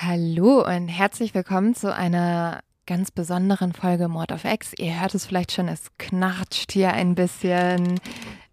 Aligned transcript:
Hallo 0.00 0.64
und 0.64 0.86
herzlich 0.86 1.34
willkommen 1.34 1.74
zu 1.74 1.92
einer 1.92 2.60
ganz 2.86 3.10
besonderen 3.10 3.72
Folge 3.72 4.06
Mord 4.06 4.30
of 4.30 4.44
X. 4.44 4.72
Ihr 4.78 5.00
hört 5.00 5.12
es 5.16 5.26
vielleicht 5.26 5.50
schon, 5.50 5.66
es 5.66 5.88
knatscht 5.98 6.70
hier 6.70 6.92
ein 6.92 7.16
bisschen. 7.16 7.98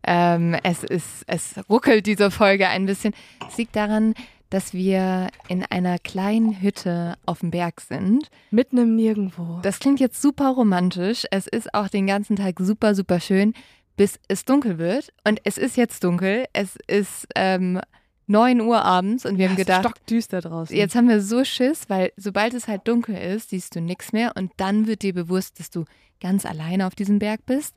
Ähm, 0.02 0.55
es 0.63 0.84
ist, 0.84 1.23
es 1.28 1.54
ruckelt 1.70 2.08
diese 2.08 2.31
Folge 2.31 2.68
ein 2.68 2.88
bisschen. 2.88 3.13
Es 3.47 3.58
liegt 3.58 3.76
daran, 3.76 4.16
dass 4.50 4.73
wir 4.73 5.28
in 5.47 5.63
einer 5.63 6.00
kleinen 6.00 6.62
Hütte 6.63 7.13
auf 7.28 7.42
dem 7.42 7.51
Berg 7.51 7.79
sind. 7.79 8.31
Mitten 8.49 8.79
im 8.79 8.96
Nirgendwo. 8.96 9.59
Das 9.62 9.77
klingt 9.77 9.99
jetzt 9.99 10.19
super 10.23 10.49
romantisch. 10.49 11.27
Es 11.29 11.46
ist 11.46 11.75
auch 11.75 11.89
den 11.89 12.07
ganzen 12.07 12.37
Tag 12.37 12.55
super, 12.57 12.96
super 12.96 13.19
schön, 13.19 13.53
bis 13.97 14.19
es 14.29 14.46
dunkel 14.46 14.79
wird. 14.79 15.13
Und 15.27 15.41
es 15.43 15.59
ist 15.59 15.77
jetzt 15.77 16.03
dunkel. 16.03 16.45
Es 16.53 16.75
ist 16.88 17.27
ähm, 17.35 17.80
9 18.27 18.62
Uhr 18.62 18.84
abends 18.84 19.26
und 19.26 19.38
wir 19.38 19.45
haben 19.45 19.55
Ja, 19.55 19.62
ist 19.62 19.67
gedacht, 19.67 19.81
stockdüster 19.81 20.41
draußen. 20.41 20.76
Jetzt 20.76 20.95
haben 20.95 21.08
wir 21.08 21.21
so 21.21 21.44
Schiss, 21.44 21.89
weil 21.89 22.12
sobald 22.17 22.53
es 22.53 22.67
halt 22.67 22.88
dunkel 22.88 23.16
ist, 23.16 23.50
siehst 23.50 23.76
du 23.76 23.81
nichts 23.81 24.13
mehr 24.13 24.34
und 24.36 24.52
dann 24.58 24.88
wird 24.88 25.04
dir 25.04 25.13
bewusst, 25.13 25.59
dass 25.59 25.70
du 25.70 25.86
ganz 26.22 26.45
alleine 26.45 26.88
auf 26.88 26.95
diesem 26.95 27.20
Berg 27.20 27.45
bist. 27.45 27.76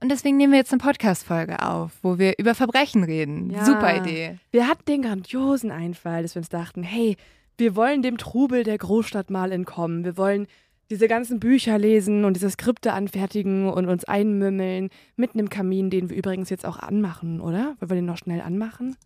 Und 0.00 0.10
deswegen 0.10 0.36
nehmen 0.36 0.52
wir 0.52 0.58
jetzt 0.58 0.72
eine 0.72 0.80
Podcast-Folge 0.82 1.62
auf, 1.62 1.92
wo 2.02 2.18
wir 2.18 2.34
über 2.38 2.54
Verbrechen 2.54 3.02
reden. 3.02 3.50
Ja. 3.50 3.64
Super 3.64 3.96
Idee. 3.96 4.38
Wir 4.50 4.68
hatten 4.68 4.84
den 4.86 5.02
grandiosen 5.02 5.70
Einfall, 5.70 6.22
dass 6.22 6.34
wir 6.34 6.40
uns 6.40 6.50
dachten, 6.50 6.82
hey, 6.82 7.16
wir 7.56 7.74
wollen 7.74 8.02
dem 8.02 8.18
Trubel 8.18 8.62
der 8.64 8.76
Großstadt 8.76 9.30
mal 9.30 9.52
entkommen. 9.52 10.04
Wir 10.04 10.18
wollen 10.18 10.46
diese 10.90 11.08
ganzen 11.08 11.40
Bücher 11.40 11.78
lesen 11.78 12.24
und 12.24 12.34
diese 12.34 12.50
Skripte 12.50 12.92
anfertigen 12.92 13.68
und 13.68 13.88
uns 13.88 14.04
einmümmeln 14.04 14.90
mit 15.16 15.34
einem 15.34 15.48
Kamin, 15.48 15.90
den 15.90 16.10
wir 16.10 16.16
übrigens 16.16 16.50
jetzt 16.50 16.64
auch 16.64 16.78
anmachen, 16.78 17.40
oder? 17.40 17.76
Wollen 17.80 17.90
wir 17.90 17.96
den 17.96 18.06
noch 18.06 18.18
schnell 18.18 18.40
anmachen? 18.40 18.96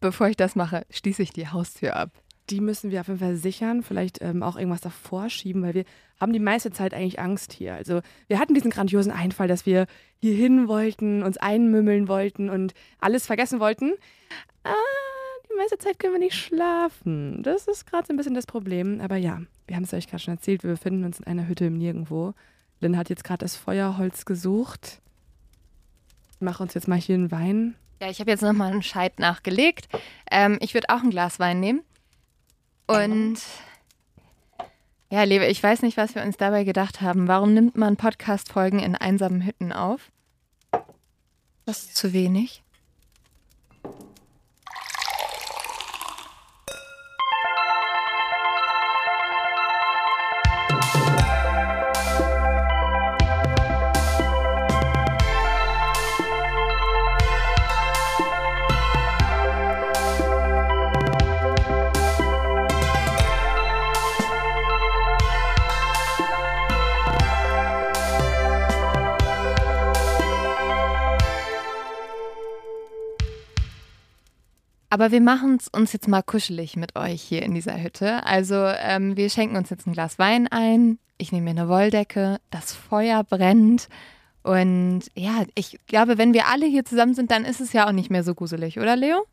Bevor 0.00 0.28
ich 0.28 0.36
das 0.36 0.56
mache, 0.56 0.84
schließe 0.90 1.22
ich 1.22 1.32
die 1.32 1.48
Haustür 1.48 1.96
ab. 1.96 2.10
Die 2.50 2.60
müssen 2.60 2.90
wir 2.90 3.00
auf 3.00 3.06
jeden 3.06 3.20
Fall 3.20 3.36
sichern, 3.36 3.84
vielleicht 3.84 4.20
ähm, 4.22 4.42
auch 4.42 4.56
irgendwas 4.56 4.80
davor 4.80 5.30
schieben, 5.30 5.62
weil 5.62 5.74
wir 5.74 5.84
haben 6.18 6.32
die 6.32 6.40
meiste 6.40 6.72
Zeit 6.72 6.92
eigentlich 6.92 7.20
Angst 7.20 7.52
hier. 7.52 7.74
Also 7.74 8.00
wir 8.26 8.40
hatten 8.40 8.54
diesen 8.54 8.72
grandiosen 8.72 9.12
Einfall, 9.12 9.46
dass 9.46 9.66
wir 9.66 9.86
hier 10.18 10.34
hin 10.34 10.66
wollten, 10.66 11.22
uns 11.22 11.36
einmümmeln 11.36 12.08
wollten 12.08 12.50
und 12.50 12.74
alles 12.98 13.26
vergessen 13.26 13.60
wollten. 13.60 13.92
Ah, 14.64 14.74
die 15.52 15.56
meiste 15.56 15.78
Zeit 15.78 15.98
können 15.98 16.14
wir 16.14 16.20
nicht 16.20 16.34
schlafen. 16.36 17.42
Das 17.42 17.66
ist 17.66 17.86
gerade 17.86 18.06
so 18.06 18.12
ein 18.12 18.16
bisschen 18.16 18.34
das 18.34 18.46
Problem. 18.46 19.00
Aber 19.00 19.16
ja, 19.16 19.40
wir 19.66 19.76
haben 19.76 19.84
es 19.84 19.94
euch 19.94 20.06
gerade 20.06 20.22
schon 20.22 20.34
erzählt, 20.34 20.62
wir 20.62 20.70
befinden 20.70 21.04
uns 21.04 21.20
in 21.20 21.26
einer 21.26 21.48
Hütte 21.48 21.66
im 21.66 21.78
Nirgendwo. 21.78 22.34
Lynn 22.80 22.96
hat 22.96 23.10
jetzt 23.10 23.24
gerade 23.24 23.44
das 23.44 23.56
Feuerholz 23.56 24.24
gesucht. 24.24 25.00
Ich 26.32 26.40
mache 26.40 26.62
uns 26.62 26.74
jetzt 26.74 26.88
mal 26.88 26.98
hier 26.98 27.16
einen 27.16 27.30
Wein. 27.30 27.74
Ja, 28.00 28.08
ich 28.08 28.20
habe 28.20 28.30
jetzt 28.30 28.42
nochmal 28.42 28.72
einen 28.72 28.82
Scheit 28.82 29.18
nachgelegt. 29.18 29.88
Ähm, 30.30 30.58
ich 30.60 30.72
würde 30.72 30.88
auch 30.88 31.02
ein 31.02 31.10
Glas 31.10 31.38
Wein 31.38 31.60
nehmen. 31.60 31.82
Und 32.86 33.38
ja, 35.10 35.24
Lebe, 35.24 35.46
ich 35.46 35.62
weiß 35.62 35.82
nicht, 35.82 35.96
was 35.96 36.14
wir 36.14 36.22
uns 36.22 36.36
dabei 36.36 36.64
gedacht 36.64 37.00
haben. 37.00 37.28
Warum 37.28 37.52
nimmt 37.52 37.76
man 37.76 37.96
Podcast-Folgen 37.96 38.78
in 38.78 38.94
einsamen 38.94 39.44
Hütten 39.44 39.72
auf? 39.72 40.10
Das 41.66 41.82
ist 41.84 41.96
zu 41.96 42.12
wenig. 42.12 42.62
Aber 74.92 75.12
wir 75.12 75.20
machen 75.20 75.56
es 75.60 75.68
uns 75.68 75.92
jetzt 75.92 76.08
mal 76.08 76.22
kuschelig 76.22 76.76
mit 76.76 76.96
euch 76.96 77.22
hier 77.22 77.42
in 77.42 77.54
dieser 77.54 77.80
Hütte. 77.80 78.26
Also 78.26 78.56
ähm, 78.56 79.16
wir 79.16 79.30
schenken 79.30 79.56
uns 79.56 79.70
jetzt 79.70 79.86
ein 79.86 79.92
Glas 79.92 80.18
Wein 80.18 80.48
ein. 80.48 80.98
Ich 81.16 81.30
nehme 81.30 81.44
mir 81.44 81.60
eine 81.60 81.68
Wolldecke. 81.68 82.38
Das 82.50 82.72
Feuer 82.72 83.22
brennt. 83.22 83.88
Und 84.42 85.02
ja, 85.14 85.44
ich 85.54 85.78
glaube, 85.86 86.18
wenn 86.18 86.34
wir 86.34 86.48
alle 86.48 86.66
hier 86.66 86.84
zusammen 86.84 87.14
sind, 87.14 87.30
dann 87.30 87.44
ist 87.44 87.60
es 87.60 87.72
ja 87.72 87.86
auch 87.86 87.92
nicht 87.92 88.10
mehr 88.10 88.24
so 88.24 88.34
gruselig, 88.34 88.78
oder 88.78 88.96
Leo? 88.96 89.26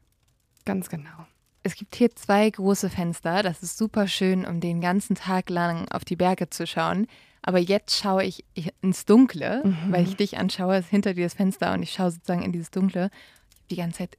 Ganz 0.66 0.90
genau. 0.90 1.26
Es 1.64 1.76
gibt 1.76 1.96
hier 1.96 2.16
zwei 2.16 2.50
große 2.50 2.90
Fenster. 2.90 3.42
Das 3.42 3.64
ist 3.64 3.78
super 3.78 4.08
schön, 4.08 4.46
um 4.46 4.60
den 4.60 4.80
ganzen 4.80 5.16
Tag 5.16 5.50
lang 5.50 5.90
auf 5.90 6.06
die 6.06 6.16
Berge 6.16 6.50
zu 6.50 6.68
schauen. 6.68 7.08
Aber 7.42 7.58
jetzt 7.58 7.98
schaue 7.98 8.26
ich 8.26 8.44
ins 8.82 9.06
Dunkle, 9.06 9.64
weil 9.90 10.04
ich 10.04 10.18
dich 10.18 10.38
anschaue, 10.38 10.78
ist 10.78 10.90
hinter 10.90 11.14
dir 11.14 11.26
das 11.26 11.34
Fenster 11.34 11.74
und 11.74 11.82
ich 11.82 11.94
schaue 11.94 12.12
sozusagen 12.12 12.44
in 12.44 12.52
dieses 12.52 12.70
Dunkle. 12.72 13.10
Ich 13.10 13.56
habe 13.56 13.68
die 13.70 13.76
ganze 13.78 13.98
Zeit 14.00 14.18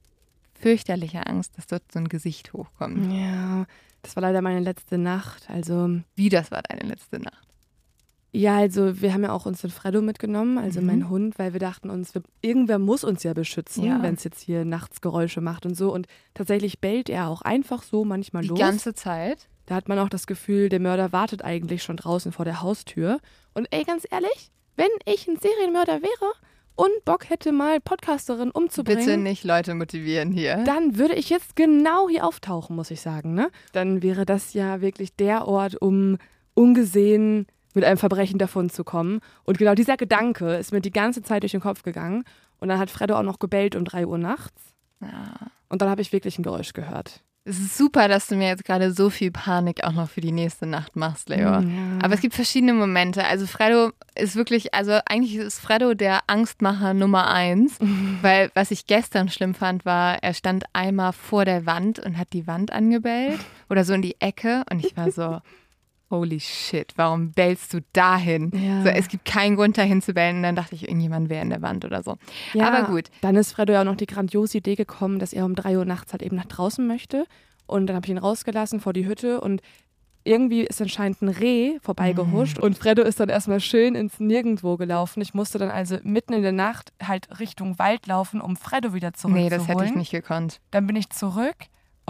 fürchterliche 0.59 1.25
Angst, 1.27 1.57
dass 1.57 1.67
dort 1.67 1.83
so 1.91 1.99
ein 1.99 2.09
Gesicht 2.09 2.53
hochkommt. 2.53 3.11
Ja, 3.13 3.65
das 4.01 4.15
war 4.15 4.21
leider 4.21 4.41
meine 4.41 4.59
letzte 4.59 4.97
Nacht. 4.97 5.49
Also 5.49 5.99
Wie, 6.15 6.29
das 6.29 6.51
war 6.51 6.61
deine 6.61 6.83
letzte 6.87 7.19
Nacht? 7.19 7.47
Ja, 8.31 8.57
also 8.57 9.01
wir 9.01 9.11
haben 9.13 9.23
ja 9.23 9.31
auch 9.31 9.47
uns 9.47 9.61
den 9.61 9.71
Freddo 9.71 10.01
mitgenommen, 10.03 10.59
also 10.59 10.81
Mhm. 10.81 10.85
mein 10.87 11.09
Hund, 11.09 11.39
weil 11.39 11.53
wir 11.53 11.59
dachten 11.59 11.89
uns, 11.89 12.13
wir, 12.13 12.21
irgendwer 12.41 12.77
muss 12.77 13.03
uns 13.03 13.23
ja 13.23 13.33
beschützen, 13.33 13.83
Ja. 13.85 14.03
wenn 14.03 14.13
es 14.13 14.23
jetzt 14.23 14.41
hier 14.41 14.65
nachts 14.65 15.01
Geräusche 15.01 15.41
macht 15.41 15.65
und 15.65 15.73
so. 15.75 15.91
Und 15.91 16.05
tatsächlich 16.35 16.79
bellt 16.79 17.09
er 17.09 17.27
auch 17.27 17.41
einfach 17.41 17.81
so 17.81 18.05
manchmal 18.05 18.43
Die 18.43 18.49
los. 18.49 18.59
ganze 18.59 18.93
Zeit? 18.93 19.47
da 19.65 19.75
hat 19.75 19.87
man 19.87 19.99
auch 19.99 20.09
das 20.09 20.25
Gefühl, 20.25 20.67
der 20.69 20.79
Mörder 20.79 21.11
wartet 21.11 21.43
eigentlich 21.43 21.83
schon 21.83 21.95
draußen 21.97 22.31
vor 22.31 22.43
der 22.43 22.61
Haustür. 22.63 23.19
Und 23.53 23.67
ey, 23.71 23.83
ganz 23.83 24.03
ehrlich, 24.09 24.51
wenn 24.75 24.89
ich 25.05 25.27
ein 25.27 25.37
Serienmörder 25.39 26.01
wäre 26.01 26.31
und 26.79 27.03
Bock 27.03 27.29
hätte, 27.29 27.51
mal 27.51 27.81
Podcasterin 27.81 28.51
umzubringen, 28.51 29.05
Bitte 29.05 29.17
nicht 29.17 29.43
Leute 29.43 29.75
motivieren 29.75 30.31
hier. 30.31 30.63
dann 30.63 30.97
würde 30.97 31.15
ich 31.15 31.29
jetzt 31.29 31.57
genau 31.57 32.07
hier 32.07 32.25
auftauchen, 32.25 32.73
muss 32.73 32.89
ich 32.89 33.01
sagen. 33.01 33.33
Ne? 33.33 33.49
Dann 33.73 34.01
wäre 34.01 34.25
das 34.25 34.53
ja 34.53 34.79
wirklich 34.79 35.13
der 35.13 35.45
Ort, 35.45 35.75
um 35.81 36.17
ungesehen 36.53 37.47
mit 37.73 37.83
einem 37.83 37.97
Verbrechen 37.97 38.39
davon 38.39 38.69
zu 38.69 38.85
kommen. 38.85 39.19
Und 39.43 39.57
genau 39.57 39.75
dieser 39.75 39.97
Gedanke 39.97 40.55
ist 40.55 40.71
mir 40.71 40.79
die 40.79 40.91
ganze 40.91 41.21
Zeit 41.21 41.43
durch 41.43 41.51
den 41.51 41.59
Kopf 41.61 41.83
gegangen. 41.83 42.23
Und 42.59 42.69
dann 42.69 42.79
hat 42.79 42.89
Freddo 42.89 43.17
auch 43.17 43.23
noch 43.23 43.39
gebellt 43.39 43.75
um 43.75 43.83
3 43.83 44.07
Uhr 44.07 44.17
nachts. 44.17 44.73
Ja. 45.01 45.33
Und 45.67 45.81
dann 45.81 45.89
habe 45.89 46.01
ich 46.01 46.13
wirklich 46.13 46.39
ein 46.39 46.43
Geräusch 46.43 46.71
gehört. 46.71 47.23
Es 47.49 47.59
ist 47.59 47.77
super, 47.79 48.07
dass 48.07 48.27
du 48.27 48.35
mir 48.35 48.47
jetzt 48.47 48.63
gerade 48.63 48.91
so 48.91 49.09
viel 49.09 49.31
Panik 49.31 49.83
auch 49.83 49.91
noch 49.91 50.07
für 50.07 50.21
die 50.21 50.31
nächste 50.31 50.67
Nacht 50.67 50.95
machst, 50.95 51.29
Leo. 51.29 51.49
Ja. 51.49 51.63
Aber 52.03 52.13
es 52.13 52.21
gibt 52.21 52.35
verschiedene 52.35 52.73
Momente. 52.73 53.25
Also 53.25 53.47
Freddo 53.47 53.91
ist 54.13 54.35
wirklich, 54.35 54.75
also 54.75 54.99
eigentlich 55.07 55.35
ist 55.35 55.59
Freddo 55.59 55.95
der 55.95 56.19
Angstmacher 56.27 56.93
Nummer 56.93 57.31
eins, 57.31 57.79
weil 58.21 58.51
was 58.53 58.69
ich 58.69 58.85
gestern 58.85 59.29
schlimm 59.29 59.55
fand, 59.55 59.83
war, 59.83 60.21
er 60.21 60.35
stand 60.35 60.65
einmal 60.73 61.11
vor 61.11 61.43
der 61.43 61.65
Wand 61.65 61.97
und 61.97 62.19
hat 62.19 62.33
die 62.33 62.45
Wand 62.45 62.71
angebellt 62.71 63.39
oder 63.67 63.83
so 63.83 63.93
in 63.93 64.03
die 64.03 64.21
Ecke 64.21 64.63
und 64.69 64.85
ich 64.85 64.95
war 64.95 65.09
so, 65.09 65.41
holy 66.09 66.39
shit, 66.39 66.93
warum 66.95 67.31
bellst 67.31 67.73
du 67.73 67.79
dahin? 67.93 68.51
Ja. 68.53 68.81
So, 68.83 68.89
es 68.89 69.07
gibt 69.07 69.25
keinen 69.25 69.55
Grund 69.55 69.77
dahin 69.77 70.01
zu 70.01 70.13
bellen 70.13 70.37
und 70.37 70.43
dann 70.43 70.55
dachte 70.55 70.75
ich, 70.75 70.83
irgendjemand 70.87 71.29
wäre 71.29 71.41
in 71.43 71.49
der 71.49 71.61
Wand 71.61 71.85
oder 71.85 72.01
so. 72.03 72.17
Ja, 72.53 72.67
Aber 72.71 72.87
gut. 72.87 73.09
Dann 73.21 73.35
ist 73.35 73.53
Freddo 73.53 73.73
ja 73.73 73.81
auch 73.81 73.85
noch 73.85 73.95
die 73.95 74.05
grandiose 74.07 74.57
Idee 74.57 74.75
gekommen, 74.75 75.19
dass 75.19 75.33
er 75.33 75.45
um 75.45 75.55
3 75.55 75.77
Uhr 75.77 75.85
nachts 75.85 76.11
halt 76.11 76.21
eben 76.23 76.35
nach 76.35 76.45
draußen 76.45 76.85
möchte. 76.85 77.25
Und 77.67 77.87
dann 77.87 77.95
habe 77.95 78.05
ich 78.07 78.11
ihn 78.11 78.17
rausgelassen 78.17 78.79
vor 78.79 78.93
die 78.93 79.05
Hütte 79.05 79.39
und 79.41 79.61
irgendwie 80.25 80.61
ist 80.63 80.81
anscheinend 80.81 81.21
ein 81.21 81.29
Reh 81.29 81.77
vorbeigehuscht 81.81 82.57
Mhm. 82.57 82.63
und 82.63 82.77
Freddo 82.77 83.03
ist 83.03 83.19
dann 83.19 83.29
erstmal 83.29 83.59
schön 83.61 83.95
ins 83.95 84.19
Nirgendwo 84.19 84.75
gelaufen. 84.75 85.21
Ich 85.21 85.33
musste 85.33 85.57
dann 85.59 85.71
also 85.71 85.97
mitten 86.03 86.33
in 86.33 86.41
der 86.41 86.51
Nacht 86.51 86.91
halt 87.01 87.39
Richtung 87.39 87.79
Wald 87.79 88.05
laufen, 88.05 88.41
um 88.41 88.55
Freddo 88.57 88.93
wieder 88.93 89.13
zurückzuholen. 89.13 89.43
Nee, 89.43 89.49
das 89.49 89.67
hätte 89.67 89.85
ich 89.85 89.95
nicht 89.95 90.11
gekonnt. 90.11 90.59
Dann 90.71 90.87
bin 90.87 90.95
ich 90.97 91.09
zurück 91.09 91.55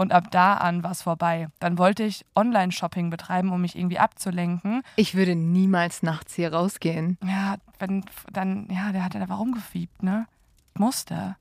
und 0.00 0.12
ab 0.12 0.30
da 0.30 0.54
an 0.54 0.82
war 0.82 0.92
es 0.92 1.02
vorbei. 1.02 1.48
Dann 1.58 1.76
wollte 1.76 2.04
ich 2.04 2.24
Online-Shopping 2.34 3.10
betreiben, 3.10 3.52
um 3.52 3.60
mich 3.60 3.76
irgendwie 3.76 3.98
abzulenken. 3.98 4.82
Ich 4.96 5.14
würde 5.14 5.34
niemals 5.34 6.02
nachts 6.02 6.34
hier 6.34 6.54
rausgehen. 6.54 7.18
Ja, 7.22 7.56
wenn, 7.78 8.06
dann, 8.32 8.66
ja, 8.70 8.92
der 8.92 9.04
hat 9.04 9.12
ja 9.12 9.26
da 9.26 9.34
rumgefiebt, 9.34 10.02
ne? 10.02 10.26
Ich 10.72 10.80
musste. 10.80 11.36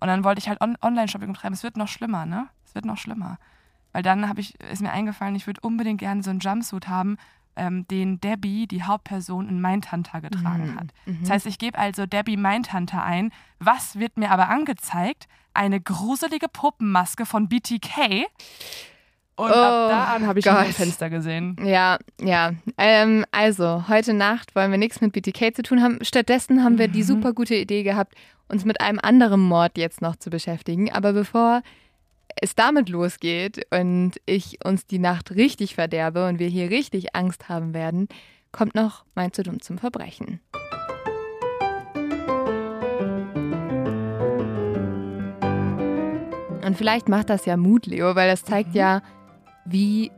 Und 0.00 0.08
dann 0.08 0.24
wollte 0.24 0.40
ich 0.40 0.48
halt 0.48 0.60
on 0.60 0.76
Online-Shopping 0.82 1.32
betreiben. 1.32 1.54
Es 1.54 1.62
wird 1.62 1.76
noch 1.76 1.86
schlimmer, 1.86 2.26
ne? 2.26 2.48
Es 2.64 2.74
wird 2.74 2.84
noch 2.84 2.98
schlimmer. 2.98 3.38
Weil 3.92 4.02
dann 4.02 4.28
habe 4.28 4.40
ich, 4.40 4.58
ist 4.58 4.82
mir 4.82 4.90
eingefallen, 4.90 5.36
ich 5.36 5.46
würde 5.46 5.60
unbedingt 5.60 6.00
gerne 6.00 6.24
so 6.24 6.30
einen 6.30 6.40
Jumpsuit 6.40 6.88
haben, 6.88 7.16
ähm, 7.56 7.86
den 7.88 8.20
Debbie, 8.20 8.66
die 8.66 8.82
Hauptperson 8.82 9.48
in 9.48 9.60
Mindhunter 9.60 10.20
getragen 10.20 10.72
Mhm. 10.72 10.76
hat. 10.80 10.86
Das 11.22 11.30
heißt, 11.30 11.46
ich 11.46 11.58
gebe 11.58 11.78
also 11.78 12.06
Debbie 12.06 12.36
Mindhunter 12.36 13.02
ein. 13.02 13.30
Was 13.58 13.98
wird 13.98 14.16
mir 14.16 14.30
aber 14.30 14.48
angezeigt? 14.48 15.26
Eine 15.54 15.80
gruselige 15.80 16.48
Puppenmaske 16.48 17.26
von 17.26 17.48
BTK. 17.48 18.26
Und 19.36 19.50
Oh 19.50 19.52
ab 19.54 19.88
da 19.90 20.04
an 20.14 20.26
habe 20.28 20.38
ich 20.38 20.44
Gott. 20.44 20.64
im 20.66 20.72
Fenster 20.72 21.10
gesehen. 21.10 21.56
Ja, 21.64 21.98
ja. 22.20 22.52
Ähm, 22.78 23.24
also, 23.32 23.88
heute 23.88 24.14
Nacht 24.14 24.54
wollen 24.54 24.70
wir 24.70 24.78
nichts 24.78 25.00
mit 25.00 25.12
BTK 25.12 25.52
zu 25.56 25.62
tun 25.62 25.82
haben. 25.82 25.98
Stattdessen 26.02 26.62
haben 26.62 26.78
wir 26.78 26.86
die 26.86 27.00
Mhm. 27.02 27.06
super 27.06 27.32
gute 27.32 27.56
Idee 27.56 27.82
gehabt, 27.82 28.14
uns 28.48 28.64
mit 28.64 28.80
einem 28.80 29.00
anderen 29.02 29.40
Mord 29.40 29.76
jetzt 29.76 30.00
noch 30.02 30.14
zu 30.16 30.30
beschäftigen. 30.30 30.92
Aber 30.92 31.12
bevor 31.12 31.62
es 32.40 32.54
damit 32.54 32.88
losgeht 32.88 33.66
und 33.70 34.12
ich 34.26 34.64
uns 34.64 34.86
die 34.86 34.98
Nacht 34.98 35.30
richtig 35.32 35.74
verderbe 35.74 36.26
und 36.26 36.38
wir 36.38 36.48
hier 36.48 36.70
richtig 36.70 37.14
Angst 37.14 37.48
haben 37.48 37.74
werden, 37.74 38.08
kommt 38.52 38.74
noch 38.74 39.04
mein 39.14 39.32
zu 39.32 39.42
dumm 39.42 39.60
zum 39.60 39.78
Verbrechen. 39.78 40.40
Und 46.64 46.78
vielleicht 46.78 47.08
macht 47.08 47.28
das 47.28 47.44
ja 47.44 47.56
Mut, 47.56 47.86
Leo, 47.86 48.14
weil 48.16 48.28
das 48.28 48.42
zeigt 48.42 48.70
mhm. 48.70 48.76
ja, 48.76 49.02
wie 49.66 50.10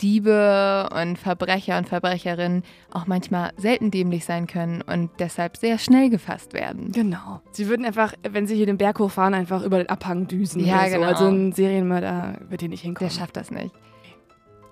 Diebe 0.00 0.88
und 0.94 1.18
Verbrecher 1.18 1.78
und 1.78 1.88
Verbrecherinnen 1.88 2.62
auch 2.90 3.06
manchmal 3.06 3.52
selten 3.56 3.90
dämlich 3.90 4.24
sein 4.24 4.46
können 4.46 4.82
und 4.82 5.10
deshalb 5.18 5.56
sehr 5.56 5.78
schnell 5.78 6.10
gefasst 6.10 6.52
werden. 6.52 6.92
Genau. 6.92 7.40
Sie 7.50 7.68
würden 7.68 7.84
einfach, 7.84 8.14
wenn 8.28 8.46
sie 8.46 8.54
hier 8.54 8.66
den 8.66 8.78
Berg 8.78 8.98
hochfahren, 8.98 9.34
einfach 9.34 9.62
über 9.62 9.78
den 9.78 9.88
Abhang 9.88 10.28
düsen. 10.28 10.64
Ja, 10.64 10.86
genau. 10.86 11.08
So. 11.08 11.08
Also 11.08 11.26
ein 11.26 11.52
Serienmörder 11.52 12.38
wird 12.48 12.60
hier 12.60 12.70
nicht 12.70 12.82
hinkommen. 12.82 13.10
Der 13.10 13.18
schafft 13.18 13.36
das 13.36 13.50
nicht. 13.50 13.74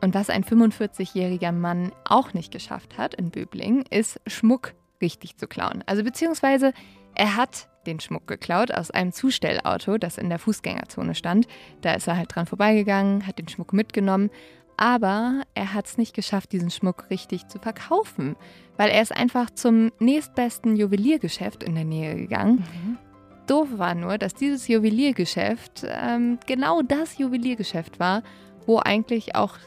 Und 0.00 0.14
was 0.14 0.30
ein 0.30 0.44
45-jähriger 0.44 1.52
Mann 1.52 1.92
auch 2.04 2.32
nicht 2.32 2.52
geschafft 2.52 2.96
hat 2.96 3.14
in 3.14 3.30
Böbling, 3.30 3.84
ist 3.90 4.20
Schmuck 4.26 4.74
richtig 5.02 5.36
zu 5.36 5.46
klauen. 5.46 5.84
Also 5.86 6.02
beziehungsweise 6.04 6.72
er 7.14 7.36
hat 7.36 7.68
den 7.86 8.00
Schmuck 8.00 8.26
geklaut 8.26 8.72
aus 8.72 8.90
einem 8.90 9.12
Zustellauto, 9.12 9.98
das 9.98 10.18
in 10.18 10.28
der 10.28 10.38
Fußgängerzone 10.38 11.14
stand. 11.14 11.46
Da 11.80 11.94
ist 11.94 12.06
er 12.06 12.16
halt 12.16 12.34
dran 12.34 12.46
vorbeigegangen, 12.46 13.26
hat 13.26 13.38
den 13.38 13.48
Schmuck 13.48 13.72
mitgenommen. 13.72 14.30
Aber 14.81 15.43
er 15.53 15.75
hat 15.75 15.85
es 15.85 15.99
nicht 15.99 16.15
geschafft, 16.15 16.53
diesen 16.53 16.71
Schmuck 16.71 17.11
richtig 17.11 17.47
zu 17.49 17.59
verkaufen, 17.59 18.35
weil 18.79 18.88
er 18.88 19.03
ist 19.03 19.15
einfach 19.15 19.50
zum 19.50 19.93
nächstbesten 19.99 20.75
Juweliergeschäft 20.75 21.62
in 21.62 21.75
der 21.75 21.85
Nähe 21.85 22.17
gegangen. 22.17 22.65
Mhm. 22.82 22.99
Doof 23.47 23.69
war 23.73 23.94
nur, 23.94 24.17
dass 24.17 24.32
dieses 24.32 24.69
Juweliergeschäft 24.69 25.85
ähm, 25.87 26.38
genau 26.47 26.81
das 26.81 27.19
Juweliergeschäft 27.19 28.00
war, 28.00 28.23
wo 28.65 28.79
eigentlich 28.79 29.35
auch 29.35 29.59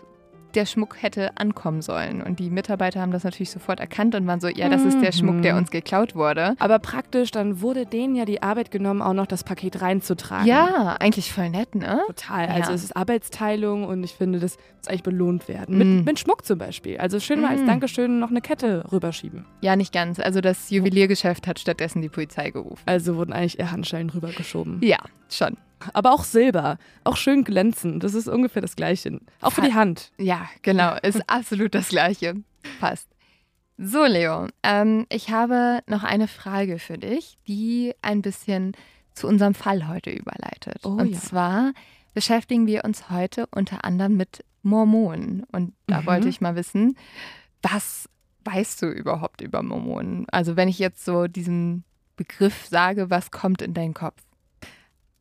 der 0.53 0.65
Schmuck 0.65 1.01
hätte 1.01 1.37
ankommen 1.37 1.81
sollen. 1.81 2.21
Und 2.21 2.39
die 2.39 2.49
Mitarbeiter 2.49 3.01
haben 3.01 3.11
das 3.11 3.23
natürlich 3.23 3.51
sofort 3.51 3.79
erkannt 3.79 4.15
und 4.15 4.25
waren 4.27 4.39
so, 4.39 4.47
ja, 4.47 4.69
das 4.69 4.83
ist 4.83 5.01
der 5.01 5.11
Schmuck, 5.11 5.41
der 5.41 5.53
mhm. 5.53 5.59
uns 5.59 5.71
geklaut 5.71 6.15
wurde. 6.15 6.55
Aber 6.59 6.79
praktisch, 6.79 7.31
dann 7.31 7.61
wurde 7.61 7.85
denen 7.85 8.15
ja 8.15 8.25
die 8.25 8.41
Arbeit 8.41 8.71
genommen, 8.71 9.01
auch 9.01 9.13
noch 9.13 9.27
das 9.27 9.43
Paket 9.43 9.81
reinzutragen. 9.81 10.47
Ja, 10.47 10.95
eigentlich 10.99 11.31
voll 11.31 11.49
nett, 11.49 11.75
ne? 11.75 12.01
Total. 12.07 12.47
Also 12.47 12.69
ja. 12.69 12.75
es 12.75 12.83
ist 12.83 12.95
Arbeitsteilung 12.95 13.85
und 13.85 14.03
ich 14.03 14.13
finde, 14.13 14.39
das 14.39 14.57
muss 14.77 14.87
eigentlich 14.87 15.03
belohnt 15.03 15.47
werden. 15.47 15.77
Mit, 15.77 15.87
mm. 15.87 16.03
mit 16.05 16.19
Schmuck 16.19 16.45
zum 16.45 16.57
Beispiel. 16.57 16.97
Also 16.97 17.19
schön 17.19 17.41
mal 17.41 17.51
als 17.51 17.65
Dankeschön 17.65 18.19
noch 18.19 18.29
eine 18.29 18.41
Kette 18.41 18.85
rüberschieben. 18.91 19.45
Ja, 19.61 19.75
nicht 19.75 19.93
ganz. 19.93 20.19
Also 20.19 20.41
das 20.41 20.69
Juweliergeschäft 20.69 21.47
hat 21.47 21.59
stattdessen 21.59 22.01
die 22.01 22.09
Polizei 22.09 22.51
gerufen. 22.51 22.81
Also 22.85 23.15
wurden 23.15 23.33
eigentlich 23.33 23.59
eher 23.59 23.71
Handschellen 23.71 24.09
rübergeschoben. 24.09 24.79
Ja, 24.81 24.97
schon. 25.29 25.57
Aber 25.93 26.13
auch 26.13 26.23
Silber. 26.23 26.77
Auch 27.03 27.17
schön 27.17 27.43
glänzend. 27.43 28.03
Das 28.03 28.13
ist 28.13 28.27
ungefähr 28.27 28.61
das 28.61 28.75
Gleiche. 28.75 29.19
Auch 29.41 29.51
für 29.51 29.61
die 29.61 29.73
Hand. 29.73 30.11
Ja, 30.17 30.47
genau. 30.61 30.95
Ist 31.01 31.21
absolut 31.29 31.75
das 31.75 31.89
Gleiche. 31.89 32.35
Passt. 32.79 33.07
So, 33.77 34.05
Leo, 34.05 34.47
ähm, 34.61 35.05
ich 35.09 35.31
habe 35.31 35.81
noch 35.87 36.03
eine 36.03 36.27
Frage 36.27 36.79
für 36.79 36.97
dich, 36.97 37.37
die 37.47 37.93
ein 38.01 38.21
bisschen 38.21 38.73
zu 39.13 39.27
unserem 39.27 39.55
Fall 39.55 39.87
heute 39.87 40.11
überleitet. 40.11 40.79
Oh, 40.83 40.89
Und 40.89 41.11
ja. 41.11 41.19
zwar 41.19 41.73
beschäftigen 42.13 42.67
wir 42.67 42.85
uns 42.85 43.09
heute 43.09 43.47
unter 43.51 43.83
anderem 43.83 44.15
mit 44.15 44.43
Mormonen. 44.61 45.43
Und 45.51 45.73
da 45.87 46.01
mhm. 46.01 46.05
wollte 46.05 46.29
ich 46.29 46.41
mal 46.41 46.55
wissen, 46.55 46.95
was 47.61 48.09
weißt 48.45 48.81
du 48.81 48.87
überhaupt 48.87 49.41
über 49.41 49.63
Mormonen? 49.63 50.27
Also 50.29 50.55
wenn 50.55 50.67
ich 50.67 50.79
jetzt 50.79 51.03
so 51.05 51.27
diesen 51.27 51.83
Begriff 52.15 52.67
sage, 52.67 53.09
was 53.09 53.31
kommt 53.31 53.61
in 53.61 53.73
deinen 53.73 53.93
Kopf? 53.93 54.21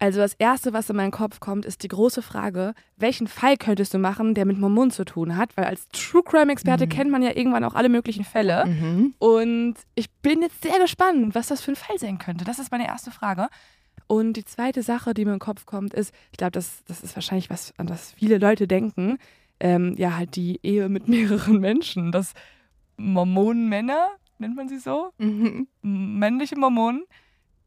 Also 0.02 0.18
das 0.18 0.34
Erste, 0.34 0.72
was 0.72 0.90
in 0.90 0.96
meinen 0.96 1.12
Kopf 1.12 1.38
kommt, 1.38 1.64
ist 1.64 1.84
die 1.84 1.88
große 1.88 2.22
Frage, 2.22 2.74
welchen 2.96 3.28
Fall 3.28 3.56
könntest 3.56 3.94
du 3.94 3.98
machen, 3.98 4.34
der 4.34 4.46
mit 4.46 4.58
Mormonen 4.58 4.90
zu 4.90 5.04
tun 5.04 5.36
hat? 5.36 5.56
Weil 5.56 5.66
als 5.66 5.86
True 5.90 6.24
Crime-Experte 6.24 6.86
mhm. 6.86 6.88
kennt 6.88 7.10
man 7.12 7.22
ja 7.22 7.36
irgendwann 7.36 7.62
auch 7.62 7.76
alle 7.76 7.88
möglichen 7.88 8.24
Fälle. 8.24 8.66
Mhm. 8.66 9.14
Und 9.20 9.76
ich 9.94 10.10
bin 10.10 10.42
jetzt 10.42 10.60
sehr 10.60 10.76
gespannt, 10.80 11.36
was 11.36 11.46
das 11.46 11.60
für 11.60 11.70
ein 11.70 11.76
Fall 11.76 12.00
sein 12.00 12.18
könnte. 12.18 12.44
Das 12.44 12.58
ist 12.58 12.72
meine 12.72 12.88
erste 12.88 13.12
Frage. 13.12 13.46
Und 14.08 14.32
die 14.32 14.44
zweite 14.44 14.82
Sache, 14.82 15.14
die 15.14 15.24
mir 15.24 15.34
in 15.34 15.36
den 15.36 15.40
Kopf 15.40 15.66
kommt, 15.66 15.94
ist, 15.94 16.12
ich 16.32 16.36
glaube, 16.36 16.50
das, 16.50 16.82
das 16.88 17.04
ist 17.04 17.14
wahrscheinlich 17.14 17.48
was, 17.48 17.72
an 17.76 17.86
das 17.86 18.10
viele 18.10 18.38
Leute 18.38 18.66
denken, 18.66 19.18
ähm, 19.60 19.94
ja, 19.96 20.16
halt 20.16 20.34
die 20.34 20.58
Ehe 20.64 20.88
mit 20.88 21.06
mehreren 21.06 21.60
Menschen. 21.60 22.10
Das 22.10 22.32
Mormonenmänner, 22.96 24.08
nennt 24.38 24.56
man 24.56 24.68
sie 24.68 24.78
so? 24.78 25.12
Mhm. 25.18 25.68
Männliche 25.80 26.58
Mormonen 26.58 27.04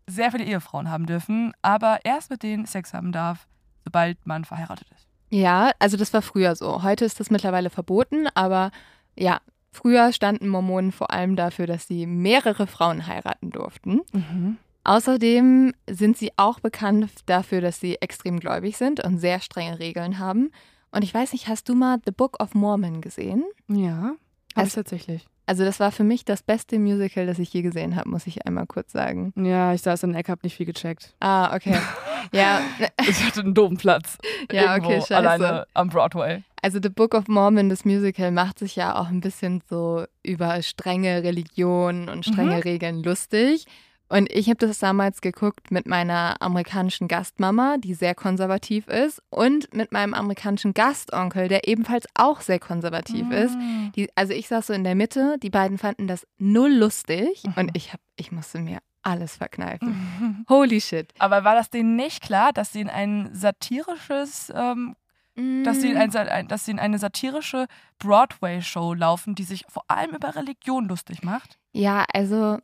sehr 0.07 0.31
viele 0.31 0.45
Ehefrauen 0.45 0.89
haben 0.89 1.05
dürfen, 1.05 1.53
aber 1.61 1.99
erst 2.03 2.29
mit 2.29 2.43
denen 2.43 2.65
Sex 2.65 2.93
haben 2.93 3.11
darf, 3.11 3.47
sobald 3.83 4.25
man 4.25 4.45
verheiratet 4.45 4.87
ist. 4.95 5.07
Ja, 5.29 5.71
also 5.79 5.97
das 5.97 6.13
war 6.13 6.21
früher 6.21 6.55
so. 6.55 6.83
Heute 6.83 7.05
ist 7.05 7.19
das 7.19 7.29
mittlerweile 7.29 7.69
verboten, 7.69 8.27
aber 8.35 8.71
ja, 9.17 9.39
früher 9.71 10.13
standen 10.13 10.47
Mormonen 10.47 10.91
vor 10.91 11.11
allem 11.11 11.35
dafür, 11.35 11.67
dass 11.67 11.87
sie 11.87 12.05
mehrere 12.05 12.67
Frauen 12.67 13.07
heiraten 13.07 13.49
durften. 13.49 14.01
Mhm. 14.13 14.57
Außerdem 14.83 15.73
sind 15.89 16.17
sie 16.17 16.31
auch 16.37 16.59
bekannt 16.59 17.09
dafür, 17.25 17.59
dass 17.59 17.79
sie 17.79 17.95
extrem 18.01 18.39
gläubig 18.39 18.77
sind 18.77 19.03
und 19.03 19.17
sehr 19.17 19.41
strenge 19.41 19.79
Regeln 19.79 20.19
haben. 20.19 20.51
Und 20.91 21.03
ich 21.03 21.13
weiß 21.13 21.33
nicht, 21.33 21.47
hast 21.47 21.67
du 21.67 21.75
mal 21.75 21.97
The 22.05 22.11
Book 22.11 22.41
of 22.41 22.53
Mormon 22.53 23.01
gesehen? 23.01 23.43
Ja, 23.67 24.13
habe 24.55 24.69
tatsächlich. 24.69 25.25
Also 25.45 25.63
das 25.63 25.80
war 25.80 25.92
für 25.92 26.03
mich 26.03 26.25
das 26.25 26.42
beste 26.42 26.80
Musical, 26.80 27.27
das 27.27 27.39
ich 27.39 27.53
je 27.53 27.62
gesehen 27.62 27.95
habe, 27.95 28.09
muss 28.09 28.25
ich 28.25 28.45
einmal 28.47 28.65
kurz 28.65 28.92
sagen. 28.92 29.31
Ja, 29.36 29.74
ich 29.74 29.81
saß 29.81 30.03
in 30.03 30.12
der 30.12 30.21
Ecke, 30.21 30.31
hab 30.31 30.44
nicht 30.44 30.56
viel 30.56 30.65
gecheckt. 30.65 31.15
Ah, 31.19 31.56
okay. 31.56 31.77
ja. 32.31 32.62
ich 33.07 33.24
hatte 33.24 33.42
einen 33.42 33.53
doofen 33.53 33.77
Platz. 33.77 34.18
Ja, 34.51 34.75
okay, 34.75 35.01
scheiße. 35.01 35.15
Alleine 35.18 35.68
am 35.74 35.89
Broadway. 35.89 36.44
Also 36.62 36.80
The 36.81 36.89
Book 36.89 37.13
of 37.13 37.27
Mormon, 37.27 37.69
das 37.69 37.86
Musical, 37.86 38.31
macht 38.31 38.57
sich 38.57 38.75
ja 38.75 39.00
auch 39.00 39.09
ein 39.09 39.21
bisschen 39.21 39.62
so 39.69 40.06
über 40.24 40.63
strenge 40.63 41.21
Religion 41.21 42.09
und 42.09 42.25
strenge 42.25 42.56
mhm. 42.56 42.62
Regeln 42.62 43.03
lustig. 43.03 43.65
Und 44.07 44.31
ich 44.31 44.47
habe 44.49 44.57
das 44.57 44.79
damals 44.79 45.21
geguckt 45.21 45.71
mit 45.71 45.87
meiner 45.87 46.35
amerikanischen 46.39 47.07
Gastmama, 47.07 47.77
die 47.77 47.93
sehr 47.93 48.13
konservativ 48.13 48.87
ist, 48.87 49.21
und 49.29 49.73
mit 49.73 49.91
meinem 49.91 50.13
amerikanischen 50.13 50.73
Gastonkel, 50.73 51.47
der 51.47 51.67
ebenfalls 51.67 52.05
auch 52.13 52.41
sehr 52.41 52.59
konservativ 52.59 53.27
mm. 53.27 53.31
ist. 53.31 53.57
Die, 53.95 54.09
also 54.15 54.33
ich 54.33 54.47
saß 54.47 54.67
so 54.67 54.73
in 54.73 54.83
der 54.83 54.95
Mitte, 54.95 55.37
die 55.41 55.49
beiden 55.49 55.77
fanden 55.77 56.07
das 56.07 56.27
null 56.37 56.71
lustig 56.71 57.43
mhm. 57.45 57.53
und 57.55 57.71
ich, 57.73 57.93
hab, 57.93 57.99
ich 58.15 58.31
musste 58.31 58.59
mir 58.59 58.79
alles 59.01 59.37
verkneifen. 59.37 60.45
Holy 60.49 60.81
shit. 60.81 61.11
Aber 61.19 61.43
war 61.43 61.55
das 61.55 61.69
denen 61.69 61.95
nicht 61.95 62.21
klar, 62.21 62.53
dass 62.53 62.73
sie 62.73 62.81
in 62.81 62.89
ein 62.89 63.29
satirisches 63.33 64.51
ähm, 64.55 64.95
dass 65.35 65.81
sie, 65.81 65.93
mm. 65.93 65.97
ein, 65.97 66.47
dass 66.47 66.63
sie 66.63 66.71
in 66.71 66.79
eine 66.79 66.97
satirische 66.97 67.67
Broadway-Show 67.99 68.93
laufen, 68.93 69.35
die 69.35 69.43
sich 69.43 69.65
vor 69.67 69.83
allem 69.89 70.15
über 70.15 70.33
Religion 70.33 70.88
lustig 70.88 71.24
macht? 71.24 71.59
Ja, 71.74 72.05
also 72.13 72.59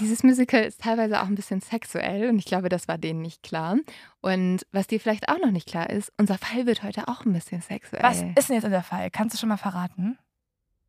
dieses 0.00 0.22
Musical 0.22 0.62
ist 0.62 0.80
teilweise 0.80 1.20
auch 1.20 1.26
ein 1.26 1.34
bisschen 1.34 1.60
sexuell 1.60 2.28
und 2.28 2.38
ich 2.38 2.44
glaube, 2.44 2.68
das 2.68 2.88
war 2.88 2.98
denen 2.98 3.22
nicht 3.22 3.42
klar. 3.42 3.76
Und 4.20 4.66
was 4.72 4.86
dir 4.86 5.00
vielleicht 5.00 5.28
auch 5.28 5.38
noch 5.38 5.50
nicht 5.50 5.68
klar 5.68 5.90
ist, 5.90 6.12
unser 6.18 6.38
Fall 6.38 6.66
wird 6.66 6.82
heute 6.82 7.08
auch 7.08 7.24
ein 7.24 7.32
bisschen 7.32 7.60
sexuell. 7.60 8.02
Was 8.02 8.22
ist 8.22 8.48
denn 8.48 8.56
jetzt 8.56 8.64
unser 8.64 8.82
Fall? 8.82 9.10
Kannst 9.10 9.34
du 9.34 9.38
schon 9.38 9.48
mal 9.48 9.56
verraten? 9.56 10.18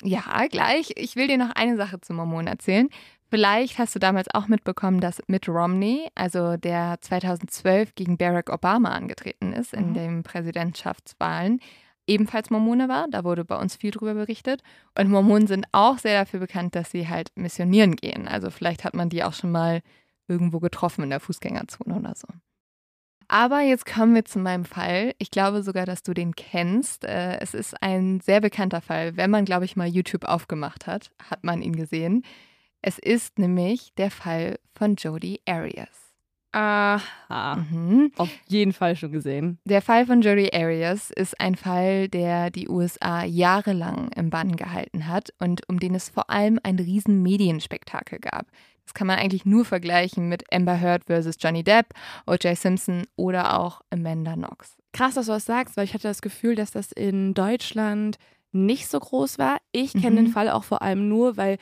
Ja, 0.04 0.46
gleich. 0.50 0.92
Ich 0.96 1.16
will 1.16 1.28
dir 1.28 1.38
noch 1.38 1.52
eine 1.56 1.76
Sache 1.76 2.00
zu 2.00 2.14
Mormonen 2.14 2.48
erzählen. 2.48 2.90
Vielleicht 3.30 3.78
hast 3.78 3.94
du 3.94 4.00
damals 4.00 4.28
auch 4.34 4.48
mitbekommen, 4.48 5.02
dass 5.02 5.22
Mitt 5.28 5.50
Romney, 5.50 6.08
also 6.16 6.56
der 6.56 6.98
2012 7.02 7.96
gegen 7.96 8.18
Barack 8.18 8.50
Obama 8.50 8.90
angetreten 8.90 9.52
ist 9.52 9.74
in 9.74 9.90
mhm. 9.90 9.94
den 9.94 10.24
Präsidentschaftswahlen, 10.24 11.60
ebenfalls 12.08 12.50
Mormone 12.50 12.90
war. 12.90 13.08
Da 13.10 13.24
wurde 13.24 13.46
bei 13.46 13.58
uns 13.58 13.76
viel 13.76 13.92
drüber 13.92 14.14
berichtet. 14.14 14.64
Und 14.98 15.10
Mormonen 15.10 15.48
sind 15.48 15.68
auch 15.72 15.98
sehr 15.98 16.20
dafür 16.20 16.40
bekannt, 16.40 16.76
dass 16.76 16.92
sie 16.92 17.08
halt 17.08 17.32
missionieren 17.36 17.96
gehen. 17.96 18.28
Also 18.28 18.50
vielleicht 18.50 18.84
hat 18.84 18.94
man 18.94 19.10
die 19.10 19.24
auch 19.24 19.34
schon 19.34 19.52
mal 19.52 19.82
irgendwo 20.28 20.60
getroffen 20.60 21.04
in 21.04 21.10
der 21.10 21.20
Fußgängerzone 21.20 21.96
oder 21.96 22.14
so. 22.16 22.28
Aber 23.30 23.60
jetzt 23.60 23.86
kommen 23.86 24.16
wir 24.16 24.24
zu 24.24 24.40
meinem 24.40 24.64
Fall. 24.64 25.14
Ich 25.18 25.32
glaube 25.32 25.62
sogar, 25.62 25.86
dass 25.86 26.02
du 26.02 26.14
den 26.14 26.36
kennst. 26.36 27.04
Äh, 27.04 27.40
es 27.40 27.54
ist 27.54 27.82
ein 27.84 28.22
sehr 28.22 28.40
bekannter 28.40 28.80
Fall. 28.80 29.18
Wenn 29.18 29.30
man, 29.30 29.44
glaube 29.44 29.66
ich, 29.66 29.76
mal 29.76 29.88
YouTube 29.88 30.24
aufgemacht 30.24 30.88
hat, 30.88 31.12
hat 31.30 31.44
man 31.44 31.62
ihn 31.62 31.76
gesehen. 31.76 32.24
Es 32.82 32.98
ist 32.98 33.38
nämlich 33.38 33.94
der 33.96 34.12
Fall 34.12 34.60
von 34.74 34.96
Jodie 34.96 35.42
Arias. 35.46 36.07
Aha. 36.52 37.56
Mhm. 37.56 38.12
Auf 38.18 38.30
jeden 38.48 38.74
Fall 38.74 38.96
schon 38.96 39.12
gesehen. 39.12 39.60
Der 39.66 39.82
Fall 39.82 40.06
von 40.06 40.22
Jodi 40.22 40.50
Arias 40.54 41.12
ist 41.12 41.40
ein 41.40 41.56
Fall, 41.56 42.08
der 42.08 42.50
die 42.50 42.70
USA 42.70 43.24
jahrelang 43.24 44.10
im 44.16 44.30
Bann 44.30 44.56
gehalten 44.56 45.08
hat 45.08 45.34
und 45.40 45.68
um 45.70 45.80
den 45.80 45.94
es 45.96 46.10
vor 46.10 46.30
allem 46.30 46.60
ein 46.64 46.80
riesen 46.80 47.22
Medienspektakel 47.22 48.20
gab. 48.20 48.48
Das 48.86 48.94
kann 48.94 49.08
man 49.08 49.20
eigentlich 49.20 49.46
nur 49.46 49.66
vergleichen 49.66 50.30
mit 50.30 50.44
Amber 50.52 50.80
Heard 50.80 51.04
versus 51.06 51.36
Johnny 51.40 51.62
Depp, 51.62 51.88
O.J. 52.26 52.58
Simpson 52.58 53.04
oder 53.18 53.60
auch 53.60 53.82
Amanda 53.90 54.36
Knox. 54.36 54.78
Krass, 54.94 55.16
dass 55.16 55.26
du 55.26 55.34
das 55.34 55.46
sagst, 55.46 55.76
weil 55.76 55.84
ich 55.84 55.94
hatte 55.94 56.08
das 56.08 56.22
Gefühl, 56.22 56.56
dass 56.56 56.72
das 56.72 56.94
in 56.94 57.34
Deutschland 57.34 58.18
nicht 58.54 58.88
so 58.88 58.98
groß 58.98 59.40
war. 59.40 59.58
Ich 59.74 59.92
kenne 59.92 60.22
mhm. 60.22 60.26
den 60.26 60.28
Fall 60.28 60.50
auch 60.50 60.64
vor 60.64 60.82
allem 60.82 61.10
nur, 61.10 61.36
weil 61.36 61.58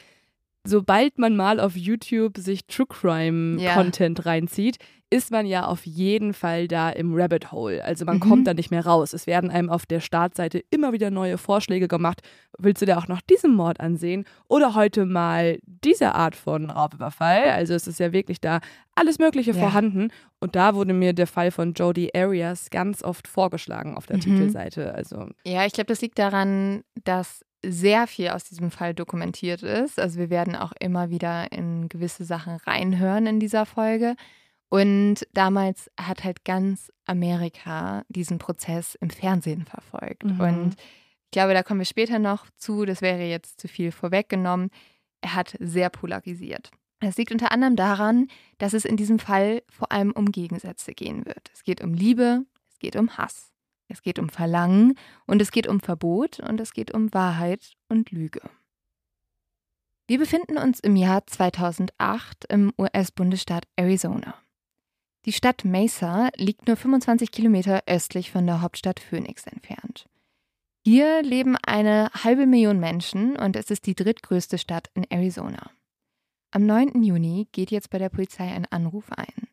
sobald 0.65 1.17
man 1.19 1.35
mal 1.35 1.59
auf 1.59 1.75
YouTube 1.75 2.37
sich 2.37 2.65
True 2.67 2.87
Crime 2.87 3.61
ja. 3.61 3.73
Content 3.75 4.25
reinzieht, 4.25 4.77
ist 5.11 5.29
man 5.31 5.45
ja 5.45 5.67
auf 5.67 5.85
jeden 5.85 6.33
Fall 6.33 6.67
da 6.67 6.89
im 6.89 7.13
Rabbit 7.13 7.51
Hole. 7.51 7.85
Also 7.85 8.05
man 8.05 8.15
Mhm. 8.15 8.21
kommt 8.21 8.47
da 8.47 8.53
nicht 8.55 8.71
mehr 8.71 8.85
raus. 8.85 9.13
Es 9.13 9.27
werden 9.27 9.51
einem 9.51 9.69
auf 9.69 9.85
der 9.85 9.99
Startseite 9.99 10.63
immer 10.71 10.93
wieder 10.93 11.11
neue 11.11 11.37
Vorschläge 11.37 11.87
gemacht. 11.87 12.21
Willst 12.57 12.81
du 12.81 12.87
dir 12.87 12.97
auch 12.97 13.07
noch 13.07 13.21
diesen 13.21 13.53
Mord 13.53 13.79
ansehen? 13.79 14.25
Oder 14.47 14.73
heute 14.73 15.05
mal 15.05 15.59
diese 15.65 16.15
Art 16.15 16.35
von 16.35 16.71
Raubüberfall? 16.71 17.51
Also 17.51 17.75
es 17.75 17.85
ist 17.85 17.99
ja 17.99 18.11
wirklich 18.13 18.41
da 18.41 18.59
alles 18.95 19.19
Mögliche 19.19 19.51
Ja. 19.51 19.59
vorhanden. 19.59 20.09
Und 20.39 20.55
da 20.55 20.73
wurde 20.73 20.93
mir 20.93 21.13
der 21.13 21.27
Fall 21.27 21.51
von 21.51 21.73
Jodie 21.73 22.09
Arias 22.15 22.71
ganz 22.71 23.03
oft 23.03 23.27
vorgeschlagen 23.27 23.95
auf 23.95 24.07
der 24.07 24.17
Mhm. 24.17 24.21
Titelseite. 24.21 24.95
Also 24.95 25.27
Ja, 25.45 25.65
ich 25.67 25.73
glaube, 25.73 25.87
das 25.87 26.01
liegt 26.01 26.17
daran, 26.17 26.81
dass 27.03 27.44
sehr 27.67 28.07
viel 28.07 28.29
aus 28.29 28.43
diesem 28.43 28.71
Fall 28.71 28.93
dokumentiert 28.93 29.63
ist. 29.63 29.99
Also 29.99 30.19
wir 30.19 30.29
werden 30.29 30.55
auch 30.55 30.73
immer 30.79 31.09
wieder 31.09 31.51
in 31.51 31.89
gewisse 31.89 32.25
Sachen 32.25 32.55
reinhören 32.55 33.27
in 33.27 33.39
dieser 33.39 33.65
Folge. 33.65 34.15
Und 34.69 35.27
damals 35.33 35.89
hat 35.99 36.23
halt 36.23 36.43
ganz 36.43 36.91
Amerika 37.05 38.03
diesen 38.09 38.39
Prozess 38.39 38.95
im 38.95 39.09
Fernsehen 39.09 39.65
verfolgt. 39.65 40.23
Mhm. 40.23 40.39
Und 40.39 40.75
ich 40.75 41.31
glaube, 41.31 41.53
da 41.53 41.63
kommen 41.63 41.79
wir 41.79 41.85
später 41.85 42.19
noch 42.19 42.47
zu. 42.57 42.85
Das 42.85 43.01
wäre 43.01 43.23
jetzt 43.23 43.59
zu 43.61 43.67
viel 43.67 43.91
vorweggenommen. 43.91 44.69
Er 45.21 45.35
hat 45.35 45.55
sehr 45.59 45.89
polarisiert. 45.89 46.71
Das 46.99 47.17
liegt 47.17 47.31
unter 47.31 47.51
anderem 47.51 47.75
daran, 47.75 48.27
dass 48.57 48.73
es 48.73 48.85
in 48.85 48.97
diesem 48.97 49.19
Fall 49.19 49.61
vor 49.69 49.91
allem 49.91 50.11
um 50.11 50.31
Gegensätze 50.31 50.93
gehen 50.93 51.25
wird. 51.25 51.51
Es 51.53 51.63
geht 51.63 51.83
um 51.83 51.93
Liebe, 51.93 52.45
es 52.71 52.79
geht 52.79 52.95
um 52.95 53.17
Hass, 53.17 53.51
es 53.87 54.01
geht 54.01 54.19
um 54.19 54.29
Verlangen 54.29 54.97
und 55.25 55.41
es 55.41 55.51
geht 55.51 55.67
um 55.67 55.79
Verbot 55.79 56.39
und 56.39 56.59
es 56.59 56.73
geht 56.73 56.91
um 56.91 57.13
Wahrheit 57.13 57.73
und 57.89 58.11
Lüge. 58.11 58.41
Wir 60.07 60.19
befinden 60.19 60.57
uns 60.57 60.79
im 60.79 60.95
Jahr 60.95 61.25
2008 61.25 62.45
im 62.49 62.71
US-Bundesstaat 62.77 63.67
Arizona. 63.75 64.35
Die 65.25 65.33
Stadt 65.33 65.65
Mesa 65.65 66.29
liegt 66.37 66.67
nur 66.67 66.77
25 66.77 67.31
Kilometer 67.31 67.81
östlich 67.87 68.31
von 68.31 68.45
der 68.45 68.61
Hauptstadt 68.61 68.99
Phoenix 68.99 69.47
entfernt. 69.47 70.07
Hier 70.83 71.23
leben 71.23 71.57
eine 71.65 72.11
halbe 72.23 72.45
Million 72.45 72.79
Menschen 72.79 73.35
und 73.35 73.55
es 73.55 73.71
ist 73.71 73.87
die 73.87 73.95
drittgrößte 73.95 74.59
Stadt 74.59 74.91
in 74.93 75.03
Arizona. 75.09 75.71
Am 76.51 76.67
9. 76.67 77.01
Juni 77.01 77.47
geht 77.51 77.71
jetzt 77.71 77.89
bei 77.89 77.97
der 77.97 78.09
Polizei 78.09 78.45
ein 78.45 78.67
Anruf 78.67 79.11
ein. 79.11 79.47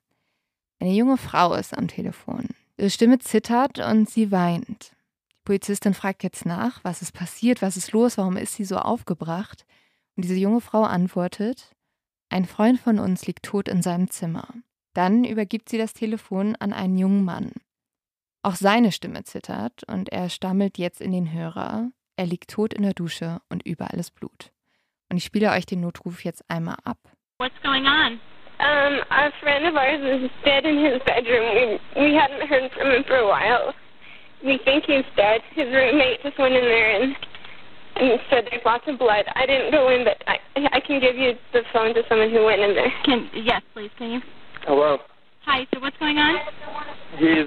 Eine 0.79 0.93
junge 0.93 1.17
Frau 1.17 1.55
ist 1.55 1.77
am 1.77 1.89
Telefon. 1.89 2.51
Ihre 2.77 2.91
Stimme 2.91 3.19
zittert 3.19 3.79
und 3.79 4.09
sie 4.09 4.31
weint. 4.31 4.93
Die 5.31 5.45
Polizistin 5.45 5.95
fragt 5.95 6.23
jetzt 6.23 6.47
nach, 6.47 6.83
was 6.85 7.03
ist 7.03 7.13
passiert, 7.13 7.63
was 7.63 7.77
ist 7.77 7.93
los, 7.93 8.19
warum 8.19 8.37
ist 8.37 8.55
sie 8.55 8.65
so 8.65 8.79
aufgebracht? 8.79 9.67
Und 10.17 10.25
diese 10.25 10.37
junge 10.37 10.61
Frau 10.61 10.83
antwortet, 10.83 11.73
ein 12.29 12.45
Freund 12.47 12.81
von 12.81 12.99
uns 12.99 13.27
liegt 13.27 13.45
tot 13.45 13.69
in 13.69 13.83
seinem 13.83 14.11
Zimmer. 14.11 14.49
Dann 14.95 15.25
übergibt 15.25 15.69
sie 15.69 15.79
das 15.79 15.95
Telefon 15.95 16.57
an 16.57 16.73
einen 16.73 16.97
jungen 16.97 17.25
Mann. 17.25 17.53
Auch 18.43 18.55
seine 18.55 18.93
Stimme 18.93 19.25
zittert 19.25 19.85
und 19.85 20.09
er 20.11 20.29
stammelt 20.29 20.79
jetzt 20.79 21.01
in 21.01 21.13
den 21.13 21.33
Hörer. 21.33 21.91
Er 22.17 22.27
liegt 22.27 22.51
tot 22.51 22.75
in 22.75 22.83
der 22.83 22.95
Dusche 22.95 23.41
und 23.49 23.65
überall 23.65 23.99
ist 23.99 24.15
Blut. 24.15 24.53
Und 25.11 25.19
ich 25.19 25.25
spiele 25.25 25.51
euch 25.51 25.67
den 25.67 25.81
Notruf 25.81 26.25
jetzt 26.25 26.43
einmal 26.49 26.77
ab. 26.85 26.99
What's 27.39 27.61
going 27.63 27.87
on? 27.87 28.19
Um, 28.63 29.01
a 29.11 29.31
friend 29.41 29.67
of 29.67 29.75
ours 29.75 30.01
is 30.23 30.31
dead 30.45 30.65
in 30.65 30.85
his 30.85 31.01
bedroom. 31.05 31.81
We 31.97 32.05
we 32.11 32.15
hadn't 32.15 32.47
heard 32.47 32.71
from 32.73 32.91
him 32.91 33.03
for 33.07 33.17
a 33.17 33.27
while. 33.27 33.75
We 34.45 34.59
think 34.65 34.85
he's 34.87 35.05
dead. 35.17 35.41
His 35.55 35.67
roommate 35.67 36.23
just 36.23 36.39
went 36.39 36.55
in 36.55 36.63
there 36.63 37.03
and 37.03 37.17
and 37.97 38.21
said 38.31 38.47
there's 38.51 38.63
lots 38.65 38.85
of 38.87 38.99
blood. 38.99 39.25
I 39.35 39.47
didn't 39.47 39.73
go 39.73 39.91
in, 39.91 40.05
but 40.05 40.23
I 40.29 40.39
I 40.73 40.81
can 40.81 41.01
give 41.01 41.17
you 41.17 41.35
the 41.53 41.63
phone 41.73 41.93
to 41.95 42.03
someone 42.09 42.31
who 42.31 42.45
went 42.45 42.61
in 42.61 42.75
there. 42.75 42.93
Can 43.05 43.29
yes, 43.35 43.63
please. 43.75 43.91
Can 43.99 44.11
you? 44.13 44.21
Hello. 44.63 44.99
Hi. 45.45 45.67
So 45.75 45.81
what's 45.81 45.97
going 45.99 46.19
on? 46.19 46.37
He's 47.19 47.47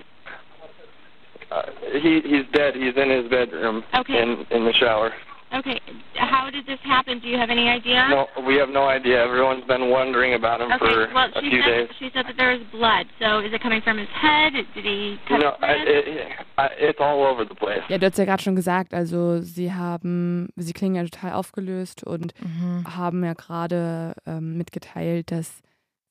uh, 1.49 1.61
he 2.01 2.21
he's 2.25 2.43
dead. 2.51 2.75
He's 2.75 2.93
in 2.97 3.09
his 3.09 3.29
bedroom 3.29 3.83
Okay. 3.97 4.21
in 4.21 4.45
in 4.51 4.65
the 4.65 4.73
shower. 4.73 5.13
Okay. 5.53 5.79
How 6.15 6.49
did 6.49 6.65
this 6.65 6.79
happen? 6.83 7.19
Do 7.19 7.27
you 7.27 7.37
have 7.37 7.49
any 7.49 7.69
idea? 7.69 8.07
No, 8.09 8.27
we 8.45 8.55
have 8.55 8.69
no 8.69 8.87
idea. 8.87 9.23
Everyone's 9.23 9.63
been 9.65 9.89
wondering 9.89 10.33
about 10.33 10.59
him 10.59 10.71
Okay. 10.71 10.79
for 11.07 11.13
Well, 11.13 11.29
a 11.33 11.39
few 11.41 11.61
said 11.61 11.87
days. 11.87 11.89
she 11.99 12.09
said 12.13 12.25
that 12.25 12.35
there 12.37 12.51
was 12.57 12.61
blood. 12.71 13.05
So 13.19 13.39
is 13.39 13.53
it 13.53 13.61
coming 13.61 13.81
from 13.81 13.97
his 13.97 14.09
head? 14.09 14.53
Did 14.53 14.83
he 14.83 15.17
cut 15.27 15.39
No, 15.39 15.51
his 15.51 15.61
I, 15.61 15.73
wrist? 15.73 16.07
it, 16.07 16.27
I, 16.57 16.65
it's 16.79 16.99
all 16.99 17.23
over 17.23 17.45
the 17.45 17.55
place. 17.55 17.83
ja, 17.89 17.97
du 17.97 18.05
hast 18.07 18.17
ja 18.17 18.25
gerade 18.25 18.41
schon 18.43 18.55
gesagt, 18.55 18.93
also 18.93 19.39
sie 19.41 19.71
haben, 19.73 20.49
sie 20.55 20.73
klingen 20.73 20.95
ja 20.95 21.03
total 21.03 21.33
aufgelöst 21.33 22.03
und 22.03 22.33
Mhm. 22.41 22.83
haben 22.97 23.23
ja 23.23 23.33
gerade 23.33 24.13
ähm, 24.25 24.57
mitgeteilt, 24.57 25.31
dass 25.31 25.61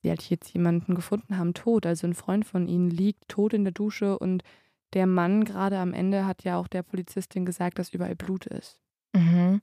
sie 0.03 0.11
halt 0.11 0.23
jetzt 0.31 0.53
jemanden 0.55 0.95
gefunden 0.95 1.37
haben, 1.39 1.55
tot. 1.55 1.87
Also 1.87 2.07
ein 2.07 2.15
Freund 2.15 2.47
von 2.47 2.67
ihnen 2.67 2.89
liegt 2.91 3.29
tot 3.29 3.53
in 3.53 3.65
der 3.65 3.73
Dusche 3.73 4.19
und 4.19 4.43
der 4.95 5.07
Mann 5.07 5.45
gerade 5.45 5.79
am 5.79 5.93
Ende 5.93 6.25
hat 6.25 6.45
ja 6.45 6.57
auch 6.57 6.69
der 6.69 6.83
Polizistin 6.83 7.45
gesagt, 7.45 7.79
dass 7.79 7.93
überall 7.93 8.15
Blut 8.15 8.47
ist. 8.47 8.79
Mhm. 9.15 9.63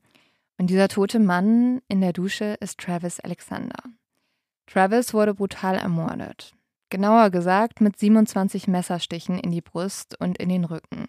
Und 0.58 0.66
dieser 0.68 0.88
tote 0.88 1.18
Mann 1.18 1.80
in 1.88 2.00
der 2.00 2.12
Dusche 2.12 2.56
ist 2.60 2.78
Travis 2.78 3.20
Alexander. 3.20 3.82
Travis 4.66 5.12
wurde 5.12 5.34
brutal 5.34 5.76
ermordet. 5.76 6.54
Genauer 6.90 7.30
gesagt 7.30 7.80
mit 7.80 7.98
27 7.98 8.68
Messerstichen 8.68 9.38
in 9.38 9.50
die 9.50 9.62
Brust 9.62 10.18
und 10.20 10.38
in 10.38 10.48
den 10.48 10.64
Rücken. 10.64 11.06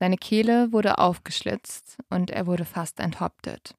Seine 0.00 0.16
Kehle 0.16 0.72
wurde 0.72 0.98
aufgeschlitzt 0.98 1.98
und 2.10 2.30
er 2.30 2.46
wurde 2.46 2.64
fast 2.64 3.00
enthauptet. 3.00 3.74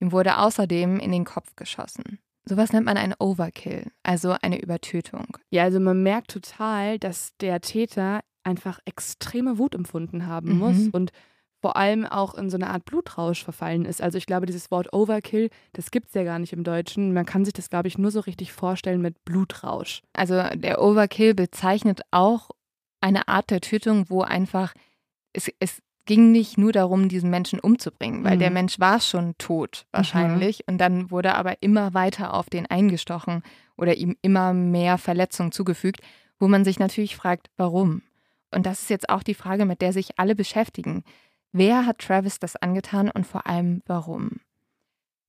Ihm 0.00 0.12
wurde 0.12 0.38
außerdem 0.38 0.98
in 0.98 1.12
den 1.12 1.24
Kopf 1.24 1.56
geschossen. 1.56 2.18
Sowas 2.44 2.72
nennt 2.72 2.84
man 2.86 2.96
ein 2.98 3.14
Overkill, 3.18 3.90
also 4.02 4.36
eine 4.42 4.60
Übertötung. 4.60 5.38
Ja, 5.50 5.62
also 5.64 5.80
man 5.80 6.02
merkt 6.02 6.30
total, 6.30 6.98
dass 6.98 7.32
der 7.40 7.60
Täter 7.60 8.20
einfach 8.44 8.78
extreme 8.84 9.58
Wut 9.58 9.74
empfunden 9.74 10.26
haben 10.26 10.50
Mhm. 10.52 10.58
muss 10.58 10.88
und 10.92 11.10
vor 11.66 11.76
allem 11.76 12.04
auch 12.06 12.34
in 12.36 12.48
so 12.48 12.56
eine 12.56 12.70
Art 12.70 12.84
Blutrausch 12.84 13.42
verfallen 13.42 13.86
ist. 13.86 14.00
Also 14.00 14.18
ich 14.18 14.26
glaube, 14.26 14.46
dieses 14.46 14.70
Wort 14.70 14.92
Overkill, 14.92 15.50
das 15.72 15.90
gibt 15.90 16.06
es 16.06 16.14
ja 16.14 16.22
gar 16.22 16.38
nicht 16.38 16.52
im 16.52 16.62
Deutschen. 16.62 17.12
Man 17.12 17.26
kann 17.26 17.44
sich 17.44 17.54
das, 17.54 17.70
glaube 17.70 17.88
ich, 17.88 17.98
nur 17.98 18.12
so 18.12 18.20
richtig 18.20 18.52
vorstellen 18.52 19.02
mit 19.02 19.24
Blutrausch. 19.24 20.02
Also 20.12 20.40
der 20.54 20.80
Overkill 20.80 21.34
bezeichnet 21.34 22.02
auch 22.12 22.50
eine 23.00 23.26
Art 23.26 23.50
der 23.50 23.60
Tötung, 23.60 24.04
wo 24.08 24.22
einfach 24.22 24.74
es, 25.32 25.50
es 25.58 25.82
ging 26.04 26.30
nicht 26.30 26.56
nur 26.56 26.70
darum, 26.70 27.08
diesen 27.08 27.30
Menschen 27.30 27.58
umzubringen, 27.58 28.22
weil 28.22 28.36
Mhm. 28.36 28.40
der 28.40 28.50
Mensch 28.52 28.78
war 28.78 29.00
schon 29.00 29.34
tot 29.38 29.86
wahrscheinlich 29.90 30.68
und 30.68 30.78
dann 30.78 31.10
wurde 31.10 31.34
aber 31.34 31.60
immer 31.64 31.94
weiter 31.94 32.32
auf 32.32 32.48
den 32.48 32.66
eingestochen 32.66 33.42
oder 33.76 33.96
ihm 33.96 34.16
immer 34.22 34.52
mehr 34.52 34.98
Verletzungen 34.98 35.50
zugefügt, 35.50 36.00
wo 36.38 36.46
man 36.46 36.64
sich 36.64 36.78
natürlich 36.78 37.16
fragt, 37.16 37.48
warum? 37.56 38.02
Und 38.54 38.64
das 38.64 38.80
ist 38.82 38.90
jetzt 38.90 39.08
auch 39.10 39.24
die 39.24 39.34
Frage, 39.34 39.64
mit 39.66 39.80
der 39.82 39.92
sich 39.92 40.18
alle 40.20 40.36
beschäftigen. 40.36 41.02
Wer 41.52 41.86
hat 41.86 41.98
Travis 41.98 42.38
das 42.38 42.56
angetan 42.56 43.10
und 43.10 43.26
vor 43.26 43.46
allem 43.46 43.82
warum? 43.86 44.40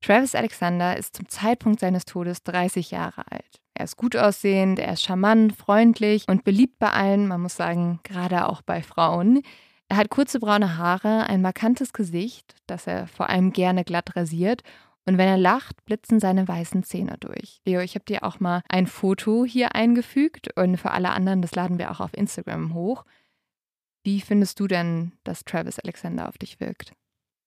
Travis 0.01 0.35
Alexander 0.35 0.97
ist 0.97 1.15
zum 1.15 1.27
Zeitpunkt 1.27 1.79
seines 1.79 2.05
Todes 2.05 2.43
30 2.43 2.91
Jahre 2.91 3.29
alt. 3.31 3.61
Er 3.73 3.85
ist 3.85 3.97
gut 3.97 4.15
aussehend, 4.15 4.79
er 4.79 4.93
ist 4.93 5.03
charmant, 5.03 5.55
freundlich 5.55 6.25
und 6.27 6.43
beliebt 6.43 6.79
bei 6.79 6.91
allen, 6.91 7.27
man 7.27 7.41
muss 7.41 7.55
sagen, 7.55 7.99
gerade 8.03 8.47
auch 8.47 8.61
bei 8.61 8.81
Frauen. 8.81 9.41
Er 9.89 9.97
hat 9.97 10.09
kurze 10.09 10.39
braune 10.39 10.77
Haare, 10.77 11.27
ein 11.27 11.41
markantes 11.41 11.93
Gesicht, 11.93 12.55
das 12.67 12.87
er 12.87 13.07
vor 13.07 13.29
allem 13.29 13.53
gerne 13.53 13.83
glatt 13.83 14.15
rasiert. 14.15 14.63
Und 15.05 15.17
wenn 15.17 15.29
er 15.29 15.37
lacht, 15.37 15.85
blitzen 15.85 16.19
seine 16.19 16.47
weißen 16.47 16.83
Zähne 16.83 17.15
durch. 17.19 17.61
Leo, 17.65 17.79
ich 17.79 17.95
habe 17.95 18.03
dir 18.03 18.23
auch 18.23 18.41
mal 18.41 18.61
ein 18.67 18.87
Foto 18.87 19.45
hier 19.45 19.73
eingefügt 19.73 20.49
und 20.57 20.75
für 20.77 20.91
alle 20.91 21.11
anderen, 21.11 21.41
das 21.41 21.55
laden 21.55 21.77
wir 21.77 21.91
auch 21.91 22.01
auf 22.01 22.13
Instagram 22.13 22.73
hoch. 22.73 23.05
Wie 24.03 24.21
findest 24.21 24.59
du 24.59 24.67
denn, 24.67 25.11
dass 25.23 25.43
Travis 25.43 25.79
Alexander 25.79 26.27
auf 26.29 26.37
dich 26.37 26.59
wirkt? 26.59 26.93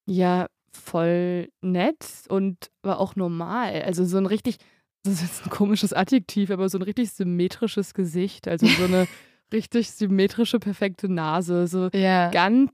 Ja, 0.07 0.47
voll 0.73 1.49
nett 1.62 2.04
und 2.28 2.71
aber 2.83 3.00
auch 3.00 3.16
normal. 3.16 3.83
Also 3.83 4.04
so 4.04 4.19
ein 4.19 4.26
richtig, 4.26 4.57
das 5.04 5.14
ist 5.14 5.23
jetzt 5.23 5.45
ein 5.47 5.50
komisches 5.50 5.92
Adjektiv, 5.92 6.50
aber 6.50 6.69
so 6.69 6.78
ein 6.78 6.83
richtig 6.83 7.11
symmetrisches 7.12 7.95
Gesicht. 7.95 8.49
Also 8.49 8.66
so 8.66 8.85
eine 8.85 9.07
richtig 9.52 9.90
symmetrische, 9.90 10.59
perfekte 10.59 11.09
Nase. 11.09 11.66
So 11.66 11.88
Ja. 11.92 12.30
ganz 12.30 12.71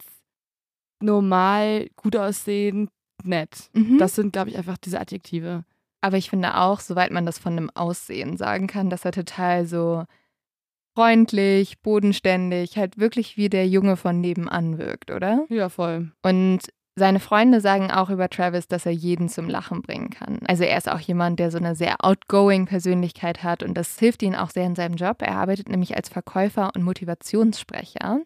normal, 1.01 1.89
gut 1.97 2.17
aussehend, 2.17 2.91
nett. 3.23 3.71
Mhm. 3.75 3.99
Das 3.99 4.15
sind, 4.15 4.33
glaube 4.33 4.51
ich, 4.51 4.57
einfach 4.59 4.79
diese 4.79 5.01
Adjektive. 5.01 5.65
Aber 6.01 6.17
ich 6.17 6.31
finde 6.31 6.57
auch, 6.59 6.81
soweit 6.81 7.11
man 7.11 7.27
das 7.27 7.39
von 7.39 7.53
einem 7.53 7.71
Aussehen 7.75 8.37
sagen 8.37 8.67
kann, 8.67 8.91
dass 8.91 9.05
er 9.05 9.13
total 9.13 9.67
so 9.67 10.05
freundlich, 10.97 11.81
bodenständig, 11.83 12.79
halt 12.79 12.99
wirklich 12.99 13.37
wie 13.37 13.51
der 13.51 13.69
Junge 13.69 13.97
von 13.97 14.21
nebenan 14.21 14.79
wirkt, 14.79 15.11
oder? 15.11 15.45
Ja, 15.51 15.69
voll. 15.69 16.11
Und 16.23 16.61
seine 16.99 17.21
Freunde 17.21 17.61
sagen 17.61 17.91
auch 17.91 18.09
über 18.09 18.31
Travis, 18.31 18.67
dass 18.69 18.87
er 18.87 18.93
jeden 18.93 19.29
zum 19.29 19.51
Lachen 19.51 19.83
bringen 19.83 20.09
kann. 20.09 20.41
Also 20.47 20.65
er 20.65 20.79
ist 20.79 20.91
auch 20.91 20.99
jemand, 20.99 21.39
der 21.39 21.51
so 21.51 21.59
eine 21.59 21.75
sehr 21.77 22.03
outgoing 22.03 22.65
Persönlichkeit 22.65 23.43
hat 23.43 23.63
und 23.63 23.75
das 23.75 23.99
hilft 23.99 24.23
ihm 24.23 24.35
auch 24.35 24.49
sehr 24.49 24.65
in 24.65 24.75
seinem 24.75 24.97
Job. 24.97 25.21
Er 25.21 25.37
arbeitet 25.37 25.69
nämlich 25.69 25.95
als 25.95 26.09
Verkäufer 26.09 26.71
und 26.75 26.83
Motivationssprecher. 26.83 28.23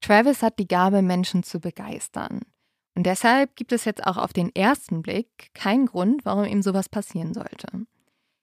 Travis 0.00 0.42
hat 0.42 0.60
die 0.60 0.68
Gabe, 0.68 1.02
Menschen 1.02 1.42
zu 1.42 1.58
begeistern. 1.58 2.42
Und 2.94 3.06
deshalb 3.06 3.56
gibt 3.56 3.72
es 3.72 3.84
jetzt 3.84 4.06
auch 4.06 4.16
auf 4.16 4.32
den 4.32 4.54
ersten 4.54 5.02
Blick 5.02 5.50
keinen 5.54 5.86
Grund, 5.86 6.24
warum 6.24 6.44
ihm 6.44 6.62
sowas 6.62 6.88
passieren 6.88 7.34
sollte. 7.34 7.66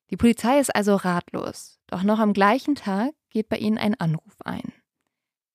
Die 0.10 0.18
Polizei 0.18 0.60
ist 0.60 0.76
also 0.76 0.96
ratlos. 0.96 1.80
Doch 1.88 2.04
noch 2.04 2.20
am 2.20 2.34
gleichen 2.34 2.76
Tag 2.76 3.12
geht 3.30 3.50
bei 3.50 3.58
ihnen 3.58 3.78
ein 3.78 3.96
Anruf 3.96 4.36
ein. 4.44 4.74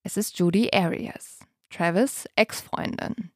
Es 0.03 0.17
ist 0.17 0.39
Jodie 0.39 0.73
Arias, 0.73 1.41
Travis 1.71 2.27
Ex-Freundin. 2.37 3.31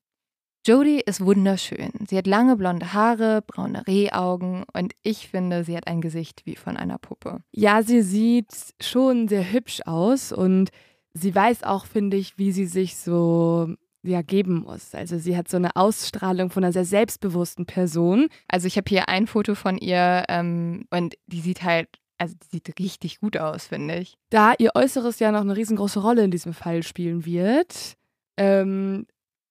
Jodie 0.66 1.00
ist 1.00 1.23
wunderschön. 1.23 1.92
Sie 2.09 2.18
hat 2.18 2.26
lange 2.26 2.57
blonde 2.57 2.92
Haare, 2.92 3.42
braune 3.47 3.87
Rehaugen 3.87 4.64
und 4.75 4.92
ich 5.02 5.28
finde, 5.28 5.64
sie 5.64 5.76
hat 5.76 5.87
ein 5.87 6.02
Gesicht 6.02 6.45
wie 6.45 6.57
von 6.57 6.76
einer 6.76 6.99
Puppe. 6.99 7.40
Ja, 7.52 7.83
sie 7.83 8.02
sieht 8.02 8.52
schon 8.80 9.28
sehr 9.28 9.50
hübsch 9.50 9.80
aus 9.87 10.30
und 10.30 10.71
sie 11.14 11.35
weiß 11.35 11.62
auch, 11.62 11.87
finde 11.87 12.18
ich, 12.18 12.37
wie 12.37 12.52
sie 12.52 12.66
sich 12.66 12.97
so 12.97 13.75
ja, 14.02 14.23
geben 14.23 14.64
muss. 14.66 14.95
Also 14.95 15.18
sie 15.18 15.37
hat 15.37 15.49
so 15.49 15.57
eine 15.57 15.75
Ausstrahlung 15.75 16.50
von 16.50 16.64
einer 16.64 16.73
sehr 16.73 16.85
selbstbewussten 16.85 17.66
Person. 17.66 18.28
Also 18.47 18.66
ich 18.66 18.76
habe 18.76 18.88
hier 18.88 19.09
ein 19.09 19.26
Foto 19.26 19.54
von 19.54 19.78
ihr 19.78 20.25
ähm, 20.28 20.87
und 20.90 21.16
die 21.26 21.40
sieht 21.40 21.62
halt, 21.62 21.88
also 22.19 22.35
die 22.43 22.57
sieht 22.57 22.79
richtig 22.79 23.21
gut 23.21 23.37
aus, 23.37 23.67
finde 23.67 23.99
ich. 23.99 24.17
Da 24.31 24.55
ihr 24.59 24.73
Äußeres 24.75 25.19
ja 25.21 25.33
noch 25.33 25.41
eine 25.41 25.57
riesengroße 25.57 26.01
Rolle 26.01 26.25
in 26.25 26.31
diesem 26.31 26.53
Fall 26.53 26.83
spielen 26.83 27.25
wird, 27.25 27.97
ähm, 28.37 29.07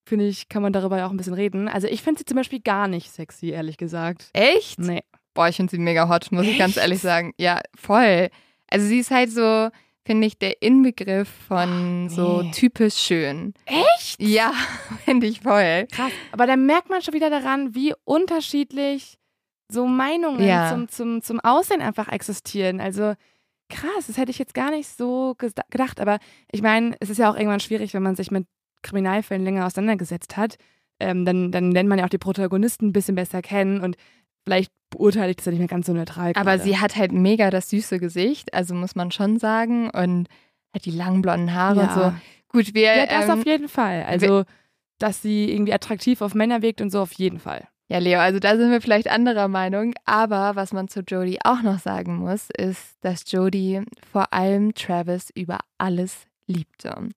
finde 0.06 0.28
ich, 0.28 0.50
kann 0.50 0.62
man 0.62 0.74
darüber 0.74 0.98
ja 0.98 1.08
auch 1.08 1.12
ein 1.12 1.18
bisschen 1.18 1.34
reden. 1.34 1.68
Also 1.68 1.88
ich 1.88 2.02
finde 2.02 2.20
sie 2.20 2.26
zum 2.26 2.38
Beispiel 2.38 2.60
gar 2.60 2.88
nicht 2.88 3.12
sexy, 3.12 3.50
ehrlich 3.50 3.78
gesagt. 3.78 4.30
Echt? 4.34 4.80
Nee. 4.80 5.04
Boah, 5.34 5.50
ich 5.50 5.56
finde 5.58 5.72
sie 5.72 5.78
mega 5.78 6.10
hot, 6.10 6.32
muss 6.32 6.46
ich 6.48 6.58
ganz 6.58 6.72
Echt? 6.78 6.84
ehrlich 6.84 7.02
sagen. 7.02 7.34
Ja, 7.38 7.62
voll. 7.76 8.30
Also 8.70 8.88
sie 8.88 9.00
ist 9.00 9.12
halt 9.12 9.32
so, 9.32 9.70
finde 10.06 10.26
ich, 10.28 10.40
der 10.40 10.62
Inbegriff 10.62 11.30
von 11.48 12.08
Ach, 12.10 12.16
so 12.16 12.42
nee. 12.42 12.52
typisch 12.52 12.96
schön. 12.96 13.54
Echt? 13.66 14.22
Ja, 14.22 14.54
finde 15.06 15.28
ich 15.28 15.42
voll. 15.42 15.86
Krass. 15.92 16.12
Aber 16.32 16.48
da 16.48 16.56
merkt 16.56 16.90
man 16.90 17.02
schon 17.02 17.14
wieder 17.14 17.30
daran, 17.30 17.76
wie 17.76 17.94
unterschiedlich 18.06 19.18
so 19.70 19.86
Meinungen 19.88 20.46
Ja. 20.46 20.70
zum, 20.70 20.88
zum, 20.88 21.22
zum 21.22 21.40
Aussehen 21.40 21.82
einfach 21.82 22.08
existieren. 22.08 22.80
Also 22.80 23.14
krass, 23.70 24.08
das 24.08 24.18
hätte 24.18 24.32
ich 24.32 24.40
jetzt 24.40 24.54
gar 24.54 24.72
nicht 24.72 24.88
so 24.88 25.36
gedacht. 25.38 26.00
Aber 26.00 26.20
ich 26.52 26.62
meine, 26.62 26.96
es 27.00 27.10
ist 27.10 27.18
ja 27.18 27.30
auch 27.30 27.36
irgendwann 27.36 27.60
schwierig, 27.60 27.94
wenn 27.94 28.04
man 28.04 28.16
sich 28.16 28.32
mit 28.32 28.48
Kriminalfällen 28.82 29.44
länger 29.44 29.66
auseinandergesetzt 29.66 30.38
hat. 30.38 30.58
Ähm, 31.00 31.26
dann, 31.26 31.52
dann 31.52 31.72
lernt 31.72 31.90
man 31.90 32.00
ja 32.00 32.06
auch 32.06 32.10
die 32.10 32.18
Protagonisten 32.18 32.88
ein 32.88 32.94
bisschen 32.94 33.16
besser 33.16 33.42
kennen 33.42 33.82
und 33.82 33.98
vielleicht 34.46 34.72
beurteile 34.90 35.30
ich 35.32 35.36
das 35.36 35.46
ja 35.46 35.52
nicht 35.52 35.60
mehr 35.60 35.68
ganz 35.68 35.86
so 35.88 35.94
neutral. 35.94 36.32
Aber 36.36 36.52
gerade. 36.52 36.64
sie 36.64 36.78
hat 36.80 36.96
halt 36.96 37.12
mega 37.12 37.50
das 37.50 37.70
süße 37.70 38.00
Gesicht, 38.00 38.54
also 38.54 38.74
muss 38.74 38.96
man 38.96 39.12
schon 39.12 39.38
sagen. 39.38 39.90
Und 39.90 40.28
hat 40.74 40.86
die 40.86 40.92
langen 40.92 41.22
blonden 41.22 41.54
Haare 41.54 41.82
und 41.82 41.92
so. 41.92 42.00
ja. 42.02 42.22
Gut, 42.50 42.74
wir. 42.74 42.96
ja, 42.96 43.06
das 43.06 43.26
ähm, 43.26 43.32
auf 43.40 43.46
jeden 43.46 43.68
Fall. 43.68 44.04
Also, 44.04 44.44
dass 45.00 45.22
sie 45.22 45.52
irgendwie 45.52 45.74
attraktiv 45.74 46.22
auf 46.22 46.34
Männer 46.34 46.62
wirkt 46.62 46.82
und 46.82 46.90
so 46.90 47.02
auf 47.02 47.12
jeden 47.14 47.40
Fall. 47.40 47.68
Ja, 47.90 48.00
Leo, 48.00 48.20
also 48.20 48.40
da 48.40 48.58
sind 48.58 48.70
wir 48.70 48.82
vielleicht 48.82 49.10
anderer 49.10 49.48
Meinung. 49.48 49.94
Aber 50.06 50.56
was 50.56 50.74
man 50.74 50.90
zu 50.90 51.02
Jodie 51.02 51.40
auch 51.44 51.62
noch 51.62 51.80
sagen 51.80 52.18
muss, 52.18 52.50
ist, 52.50 52.98
dass 53.02 53.32
Jodie 53.32 53.84
vor 54.12 54.34
allem 54.34 54.74
Travis 54.74 55.30
über 55.34 55.60
alles 55.78 56.28
liebte. 56.48 57.10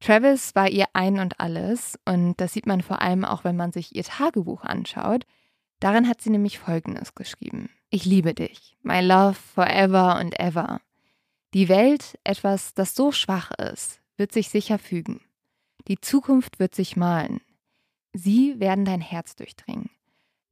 Travis 0.00 0.54
war 0.54 0.68
ihr 0.68 0.86
ein 0.94 1.20
und 1.20 1.38
alles 1.38 1.98
und 2.04 2.34
das 2.40 2.52
sieht 2.52 2.66
man 2.66 2.82
vor 2.82 3.00
allem 3.00 3.24
auch, 3.24 3.44
wenn 3.44 3.56
man 3.56 3.72
sich 3.72 3.94
ihr 3.94 4.02
Tagebuch 4.02 4.64
anschaut. 4.64 5.24
Darin 5.78 6.08
hat 6.08 6.20
sie 6.20 6.30
nämlich 6.30 6.58
Folgendes 6.58 7.14
geschrieben. 7.14 7.70
Ich 7.88 8.04
liebe 8.04 8.34
dich, 8.34 8.76
my 8.82 9.00
love 9.00 9.34
forever 9.34 10.16
and 10.16 10.38
ever. 10.40 10.80
Die 11.54 11.68
Welt, 11.68 12.18
etwas, 12.24 12.74
das 12.74 12.94
so 12.94 13.12
schwach 13.12 13.52
ist, 13.52 14.00
wird 14.16 14.32
sich 14.32 14.48
sicher 14.48 14.78
fügen. 14.78 15.20
Die 15.88 16.00
Zukunft 16.00 16.58
wird 16.58 16.74
sich 16.74 16.96
malen. 16.96 17.40
Sie 18.12 18.58
werden 18.58 18.84
dein 18.84 19.00
Herz 19.00 19.36
durchdringen. 19.36 19.90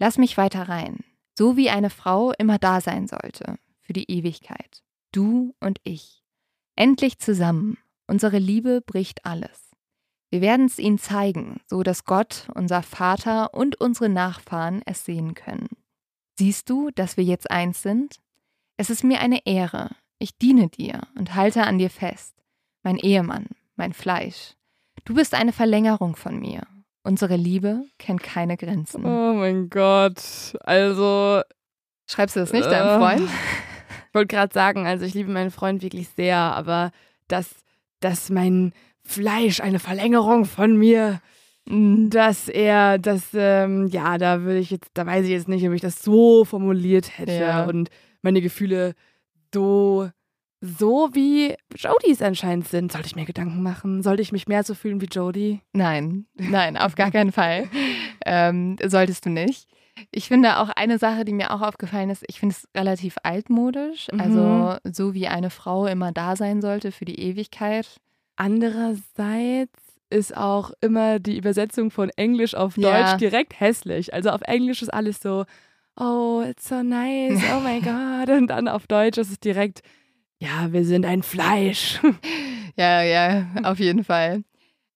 Lass 0.00 0.16
mich 0.16 0.38
weiter 0.38 0.69
rein, 0.69 1.04
so 1.37 1.59
wie 1.59 1.69
eine 1.69 1.90
Frau 1.90 2.33
immer 2.38 2.59
da 2.59 2.80
sein 2.80 3.07
sollte, 3.07 3.59
für 3.83 3.92
die 3.92 4.11
Ewigkeit. 4.11 4.83
Du 5.12 5.54
und 5.61 5.78
ich. 5.85 6.25
Endlich 6.75 7.19
zusammen. 7.19 7.76
Unsere 8.07 8.38
Liebe 8.38 8.80
bricht 8.80 9.26
alles. 9.26 9.71
Wir 10.30 10.40
werden 10.40 10.66
es 10.66 10.78
ihnen 10.78 10.99
zeigen, 10.99 11.61
so 11.66 11.83
dass 11.83 12.07
Gott, 12.07 12.49
unser 12.54 12.83
Vater 12.83 13.52
und 13.52 13.78
unsere 13.78 14.09
Nachfahren 14.09 14.80
es 14.87 15.04
sehen 15.04 15.35
können. 15.35 15.69
Siehst 16.38 16.71
du, 16.71 16.91
dass 16.95 17.19
wir 17.19 17.25
jetzt 17.25 17.50
eins 17.50 17.82
sind? 17.82 18.17
Es 18.78 18.89
ist 18.89 19.04
mir 19.04 19.21
eine 19.21 19.45
Ehre. 19.45 19.91
Ich 20.19 20.39
diene 20.39 20.69
dir 20.69 21.02
und 21.19 21.34
halte 21.34 21.65
an 21.65 21.76
dir 21.76 21.91
fest. 21.91 22.34
Mein 22.82 22.97
Ehemann, 22.97 23.49
mein 23.76 23.93
Fleisch. 23.93 24.54
Du 25.04 25.15
bist 25.15 25.34
eine 25.34 25.52
Verlängerung 25.52 26.17
von 26.17 26.39
mir. 26.39 26.67
Unsere 27.02 27.36
Liebe 27.36 27.84
kennt 27.99 28.23
keine 28.23 28.56
Grenzen. 28.56 29.04
Oh 29.04 29.32
mein 29.34 29.71
Gott. 29.71 30.23
Also, 30.60 31.41
Schreibst 32.06 32.36
du 32.36 32.41
das 32.41 32.52
nicht 32.52 32.67
deinem 32.67 32.89
Äh, 32.89 32.99
Freund? 32.99 33.30
Ich 34.08 34.15
wollte 34.15 34.34
gerade 34.34 34.52
sagen, 34.52 34.86
also 34.86 35.04
ich 35.04 35.15
liebe 35.15 35.30
meinen 35.30 35.52
Freund 35.52 35.82
wirklich 35.82 36.08
sehr, 36.17 36.36
aber 36.36 36.91
dass, 37.28 37.49
dass 38.00 38.28
mein 38.28 38.73
Fleisch 39.04 39.60
eine 39.60 39.78
Verlängerung 39.78 40.45
von 40.45 40.76
mir, 40.76 41.21
dass 41.67 42.49
er 42.49 42.99
das, 42.99 43.28
ähm, 43.34 43.86
ja, 43.86 44.19
da 44.19 44.41
würde 44.43 44.58
ich 44.58 44.71
jetzt, 44.71 44.91
da 44.95 45.06
weiß 45.06 45.25
ich 45.25 45.30
jetzt 45.30 45.47
nicht, 45.49 45.67
ob 45.67 45.73
ich 45.73 45.80
das 45.80 46.02
so 46.02 46.45
formuliert 46.45 47.17
hätte 47.19 47.32
Ja. 47.34 47.65
und 47.67 47.89
meine 48.23 48.41
Gefühle 48.43 48.95
so, 49.54 50.10
so 50.61 51.09
wie 51.13 51.55
Jodies 51.75 52.21
anscheinend 52.23 52.69
sind. 52.69 52.93
Sollte 52.93 53.07
ich 53.07 53.17
mir 53.17 53.25
Gedanken 53.25 53.63
machen? 53.63 54.03
Sollte 54.03 54.23
ich 54.23 54.33
mich 54.33 54.47
mehr 54.47 54.63
so 54.63 54.75
fühlen 54.75 55.01
wie 55.01 55.07
Jodie? 55.07 55.61
Nein, 55.73 56.27
nein, 56.35 56.77
auf 56.77 56.95
gar 56.95 57.11
keinen 57.11 57.33
Fall. 57.33 57.69
Ähm, 58.27 58.77
solltest 58.85 59.25
du 59.25 59.31
nicht. 59.31 59.69
Ich 60.13 60.29
finde 60.29 60.59
auch 60.59 60.69
eine 60.71 60.99
Sache, 60.99 61.25
die 61.25 61.33
mir 61.33 61.51
auch 61.53 61.61
aufgefallen 61.63 62.11
ist, 62.11 62.25
ich 62.29 62.41
finde 62.41 62.55
es 62.55 62.69
relativ 62.77 63.17
altmodisch. 63.23 64.09
Mhm. 64.13 64.21
Also 64.21 64.77
so 64.85 65.15
wie 65.15 65.29
eine 65.29 65.51
Frau 65.51 65.87
immer 65.87 66.13
da 66.13 66.37
sein 66.37 66.61
sollte 66.63 66.93
für 66.93 67.05
die 67.05 67.21
Ewigkeit. 67.21 67.87
Andererseits 68.37 69.73
ist 70.11 70.37
auch 70.37 70.73
immer 70.81 71.19
die 71.21 71.37
Übersetzung 71.39 71.91
von 71.91 72.11
Englisch 72.17 72.55
auf 72.55 72.77
Ja. 72.77 73.11
Deutsch 73.13 73.19
direkt 73.21 73.59
hässlich. 73.61 74.13
Also 74.13 74.31
auf 74.31 74.41
Englisch 74.43 74.83
ist 74.83 74.93
alles 74.93 75.21
so, 75.21 75.45
oh, 75.97 76.43
it's 76.47 76.69
so 76.69 76.83
nice, 76.83 77.41
oh 77.55 77.61
my 77.61 77.81
God. 78.27 78.31
Und 78.37 78.49
dann 78.49 78.69
auf 78.69 78.87
Deutsch 78.87 79.19
ist 79.19 79.31
es 79.31 79.39
direkt, 79.41 79.83
ja, 80.43 80.73
wir 80.73 80.85
sind 80.85 81.07
ein 81.07 81.23
Fleisch. 81.23 82.00
Ja, 82.76 83.03
ja, 83.03 83.47
auf 83.65 83.79
jeden 83.79 84.05
Fall. 84.05 84.43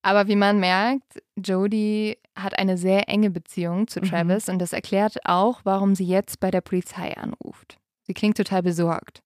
Aber 0.00 0.26
wie 0.28 0.36
man 0.36 0.58
merkt, 0.58 1.20
Jodie 1.36 2.16
hat 2.34 2.56
eine 2.58 2.78
sehr 2.78 3.08
enge 3.10 3.30
Beziehung 3.30 3.88
zu 3.88 4.00
Mhm. 4.00 4.04
Travis 4.04 4.48
und 4.48 4.58
das 4.60 4.72
erklärt 4.72 5.18
auch, 5.26 5.60
warum 5.64 5.94
sie 5.94 6.06
jetzt 6.06 6.40
bei 6.40 6.50
der 6.50 6.60
Polizei 6.62 7.14
anruft. 7.16 7.76
Sie 8.06 8.14
klingt 8.14 8.36
total 8.38 8.62
besorgt 8.62 9.22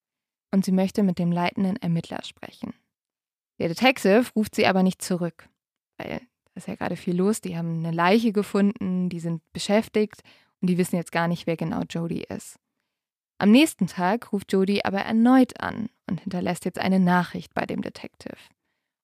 und 0.50 0.64
sie 0.64 0.72
möchte 0.72 1.04
mit 1.04 1.18
dem 1.20 1.30
leitenden 1.30 1.76
Ermittler 1.76 2.24
sprechen. 2.24 2.72
Der 3.60 3.68
Detective 3.68 4.24
ruft 4.34 4.56
sie 4.56 4.66
aber 4.66 4.82
nicht 4.82 5.02
zurück, 5.02 5.48
weil 5.98 6.08
da 6.10 6.18
ist 6.54 6.66
ja 6.66 6.74
gerade 6.74 6.96
viel 6.96 7.14
los. 7.16 7.40
Die 7.40 7.56
haben 7.56 7.84
eine 7.84 7.94
Leiche 7.94 8.32
gefunden, 8.32 9.08
die 9.08 9.20
sind 9.20 9.42
beschäftigt 9.52 10.22
und 10.60 10.68
die 10.68 10.78
wissen 10.78 10.96
jetzt 10.96 11.12
gar 11.12 11.28
nicht, 11.28 11.46
wer 11.46 11.56
genau 11.56 11.82
Jodie 11.88 12.24
ist. 12.28 12.56
Am 13.40 13.52
nächsten 13.52 13.86
Tag 13.86 14.32
ruft 14.32 14.52
Jodie 14.52 14.84
aber 14.84 14.98
erneut 14.98 15.60
an 15.60 15.90
und 16.10 16.20
hinterlässt 16.20 16.64
jetzt 16.64 16.80
eine 16.80 16.98
Nachricht 16.98 17.54
bei 17.54 17.66
dem 17.66 17.82
Detective. 17.82 18.36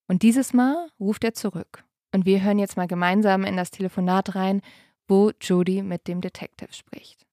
Und 0.09 0.23
dieses 0.23 0.53
Mal 0.53 0.89
ruft 0.99 1.23
er 1.23 1.35
zurück. 1.35 1.85
Und 2.13 2.27
wir 2.27 2.43
hören 2.43 2.59
jetzt 2.59 2.77
mal 2.77 2.89
gemeinsam 2.89 3.45
in 3.45 3.57
das 3.57 3.71
Telefonat 3.71 4.35
rein, 4.35 4.61
wo 5.07 5.31
Jodie 5.41 5.83
mit 5.83 6.09
dem 6.09 6.21
Detective 6.21 6.73
spricht. 6.73 7.25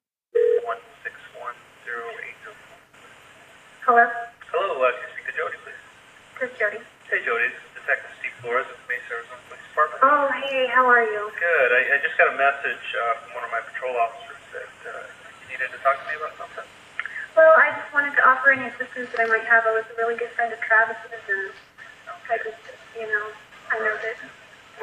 Hello, 3.84 4.06
Hello, 4.54 4.78
uh, 4.78 4.92
can 4.94 5.02
I 5.02 5.12
speak 5.12 5.26
to 5.26 5.34
Jody, 5.36 5.58
please? 5.66 5.82
this 6.40 6.52
is 6.54 6.58
Jody. 6.62 6.78
Hey, 7.10 7.20
Jody, 7.26 7.50
this 7.50 7.58
is 7.58 7.72
Detective 7.82 8.14
Steve 8.22 8.36
Flores 8.40 8.68
with 8.70 8.78
the 8.78 8.88
Mesa 8.94 9.10
Arizona 9.10 9.42
Police 9.50 9.66
Department. 9.68 10.00
Oh, 10.06 10.30
hey, 10.38 10.70
how 10.70 10.86
are 10.86 11.02
you? 11.04 11.34
Good. 11.34 11.70
I, 11.74 11.82
I 11.92 11.98
just 12.06 12.14
got 12.16 12.30
a 12.30 12.38
message 12.38 12.86
uh, 12.94 13.26
from 13.26 13.42
one 13.42 13.44
of 13.44 13.52
my 13.52 13.60
patrol 13.66 13.98
officers 13.98 14.38
that 14.54 14.70
uh, 14.86 14.94
you 15.42 15.58
needed 15.58 15.74
to 15.74 15.80
talk 15.82 15.98
to 15.98 16.06
me 16.08 16.14
about 16.16 16.38
something. 16.38 16.64
Well, 17.36 17.54
I 17.58 17.72
just 17.80 17.90
wanted 17.96 18.12
to 18.20 18.24
offer 18.28 18.52
any 18.52 18.68
assistance 18.68 19.08
that 19.16 19.22
I 19.24 19.28
might 19.28 19.48
have. 19.48 19.64
I 19.64 19.72
was 19.72 19.88
a 19.88 19.96
really 19.98 20.20
good 20.20 20.32
friend 20.36 20.52
of 20.52 20.60
Travis's, 20.62 21.24
and 21.32 21.52
I 22.28 22.36
just, 22.44 22.60
you 23.00 23.08
know, 23.08 23.26
I 23.72 23.80
know 23.80 23.96
that 23.96 24.18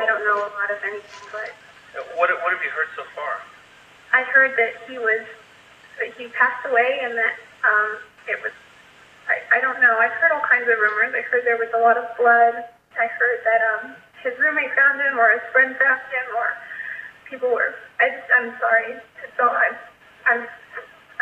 I 0.01 0.07
don't 0.09 0.25
know 0.25 0.49
a 0.49 0.51
lot 0.57 0.71
of 0.73 0.81
anything, 0.85 1.25
but 1.33 1.53
Uh, 1.97 2.05
what, 2.17 2.29
what 2.45 2.51
have 2.53 2.63
you 2.65 2.73
heard 2.73 2.89
so 2.97 3.05
far? 3.17 3.41
I 4.13 4.25
heard 4.33 4.57
that 4.57 4.81
he 4.89 4.97
was, 4.97 5.25
that 6.01 6.13
he 6.17 6.29
passed 6.33 6.65
away, 6.65 7.01
and 7.05 7.13
that 7.17 7.35
um, 7.65 7.89
it 8.29 8.41
was, 8.41 8.53
I, 9.29 9.59
I 9.59 9.61
don't 9.61 9.81
know. 9.85 9.99
I've 10.01 10.17
heard 10.17 10.33
all 10.33 10.45
kinds 10.49 10.65
of 10.69 10.77
rumors. 10.81 11.13
I 11.13 11.21
heard 11.29 11.45
there 11.45 11.61
was 11.61 11.69
a 11.77 11.81
lot 11.81 11.97
of 12.01 12.09
blood. 12.17 12.65
I 12.97 13.07
heard 13.13 13.39
that 13.45 13.61
um, 13.77 13.85
his 14.25 14.33
roommate 14.41 14.73
found 14.73 15.01
him, 15.01 15.21
or 15.21 15.29
his 15.37 15.45
friend 15.53 15.77
found 15.77 16.01
him, 16.09 16.27
or 16.37 16.49
people 17.29 17.53
were. 17.53 17.77
I 18.01 18.09
just, 18.09 18.29
I'm 18.41 18.57
sorry. 18.61 18.97
All, 19.39 19.53
I'm, 19.55 19.77
I'm 20.27 20.43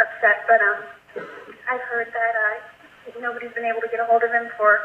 upset, 0.01 0.47
but 0.49 0.63
um, 0.63 0.81
I've 1.19 1.85
heard 1.93 2.09
that 2.13 2.35
uh, 2.37 3.21
nobody's 3.21 3.53
been 3.55 3.65
able 3.65 3.81
to 3.81 3.89
get 3.89 4.01
a 4.01 4.07
hold 4.07 4.23
of 4.23 4.31
him 4.31 4.47
for 4.57 4.79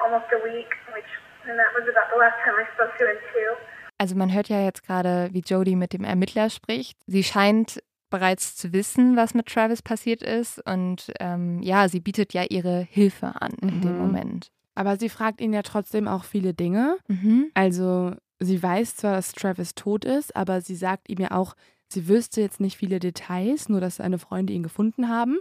almost 0.00 0.26
a 0.32 0.42
week, 0.44 0.68
which, 0.94 1.08
and 1.48 1.58
that 1.58 1.72
was 1.74 1.84
about 1.88 2.08
the 2.12 2.18
last 2.18 2.36
time 2.44 2.54
I 2.58 2.64
spoke 2.74 2.96
to 2.98 3.04
him 3.06 3.18
too. 3.32 3.56
Also 3.98 4.14
man 4.14 4.32
hört 4.32 4.48
ja 4.48 4.60
jetzt 4.62 4.86
gerade, 4.86 5.28
wie 5.32 5.40
Jodie 5.40 5.76
mit 5.76 5.92
dem 5.94 6.04
Ermittler 6.04 6.50
spricht. 6.50 6.98
Sie 7.06 7.24
scheint 7.24 7.82
bereits 8.10 8.54
zu 8.54 8.72
wissen, 8.72 9.16
was 9.16 9.32
mit 9.34 9.46
Travis 9.46 9.80
passiert 9.82 10.22
ist. 10.22 10.60
Und 10.66 11.12
ähm, 11.18 11.60
ja, 11.62 11.88
sie 11.88 12.00
bietet 12.00 12.34
ja 12.34 12.44
ihre 12.48 12.80
Hilfe 12.80 13.32
an 13.40 13.52
in 13.62 13.80
dem 13.80 13.92
Mhm. 13.94 13.98
Moment. 13.98 14.50
Aber 14.74 14.96
sie 14.98 15.08
fragt 15.08 15.40
ihn 15.40 15.54
ja 15.54 15.62
trotzdem 15.62 16.06
auch 16.06 16.24
viele 16.24 16.52
Dinge. 16.52 16.98
Mhm. 17.08 17.50
Also 17.54 18.12
sie 18.38 18.62
weiß 18.62 18.96
zwar, 18.96 19.14
dass 19.14 19.32
Travis 19.32 19.74
tot 19.74 20.04
ist, 20.04 20.36
aber 20.36 20.60
sie 20.60 20.76
sagt 20.76 21.08
ihm 21.08 21.18
ja 21.18 21.30
auch, 21.30 21.54
sie 21.88 22.06
wüsste 22.06 22.42
jetzt 22.42 22.60
nicht 22.60 22.76
viele 22.76 22.98
Details, 22.98 23.70
nur 23.70 23.80
dass 23.80 23.96
seine 23.96 24.18
Freunde 24.18 24.52
ihn 24.52 24.62
gefunden 24.62 25.08
haben. 25.08 25.38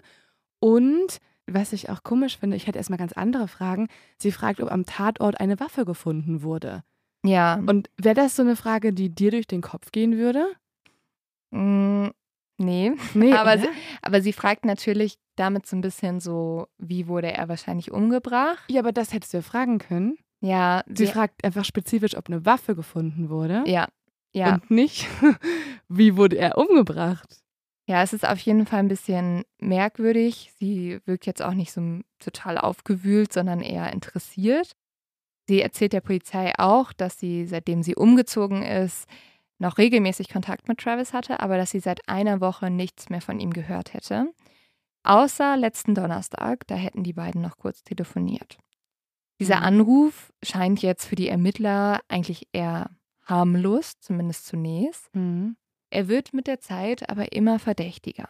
Und 0.60 1.20
was 1.48 1.74
ich 1.74 1.89
auch 1.89 2.04
komisch 2.04 2.38
finde, 2.38 2.58
ich 2.58 2.68
hätte 2.68 2.78
erstmal 2.78 2.98
ganz 2.98 3.13
andere 3.13 3.48
Fragen. 3.48 3.88
Sie 4.18 4.32
fragt, 4.32 4.62
ob 4.62 4.72
am 4.72 4.86
Tatort 4.86 5.39
eine 5.39 5.60
Waffe 5.60 5.86
gefunden 5.86 6.41
wurde. 6.41 6.84
Ja. 7.24 7.56
Und 7.65 7.89
wäre 7.98 8.15
das 8.15 8.36
so 8.36 8.41
eine 8.41 8.56
Frage, 8.56 8.94
die 8.94 9.10
dir 9.13 9.32
durch 9.32 9.48
den 9.48 9.62
Kopf 9.62 9.91
gehen 9.91 10.18
würde? 10.18 10.48
Mm, 11.52 12.08
nee. 12.58 12.94
Nee, 13.13 13.34
aber, 13.36 13.60
sie, 13.60 13.68
aber 14.02 14.22
sie 14.22 14.34
fragt 14.34 14.65
natürlich 14.65 15.18
damit 15.36 15.65
so 15.68 15.76
ein 15.76 15.82
bisschen 15.82 16.20
so, 16.20 16.68
wie 16.78 17.08
wurde 17.08 17.32
er 17.32 17.48
wahrscheinlich 17.48 17.91
umgebracht? 17.91 18.63
Ja, 18.70 18.82
aber 18.82 18.91
das 18.91 19.13
hättest 19.13 19.34
du 19.34 19.38
ja 19.38 19.44
fragen 19.44 19.78
können. 19.80 20.18
Ja, 20.41 20.84
Sie 20.88 21.08
fragt 21.08 21.44
einfach 21.44 21.65
spezifisch, 21.65 22.15
ob 22.15 22.28
eine 22.28 22.46
Waffe 22.46 22.76
gefunden 22.76 23.30
wurde. 23.30 23.63
ja, 23.65 23.88
ja. 24.32 24.56
Und 24.56 24.70
nicht, 24.70 25.08
wie 25.88 26.18
wurde 26.18 26.38
er 26.38 26.58
umgebracht? 26.58 27.44
Ja, 27.88 28.02
es 28.02 28.13
ist 28.13 28.28
auf 28.28 28.39
jeden 28.39 28.65
Fall 28.65 28.80
ein 28.80 28.88
bisschen 28.88 29.43
merkwürdig. 29.60 30.52
Sie 30.60 31.00
wirkt 31.06 31.26
jetzt 31.28 31.41
auch 31.41 31.54
nicht 31.54 31.71
so 31.71 32.00
total 32.19 32.58
aufgewühlt, 32.58 33.32
sondern 33.32 33.62
eher 33.62 33.93
interessiert. 33.93 34.71
Sie 35.48 35.62
erzählt 35.62 35.93
der 35.93 36.02
Polizei 36.02 36.54
auch, 36.58 36.93
dass 36.93 37.19
sie, 37.19 37.45
seitdem 37.48 37.84
sie 37.84 37.95
umgezogen 37.95 38.63
ist, 38.63 39.08
noch 39.60 39.78
regelmäßig 39.78 40.30
Kontakt 40.30 40.67
mit 40.67 40.80
Travis 40.80 41.13
hatte, 41.13 41.39
aber 41.39 41.58
dass 41.58 41.71
sie 41.71 41.80
seit 41.80 42.08
einer 42.10 42.41
Woche 42.41 42.69
nichts 42.71 43.10
mehr 43.10 43.21
von 43.21 43.39
ihm 43.39 43.54
gehört 43.54 43.93
hätte. 43.93 44.32
Außer 45.04 45.58
letzten 45.58 45.95
Donnerstag, 45.95 46.67
da 46.67 46.76
hätten 46.76 47.04
die 47.04 47.13
beiden 47.13 47.41
noch 47.41 47.58
kurz 47.58 47.84
telefoniert. 47.84 48.58
Dieser 49.39 49.58
Mhm. 49.58 49.63
Anruf 49.63 50.34
scheint 50.43 50.82
jetzt 50.82 51.06
für 51.06 51.15
die 51.15 51.30
Ermittler 51.30 52.02
eigentlich 52.10 52.48
eher 52.54 52.91
harmlos, 53.26 54.00
zumindest 54.00 54.48
zunächst. 54.48 55.13
Mhm. 55.15 55.58
Er 55.89 56.08
wird 56.08 56.34
mit 56.34 56.48
der 56.48 56.60
Zeit 56.60 57.10
aber 57.10 57.32
immer 57.32 57.60
verdächtiger. 57.60 58.30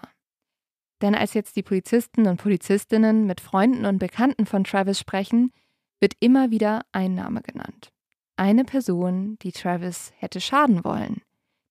Denn 1.02 1.16
als 1.16 1.34
jetzt 1.34 1.56
die 1.56 1.64
Polizisten 1.64 2.28
und 2.28 2.42
Polizistinnen 2.42 3.26
mit 3.26 3.42
Freunden 3.42 3.86
und 3.86 4.00
Bekannten 4.00 4.46
von 4.46 4.64
Travis 4.64 5.00
sprechen, 5.00 5.52
wird 6.00 6.14
immer 6.20 6.52
wieder 6.52 6.86
ein 6.92 7.16
Name 7.16 7.42
genannt. 7.42 7.92
Eine 8.38 8.66
Person, 8.66 9.38
die 9.42 9.52
Travis 9.52 10.14
hätte 10.18 10.42
schaden 10.42 10.84
wollen. 10.84 11.22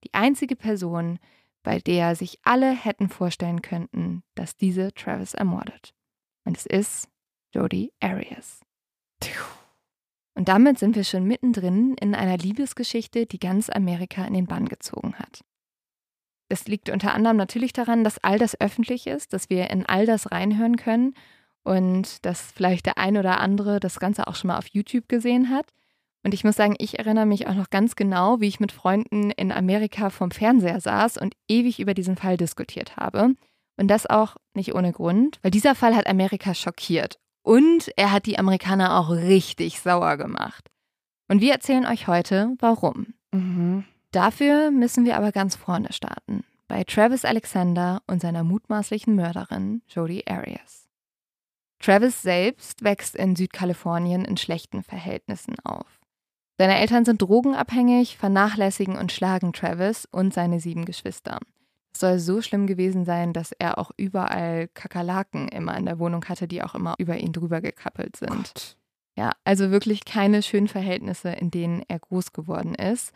Die 0.05 0.15
einzige 0.15 0.57
Person, 0.57 1.19
bei 1.63 1.79
der 1.79 2.15
sich 2.17 2.39
alle 2.43 2.71
hätten 2.73 3.09
vorstellen 3.09 3.63
könnten, 3.63 4.23
dass 4.35 4.57
diese 4.57 4.93
Travis 4.95 5.35
ermordet. 5.35 5.95
Und 6.45 6.57
es 6.57 6.67
ist 6.67 7.09
Jodi 7.53 7.93
Arias. 8.01 8.61
Und 10.35 10.49
damit 10.49 10.79
sind 10.79 10.97
wir 10.97 11.05
schon 11.05 11.25
mittendrin 11.25 11.95
in 11.95 12.15
einer 12.15 12.37
Liebesgeschichte, 12.37 13.27
die 13.27 13.39
ganz 13.39 13.71
Amerika 13.71 14.25
in 14.25 14.35
den 14.35 14.47
Bann 14.47 14.69
gezogen 14.69 15.15
hat. 15.15 15.45
Das 16.49 16.67
liegt 16.67 16.91
unter 16.91 17.15
anderem 17.15 17.37
natürlich 17.37 17.73
daran, 17.73 18.05
dass 18.05 18.23
all 18.23 18.39
das 18.39 18.61
öffentlich 18.61 19.07
ist, 19.07 19.33
dass 19.33 19.51
wir 19.51 19.71
in 19.71 19.87
all 19.87 20.07
das 20.07 20.31
reinhören 20.31 20.77
können 20.77 21.15
und 21.63 22.25
dass 22.27 22.53
vielleicht 22.53 22.87
der 22.87 22.99
ein 22.99 23.17
oder 23.17 23.41
andere 23.41 23.81
das 23.81 23.99
Ganze 23.99 24.27
auch 24.27 24.35
schon 24.35 24.49
mal 24.49 24.59
auf 24.59 24.69
YouTube 24.69 25.09
gesehen 25.09 25.51
hat. 25.51 25.67
Und 26.23 26.33
ich 26.33 26.45
muss 26.45 26.57
sagen, 26.57 26.75
ich 26.79 26.99
erinnere 26.99 27.27
mich 27.27 27.47
auch 27.47 27.55
noch 27.55 27.71
ganz 27.71 27.97
genau, 27.97 28.41
wie 28.41 28.49
ich 28.49 28.61
mit 28.61 28.73
Freunden 28.73 29.31
in 29.31 29.53
Amerika 29.53 30.09
vom 30.11 30.31
Fernseher 30.31 30.81
saß 30.81 31.19
und 31.19 31.35
ewig 31.49 31.81
über 31.81 31.93
diesen 31.93 32.17
Fall 32.17 32.37
diskutiert 32.37 32.97
habe. 32.97 33.35
Und 33.77 33.89
das 33.89 34.07
auch 34.07 34.37
nicht 34.55 34.75
ohne 34.75 34.93
Grund, 34.93 35.39
weil 35.43 35.51
dieser 35.51 35.75
Fall 35.75 35.95
hat 35.95 36.07
Amerika 36.07 36.55
schockiert. 36.55 37.19
Und 37.43 37.91
er 37.97 38.11
hat 38.11 38.25
die 38.25 38.39
Amerikaner 38.39 38.99
auch 38.99 39.11
richtig 39.11 39.81
sauer 39.81 40.17
gemacht. 40.17 40.71
Und 41.29 41.41
wir 41.41 41.53
erzählen 41.53 41.87
euch 41.87 42.07
heute, 42.07 42.55
warum. 42.59 43.15
Mhm. 43.33 43.85
Dafür 44.15 44.71
müssen 44.71 45.05
wir 45.05 45.17
aber 45.17 45.33
ganz 45.33 45.57
vorne 45.57 45.93
starten. 45.93 46.45
Bei 46.69 46.85
Travis 46.85 47.25
Alexander 47.25 48.01
und 48.07 48.23
seiner 48.23 48.45
mutmaßlichen 48.45 49.17
Mörderin 49.17 49.83
Jodi 49.89 50.23
Arias. 50.29 50.89
Travis 51.81 52.23
selbst 52.23 52.85
wächst 52.85 53.17
in 53.17 53.35
Südkalifornien 53.35 54.25
in 54.25 54.37
schlechten 54.37 54.85
Verhältnissen 54.85 55.57
auf. 55.65 55.99
Seine 56.59 56.79
Eltern 56.79 57.05
sind 57.05 57.23
drogenabhängig, 57.23 58.17
vernachlässigen 58.17 58.97
und 58.97 59.11
schlagen 59.11 59.53
Travis 59.53 60.07
und 60.13 60.33
seine 60.33 60.61
sieben 60.61 60.85
Geschwister. 60.85 61.41
Es 61.93 61.99
soll 61.99 62.21
so 62.21 62.41
schlimm 62.41 62.69
gewesen 62.69 63.05
sein, 63.05 63.33
dass 63.33 63.51
er 63.51 63.79
auch 63.79 63.91
überall 63.97 64.69
Kakerlaken 64.69 65.49
immer 65.49 65.77
in 65.77 65.87
der 65.87 65.99
Wohnung 65.99 66.25
hatte, 66.27 66.47
die 66.47 66.63
auch 66.63 66.77
immer 66.77 66.95
über 66.99 67.17
ihn 67.17 67.33
drüber 67.33 67.61
gekappelt 67.61 68.15
sind. 68.15 68.53
Gott. 68.55 68.77
Ja, 69.17 69.33
also 69.43 69.73
wirklich 69.73 70.05
keine 70.05 70.45
schönen 70.45 70.69
Verhältnisse, 70.69 71.31
in 71.31 71.51
denen 71.51 71.83
er 71.89 71.99
groß 71.99 72.33
geworden 72.33 72.77
ist. 72.77 73.13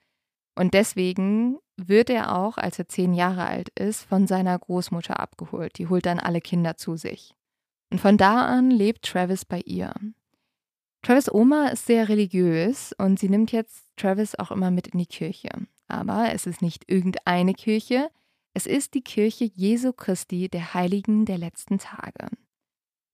Und 0.59 0.75
deswegen 0.75 1.59
wird 1.77 2.11
er 2.11 2.37
auch, 2.37 2.59
als 2.59 2.81
er 2.81 2.88
zehn 2.88 3.14
Jahre 3.14 3.47
alt 3.47 3.68
ist, 3.79 4.03
von 4.03 4.27
seiner 4.27 4.59
Großmutter 4.59 5.21
abgeholt. 5.21 5.79
Die 5.79 5.87
holt 5.87 6.05
dann 6.05 6.18
alle 6.18 6.40
Kinder 6.40 6.77
zu 6.77 6.97
sich. 6.97 7.33
Und 7.92 8.01
von 8.01 8.16
da 8.16 8.44
an 8.44 8.73
lebt 8.73 9.05
Travis 9.05 9.44
bei 9.44 9.61
ihr. 9.61 9.94
Travis 11.03 11.33
Oma 11.33 11.68
ist 11.68 11.87
sehr 11.87 12.09
religiös 12.09 12.92
und 12.99 13.21
sie 13.21 13.29
nimmt 13.29 13.53
jetzt 13.53 13.87
Travis 13.97 14.35
auch 14.35 14.51
immer 14.51 14.73
mit 14.73 14.88
in 14.88 14.99
die 14.99 15.07
Kirche. 15.07 15.49
Aber 15.87 16.33
es 16.33 16.44
ist 16.44 16.61
nicht 16.61 16.90
irgendeine 16.90 17.55
Kirche, 17.55 18.11
es 18.53 18.66
ist 18.66 18.94
die 18.94 19.03
Kirche 19.03 19.44
Jesu 19.44 19.92
Christi 19.92 20.49
der 20.49 20.75
Heiligen 20.75 21.25
der 21.25 21.38
letzten 21.38 21.79
Tage. 21.79 22.31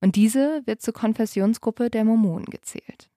Und 0.00 0.16
diese 0.16 0.62
wird 0.64 0.80
zur 0.80 0.94
Konfessionsgruppe 0.94 1.90
der 1.90 2.04
Mormonen 2.04 2.46
gezählt. 2.46 3.10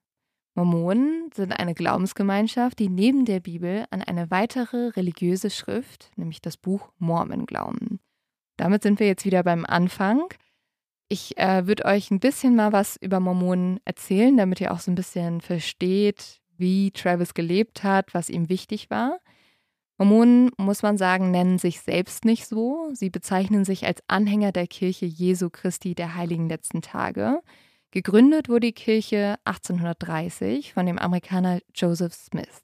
Mormonen 0.58 1.30
sind 1.36 1.52
eine 1.52 1.76
Glaubensgemeinschaft, 1.76 2.80
die 2.80 2.90
neben 2.90 3.26
der 3.26 3.40
Bibel 3.40 3.86
an 3.92 4.02
eine 4.02 4.32
weitere 4.32 4.88
religiöse 4.88 5.52
Schrift, 5.52 6.10
nämlich 6.16 6.42
das 6.42 6.58
Buch 6.58 6.90
Mormon, 6.98 7.46
glauben. 7.46 8.00
Damit 8.58 8.82
sind 8.82 9.00
wir 9.00 9.06
jetzt 9.06 9.24
wieder 9.24 9.44
beim 9.44 9.66
Anfang. 9.66 10.24
Ich 11.10 11.38
äh, 11.38 11.68
würde 11.68 11.86
euch 11.86 12.10
ein 12.10 12.20
bisschen 12.20 12.56
mal 12.56 12.72
was 12.72 12.98
über 12.98 13.20
Mormonen 13.20 13.80
erzählen, 13.86 14.36
damit 14.36 14.60
ihr 14.60 14.74
auch 14.74 14.80
so 14.80 14.90
ein 14.90 14.96
bisschen 14.96 15.42
versteht, 15.42 16.42
wie 16.58 16.90
Travis 16.90 17.36
gelebt 17.36 17.84
hat, 17.84 18.16
was 18.16 18.28
ihm 18.28 18.50
wichtig 18.50 18.90
war. 18.90 19.20
Mormonen, 20.00 20.50
muss 20.58 20.82
man 20.82 20.98
sagen, 20.98 21.30
nennen 21.30 21.60
sich 21.60 21.82
selbst 21.82 22.26
nicht 22.26 22.48
so. 22.48 22.90
Sie 22.94 23.12
bezeichnen 23.12 23.64
sich 23.64 23.86
als 23.86 24.02
Anhänger 24.08 24.52
der 24.52 24.66
Kirche 24.66 25.06
Jesu 25.06 25.52
Christi 25.52 25.94
der 25.94 26.16
Heiligen 26.16 26.50
letzten 26.50 26.82
Tage. 26.82 27.44
Gegründet 27.92 28.50
wurde 28.50 28.68
die 28.68 28.74
Kirche 28.74 29.38
1830 29.46 30.74
von 30.74 30.86
dem 30.86 31.00
Amerikaner 31.00 31.62
Joseph 31.74 32.14
Smith. 32.14 32.64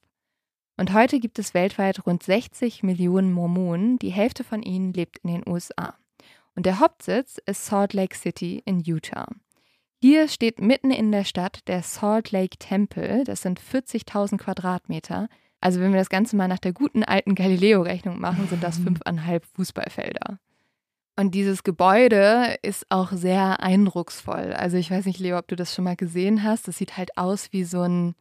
Und 0.76 0.94
heute 0.94 1.20
gibt 1.20 1.40
es 1.40 1.54
weltweit 1.54 2.06
rund 2.06 2.24
60 2.24 2.84
Millionen 2.84 3.32
Mormonen, 3.32 3.98
die 4.00 4.10
Hälfte 4.10 4.44
von 4.44 4.62
ihnen 4.64 4.92
lebt 4.92 5.20
in 5.20 5.32
den 5.32 5.48
USA. 5.48 5.96
Und 6.56 6.66
der 6.66 6.80
Hauptsitz 6.80 7.40
ist 7.46 7.66
Salt 7.66 7.94
Lake 7.94 8.16
City 8.16 8.62
in 8.66 8.82
Utah. 8.82 9.28
Hier 10.02 10.28
steht 10.28 10.60
mitten 10.60 10.92
in 10.92 11.14
der 11.14 11.24
Stadt 11.24 11.66
der 11.70 11.82
Salt 11.84 12.32
Lake 12.32 12.58
Temple, 12.58 13.24
das 13.24 13.42
sind 13.42 13.62
40.000 13.62 14.38
Quadratmeter. 14.38 15.30
Also 15.62 15.80
wenn 15.80 15.94
wir 15.94 16.00
das 16.00 16.10
Ganze 16.10 16.36
mal 16.36 16.50
nach 16.50 16.60
der 16.60 16.74
guten 16.74 17.06
alten 17.06 17.36
Galileo-Rechnung 17.36 18.20
machen, 18.20 18.50
sind 18.50 18.62
das 18.62 18.80
fünfeinhalb 18.80 19.46
Fußballfelder. 19.46 20.40
Und 21.16 21.36
dieses 21.36 21.64
Gebäude 21.64 22.58
ist 22.64 22.86
auch 22.90 23.12
sehr 23.12 23.62
eindrucksvoll. 23.62 24.54
Also 24.54 24.78
ich 24.78 24.90
weiß 24.90 25.06
nicht, 25.06 25.20
Leo, 25.20 25.38
ob 25.38 25.48
du 25.48 25.56
das 25.56 25.74
schon 25.74 25.86
mal 25.86 25.96
gesehen 25.96 26.44
hast. 26.44 26.68
Das 26.68 26.78
sieht 26.78 26.98
halt 26.98 27.18
aus 27.18 27.52
wie 27.52 27.64
so 27.64 27.82
ein, 27.82 28.16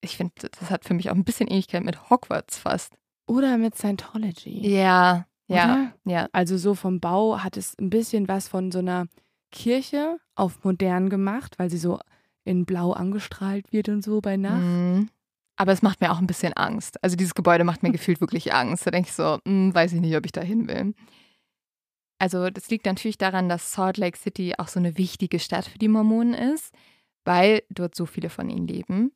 ich 0.00 0.16
finde, 0.16 0.32
das 0.58 0.70
hat 0.70 0.84
für 0.84 0.94
mich 0.94 1.10
auch 1.10 1.14
ein 1.14 1.24
bisschen 1.24 1.48
Ähnlichkeit 1.48 1.82
mit 1.82 2.08
Hogwarts 2.08 2.58
fast. 2.58 2.94
Oder 3.26 3.58
mit 3.58 3.76
Scientology. 3.76 4.60
Ja, 4.68 5.26
ja, 5.48 5.64
Oder? 5.64 5.92
ja. 6.04 6.28
Also 6.32 6.56
so 6.56 6.74
vom 6.74 7.00
Bau 7.00 7.42
hat 7.42 7.56
es 7.56 7.76
ein 7.78 7.90
bisschen 7.90 8.28
was 8.28 8.48
von 8.48 8.70
so 8.70 8.78
einer 8.78 9.06
Kirche 9.50 10.18
auf 10.34 10.62
modern 10.64 11.08
gemacht, 11.10 11.58
weil 11.58 11.70
sie 11.70 11.78
so 11.78 11.98
in 12.44 12.64
Blau 12.64 12.92
angestrahlt 12.92 13.72
wird 13.72 13.88
und 13.88 14.02
so 14.02 14.20
bei 14.20 14.36
Nacht. 14.36 14.62
Mhm. 14.62 15.08
Aber 15.56 15.72
es 15.72 15.82
macht 15.82 16.00
mir 16.00 16.12
auch 16.12 16.18
ein 16.18 16.26
bisschen 16.26 16.52
Angst. 16.52 17.02
Also 17.02 17.16
dieses 17.16 17.34
Gebäude 17.34 17.64
macht 17.64 17.82
mir 17.82 17.90
gefühlt 17.92 18.20
wirklich 18.20 18.54
Angst. 18.54 18.86
Da 18.86 18.90
denke 18.90 19.08
ich 19.08 19.14
so, 19.14 19.38
hm, 19.44 19.74
weiß 19.74 19.92
ich 19.92 20.00
nicht, 20.00 20.16
ob 20.16 20.24
ich 20.24 20.32
da 20.32 20.42
hin 20.42 20.68
will. 20.68 20.94
Also 22.18 22.50
das 22.50 22.70
liegt 22.70 22.86
natürlich 22.86 23.18
daran, 23.18 23.48
dass 23.48 23.72
Salt 23.72 23.98
Lake 23.98 24.18
City 24.18 24.54
auch 24.56 24.68
so 24.68 24.78
eine 24.78 24.96
wichtige 24.96 25.38
Stadt 25.38 25.66
für 25.66 25.78
die 25.78 25.88
Mormonen 25.88 26.34
ist, 26.34 26.74
weil 27.24 27.62
dort 27.70 27.94
so 27.94 28.06
viele 28.06 28.30
von 28.30 28.48
ihnen 28.48 28.66
leben. 28.66 29.12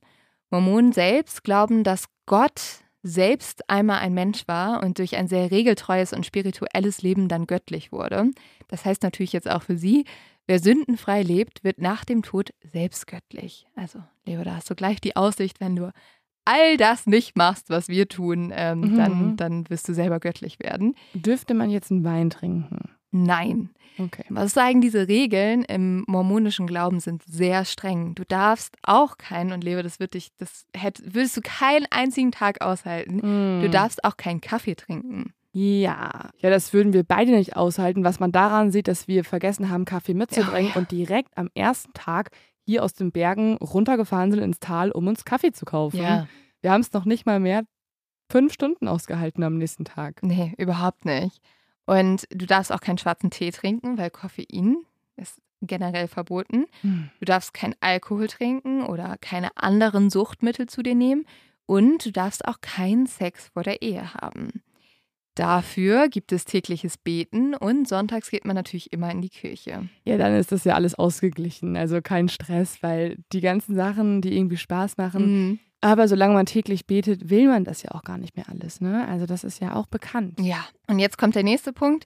Mormonen 0.50 0.92
selbst 0.92 1.44
glauben, 1.44 1.84
dass 1.84 2.06
Gott 2.26 2.60
selbst 3.02 3.68
einmal 3.70 4.00
ein 4.00 4.12
Mensch 4.12 4.46
war 4.46 4.82
und 4.82 4.98
durch 4.98 5.16
ein 5.16 5.28
sehr 5.28 5.50
regeltreues 5.50 6.12
und 6.12 6.26
spirituelles 6.26 7.02
Leben 7.02 7.28
dann 7.28 7.46
göttlich 7.46 7.92
wurde. 7.92 8.30
Das 8.68 8.84
heißt 8.84 9.02
natürlich 9.02 9.32
jetzt 9.32 9.48
auch 9.48 9.62
für 9.62 9.78
sie, 9.78 10.04
wer 10.46 10.58
sündenfrei 10.58 11.22
lebt, 11.22 11.64
wird 11.64 11.78
nach 11.78 12.04
dem 12.04 12.22
Tod 12.22 12.50
selbst 12.62 13.06
göttlich. 13.06 13.66
Also, 13.74 14.02
Leo, 14.26 14.44
da 14.44 14.56
hast 14.56 14.68
du 14.68 14.74
gleich 14.74 15.00
die 15.00 15.16
Aussicht, 15.16 15.60
wenn 15.60 15.76
du 15.76 15.92
all 16.50 16.76
das 16.76 17.06
nicht 17.06 17.36
machst, 17.36 17.70
was 17.70 17.88
wir 17.88 18.08
tun, 18.08 18.52
ähm, 18.54 18.80
Mhm. 18.80 18.96
dann, 18.96 19.36
dann 19.36 19.70
wirst 19.70 19.88
du 19.88 19.94
selber 19.94 20.18
göttlich 20.20 20.58
werden. 20.60 20.94
Dürfte 21.14 21.54
man 21.54 21.70
jetzt 21.70 21.90
einen 21.90 22.04
Wein 22.04 22.30
trinken? 22.30 22.90
Nein. 23.12 23.70
Okay. 23.98 24.24
Was 24.30 24.54
sagen 24.54 24.80
diese 24.80 25.08
Regeln 25.08 25.62
im 25.64 26.04
mormonischen 26.06 26.66
Glauben 26.66 27.00
sind 27.00 27.22
sehr 27.24 27.64
streng. 27.66 28.14
Du 28.14 28.24
darfst 28.24 28.76
auch 28.82 29.18
keinen, 29.18 29.52
und 29.52 29.62
Leo, 29.64 29.82
das 29.82 30.00
wird 30.00 30.14
dich, 30.14 30.30
das 30.38 30.64
hätt, 30.74 31.02
würdest 31.04 31.36
du 31.36 31.40
keinen 31.42 31.86
einzigen 31.90 32.30
Tag 32.32 32.62
aushalten. 32.62 33.18
Du 33.20 33.68
Mm. 33.68 33.70
darfst 33.72 34.02
auch 34.04 34.16
keinen 34.16 34.40
Kaffee 34.40 34.74
trinken. 34.76 35.32
Ja. 35.52 36.30
Ja, 36.38 36.48
das 36.50 36.72
würden 36.72 36.92
wir 36.92 37.02
beide 37.02 37.32
nicht 37.32 37.56
aushalten, 37.56 38.04
was 38.04 38.20
man 38.20 38.30
daran 38.32 38.70
sieht, 38.70 38.86
dass 38.88 39.08
wir 39.08 39.24
vergessen 39.24 39.68
haben, 39.68 39.84
Kaffee 39.84 40.14
mitzubringen 40.14 40.70
Oh, 40.70 40.74
ja. 40.76 40.80
und 40.80 40.92
direkt 40.92 41.36
am 41.36 41.50
ersten 41.54 41.92
Tag 41.92 42.30
hier 42.70 42.84
aus 42.84 42.94
den 42.94 43.12
Bergen 43.12 43.56
runtergefahren 43.56 44.30
sind 44.30 44.42
ins 44.42 44.60
Tal, 44.60 44.92
um 44.92 45.06
uns 45.08 45.24
Kaffee 45.24 45.52
zu 45.52 45.64
kaufen. 45.64 45.98
Wir 46.62 46.70
haben 46.70 46.80
es 46.80 46.92
noch 46.92 47.04
nicht 47.04 47.26
mal 47.26 47.40
mehr 47.40 47.64
fünf 48.30 48.52
Stunden 48.52 48.86
ausgehalten 48.86 49.42
am 49.42 49.58
nächsten 49.58 49.84
Tag. 49.84 50.22
Nee, 50.22 50.54
überhaupt 50.56 51.04
nicht. 51.04 51.40
Und 51.86 52.26
du 52.30 52.46
darfst 52.46 52.72
auch 52.72 52.80
keinen 52.80 52.98
schwarzen 52.98 53.30
Tee 53.30 53.50
trinken, 53.50 53.98
weil 53.98 54.10
Koffein 54.10 54.76
ist 55.16 55.40
generell 55.62 56.06
verboten. 56.06 56.66
Du 57.18 57.24
darfst 57.24 57.52
keinen 57.54 57.74
Alkohol 57.80 58.28
trinken 58.28 58.84
oder 58.84 59.16
keine 59.20 59.56
anderen 59.56 60.08
Suchtmittel 60.08 60.66
zu 60.66 60.82
dir 60.82 60.94
nehmen. 60.94 61.26
Und 61.66 62.06
du 62.06 62.12
darfst 62.12 62.46
auch 62.46 62.60
keinen 62.60 63.06
Sex 63.06 63.48
vor 63.52 63.62
der 63.64 63.82
Ehe 63.82 64.14
haben. 64.14 64.62
Dafür 65.40 66.08
gibt 66.08 66.32
es 66.32 66.44
tägliches 66.44 66.98
Beten 66.98 67.54
und 67.54 67.88
sonntags 67.88 68.30
geht 68.30 68.44
man 68.44 68.54
natürlich 68.54 68.92
immer 68.92 69.10
in 69.10 69.22
die 69.22 69.30
Kirche. 69.30 69.88
Ja, 70.04 70.18
dann 70.18 70.34
ist 70.34 70.52
das 70.52 70.64
ja 70.64 70.74
alles 70.74 70.94
ausgeglichen. 70.94 71.78
Also 71.78 72.02
kein 72.02 72.28
Stress, 72.28 72.82
weil 72.82 73.16
die 73.32 73.40
ganzen 73.40 73.74
Sachen, 73.74 74.20
die 74.20 74.36
irgendwie 74.36 74.58
Spaß 74.58 74.98
machen. 74.98 75.48
Mhm. 75.48 75.58
Aber 75.80 76.08
solange 76.08 76.34
man 76.34 76.44
täglich 76.44 76.86
betet, 76.86 77.30
will 77.30 77.48
man 77.48 77.64
das 77.64 77.82
ja 77.82 77.92
auch 77.92 78.04
gar 78.04 78.18
nicht 78.18 78.36
mehr 78.36 78.50
alles. 78.50 78.82
Ne? 78.82 79.08
Also 79.08 79.24
das 79.24 79.42
ist 79.44 79.60
ja 79.60 79.76
auch 79.76 79.86
bekannt. 79.86 80.38
Ja, 80.40 80.62
und 80.88 80.98
jetzt 80.98 81.16
kommt 81.16 81.34
der 81.34 81.42
nächste 81.42 81.72
Punkt. 81.72 82.04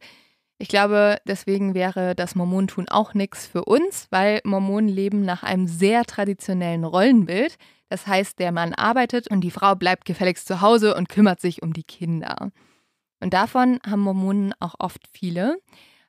Ich 0.59 0.69
glaube, 0.69 1.19
deswegen 1.27 1.75
wäre 1.75 2.15
das 2.15 2.37
Mormonentun 2.37 2.89
auch 2.89 3.15
nichts 3.15 3.49
für 3.49 3.65
uns, 3.65 4.07
weil 4.11 4.41
Mormonen 4.45 4.89
leben 4.89 5.25
nach 5.25 5.43
einem 5.43 5.67
sehr 5.67 6.05
traditionellen 6.05 6.85
Rollenbild. 6.85 7.57
Das 7.89 8.07
heißt, 8.07 8.39
der 8.39 8.53
Mann 8.53 8.75
arbeitet 8.75 9.29
und 9.29 9.41
die 9.41 9.51
Frau 9.51 9.75
bleibt 9.75 10.05
gefälligst 10.05 10.47
zu 10.47 10.61
Hause 10.61 10.95
und 10.95 11.09
kümmert 11.09 11.41
sich 11.41 11.63
um 11.63 11.73
die 11.73 11.83
Kinder. 11.83 12.53
Und 13.25 13.33
davon 13.33 13.81
haben 13.87 14.03
Mormonen 14.03 14.53
auch 14.61 14.75
oft 14.79 15.09
viele. 15.11 15.57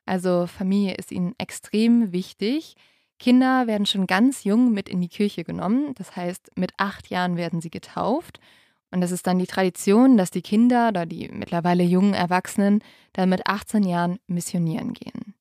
Also 0.04 0.46
Familie 0.46 0.96
ist 0.96 1.10
ihnen 1.10 1.34
extrem 1.38 2.12
wichtig. 2.12 2.74
Kinder 3.18 3.66
werden 3.66 3.86
schon 3.86 4.06
ganz 4.06 4.44
jung 4.44 4.74
mit 4.74 4.86
in 4.90 5.00
die 5.00 5.08
Kirche 5.08 5.42
genommen. 5.42 5.94
Das 5.94 6.14
heißt, 6.14 6.50
mit 6.56 6.72
acht 6.76 7.08
Jahren 7.08 7.38
werden 7.38 7.62
sie 7.62 7.70
getauft. 7.70 8.38
Und 8.90 9.00
das 9.00 9.12
ist 9.12 9.26
dann 9.26 9.38
die 9.38 9.46
Tradition, 9.46 10.18
dass 10.18 10.30
die 10.30 10.42
Kinder 10.42 10.88
oder 10.88 11.06
die 11.06 11.30
mittlerweile 11.32 11.84
jungen 11.84 12.12
Erwachsenen 12.12 12.84
dann 13.14 13.30
mit 13.30 13.46
18 13.46 13.84
Jahren 13.84 14.18
missionieren 14.26 14.92
gehen. 14.92 15.32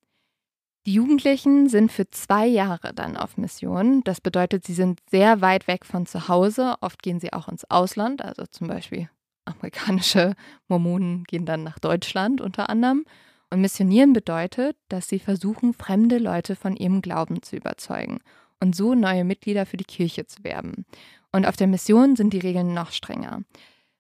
Die 0.86 0.94
Jugendlichen 0.94 1.68
sind 1.68 1.92
für 1.92 2.10
zwei 2.10 2.48
Jahre 2.48 2.94
dann 2.94 3.18
auf 3.18 3.36
Mission. 3.36 4.02
Das 4.06 4.22
bedeutet, 4.22 4.64
sie 4.64 4.76
sind 4.76 5.02
sehr 5.12 5.42
weit 5.42 5.68
weg 5.68 5.86
von 5.86 6.06
zu 6.06 6.30
Hause. 6.30 6.76
Oft 6.80 7.04
gehen 7.04 7.20
sie 7.20 7.34
auch 7.34 7.50
ins 7.50 7.70
Ausland. 7.70 8.24
Also 8.24 8.46
zum 8.46 8.70
Beispiel 8.70 9.10
amerikanische 9.46 10.36
Mormonen 10.68 11.24
gehen 11.24 11.46
dann 11.46 11.64
nach 11.64 11.80
Deutschland 11.80 12.42
unter 12.42 12.70
anderem. 12.70 13.06
Und 13.52 13.62
missionieren 13.62 14.14
bedeutet, 14.14 14.76
dass 14.90 15.08
sie 15.08 15.20
versuchen, 15.20 15.74
fremde 15.74 16.18
Leute 16.18 16.56
von 16.56 16.76
ihrem 16.76 17.02
Glauben 17.02 17.42
zu 17.42 17.56
überzeugen 17.56 18.20
und 18.60 18.76
so 18.76 18.96
neue 18.96 19.24
Mitglieder 19.24 19.66
für 19.66 19.78
die 19.78 19.86
Kirche 19.86 20.26
zu 20.26 20.44
werben. 20.44 20.86
Und 21.32 21.46
auf 21.46 21.56
der 21.56 21.68
Mission 21.68 22.16
sind 22.16 22.34
die 22.34 22.40
Regeln 22.40 22.74
noch 22.74 22.92
strenger. 22.92 23.42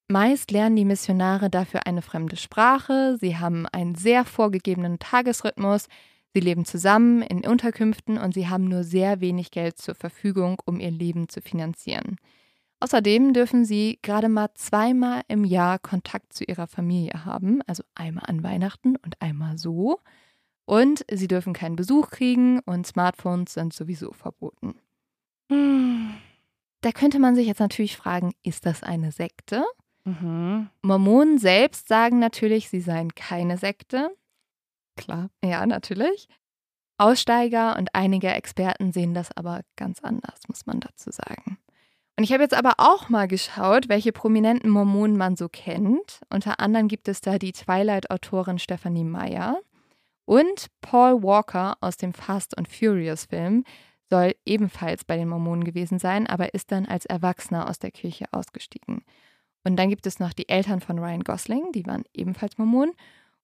Meist 0.08 0.52
lernen 0.52 0.76
die 0.76 0.86
Missionare 0.86 1.50
dafür 1.50 1.88
eine 1.88 2.02
fremde 2.02 2.38
Sprache, 2.38 3.18
sie 3.20 3.38
haben 3.38 3.66
einen 3.68 3.96
sehr 3.96 4.24
vorgegebenen 4.24 5.00
Tagesrhythmus, 5.00 5.88
sie 6.34 6.40
leben 6.42 6.66
zusammen 6.66 7.24
in 7.24 7.46
Unterkünften 7.46 8.18
und 8.18 8.34
sie 8.34 8.48
haben 8.48 8.68
nur 8.68 8.84
sehr 8.84 9.20
wenig 9.20 9.50
Geld 9.50 9.80
zur 9.80 9.96
Verfügung, 9.96 10.62
um 10.66 10.80
ihr 10.80 10.92
Leben 10.92 11.28
zu 11.28 11.42
finanzieren. 11.42 12.18
Außerdem 12.80 13.34
dürfen 13.34 13.66
sie 13.66 14.00
gerade 14.02 14.30
mal 14.30 14.50
zweimal 14.54 15.22
im 15.28 15.44
Jahr 15.44 15.80
Kontakt 15.80 16.34
zu 16.34 16.44
ihrer 16.44 16.68
Familie 16.68 17.26
haben, 17.26 17.62
also 17.68 17.84
einmal 17.96 18.26
an 18.28 18.44
Weihnachten 18.44 18.96
und 18.98 19.22
einmal 19.22 19.58
so. 19.58 20.00
Und 20.66 21.06
sie 21.12 21.28
dürfen 21.28 21.54
keinen 21.54 21.76
Besuch 21.76 22.10
kriegen 22.10 22.60
und 22.60 22.86
Smartphones 22.86 23.54
sind 23.54 23.74
sowieso 23.74 24.12
verboten. 24.12 24.76
Da 25.50 26.92
könnte 26.94 27.20
man 27.20 27.36
sich 27.36 27.48
jetzt 27.48 27.60
natürlich 27.60 27.98
fragen, 27.98 28.34
ist 28.44 28.66
das 28.66 28.84
eine 28.84 29.12
Sekte? 29.12 29.64
Mhm. 30.04 30.70
Mormonen 30.82 31.40
selbst 31.40 31.88
sagen 31.88 32.20
natürlich, 32.20 32.70
sie 32.70 32.82
seien 32.82 33.16
keine 33.16 33.58
Sekte. 33.58 34.16
Klar. 34.96 35.30
Ja, 35.44 35.66
natürlich. 35.66 36.28
Aussteiger 36.98 37.76
und 37.78 37.90
einige 37.94 38.30
Experten 38.30 38.92
sehen 38.92 39.14
das 39.14 39.36
aber 39.36 39.62
ganz 39.76 40.00
anders, 40.02 40.48
muss 40.48 40.66
man 40.66 40.80
dazu 40.80 41.12
sagen. 41.12 41.58
Und 42.18 42.24
ich 42.24 42.32
habe 42.32 42.44
jetzt 42.44 42.54
aber 42.54 42.76
auch 42.78 43.10
mal 43.10 43.28
geschaut, 43.28 43.90
welche 43.90 44.14
prominenten 44.14 44.70
Mormonen 44.70 45.18
man 45.18 45.36
so 45.36 45.50
kennt. 45.50 46.22
Unter 46.30 46.60
anderem 46.60 46.88
gibt 46.88 47.10
es 47.10 47.20
da 47.20 47.38
die 47.38 47.52
Twilight-Autorin 47.52 48.58
Stephanie 48.58 49.04
Meyer 49.04 49.60
und 50.26 50.68
Paul 50.82 51.22
Walker 51.24 51.78
aus 51.82 51.98
dem 51.98 52.14
Fast 52.14 52.58
and 52.58 52.68
Furious 52.68 53.26
Film 53.26 53.64
soll 54.10 54.36
ebenfalls 54.46 55.04
bei 55.04 55.18
den 55.18 55.28
Mormonen 55.28 55.64
gewesen 55.64 56.00
sein, 56.00 56.28
aber 56.28 56.54
ist 56.54 56.72
dann 56.72 56.86
als 56.86 57.06
Erwachsener 57.06 57.70
aus 57.70 57.80
der 57.80 57.92
Kirche 57.92 58.26
ausgestiegen. 58.32 59.04
Und 59.64 59.78
dann 59.78 59.90
gibt 59.90 60.06
es 60.06 60.20
noch 60.20 60.34
die 60.34 60.48
Eltern 60.48 60.80
von 60.80 61.00
Ryan 61.00 61.24
Gosling, 61.24 61.72
die 61.74 61.86
waren 61.86 62.04
ebenfalls 62.14 62.58
Mormonen. 62.58 62.94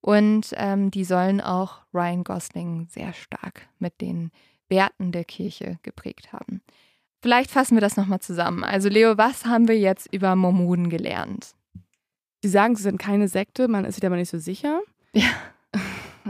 Und 0.01 0.53
ähm, 0.55 0.89
die 0.89 1.03
sollen 1.03 1.41
auch 1.41 1.81
Ryan 1.93 2.23
Gosling 2.23 2.87
sehr 2.89 3.13
stark 3.13 3.67
mit 3.77 4.01
den 4.01 4.31
Werten 4.67 5.11
der 5.11 5.25
Kirche 5.25 5.77
geprägt 5.83 6.33
haben. 6.33 6.61
Vielleicht 7.21 7.51
fassen 7.51 7.75
wir 7.75 7.81
das 7.81 7.97
nochmal 7.97 8.19
zusammen. 8.19 8.63
Also 8.63 8.89
Leo, 8.89 9.17
was 9.17 9.45
haben 9.45 9.67
wir 9.67 9.77
jetzt 9.77 10.11
über 10.11 10.35
Mormonen 10.35 10.89
gelernt? 10.89 11.53
Sie 12.41 12.49
sagen, 12.49 12.75
sie 12.75 12.83
sind 12.83 12.97
keine 12.97 13.27
Sekte, 13.27 13.67
man 13.67 13.85
ist 13.85 13.95
sich 13.95 14.05
aber 14.05 14.15
nicht 14.15 14.29
so 14.29 14.39
sicher. 14.39 14.81
Ja. 15.13 15.29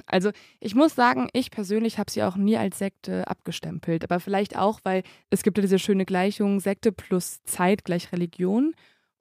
Also 0.06 0.32
ich 0.62 0.74
muss 0.74 0.96
sagen, 0.96 1.28
ich 1.34 1.52
persönlich 1.52 2.00
habe 2.00 2.10
sie 2.10 2.24
auch 2.24 2.38
nie 2.38 2.56
als 2.56 2.80
Sekte 2.80 3.28
abgestempelt. 3.28 4.06
Aber 4.06 4.22
vielleicht 4.22 4.58
auch, 4.58 4.80
weil 4.84 5.04
es 5.30 5.44
gibt 5.44 5.58
ja 5.58 5.62
diese 5.62 5.80
schöne 5.80 6.06
Gleichung, 6.06 6.62
Sekte 6.62 6.94
plus 6.94 7.44
Zeit 7.44 7.84
gleich 7.84 8.14
Religion. 8.14 8.74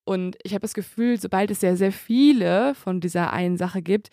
Und 0.05 0.37
ich 0.45 0.53
habe 0.53 0.63
das 0.63 0.75
Gefühl, 0.75 1.21
sobald 1.21 1.51
es 1.51 1.59
sehr, 1.59 1.77
sehr 1.77 1.91
viele 1.91 2.77
von 2.77 3.01
dieser 3.01 3.33
einen 3.33 3.57
Sache 3.57 3.83
gibt, 3.83 4.11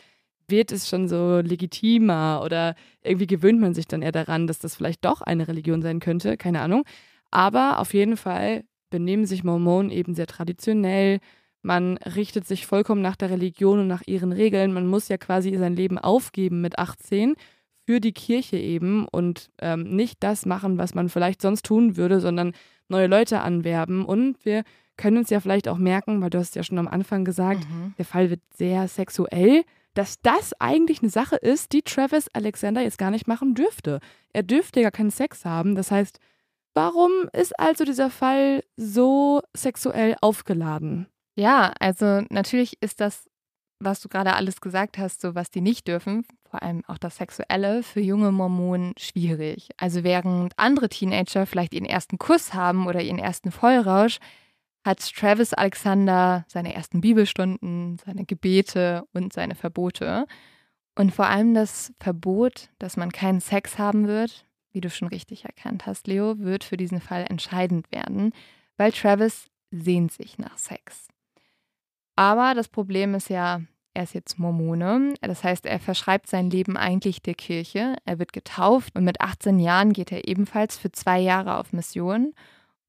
wird 0.48 0.72
es 0.72 0.90
schon 0.90 1.08
so 1.08 1.42
legitimer 1.42 2.42
oder 2.44 2.74
irgendwie 3.04 3.28
gewöhnt 3.28 3.60
man 3.60 3.76
sich 3.76 3.88
dann 3.88 4.02
eher 4.02 4.12
daran, 4.12 4.48
dass 4.48 4.58
das 4.58 4.76
vielleicht 4.76 5.06
doch 5.06 5.22
eine 5.22 5.48
Religion 5.48 5.84
sein 5.84 6.00
könnte, 6.00 6.38
keine 6.38 6.62
Ahnung. 6.62 6.86
Aber 7.32 7.80
auf 7.80 7.94
jeden 7.94 8.18
Fall 8.18 8.64
benehmen 8.90 9.26
sich 9.26 9.44
Mormonen 9.44 9.92
eben 9.92 10.14
sehr 10.16 10.28
traditionell. 10.28 11.20
Man 11.62 11.98
richtet 11.98 12.48
sich 12.48 12.66
vollkommen 12.66 13.02
nach 13.02 13.16
der 13.18 13.30
Religion 13.30 13.80
und 13.80 13.88
nach 13.88 14.04
ihren 14.06 14.32
Regeln. 14.32 14.72
Man 14.74 14.88
muss 14.88 15.10
ja 15.10 15.18
quasi 15.18 15.56
sein 15.58 15.76
Leben 15.76 15.98
aufgeben 15.98 16.62
mit 16.62 16.80
18 16.80 17.36
für 17.86 18.00
die 18.00 18.14
Kirche 18.14 18.58
eben 18.58 19.08
und 19.08 19.50
ähm, 19.62 19.84
nicht 19.96 20.18
das 20.22 20.46
machen, 20.46 20.78
was 20.78 20.94
man 20.94 21.10
vielleicht 21.10 21.42
sonst 21.42 21.66
tun 21.66 21.98
würde, 21.98 22.20
sondern 22.20 22.54
neue 22.90 23.08
Leute 23.08 23.42
anwerben. 23.42 24.06
Und 24.06 24.44
wir 24.46 24.64
können 24.98 25.18
uns 25.18 25.30
ja 25.30 25.40
vielleicht 25.40 25.68
auch 25.68 25.78
merken, 25.78 26.22
weil 26.22 26.30
du 26.30 26.38
hast 26.40 26.56
ja 26.56 26.64
schon 26.64 26.80
am 26.80 26.88
Anfang 26.88 27.26
gesagt, 27.26 27.66
Mhm. 27.70 27.94
der 27.98 28.06
Fall 28.06 28.30
wird 28.30 28.42
sehr 28.56 28.88
sexuell, 28.88 29.64
dass 29.94 30.22
das 30.22 30.54
eigentlich 30.60 31.02
eine 31.02 31.10
Sache 31.10 31.36
ist, 31.38 31.72
die 31.74 31.82
Travis 31.82 32.28
Alexander 32.34 32.82
jetzt 32.82 32.98
gar 32.98 33.12
nicht 33.12 33.28
machen 33.28 33.56
dürfte. 33.56 34.00
Er 34.32 34.44
dürfte 34.44 34.82
gar 34.82 34.92
keinen 34.92 35.12
Sex 35.12 35.44
haben. 35.44 35.76
Das 35.76 35.92
heißt, 35.92 36.20
warum 36.78 37.28
ist 37.34 37.60
also 37.60 37.86
dieser 37.86 38.12
Fall 38.12 38.64
so 38.76 39.42
sexuell 39.56 40.16
aufgeladen? 40.22 41.08
Ja, 41.36 41.74
also 41.80 42.22
natürlich 42.30 42.78
ist 42.82 43.02
das, 43.02 43.28
was 43.80 44.00
du 44.00 44.10
gerade 44.10 44.34
alles 44.34 44.62
gesagt 44.62 45.00
hast, 45.00 45.22
so 45.22 45.34
was 45.34 45.50
die 45.50 45.62
nicht 45.62 45.88
dürfen, 45.88 46.24
vor 46.50 46.62
allem 46.62 46.84
auch 46.88 47.00
das 47.00 47.18
Sexuelle, 47.18 47.82
für 47.82 48.00
junge 48.00 48.32
Mormonen 48.32 48.94
schwierig. 48.98 49.70
Also 49.78 50.04
während 50.04 50.54
andere 50.58 50.88
Teenager 50.88 51.48
vielleicht 51.48 51.74
ihren 51.74 51.86
ersten 51.86 52.20
Kuss 52.20 52.54
haben 52.54 52.86
oder 52.86 53.02
ihren 53.02 53.20
ersten 53.20 53.52
Vollrausch, 53.52 54.20
hat 54.86 55.00
Travis 55.00 55.54
Alexander 55.54 56.46
seine 56.48 56.76
ersten 56.76 57.02
Bibelstunden, 57.02 57.98
seine 58.06 58.24
Gebete 58.24 59.04
und 59.14 59.34
seine 59.34 59.56
Verbote. 59.56 60.28
Und 60.96 61.12
vor 61.12 61.26
allem 61.26 61.56
das 61.56 61.92
Verbot, 62.00 62.70
dass 62.78 62.98
man 62.98 63.12
keinen 63.12 63.42
Sex 63.42 63.80
haben 63.80 64.08
wird, 64.08 64.47
wie 64.78 64.82
du 64.82 64.92
schon 64.92 65.08
richtig 65.08 65.46
erkannt 65.46 65.88
hast, 65.88 66.06
Leo, 66.06 66.38
wird 66.38 66.64
für 66.64 66.78
diesen 66.78 67.02
Fall 67.02 67.26
entscheidend 67.28 67.92
werden, 67.92 68.32
weil 68.78 68.92
Travis 68.92 69.48
sehnt 69.72 70.12
sich 70.12 70.38
nach 70.38 70.56
Sex. 70.60 71.08
Aber 72.16 72.54
das 72.54 72.68
Problem 72.68 73.16
ist 73.16 73.30
ja, 73.30 73.62
er 73.96 74.04
ist 74.04 74.14
jetzt 74.14 74.38
Mormone. 74.38 75.16
Das 75.22 75.44
heißt, 75.44 75.66
er 75.66 75.80
verschreibt 75.80 76.30
sein 76.30 76.52
Leben 76.52 76.78
eigentlich 76.78 77.24
der 77.24 77.34
Kirche. 77.34 77.96
Er 78.06 78.20
wird 78.20 78.34
getauft 78.34 78.96
und 78.96 79.04
mit 79.04 79.20
18 79.20 79.58
Jahren 79.58 79.94
geht 79.94 80.12
er 80.12 80.28
ebenfalls 80.28 80.78
für 80.78 80.92
zwei 80.92 81.20
Jahre 81.20 81.58
auf 81.58 81.74
Mission. 81.74 82.36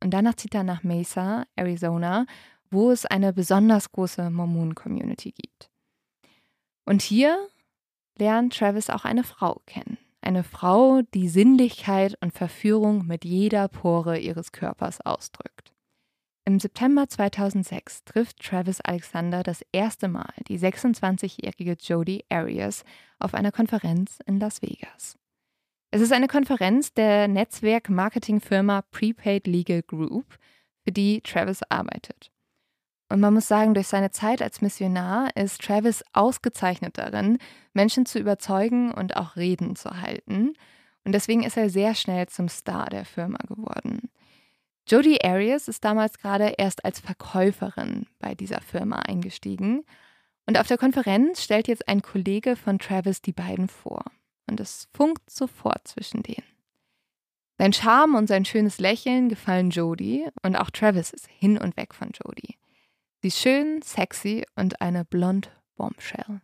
Und 0.05 0.11
danach 0.13 0.35
zieht 0.35 0.55
er 0.55 0.65
nach 0.65 0.83
Mesa, 0.83 1.47
Arizona, 1.57 2.27
wo 2.71 2.91
es 2.91 3.07
eine 3.07 3.33
besonders 3.33 3.91
große 3.93 4.29
Mormonen-Community 4.29 5.33
gibt. 5.33 5.71
Und 6.85 7.01
hier 7.01 7.49
lernt 8.19 8.55
Travis 8.55 8.91
auch 8.91 9.07
eine 9.07 9.25
Frau 9.25 9.63
kennen. 9.65 9.97
Eine 10.29 10.45
Frau, 10.45 11.01
die 11.15 11.27
Sinnlichkeit 11.27 12.15
und 12.21 12.35
Verführung 12.35 13.07
mit 13.07 13.25
jeder 13.25 13.67
Pore 13.67 14.19
ihres 14.19 14.53
Körpers 14.53 15.01
ausdrückt. 15.01 15.73
Im 16.45 16.61
September 16.61 17.09
2006 17.09 18.05
trifft 18.05 18.39
Travis 18.39 18.83
Alexander 18.83 19.43
das 19.43 19.65
erste 19.73 20.07
Mal 20.07 20.35
die 20.47 20.59
26-jährige 20.59 21.79
Jodie 21.81 22.27
Arias 22.29 22.85
auf 23.19 23.33
einer 23.33 23.53
Konferenz 23.53 24.19
in 24.27 24.39
Las 24.39 24.61
Vegas. 24.61 25.17
Es 25.93 26.03
ist 26.03 26.13
eine 26.13 26.29
Konferenz 26.29 26.93
der 26.93 27.27
Netzwerk-Marketing-Firma 27.27 28.83
Prepaid 28.91 29.47
Legal 29.47 29.81
Group, 29.81 30.37
für 30.85 30.93
die 30.93 31.23
Travis 31.23 31.63
arbeitet. 31.71 32.31
Und 33.09 33.21
man 33.21 33.33
muss 33.33 33.49
sagen, 33.49 33.75
durch 33.75 33.89
seine 33.89 34.11
Zeit 34.11 34.43
als 34.43 34.61
Missionar 34.61 35.35
ist 35.35 35.63
Travis 35.63 36.05
ausgezeichnet 36.13 36.99
darin, 36.99 37.39
Menschen 37.73 38.05
zu 38.05 38.19
überzeugen 38.19 38.93
und 38.93 39.17
auch 39.17 39.37
Reden 39.37 39.77
zu 39.77 40.03
halten. 40.03 40.53
Und 41.05 41.13
deswegen 41.13 41.43
ist 41.43 41.57
er 41.57 41.71
sehr 41.71 41.95
schnell 41.95 42.27
zum 42.29 42.49
Star 42.49 42.87
der 42.91 43.07
Firma 43.07 43.39
geworden. 43.49 44.11
Jodie 44.87 45.23
Arias 45.23 45.69
ist 45.69 45.85
damals 45.85 46.19
gerade 46.19 46.55
erst 46.59 46.85
als 46.85 47.01
Verkäuferin 47.01 48.07
bei 48.19 48.35
dieser 48.35 48.61
Firma 48.61 48.97
eingestiegen. 48.97 49.85
Und 50.47 50.59
auf 50.59 50.67
der 50.67 50.79
Konferenz 50.79 51.43
stellt 51.43 51.69
jetzt 51.69 51.89
ein 51.89 52.03
Kollege 52.03 52.57
von 52.57 52.79
Travis 52.79 53.21
die 53.21 53.33
beiden 53.33 53.69
vor 53.69 54.05
und 54.49 54.61
es 54.61 54.89
funkt 54.95 55.31
sofort 55.31 55.87
zwischen 55.87 56.23
denen. 56.23 56.47
Sein 57.59 57.73
Charme 57.73 58.15
und 58.15 58.29
sein 58.29 58.45
schönes 58.45 58.79
Lächeln 58.79 59.29
gefallen 59.29 59.71
Jodie 59.71 60.27
und 60.43 60.57
auch 60.57 60.71
Travis 60.71 61.11
ist 61.11 61.27
hin 61.27 61.59
und 61.59 61.77
weg 61.77 61.93
von 61.93 62.11
Jodie. 62.13 62.57
Sie 63.21 63.29
ist 63.29 63.39
schön, 63.39 63.83
sexy 63.83 64.45
und 64.55 64.81
eine 64.81 65.05
blond 65.05 65.51
Bombshell. 65.77 66.41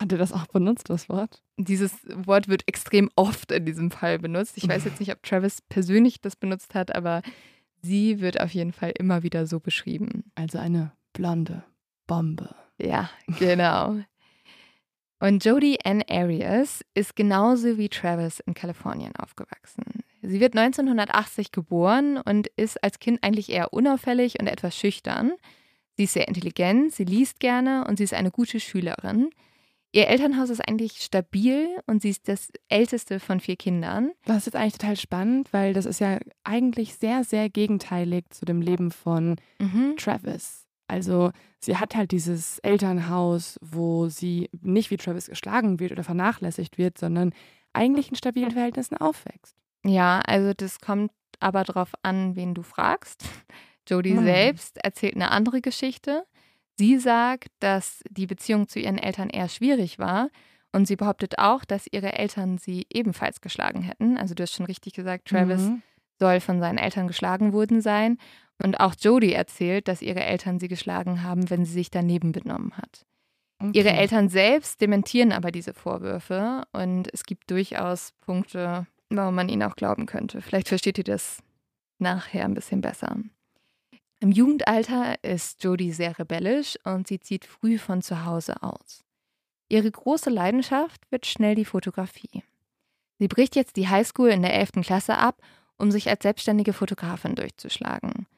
Hat 0.00 0.10
er 0.10 0.18
das 0.18 0.32
auch 0.32 0.46
benutzt, 0.48 0.90
das 0.90 1.08
Wort? 1.08 1.44
Dieses 1.56 1.92
Wort 2.08 2.48
wird 2.48 2.66
extrem 2.66 3.08
oft 3.14 3.52
in 3.52 3.64
diesem 3.64 3.92
Fall 3.92 4.18
benutzt. 4.18 4.56
Ich 4.56 4.66
weiß 4.66 4.84
jetzt 4.86 4.98
nicht, 4.98 5.12
ob 5.12 5.22
Travis 5.22 5.62
persönlich 5.62 6.20
das 6.20 6.34
benutzt 6.34 6.74
hat, 6.74 6.92
aber 6.94 7.22
sie 7.82 8.20
wird 8.20 8.40
auf 8.40 8.52
jeden 8.52 8.72
Fall 8.72 8.92
immer 8.98 9.22
wieder 9.22 9.46
so 9.46 9.60
beschrieben. 9.60 10.24
Also 10.34 10.58
eine 10.58 10.90
blonde 11.12 11.62
Bombe. 12.08 12.52
Ja, 12.78 13.10
genau. 13.38 14.00
Und 15.20 15.44
Jodie 15.44 15.78
Ann 15.84 16.02
Arias 16.10 16.84
ist 16.94 17.14
genauso 17.14 17.78
wie 17.78 17.88
Travis 17.88 18.40
in 18.40 18.54
Kalifornien 18.54 19.14
aufgewachsen. 19.14 20.02
Sie 20.20 20.40
wird 20.40 20.56
1980 20.56 21.52
geboren 21.52 22.16
und 22.16 22.48
ist 22.56 22.82
als 22.82 22.98
Kind 22.98 23.22
eigentlich 23.22 23.50
eher 23.50 23.72
unauffällig 23.72 24.40
und 24.40 24.48
etwas 24.48 24.76
schüchtern. 24.76 25.32
Sie 25.96 26.04
ist 26.04 26.14
sehr 26.14 26.28
intelligent, 26.28 26.92
sie 26.92 27.04
liest 27.04 27.40
gerne 27.40 27.84
und 27.86 27.98
sie 27.98 28.04
ist 28.04 28.14
eine 28.14 28.30
gute 28.30 28.60
Schülerin. 28.60 29.30
Ihr 29.94 30.08
Elternhaus 30.08 30.48
ist 30.48 30.66
eigentlich 30.66 31.02
stabil 31.02 31.68
und 31.86 32.00
sie 32.00 32.08
ist 32.08 32.26
das 32.26 32.50
älteste 32.70 33.20
von 33.20 33.40
vier 33.40 33.56
Kindern. 33.56 34.12
Das 34.24 34.38
ist 34.38 34.46
jetzt 34.46 34.56
eigentlich 34.56 34.78
total 34.78 34.96
spannend, 34.96 35.52
weil 35.52 35.74
das 35.74 35.84
ist 35.84 36.00
ja 36.00 36.18
eigentlich 36.44 36.94
sehr, 36.94 37.24
sehr 37.24 37.50
gegenteilig 37.50 38.24
zu 38.30 38.46
dem 38.46 38.62
Leben 38.62 38.90
von 38.90 39.36
mhm. 39.58 39.94
Travis. 39.98 40.66
Also 40.88 41.30
sie 41.58 41.76
hat 41.76 41.94
halt 41.94 42.10
dieses 42.10 42.58
Elternhaus, 42.60 43.58
wo 43.60 44.08
sie 44.08 44.48
nicht 44.62 44.90
wie 44.90 44.96
Travis 44.96 45.26
geschlagen 45.26 45.78
wird 45.78 45.92
oder 45.92 46.04
vernachlässigt 46.04 46.78
wird, 46.78 46.96
sondern 46.96 47.34
eigentlich 47.74 48.08
in 48.08 48.16
stabilen 48.16 48.50
Verhältnissen 48.50 48.96
aufwächst. 48.96 49.56
Ja, 49.84 50.20
also 50.26 50.52
das 50.54 50.80
kommt 50.80 51.12
aber 51.38 51.64
darauf 51.64 51.92
an, 52.02 52.34
wen 52.36 52.54
du 52.54 52.62
fragst. 52.62 53.24
Jodie 53.88 54.14
mhm. 54.14 54.24
selbst 54.24 54.78
erzählt 54.84 55.14
eine 55.14 55.30
andere 55.30 55.60
Geschichte. 55.60 56.24
Sie 56.78 56.98
sagt, 56.98 57.48
dass 57.60 58.02
die 58.10 58.26
Beziehung 58.26 58.68
zu 58.68 58.78
ihren 58.78 58.98
Eltern 58.98 59.30
eher 59.30 59.48
schwierig 59.48 59.98
war 59.98 60.30
und 60.72 60.86
sie 60.86 60.96
behauptet 60.96 61.38
auch, 61.38 61.64
dass 61.64 61.86
ihre 61.90 62.14
Eltern 62.14 62.58
sie 62.58 62.86
ebenfalls 62.92 63.40
geschlagen 63.40 63.82
hätten. 63.82 64.16
Also 64.16 64.34
du 64.34 64.42
hast 64.42 64.54
schon 64.54 64.66
richtig 64.66 64.94
gesagt, 64.94 65.28
Travis 65.28 65.60
mhm. 65.60 65.82
soll 66.18 66.40
von 66.40 66.60
seinen 66.60 66.78
Eltern 66.78 67.06
geschlagen 67.06 67.52
worden 67.52 67.80
sein 67.80 68.18
und 68.62 68.80
auch 68.80 68.94
Jodie 68.98 69.32
erzählt, 69.32 69.88
dass 69.88 70.02
ihre 70.02 70.24
Eltern 70.24 70.58
sie 70.58 70.68
geschlagen 70.68 71.22
haben, 71.22 71.50
wenn 71.50 71.64
sie 71.64 71.72
sich 71.72 71.90
daneben 71.90 72.32
benommen 72.32 72.76
hat. 72.76 73.04
Okay. 73.58 73.78
Ihre 73.78 73.90
Eltern 73.90 74.28
selbst 74.28 74.80
dementieren 74.80 75.30
aber 75.30 75.52
diese 75.52 75.74
Vorwürfe 75.74 76.64
und 76.72 77.12
es 77.12 77.24
gibt 77.24 77.50
durchaus 77.50 78.12
Punkte, 78.20 78.86
warum 79.08 79.34
man 79.34 79.48
ihnen 79.48 79.62
auch 79.62 79.76
glauben 79.76 80.06
könnte. 80.06 80.40
Vielleicht 80.40 80.68
versteht 80.68 80.98
ihr 80.98 81.04
das 81.04 81.42
nachher 81.98 82.44
ein 82.44 82.54
bisschen 82.54 82.80
besser. 82.80 83.16
Im 84.22 84.30
Jugendalter 84.30 85.16
ist 85.24 85.64
Jodie 85.64 85.90
sehr 85.90 86.16
rebellisch 86.16 86.78
und 86.84 87.08
sie 87.08 87.18
zieht 87.18 87.44
früh 87.44 87.76
von 87.76 88.02
zu 88.02 88.24
Hause 88.24 88.62
aus. 88.62 89.02
Ihre 89.68 89.90
große 89.90 90.30
Leidenschaft 90.30 91.10
wird 91.10 91.26
schnell 91.26 91.56
die 91.56 91.64
Fotografie. 91.64 92.44
Sie 93.18 93.26
bricht 93.26 93.56
jetzt 93.56 93.74
die 93.74 93.88
Highschool 93.88 94.28
in 94.28 94.42
der 94.42 94.54
11. 94.54 94.84
Klasse 94.84 95.18
ab, 95.18 95.42
um 95.76 95.90
sich 95.90 96.08
als 96.08 96.22
selbstständige 96.22 96.72
Fotografin 96.72 97.34
durchzuschlagen. 97.34 98.28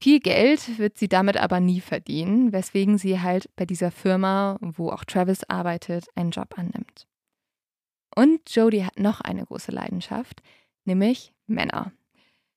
Viel 0.00 0.18
Geld 0.18 0.76
wird 0.80 0.98
sie 0.98 1.08
damit 1.08 1.36
aber 1.36 1.60
nie 1.60 1.80
verdienen, 1.80 2.52
weswegen 2.52 2.98
sie 2.98 3.20
halt 3.20 3.48
bei 3.54 3.64
dieser 3.64 3.92
Firma, 3.92 4.58
wo 4.60 4.90
auch 4.90 5.04
Travis 5.04 5.44
arbeitet, 5.44 6.06
einen 6.16 6.32
Job 6.32 6.58
annimmt. 6.58 7.06
Und 8.16 8.52
Jodie 8.52 8.84
hat 8.84 8.98
noch 8.98 9.20
eine 9.20 9.46
große 9.46 9.70
Leidenschaft, 9.70 10.42
nämlich 10.84 11.32
Männer. 11.46 11.92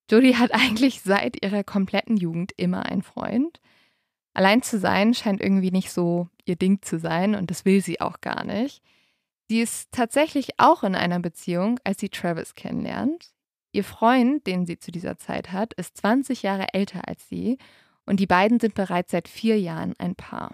Jodie 0.10 0.36
hat 0.36 0.54
eigentlich 0.54 1.02
seit 1.02 1.44
ihrer 1.44 1.64
kompletten 1.64 2.18
Jugend 2.18 2.52
immer 2.58 2.86
einen 2.86 3.02
Freund. 3.02 3.60
Allein 4.34 4.62
zu 4.62 4.80
sein 4.80 5.14
scheint 5.14 5.42
irgendwie 5.42 5.72
nicht 5.72 5.92
so 5.92 6.30
ihr 6.46 6.56
Ding 6.56 6.82
zu 6.82 7.00
sein 7.00 7.36
und 7.36 7.50
das 7.50 7.66
will 7.66 7.82
sie 7.82 8.02
auch 8.02 8.22
gar 8.22 8.44
nicht. 8.44 8.82
Sie 9.48 9.62
ist 9.62 9.92
tatsächlich 9.92 10.60
auch 10.60 10.84
in 10.84 10.96
einer 10.96 11.20
Beziehung, 11.20 11.80
als 11.84 12.00
sie 12.00 12.10
Travis 12.10 12.56
kennenlernt. 12.56 13.32
Ihr 13.72 13.84
Freund, 13.84 14.46
den 14.48 14.66
sie 14.66 14.80
zu 14.80 14.92
dieser 14.92 15.18
Zeit 15.18 15.52
hat, 15.52 15.74
ist 15.74 15.98
20 15.98 16.44
Jahre 16.44 16.74
älter 16.74 17.08
als 17.08 17.28
sie 17.30 17.58
und 18.06 18.20
die 18.20 18.28
beiden 18.28 18.60
sind 18.60 18.74
bereits 18.76 19.12
seit 19.12 19.28
vier 19.28 19.60
Jahren 19.60 19.94
ein 19.98 20.16
Paar. 20.16 20.52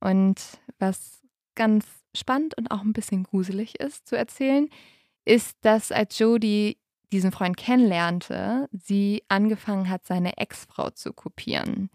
Und 0.00 0.40
was 0.78 1.22
ganz 1.54 1.86
spannend 2.14 2.56
und 2.56 2.70
auch 2.70 2.82
ein 2.82 2.92
bisschen 2.92 3.24
gruselig 3.24 3.80
ist 3.80 4.06
zu 4.06 4.16
erzählen, 4.16 4.68
ist, 5.24 5.56
dass 5.62 5.92
als 5.92 6.18
Jodie 6.18 6.78
diesen 7.12 7.32
Freund 7.32 7.56
kennenlernte, 7.56 8.68
sie 8.72 9.22
angefangen 9.28 9.88
hat, 9.88 10.06
seine 10.06 10.36
Ex-Frau 10.38 10.90
zu 10.90 11.12
kopieren. 11.12 11.90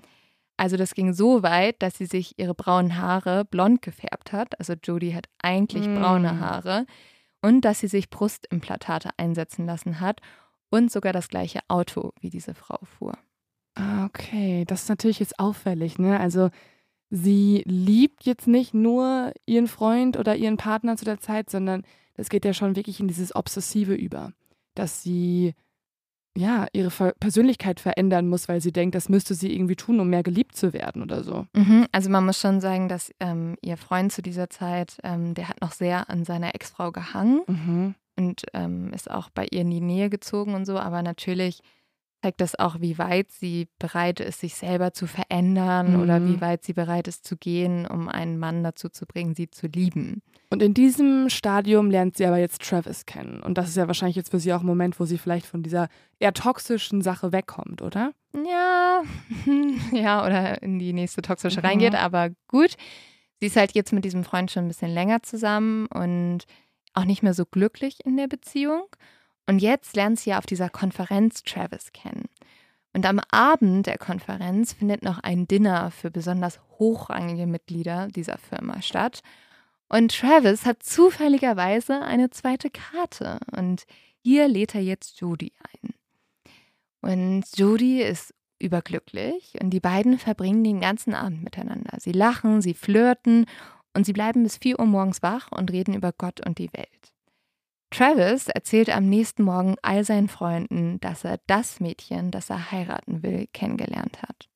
Also 0.57 0.77
das 0.77 0.93
ging 0.93 1.13
so 1.13 1.43
weit, 1.43 1.81
dass 1.81 1.97
sie 1.97 2.05
sich 2.05 2.37
ihre 2.37 2.53
braunen 2.53 2.97
Haare 2.97 3.45
blond 3.45 3.81
gefärbt 3.81 4.31
hat. 4.31 4.59
Also 4.59 4.73
Jodie 4.73 5.15
hat 5.15 5.27
eigentlich 5.41 5.87
mm. 5.87 5.95
braune 5.95 6.39
Haare 6.39 6.85
und 7.41 7.61
dass 7.65 7.79
sie 7.79 7.87
sich 7.87 8.09
Brustimplantate 8.09 9.09
einsetzen 9.17 9.65
lassen 9.65 9.99
hat 9.99 10.21
und 10.69 10.91
sogar 10.91 11.13
das 11.13 11.29
gleiche 11.29 11.61
Auto 11.67 12.13
wie 12.21 12.29
diese 12.29 12.53
Frau 12.53 12.79
fuhr. 12.83 13.17
Ah, 13.75 14.05
okay, 14.05 14.63
das 14.65 14.83
ist 14.83 14.89
natürlich 14.89 15.19
jetzt 15.19 15.39
auffällig, 15.39 15.97
ne? 15.97 16.19
Also 16.19 16.49
sie 17.09 17.63
liebt 17.65 18.25
jetzt 18.25 18.47
nicht 18.47 18.73
nur 18.73 19.33
ihren 19.45 19.67
Freund 19.67 20.17
oder 20.17 20.35
ihren 20.35 20.57
Partner 20.57 20.97
zu 20.97 21.05
der 21.05 21.19
Zeit, 21.19 21.49
sondern 21.49 21.83
das 22.15 22.29
geht 22.29 22.45
ja 22.45 22.53
schon 22.53 22.75
wirklich 22.75 22.99
in 22.99 23.07
dieses 23.07 23.35
Obsessive 23.35 23.93
über, 23.93 24.33
dass 24.75 25.03
sie 25.03 25.53
ja, 26.37 26.67
ihre 26.71 27.13
Persönlichkeit 27.19 27.79
verändern 27.79 28.29
muss, 28.29 28.47
weil 28.47 28.61
sie 28.61 28.71
denkt, 28.71 28.95
das 28.95 29.09
müsste 29.09 29.33
sie 29.33 29.53
irgendwie 29.53 29.75
tun, 29.75 29.99
um 29.99 30.09
mehr 30.09 30.23
geliebt 30.23 30.55
zu 30.55 30.71
werden 30.71 31.01
oder 31.01 31.23
so. 31.23 31.45
Mhm, 31.53 31.87
also 31.91 32.09
man 32.09 32.25
muss 32.25 32.39
schon 32.39 32.61
sagen, 32.61 32.87
dass 32.87 33.11
ähm, 33.19 33.57
ihr 33.61 33.75
Freund 33.75 34.13
zu 34.13 34.21
dieser 34.21 34.49
Zeit, 34.49 34.97
ähm, 35.03 35.33
der 35.33 35.49
hat 35.49 35.59
noch 35.59 35.73
sehr 35.73 36.09
an 36.09 36.23
seiner 36.23 36.55
Ex-Frau 36.55 36.91
gehangen 36.91 37.41
mhm. 37.47 37.95
und 38.17 38.43
ähm, 38.53 38.93
ist 38.93 39.11
auch 39.11 39.29
bei 39.29 39.45
ihr 39.51 39.61
in 39.61 39.71
die 39.71 39.81
Nähe 39.81 40.09
gezogen 40.09 40.53
und 40.53 40.65
so, 40.65 40.79
aber 40.79 41.01
natürlich 41.01 41.59
zeigt 42.21 42.41
das 42.41 42.57
auch, 42.57 42.79
wie 42.79 42.97
weit 42.97 43.31
sie 43.31 43.67
bereit 43.79 44.19
ist, 44.19 44.41
sich 44.41 44.55
selber 44.55 44.93
zu 44.93 45.07
verändern 45.07 45.93
mhm. 45.93 46.01
oder 46.01 46.23
wie 46.25 46.39
weit 46.39 46.63
sie 46.63 46.73
bereit 46.73 47.07
ist 47.07 47.25
zu 47.25 47.35
gehen, 47.35 47.87
um 47.87 48.07
einen 48.07 48.37
Mann 48.37 48.63
dazu 48.63 48.89
zu 48.89 49.05
bringen, 49.05 49.33
sie 49.33 49.49
zu 49.49 49.67
lieben. 49.67 50.21
Und 50.49 50.61
in 50.61 50.73
diesem 50.73 51.29
Stadium 51.29 51.89
lernt 51.89 52.17
sie 52.17 52.25
aber 52.25 52.37
jetzt 52.37 52.61
Travis 52.61 53.05
kennen. 53.05 53.41
Und 53.41 53.57
das 53.57 53.69
ist 53.69 53.77
ja 53.77 53.87
wahrscheinlich 53.87 54.17
jetzt 54.17 54.31
für 54.31 54.39
sie 54.39 54.53
auch 54.53 54.59
ein 54.61 54.65
Moment, 54.65 54.99
wo 54.99 55.05
sie 55.05 55.17
vielleicht 55.17 55.45
von 55.45 55.63
dieser 55.63 55.87
eher 56.19 56.33
toxischen 56.33 57.01
Sache 57.01 57.31
wegkommt, 57.31 57.81
oder? 57.81 58.11
Ja, 58.33 59.01
ja, 59.91 60.25
oder 60.25 60.61
in 60.61 60.77
die 60.77 60.93
nächste 60.93 61.21
toxische 61.21 61.61
mhm. 61.61 61.65
reingeht. 61.65 61.95
Aber 61.95 62.29
gut, 62.47 62.75
sie 63.39 63.47
ist 63.47 63.55
halt 63.55 63.73
jetzt 63.73 63.93
mit 63.93 64.05
diesem 64.05 64.23
Freund 64.23 64.51
schon 64.51 64.65
ein 64.65 64.67
bisschen 64.67 64.93
länger 64.93 65.23
zusammen 65.23 65.87
und 65.87 66.43
auch 66.93 67.05
nicht 67.05 67.23
mehr 67.23 67.33
so 67.33 67.45
glücklich 67.45 67.97
in 68.05 68.17
der 68.17 68.27
Beziehung. 68.27 68.83
Und 69.47 69.59
jetzt 69.59 69.95
lernt 69.95 70.19
sie 70.19 70.31
ja 70.31 70.37
auf 70.37 70.45
dieser 70.45 70.69
Konferenz 70.69 71.43
Travis 71.43 71.91
kennen. 71.93 72.29
Und 72.93 73.05
am 73.05 73.19
Abend 73.31 73.87
der 73.87 73.97
Konferenz 73.97 74.73
findet 74.73 75.03
noch 75.03 75.19
ein 75.19 75.47
Dinner 75.47 75.91
für 75.91 76.11
besonders 76.11 76.59
hochrangige 76.77 77.47
Mitglieder 77.47 78.07
dieser 78.07 78.37
Firma 78.37 78.81
statt. 78.81 79.21
Und 79.87 80.17
Travis 80.17 80.65
hat 80.65 80.83
zufälligerweise 80.83 82.01
eine 82.01 82.29
zweite 82.29 82.69
Karte. 82.69 83.39
Und 83.51 83.83
hier 84.23 84.47
lädt 84.47 84.75
er 84.75 84.81
jetzt 84.81 85.19
Jodie 85.19 85.53
ein. 85.73 85.93
Und 87.01 87.45
Jodie 87.57 88.01
ist 88.01 88.33
überglücklich 88.59 89.55
und 89.59 89.71
die 89.71 89.79
beiden 89.79 90.19
verbringen 90.19 90.63
den 90.63 90.79
ganzen 90.79 91.15
Abend 91.15 91.43
miteinander. 91.43 91.97
Sie 91.99 92.11
lachen, 92.11 92.61
sie 92.61 92.75
flirten 92.75 93.47
und 93.95 94.05
sie 94.05 94.13
bleiben 94.13 94.43
bis 94.43 94.57
4 94.57 94.79
Uhr 94.79 94.85
morgens 94.85 95.23
wach 95.23 95.51
und 95.51 95.71
reden 95.71 95.95
über 95.95 96.13
Gott 96.15 96.45
und 96.45 96.59
die 96.59 96.71
Welt. 96.73 97.00
Travis 97.91 98.47
erzählt 98.47 98.89
am 98.89 99.07
nächsten 99.09 99.43
Morgen 99.43 99.75
all 99.81 100.03
seinen 100.03 100.29
Freunden, 100.29 100.99
dass 101.01 101.23
er 101.23 101.39
das 101.47 101.79
Mädchen, 101.79 102.31
das 102.31 102.49
er 102.49 102.71
heiraten 102.71 103.21
will, 103.21 103.47
kennengelernt 103.53 104.21
hat. 104.23 104.49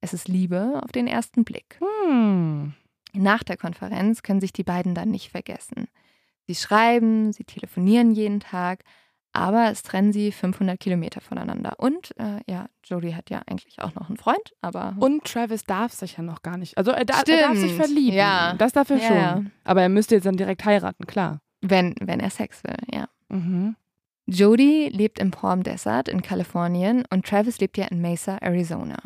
Es 0.00 0.14
ist 0.14 0.28
Liebe 0.28 0.80
auf 0.82 0.90
den 0.92 1.06
ersten 1.06 1.44
Blick. 1.44 1.78
Hm. 2.06 2.74
Nach 3.14 3.42
der 3.42 3.56
Konferenz 3.56 4.22
können 4.22 4.40
sich 4.40 4.52
die 4.52 4.62
beiden 4.64 4.94
dann 4.94 5.10
nicht 5.10 5.30
vergessen. 5.30 5.88
Sie 6.46 6.54
schreiben, 6.54 7.32
sie 7.32 7.44
telefonieren 7.44 8.12
jeden 8.12 8.40
Tag, 8.40 8.84
aber 9.34 9.70
es 9.70 9.82
trennen 9.82 10.12
sie 10.12 10.32
500 10.32 10.80
Kilometer 10.80 11.20
voneinander. 11.20 11.74
Und 11.78 12.14
äh, 12.18 12.40
ja, 12.50 12.66
Jodie 12.84 13.14
hat 13.14 13.28
ja 13.28 13.42
eigentlich 13.46 13.80
auch 13.82 13.94
noch 13.94 14.08
einen 14.08 14.16
Freund, 14.16 14.54
aber. 14.62 14.96
Und 14.98 15.24
Travis 15.24 15.64
darf 15.64 15.92
sich 15.92 16.16
ja 16.16 16.22
noch 16.22 16.42
gar 16.42 16.56
nicht. 16.56 16.78
Also 16.78 16.92
er, 16.92 17.04
da, 17.04 17.20
er 17.26 17.48
darf 17.48 17.56
sich 17.58 17.74
verlieben. 17.74 18.16
ja. 18.16 18.54
Das 18.56 18.72
darf 18.72 18.88
er 18.90 18.96
Ja, 18.96 19.06
schon. 19.08 19.16
ja. 19.16 19.42
Aber 19.64 19.82
er 19.82 19.88
müsste 19.90 20.14
jetzt 20.14 20.24
dann 20.24 20.36
direkt 20.36 20.64
heiraten, 20.64 21.06
klar. 21.06 21.40
Wenn, 21.60 21.94
wenn 22.00 22.20
er 22.20 22.30
Sex 22.30 22.62
will, 22.64 22.76
ja. 22.92 23.08
Mhm. 23.28 23.76
Jodie 24.26 24.90
lebt 24.90 25.18
im 25.18 25.30
Palm 25.30 25.62
Desert 25.62 26.08
in 26.08 26.20
Kalifornien 26.20 27.04
und 27.10 27.24
Travis 27.24 27.58
lebt 27.60 27.78
ja 27.78 27.86
in 27.86 28.00
Mesa, 28.00 28.36
Arizona. 28.40 28.98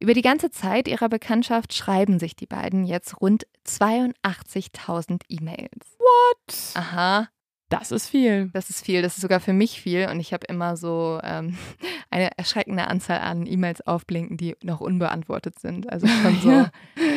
Über 0.00 0.14
die 0.14 0.22
ganze 0.22 0.50
Zeit 0.50 0.86
ihrer 0.86 1.08
Bekanntschaft 1.08 1.72
schreiben 1.74 2.18
sich 2.18 2.36
die 2.36 2.46
beiden 2.46 2.84
jetzt 2.84 3.20
rund 3.20 3.46
82.000 3.66 5.22
E-Mails. 5.28 5.96
What? 5.98 6.54
Aha, 6.74 7.28
Das 7.70 7.92
ist 7.92 8.08
viel. 8.08 8.48
das 8.54 8.70
ist 8.70 8.84
viel. 8.84 9.02
Das 9.02 9.16
ist 9.16 9.20
sogar 9.22 9.40
für 9.40 9.52
mich 9.52 9.80
viel. 9.80 10.08
Und 10.10 10.20
ich 10.20 10.32
habe 10.32 10.46
immer 10.48 10.76
so 10.76 11.20
ähm, 11.22 11.56
eine 12.10 12.30
erschreckende 12.38 12.86
Anzahl 12.88 13.18
an 13.20 13.46
E-Mails 13.46 13.86
aufblinken, 13.86 14.36
die 14.38 14.56
noch 14.62 14.80
unbeantwortet 14.80 15.58
sind. 15.58 15.90
Also 15.92 16.06
schon 16.06 16.40
so 16.40 16.50
Ja. 16.50 16.70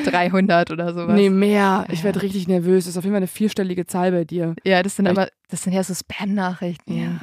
300 0.05 0.71
oder 0.71 0.93
sowas. 0.93 1.15
Nee, 1.15 1.29
mehr. 1.29 1.85
Ich 1.89 1.99
Ja. 1.99 2.03
werde 2.05 2.21
richtig 2.21 2.47
nervös. 2.47 2.83
Das 2.85 2.91
ist 2.91 2.97
auf 2.97 3.03
jeden 3.05 3.13
Fall 3.13 3.17
eine 3.21 3.27
vierstellige 3.27 3.85
Zahl 3.85 4.11
bei 4.11 4.25
dir. 4.25 4.55
Ja, 4.65 4.83
das 4.83 4.95
sind 4.97 5.05
Ich- 5.05 5.11
aber, 5.11 5.29
das 5.49 5.63
sind 5.63 5.73
ja 5.73 5.83
so 5.83 5.93
Spam-Nachrichten. 5.93 7.21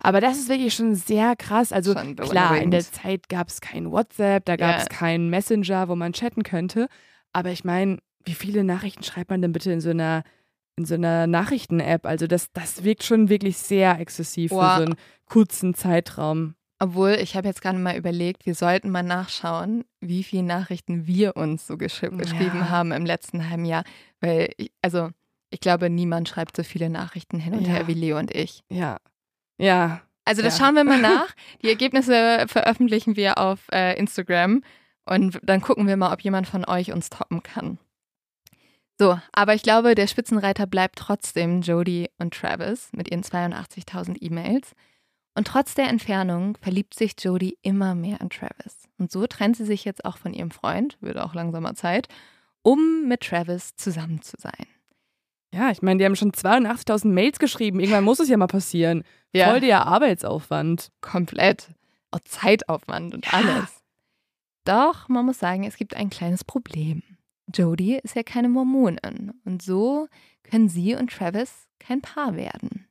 Aber 0.00 0.20
das 0.20 0.36
ist 0.38 0.48
wirklich 0.50 0.74
schon 0.74 0.94
sehr 0.94 1.34
krass. 1.36 1.72
Also 1.72 1.94
Schon 1.94 2.16
klar, 2.16 2.58
in 2.58 2.70
der. 2.70 2.80
Zeit 2.80 3.28
gab 3.30 3.48
es 3.48 3.62
kein 3.62 3.90
WhatsApp, 3.90 4.44
da 4.44 4.56
gab 4.56 4.76
es 4.76 4.82
Ja. 4.84 4.88
keinen 4.98 5.30
Messenger, 5.30 5.88
wo 5.88 5.96
man 5.96 6.12
chatten 6.12 6.42
könnte. 6.42 6.88
Aber 7.32 7.50
ich 7.50 7.64
meine, 7.64 7.98
wie 8.24 8.34
viele 8.34 8.64
Nachrichten 8.64 9.02
schreibt 9.02 9.30
man 9.30 9.40
denn 9.40 9.52
bitte 9.52 9.72
in 9.72 9.80
so 9.80 9.90
einer 9.90 10.22
in 10.76 10.84
so 10.84 10.94
einer 10.94 11.26
Nachrichten-App? 11.26 12.06
Also 12.06 12.26
das, 12.26 12.50
das 12.52 12.84
wirkt 12.84 13.02
schon 13.04 13.28
wirklich 13.28 13.56
sehr 13.58 13.98
exzessiv 14.00 14.50
Boah. 14.50 14.70
für 14.70 14.76
so 14.80 14.82
einen 14.86 14.94
kurzen 15.26 15.74
Zeitraum. 15.74 16.54
Obwohl, 16.80 17.12
ich 17.20 17.36
habe 17.36 17.46
jetzt 17.48 17.62
gerade 17.62 17.78
mal 17.78 17.96
überlegt, 17.96 18.46
wir 18.46 18.54
sollten 18.54 18.90
mal 18.90 19.02
nachschauen, 19.04 19.84
wie 20.00 20.24
viele 20.24 20.42
Nachrichten 20.42 21.06
wir 21.06 21.36
uns 21.36 21.66
so 21.66 21.76
gesch 21.76 22.00
geschrieben 22.00 22.58
Ja. 22.58 22.68
haben 22.68 22.92
im 22.92 23.06
letzten 23.06 23.48
halben 23.48 23.64
Jahr. 23.64 23.84
Weil, 24.20 24.50
ich, 24.56 24.72
also, 24.82 25.10
ich 25.50 25.60
glaube, 25.60 25.88
niemand 25.88 26.28
schreibt 26.28 26.56
so 26.56 26.64
viele 26.64 26.90
Nachrichten 26.90 27.38
hin 27.38 27.54
und 27.54 27.62
Ja. 27.66 27.74
her 27.74 27.86
wie 27.86 27.94
Leo 27.94 28.18
und 28.18 28.34
ich. 28.34 28.62
Ja. 28.70 28.98
Ja. 29.56 30.00
Also, 30.24 30.42
das 30.42 30.58
Ja. 30.58 30.64
schauen 30.66 30.74
wir 30.74 30.84
mal 30.84 31.00
nach. 31.00 31.28
Die 31.62 31.68
Ergebnisse 31.68 32.44
veröffentlichen 32.48 33.14
wir 33.16 33.38
auf 33.38 33.60
äh, 33.72 33.96
Instagram 33.96 34.62
und 35.06 35.38
dann 35.44 35.60
gucken 35.60 35.86
wir 35.86 35.96
mal, 35.96 36.12
ob 36.12 36.22
jemand 36.22 36.48
von 36.48 36.64
euch 36.64 36.92
uns 36.92 37.08
toppen 37.08 37.42
kann. 37.44 37.78
So, 38.98 39.18
aber 39.32 39.54
ich 39.54 39.62
glaube, 39.62 39.94
der 39.94 40.06
Spitzenreiter 40.06 40.66
bleibt 40.66 40.98
trotzdem 40.98 41.62
Jodie 41.62 42.10
und 42.18 42.32
Travis 42.34 42.90
mit 42.92 43.10
ihren 43.10 43.22
82.000 43.24 44.16
E-Mails. 44.20 44.72
Und 45.36 45.48
trotz 45.48 45.74
der 45.74 45.88
Entfernung 45.88 46.56
verliebt 46.62 46.94
sich 46.94 47.14
Jodie 47.18 47.58
immer 47.62 47.96
mehr 47.96 48.20
in 48.20 48.30
Travis. 48.30 48.88
Und 48.98 49.10
so 49.10 49.26
trennt 49.26 49.56
sie 49.56 49.64
sich 49.64 49.84
jetzt 49.84 50.04
auch 50.04 50.16
von 50.16 50.32
ihrem 50.32 50.52
Freund, 50.52 50.96
wird 51.00 51.18
auch 51.18 51.34
langsamer 51.34 51.74
Zeit, 51.74 52.06
um 52.62 53.08
mit 53.08 53.22
Travis 53.22 53.74
zusammen 53.74 54.22
zu 54.22 54.36
sein. 54.38 54.66
Ja, 55.52 55.70
ich 55.72 55.82
meine, 55.82 55.98
die 55.98 56.04
haben 56.04 56.14
schon 56.16 56.30
82.000 56.32 57.08
Mails 57.08 57.38
geschrieben. 57.40 57.80
Irgendwann 57.80 58.04
muss 58.04 58.20
es 58.20 58.28
ja 58.28 58.36
mal 58.36 58.46
passieren. 58.46 59.02
Voll 59.36 59.60
der 59.60 59.86
Arbeitsaufwand. 59.86 60.90
komplett. 61.00 61.68
Auch 62.12 62.20
Zeitaufwand 62.20 63.12
und 63.14 63.26
Ja. 63.26 63.32
alles. 63.32 63.82
Doch, 64.64 65.08
man 65.08 65.26
muss 65.26 65.40
sagen, 65.40 65.64
es 65.64 65.76
gibt 65.76 65.96
ein 65.96 66.10
kleines 66.10 66.44
Problem. 66.44 67.02
Jodie 67.52 67.98
ist 68.02 68.14
ja 68.16 68.22
keine 68.22 68.48
Mormonin 68.48 69.32
und 69.44 69.62
so 69.62 70.08
können 70.42 70.68
sie 70.68 70.94
und 70.94 71.10
Travis 71.12 71.66
kein 71.78 72.00
Paar 72.00 72.36
werden. 72.36 72.86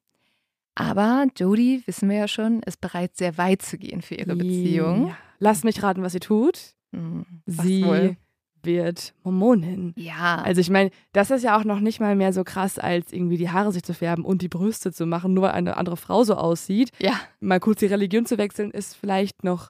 Aber 0.76 1.28
Jodie, 1.38 1.84
wissen 1.86 2.10
wir 2.10 2.18
ja 2.18 2.28
schon, 2.28 2.62
ist 2.64 2.82
bereit, 2.82 3.16
sehr 3.16 3.38
weit 3.38 3.62
zu 3.62 3.78
gehen 3.78 4.02
für 4.02 4.16
ihre 4.16 4.36
Beziehung. 4.36 5.08
Ja. 5.10 5.18
Lass 5.40 5.64
mich 5.64 5.82
raten, 5.84 6.02
was 6.02 6.14
sie 6.14 6.20
tut. 6.20 6.74
Hm, 6.92 7.26
was 7.46 7.66
Sie 7.66 7.84
wohl? 7.86 8.18
wird 8.64 9.14
Mormonin. 9.24 9.94
Ja, 9.98 10.42
Also 10.42 10.62
ich 10.62 10.70
meine, 10.70 10.90
das 11.12 11.30
ist 11.32 11.44
ja 11.44 11.58
auch 11.60 11.66
noch 11.66 11.80
nicht 11.82 12.00
mal 12.00 12.16
mehr 12.16 12.32
so 12.32 12.44
krass, 12.46 12.80
als 12.80 13.12
irgendwie 13.12 13.38
die 13.38 13.50
Haare 13.50 13.72
sich 13.74 13.84
zu 13.84 13.94
färben 13.94 14.24
und 14.24 14.42
die 14.42 14.48
Brüste 14.48 14.92
zu 14.94 15.06
machen, 15.06 15.34
nur 15.34 15.44
weil 15.44 15.52
eine 15.52 15.76
andere 15.78 15.98
Frau 15.98 16.24
so 16.24 16.36
aussieht. 16.36 16.92
ja. 17.00 17.20
Mal 17.42 17.60
kurz 17.60 17.80
die 17.80 17.88
Religion 17.88 18.26
zu 18.26 18.38
wechseln, 18.38 18.72
ist 18.72 18.96
vielleicht 18.96 19.44
noch 19.44 19.70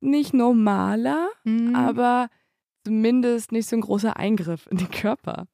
nicht 0.00 0.34
normaler, 0.34 1.28
Hm. 1.44 1.74
aber 1.76 2.28
zumindest 2.86 3.50
nicht 3.50 3.68
so 3.68 3.74
ein 3.76 3.80
großer 3.80 4.16
Eingriff 4.16 4.68
in 4.70 4.78
den 4.78 4.90
Körper. 4.92 5.48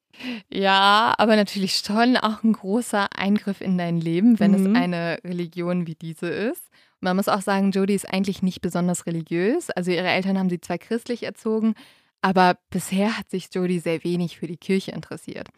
Ja, 0.52 1.14
aber 1.16 1.36
natürlich 1.36 1.76
schon 1.76 2.18
auch 2.18 2.42
ein 2.42 2.52
großer 2.52 3.08
Eingriff 3.16 3.62
in 3.62 3.78
dein 3.78 3.98
Leben, 3.98 4.38
wenn 4.38 4.50
Mhm. 4.52 4.76
es 4.76 4.82
eine 4.82 5.18
Religion 5.24 5.86
wie 5.86 5.94
diese 5.94 6.26
ist. 6.28 6.68
Und 7.00 7.06
man 7.06 7.16
muss 7.16 7.28
auch 7.28 7.40
sagen, 7.40 7.70
Jodie 7.70 7.94
ist 7.94 8.12
eigentlich 8.12 8.42
nicht 8.42 8.60
besonders 8.60 9.06
religiös. 9.06 9.70
Also 9.70 9.90
ihre 9.90 10.08
Eltern 10.08 10.38
haben 10.38 10.50
sie 10.50 10.60
zwar 10.60 10.76
christlich 10.76 11.22
erzogen, 11.22 11.74
aber 12.20 12.58
bisher 12.68 13.16
hat 13.16 13.30
sich 13.30 13.48
Jodie 13.54 13.78
sehr 13.78 14.04
wenig 14.04 14.36
für 14.38 14.46
die 14.46 14.58
Kirche 14.58 14.92
interessiert. 14.92 15.48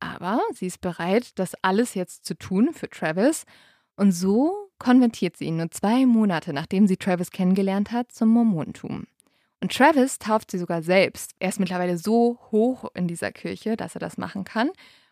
Aber 0.00 0.40
sie 0.54 0.66
ist 0.66 0.80
bereit, 0.80 1.38
das 1.38 1.52
alles 1.62 1.92
jetzt 1.94 2.24
zu 2.24 2.34
tun 2.34 2.70
für 2.72 2.88
Travis. 2.88 3.44
Und 3.96 4.12
so 4.12 4.70
konvertiert 4.78 5.36
sie 5.36 5.44
ihn 5.46 5.58
nur 5.58 5.70
zwei 5.70 6.06
Monate, 6.06 6.54
nachdem 6.54 6.86
sie 6.86 6.96
Travis 6.96 7.30
kennengelernt 7.30 7.92
hat, 7.92 8.12
zum 8.12 8.30
Mormonentum. 8.30 9.06
Und 9.60 9.74
Travis 9.76 10.18
tauft 10.18 10.50
sie 10.50 10.58
sogar 10.58 10.82
selbst. 10.82 11.32
Er 11.38 11.48
ist 11.48 11.58
mittlerweile 11.60 11.98
so 11.98 12.38
hoch 12.52 12.84
in 12.94 13.08
dieser 13.08 13.32
Kirche, 13.32 13.76
dass 13.76 13.94
er 13.96 14.00
das 14.00 14.16
machen 14.18 14.44
kann. 14.44 14.70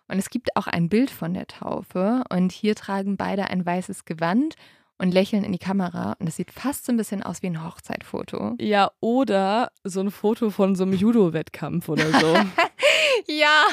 Und 0.09 0.19
es 0.19 0.31
gibt 0.31 0.55
auch 0.57 0.69
ein 0.69 0.89
Bild 0.89 1.11
von 1.11 1.35
der 1.35 1.47
Taufe. 1.49 2.23
Und 2.31 2.53
hier 2.53 2.75
tragen 2.77 3.17
beide 3.17 3.51
ein 3.51 3.67
weißes 3.67 4.05
Gewand 4.05 4.55
und 4.99 5.13
lächeln 5.13 5.43
in 5.43 5.53
die 5.53 5.59
Kamera. 5.59 6.15
Und 6.21 6.29
es 6.29 6.37
sieht 6.37 6.53
fast 6.53 6.87
so 6.87 6.93
ein 6.93 6.97
bisschen 6.97 7.23
aus 7.25 7.43
wie 7.43 7.49
ein 7.49 7.65
Hochzeitfoto. 7.65 8.55
Ja, 8.61 8.93
oder 9.01 9.71
so 9.83 10.01
ein 10.01 10.11
Foto 10.13 10.51
von 10.51 10.77
so 10.77 10.85
einem 10.85 10.95
Judo-Wettkampf 10.95 11.89
oder 11.89 12.07
so. 12.21 12.37
Ja, 13.29 13.65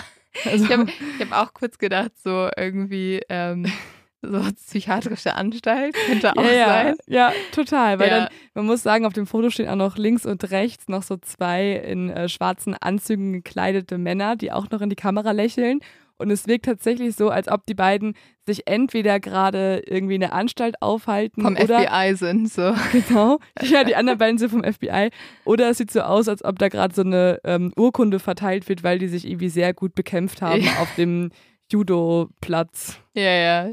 Also, 0.45 0.65
ich 0.65 0.71
habe 0.71 0.88
hab 1.19 1.32
auch 1.32 1.53
kurz 1.53 1.78
gedacht, 1.78 2.11
so 2.24 2.49
irgendwie 2.57 3.21
ähm, 3.30 3.65
so 4.24 4.41
psychiatrische 4.55 5.36
Anstalt 5.36 5.95
könnte 6.07 6.32
auch 6.36 6.43
ja, 6.43 6.51
ja, 6.51 6.67
sein. 6.67 6.95
ja, 7.07 7.34
total. 7.51 7.99
Weil 7.99 8.07
Ja. 8.09 8.19
dann, 8.21 8.28
man 8.55 8.65
muss 8.65 8.82
sagen, 8.84 9.05
auf 9.05 9.13
dem 9.13 9.28
Foto 9.28 9.49
stehen 9.49 9.69
auch 9.69 9.76
noch 9.76 9.97
links 9.97 10.26
und 10.26 10.49
rechts 10.51 10.88
noch 10.88 11.03
so 11.03 11.17
zwei 11.17 11.74
in 11.74 12.09
äh, 12.09 12.30
schwarzen 12.30 12.74
Anzügen 12.74 13.34
gekleidete 13.34 13.97
Männer, 13.97 14.36
die 14.36 14.51
auch 14.51 14.69
noch 14.71 14.82
in 14.82 14.89
die 14.89 14.95
Kamera 14.95 15.32
lächeln. 15.32 15.80
Und 16.17 16.30
es 16.30 16.47
wirkt 16.47 16.65
tatsächlich 16.65 17.15
so, 17.15 17.30
als 17.32 17.47
ob 17.49 17.65
die 17.65 17.74
beiden 17.74 18.13
sich 18.45 18.67
entweder 18.67 19.19
gerade 19.19 19.82
irgendwie 19.88 20.15
in 20.15 20.21
der 20.21 20.32
Anstalt 20.34 20.76
aufhalten 20.82 21.41
Vom 21.41 21.57
oder 21.57 21.80
FBI 21.82 22.15
sind 22.15 22.49
so. 22.51 22.74
genau, 22.91 23.39
ja, 23.61 23.84
die 23.84 23.95
anderen 23.95 24.19
beiden 24.19 24.38
sind 24.38 24.49
vom 24.49 24.63
FBI. 24.63 25.09
Oder 25.43 25.71
es 25.71 25.80
sieht 25.80 25.91
so 25.91 26.01
aus, 26.01 26.30
als 26.30 26.45
ob 26.45 26.59
da 26.59 26.69
gerade 26.69 26.93
so 26.93 27.01
eine 27.01 27.39
ähm, 27.43 27.74
Urkunde 27.76 28.19
verteilt 28.19 28.69
wird, 28.69 28.84
weil 28.84 28.99
die 28.99 29.07
sich 29.07 29.28
irgendwie 29.28 29.49
sehr 29.49 29.74
gut 29.74 29.95
bekämpft 29.95 30.41
haben 30.43 30.61
Ja. 30.61 30.71
auf 30.82 30.95
dem 30.95 31.32
Judo-Platz. 31.71 32.99
Ja, 33.15 33.24
ja. 33.32 33.71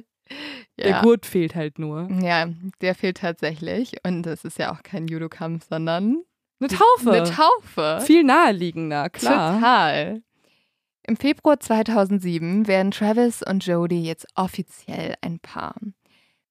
Der 0.78 0.90
ja. 0.90 1.02
Gurt 1.02 1.26
fehlt 1.26 1.54
halt 1.54 1.78
nur. 1.78 2.08
Ja, 2.22 2.48
der 2.80 2.94
fehlt 2.94 3.18
tatsächlich. 3.18 3.96
Und 4.04 4.22
das 4.22 4.44
ist 4.44 4.58
ja 4.58 4.72
auch 4.72 4.82
kein 4.82 5.08
Judokampf, 5.08 5.66
sondern 5.68 6.22
Eine 6.60 6.68
Taufe. 6.68 7.12
eine 7.12 7.30
Taufe. 7.30 8.04
Viel 8.06 8.24
naheliegender, 8.24 9.10
klar. 9.10 9.54
Total. 9.54 10.22
Im 11.06 11.16
Februar 11.16 11.58
2007 11.58 12.66
werden 12.68 12.92
Travis 12.92 13.42
und 13.42 13.66
Jodie 13.66 14.02
jetzt 14.02 14.26
offiziell 14.34 15.14
ein 15.22 15.40
Paar. 15.40 15.74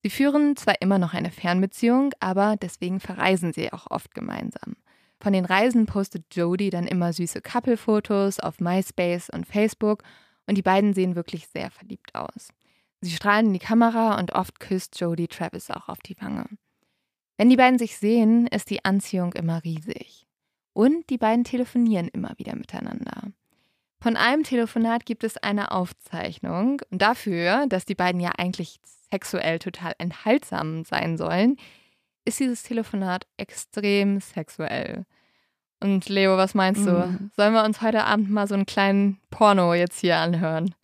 Sie 0.03 0.09
führen 0.09 0.55
zwar 0.55 0.81
immer 0.81 0.97
noch 0.97 1.13
eine 1.13 1.31
Fernbeziehung, 1.31 2.11
aber 2.19 2.55
deswegen 2.61 2.99
verreisen 2.99 3.53
sie 3.53 3.71
auch 3.73 3.87
oft 3.89 4.13
gemeinsam. 4.13 4.75
Von 5.21 5.33
den 5.33 5.45
Reisen 5.45 5.85
postet 5.85 6.33
Jodie 6.33 6.69
dann 6.69 6.87
immer 6.87 7.11
süße 7.11 7.41
Couple-Fotos 7.41 8.39
auf 8.39 8.59
MySpace 8.59 9.29
und 9.29 9.45
Facebook 9.45 10.03
und 10.47 10.57
die 10.57 10.61
beiden 10.61 10.93
sehen 10.93 11.15
wirklich 11.15 11.47
sehr 11.47 11.69
verliebt 11.69 12.15
aus. 12.15 12.49
Sie 13.01 13.11
strahlen 13.11 13.47
in 13.47 13.53
die 13.53 13.59
Kamera 13.59 14.19
und 14.19 14.33
oft 14.33 14.59
küsst 14.59 14.99
Jodie 14.99 15.27
Travis 15.27 15.71
auch 15.71 15.87
auf 15.87 15.99
die 15.99 16.19
Wange. 16.19 16.45
Wenn 17.37 17.49
die 17.49 17.55
beiden 17.55 17.79
sich 17.79 17.97
sehen, 17.97 18.47
ist 18.47 18.69
die 18.69 18.83
Anziehung 18.83 19.33
immer 19.33 19.63
riesig. 19.63 20.27
Und 20.73 21.09
die 21.09 21.17
beiden 21.17 21.45
telefonieren 21.45 22.09
immer 22.09 22.33
wieder 22.37 22.55
miteinander. 22.55 23.31
Von 24.01 24.15
einem 24.15 24.43
Telefonat 24.43 25.05
gibt 25.05 25.23
es 25.23 25.37
eine 25.37 25.71
Aufzeichnung 25.71 26.81
und 26.89 27.01
dafür, 27.01 27.65
dass 27.67 27.85
die 27.85 27.95
beiden 27.95 28.21
ja 28.21 28.31
eigentlich 28.37 28.79
sexuell 29.11 29.59
total 29.59 29.93
enthaltsam 29.97 30.85
sein 30.85 31.17
sollen, 31.17 31.57
ist 32.25 32.39
dieses 32.39 32.63
Telefonat 32.63 33.25
extrem 33.37 34.19
sexuell. 34.19 35.05
Und 35.81 36.09
Leo, 36.09 36.37
was 36.37 36.53
meinst 36.53 36.85
du? 36.85 36.91
Mhm. 36.91 37.31
Sollen 37.35 37.53
wir 37.53 37.63
uns 37.63 37.81
heute 37.81 38.03
Abend 38.03 38.29
mal 38.29 38.47
so 38.47 38.55
einen 38.55 38.65
kleinen 38.65 39.19
Porno 39.29 39.73
jetzt 39.73 39.99
hier 39.99 40.17
anhören? 40.17 40.75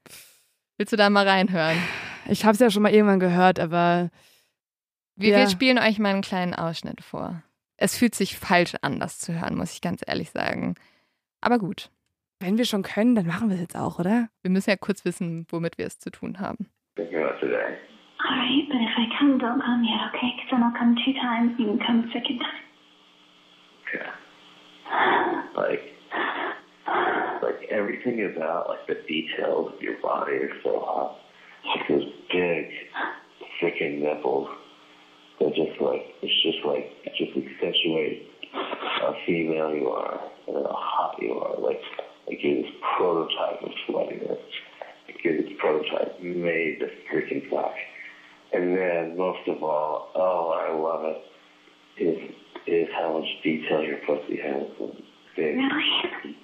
Willst 0.78 0.94
du 0.94 0.98
da 0.98 1.10
mal 1.10 1.28
reinhören? 1.28 1.78
Ich 2.28 2.44
habe 2.44 2.54
es 2.54 2.60
ja 2.60 2.70
schon 2.70 2.84
mal 2.84 2.92
irgendwann 2.94 3.20
gehört, 3.20 3.60
aber 3.60 4.10
Wir, 5.18 5.30
Ja. 5.30 5.38
wir 5.40 5.48
spielen 5.50 5.78
euch 5.80 5.98
mal 5.98 6.10
einen 6.10 6.22
kleinen 6.22 6.54
Ausschnitt 6.54 7.02
vor. 7.02 7.42
Es 7.78 7.98
fühlt 7.98 8.14
sich 8.16 8.38
falsch 8.38 8.74
an, 8.82 9.00
das 9.00 9.18
zu 9.20 9.34
hören, 9.40 9.56
muss 9.56 9.74
ich 9.74 9.80
ganz 9.82 10.02
ehrlich 10.06 10.30
sagen. 10.32 10.76
Aber 11.40 11.58
gut, 11.58 11.90
wenn 12.42 12.58
wir 12.58 12.66
schon 12.66 12.84
können, 12.84 13.16
dann 13.16 13.26
machen 13.26 13.48
wir 13.50 13.56
es 13.56 13.62
jetzt 13.62 13.78
auch, 13.78 13.98
oder? 14.00 14.28
wir 14.42 14.52
müssen 14.52 14.70
ja 14.72 14.76
kurz 14.76 15.06
wissen, 15.06 15.46
womit 15.50 15.78
wir 15.78 15.86
es 15.86 16.00
zu 16.00 16.10
tun 16.12 16.40
haben. 16.42 16.70
Alright, 16.98 18.68
but 18.70 18.82
if 18.82 18.98
I 18.98 19.08
come, 19.20 19.38
don't 19.38 19.62
come 19.64 19.84
yet, 19.86 20.02
okay? 20.14 20.34
'Cause 20.38 20.50
then 20.50 20.64
I'll 20.64 20.78
come 20.78 20.96
two 21.06 21.14
times, 21.14 21.58
you 21.60 21.66
can 21.68 21.80
come 21.86 22.02
the 22.08 22.12
second 22.12 22.40
time. 22.40 22.64
Okay. 23.88 24.06
Like, 25.56 25.82
like 27.42 27.64
everything 27.70 28.20
about 28.26 28.68
like 28.68 28.86
the 28.88 28.96
details 29.08 29.74
of 29.74 29.82
your 29.82 29.96
body 30.02 30.34
are 30.44 30.62
so 30.64 30.80
hot. 30.82 31.20
Like 31.66 31.88
those 31.90 32.06
big, 32.32 32.70
freaking 33.62 34.02
nipples. 34.02 34.48
They're 35.40 35.50
just 35.50 35.82
like 35.82 36.02
it's 36.22 36.44
just 36.44 36.66
like 36.66 36.92
just 37.18 37.32
accentuate 37.32 38.30
how 38.54 39.16
female 39.26 39.76
you 39.76 39.90
are 39.90 40.20
and 40.48 40.56
how 40.56 40.76
hot 40.76 41.16
you 41.22 41.34
are. 41.34 41.60
Like 41.60 41.80
like 42.28 42.38
you're 42.42 42.62
this 42.62 42.72
prototype 42.98 43.62
of 43.64 43.72
sluttiness. 43.88 44.40
Like 45.08 45.24
you're 45.24 45.42
this 45.42 45.52
prototype 45.60 46.22
made 46.22 46.80
to 46.80 46.88
freaking 47.12 47.50
fuck. 47.50 47.74
And 48.54 48.78
then 48.78 49.18
most 49.18 49.48
of 49.48 49.62
all, 49.64 50.12
oh 50.16 50.52
I 50.52 50.74
love 50.74 51.04
it 51.06 52.02
is 52.02 52.32
is 52.68 52.88
how 52.98 53.18
much 53.18 53.28
detail 53.44 53.84
your 53.84 53.98
pussy 54.08 54.40
has. 54.42 54.64
Big. 55.36 55.56
Really? 55.58 56.38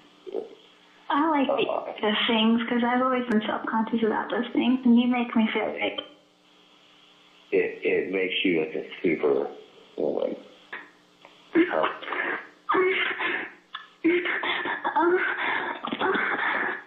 I 1.11 1.29
like 1.29 1.47
the, 1.47 1.65
the 2.01 2.13
things 2.27 2.61
because 2.61 2.83
I've 2.83 3.01
always 3.01 3.27
been 3.29 3.41
self-conscious 3.45 3.99
about 4.05 4.29
those 4.29 4.47
things, 4.53 4.79
and 4.85 4.99
you 4.99 5.07
make 5.07 5.35
me 5.35 5.47
feel 5.53 5.69
great. 5.71 5.99
It 7.51 7.79
it 7.83 8.11
makes 8.11 8.33
you 8.45 8.61
like 8.61 8.75
a 8.75 8.87
super 9.03 9.47
woman. 9.97 10.35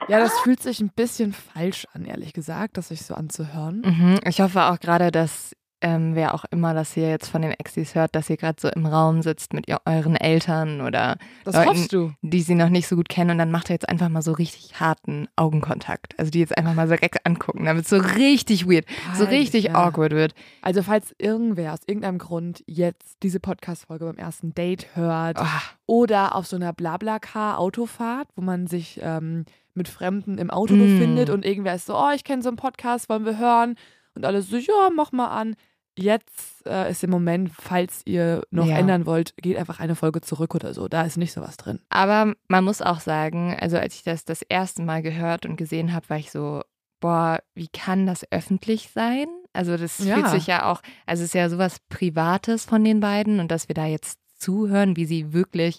Ja, 0.09 0.18
das 0.18 0.39
fühlt 0.41 0.61
sich 0.61 0.81
ein 0.81 0.91
bisschen 0.95 1.33
falsch 1.33 1.87
an, 1.95 2.05
ehrlich 2.05 2.33
gesagt, 2.33 2.77
das 2.77 2.89
sich 2.89 3.03
so 3.03 3.14
anzuhören. 3.14 3.83
Mhm. 3.85 4.20
Ich 4.27 4.41
hoffe 4.41 4.62
auch 4.64 4.79
gerade, 4.79 5.11
dass 5.11 5.57
ähm, 5.85 6.14
wer 6.14 6.35
auch 6.35 6.45
immer 6.51 6.74
das 6.74 6.95
hier 6.95 7.09
jetzt 7.11 7.28
von 7.28 7.43
den 7.43 7.53
Exis 7.53 7.95
hört, 7.95 8.16
dass 8.16 8.28
ihr 8.30 8.37
gerade 8.39 8.61
so 8.61 8.68
im 8.68 8.87
Raum 8.87 9.22
sitzt 9.22 9.53
mit 9.53 9.68
ihr, 9.68 9.78
euren 9.85 10.16
Eltern 10.16 10.80
oder 10.80 11.16
Das 11.45 11.55
Leuten, 11.55 12.16
die 12.22 12.41
sie 12.43 12.55
noch 12.55 12.70
nicht 12.70 12.89
so 12.89 12.97
gut 12.97 13.09
kennen 13.09 13.30
und 13.32 13.39
dann 13.39 13.51
macht 13.51 13.68
er 13.70 13.74
jetzt 13.74 13.89
einfach 13.89 14.09
mal 14.09 14.22
so 14.22 14.32
richtig 14.32 14.80
harten 14.80 15.28
Augenkontakt. 15.37 16.18
Also 16.18 16.30
die 16.30 16.41
jetzt 16.41 16.57
einfach 16.59 16.74
mal 16.74 16.89
so 16.89 16.95
direkt 16.95 17.24
angucken, 17.26 17.64
damit 17.66 17.85
es 17.85 17.91
so 17.91 17.99
richtig 17.99 18.66
weird, 18.66 18.87
so 19.14 19.24
Peinlich, 19.26 19.41
richtig 19.53 19.74
awkward 19.74 20.12
wird. 20.12 20.35
Also 20.62 20.82
falls 20.82 21.14
irgendwer 21.18 21.72
aus 21.74 21.80
irgendeinem 21.87 22.18
Grund 22.18 22.64
jetzt 22.66 23.18
diese 23.22 23.39
Podcast-Folge 23.39 24.07
beim 24.07 24.16
ersten 24.16 24.55
Date 24.55 24.87
hört 24.97 25.39
Ah, 25.39 25.62
oder 25.87 26.35
auf 26.35 26.47
so 26.47 26.57
einer 26.57 26.72
Blablacar-Autofahrt, 26.72 28.28
wo 28.37 28.43
man 28.43 28.66
sich 28.66 28.99
ähm, 29.03 29.45
mit 29.74 29.89
Fremden 29.89 30.39
im 30.39 30.51
Auto 30.51 30.74
Mm. 30.74 30.78
befindet 30.78 31.30
und 31.30 31.45
irgendwer 31.45 31.74
ist 31.74 31.87
so, 31.87 31.97
oh, 31.97 32.11
ich 32.14 32.24
kenne 32.24 32.43
so 32.43 32.49
einen 32.49 32.57
Podcast, 32.57 33.09
wollen 33.09 33.24
wir 33.24 33.39
hören? 33.39 33.76
Und 34.14 34.24
alle 34.24 34.43
so, 34.43 34.57
ja, 34.57 34.91
mach 34.95 35.12
mal 35.12 35.28
an. 35.28 35.57
Jetzt 35.97 36.66
äh, 36.66 36.90
ist 36.90 37.05
im 37.05 37.11
Moment, 37.11 37.53
falls 37.53 38.03
ihr 38.05 38.42
noch 38.51 38.66
Ja. 38.66 38.76
ändern 38.78 39.07
wollt, 39.07 39.34
geht 39.36 39.57
einfach 39.57 39.78
eine 39.80 39.95
Folge 39.95 40.20
zurück 40.20 40.55
oder 40.55 40.74
so. 40.74 40.88
Da 40.88 41.03
ist 41.03 41.16
nicht 41.16 41.32
sowas 41.32 41.57
drin. 41.57 41.80
Aber 41.88 42.34
man 42.49 42.64
muss 42.64 42.82
auch 42.82 43.01
sagen, 43.01 43.57
also 43.61 43.78
als 43.78 43.95
ich 43.95 44.03
das 44.03 44.24
das 44.24 44.42
erste 44.42 44.82
Mal 44.82 45.03
gehört 45.03 45.47
und 45.47 45.57
gesehen 45.57 45.92
habe, 45.92 46.09
war 46.11 46.16
ich 46.18 46.30
so, 46.32 46.62
boah, 47.01 47.38
wie 47.55 47.68
kann 47.68 48.07
das 48.07 48.26
öffentlich 48.32 48.90
sein? 48.90 49.26
Also 49.53 49.76
das 49.76 49.99
Ja. 49.99 50.14
fühlt 50.16 50.28
sich 50.30 50.47
ja 50.49 50.70
auch, 50.70 50.80
also 51.07 51.22
es 51.22 51.28
ist 51.28 51.34
ja 51.34 51.49
sowas 51.49 51.76
Privates 51.88 52.64
von 52.64 52.82
den 52.82 52.99
beiden 53.01 53.38
und 53.38 53.51
dass 53.53 53.68
wir 53.68 53.74
da 53.74 53.86
jetzt 53.86 54.18
zuhören, 54.36 54.97
wie 54.97 55.05
sie 55.07 55.32
wirklich 55.32 55.78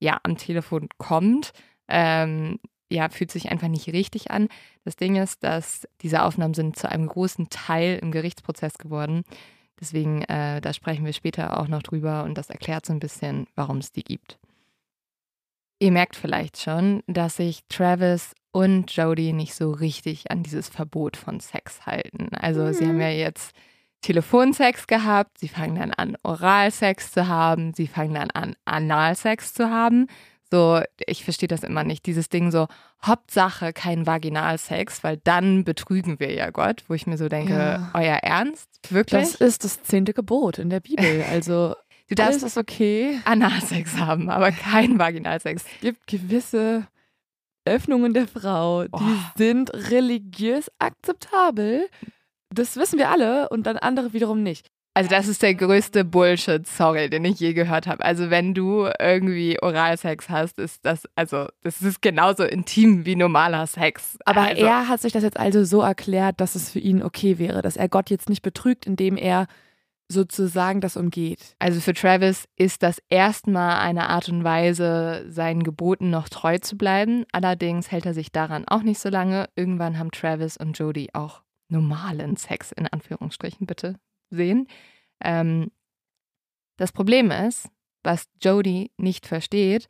ja 0.00 0.20
am 0.22 0.36
Telefon 0.36 0.88
kommt, 0.98 1.52
ähm, 1.88 2.58
ja, 2.90 3.08
fühlt 3.08 3.30
sich 3.30 3.50
einfach 3.50 3.68
nicht 3.68 3.88
richtig 3.88 4.30
an. 4.30 4.48
Das 4.84 4.96
Ding 4.96 5.16
ist, 5.16 5.42
dass 5.42 5.88
diese 6.02 6.22
Aufnahmen 6.22 6.54
sind 6.54 6.76
zu 6.78 6.90
einem 6.90 7.06
großen 7.06 7.48
Teil 7.50 7.98
im 8.00 8.12
Gerichtsprozess 8.12 8.78
geworden. 8.78 9.24
Deswegen, 9.80 10.22
äh, 10.22 10.60
da 10.60 10.72
sprechen 10.72 11.04
wir 11.04 11.12
später 11.12 11.60
auch 11.60 11.68
noch 11.68 11.82
drüber 11.82 12.24
und 12.24 12.38
das 12.38 12.48
erklärt 12.48 12.86
so 12.86 12.92
ein 12.92 13.00
bisschen, 13.00 13.46
warum 13.54 13.78
es 13.78 13.92
die 13.92 14.04
gibt. 14.04 14.38
Ihr 15.78 15.92
merkt 15.92 16.16
vielleicht 16.16 16.58
schon, 16.58 17.02
dass 17.06 17.36
sich 17.36 17.60
Travis 17.68 18.32
und 18.52 18.90
Jodie 18.96 19.34
nicht 19.34 19.54
so 19.54 19.72
richtig 19.72 20.30
an 20.30 20.42
dieses 20.42 20.68
Verbot 20.70 21.18
von 21.18 21.40
Sex 21.40 21.84
halten. 21.84 22.34
Also 22.34 22.72
sie 22.72 22.86
haben 22.86 23.00
ja 23.00 23.10
jetzt 23.10 23.54
Telefonsex 24.00 24.86
gehabt, 24.86 25.38
sie 25.38 25.48
fangen 25.48 25.74
dann 25.74 25.92
an, 25.92 26.16
Oralsex 26.22 27.12
zu 27.12 27.28
haben, 27.28 27.74
sie 27.74 27.86
fangen 27.86 28.14
dann 28.14 28.30
an, 28.30 28.56
Analsex 28.64 29.52
zu 29.52 29.68
haben. 29.68 30.06
So, 30.50 30.80
ich 31.06 31.24
verstehe 31.24 31.48
das 31.48 31.62
immer 31.64 31.82
nicht. 31.82 32.06
Dieses 32.06 32.28
Ding 32.28 32.50
so, 32.52 32.68
Hauptsache 33.04 33.72
kein 33.72 34.06
Vaginalsex, 34.06 35.02
weil 35.02 35.16
dann 35.24 35.64
betrügen 35.64 36.20
wir 36.20 36.32
ja 36.32 36.50
Gott, 36.50 36.84
wo 36.88 36.94
ich 36.94 37.06
mir 37.06 37.18
so 37.18 37.28
denke, 37.28 37.52
Ja. 37.54 37.90
euer 37.94 38.16
Ernst? 38.18 38.68
Wirklich? 38.90 39.20
Das 39.22 39.34
ist 39.34 39.64
das 39.64 39.82
zehnte 39.82 40.14
Gebot 40.14 40.58
in 40.58 40.70
der 40.70 40.80
Bibel. 40.80 41.24
Also 41.30 41.74
du 42.08 42.14
darfst 42.14 42.44
ist 42.44 42.56
okay. 42.56 43.20
Analsex 43.24 43.96
haben, 43.96 44.30
aber 44.30 44.52
kein 44.52 44.98
Vaginalsex. 45.00 45.64
Es 45.64 45.80
gibt 45.80 46.06
gewisse 46.06 46.86
Öffnungen 47.64 48.14
der 48.14 48.28
Frau, 48.28 48.84
die 48.84 48.90
Oh. 48.92 49.00
sind 49.36 49.74
religiös 49.74 50.70
akzeptabel. 50.78 51.88
Das 52.50 52.76
wissen 52.76 52.98
wir 53.00 53.10
alle 53.10 53.48
und 53.48 53.64
dann 53.66 53.76
andere 53.76 54.12
wiederum 54.12 54.44
nicht. 54.44 54.68
Also 54.96 55.10
das 55.10 55.28
ist 55.28 55.42
der 55.42 55.54
größte 55.54 56.06
Bullshit, 56.06 56.66
sorry, 56.66 57.10
den 57.10 57.22
ich 57.26 57.38
je 57.38 57.52
gehört 57.52 57.86
habe. 57.86 58.02
Also 58.02 58.30
wenn 58.30 58.54
du 58.54 58.88
irgendwie 58.98 59.60
Oralsex 59.60 60.30
hast, 60.30 60.58
ist 60.58 60.86
das, 60.86 61.02
also 61.14 61.48
das 61.62 61.82
ist 61.82 62.00
genauso 62.00 62.44
intim 62.44 63.04
wie 63.04 63.14
normaler 63.14 63.66
Sex. 63.66 64.16
Aber 64.24 64.40
also, 64.40 64.64
er 64.64 64.88
hat 64.88 65.02
sich 65.02 65.12
das 65.12 65.22
jetzt 65.22 65.38
also 65.38 65.64
so 65.64 65.82
erklärt, 65.82 66.40
dass 66.40 66.54
es 66.54 66.70
für 66.70 66.78
ihn 66.78 67.02
okay 67.02 67.36
wäre, 67.38 67.60
dass 67.60 67.76
er 67.76 67.90
Gott 67.90 68.08
jetzt 68.08 68.30
nicht 68.30 68.40
betrügt, 68.40 68.86
indem 68.86 69.18
er 69.18 69.48
sozusagen 70.08 70.80
das 70.80 70.96
umgeht. 70.96 71.56
Also 71.58 71.80
für 71.80 71.92
Travis 71.92 72.48
ist 72.56 72.82
das 72.82 73.02
erstmal 73.10 73.80
eine 73.80 74.08
Art 74.08 74.30
und 74.30 74.44
Weise, 74.44 75.26
seinen 75.28 75.62
Geboten 75.62 76.08
noch 76.08 76.30
treu 76.30 76.56
zu 76.56 76.78
bleiben. 76.78 77.26
Allerdings 77.32 77.92
hält 77.92 78.06
er 78.06 78.14
sich 78.14 78.32
daran 78.32 78.66
auch 78.66 78.82
nicht 78.82 79.00
so 79.00 79.10
lange. 79.10 79.50
Irgendwann 79.56 79.98
haben 79.98 80.10
Travis 80.10 80.56
und 80.56 80.78
Jodie 80.78 81.10
auch 81.12 81.42
normalen 81.68 82.36
Sex, 82.36 82.72
in 82.72 82.86
Anführungsstrichen 82.86 83.66
bitte, 83.66 83.96
sehen. 84.30 84.68
Ähm, 85.22 85.70
das 86.76 86.92
Problem 86.92 87.30
ist, 87.30 87.68
was 88.02 88.28
Jodie 88.42 88.90
nicht 88.96 89.26
versteht, 89.26 89.88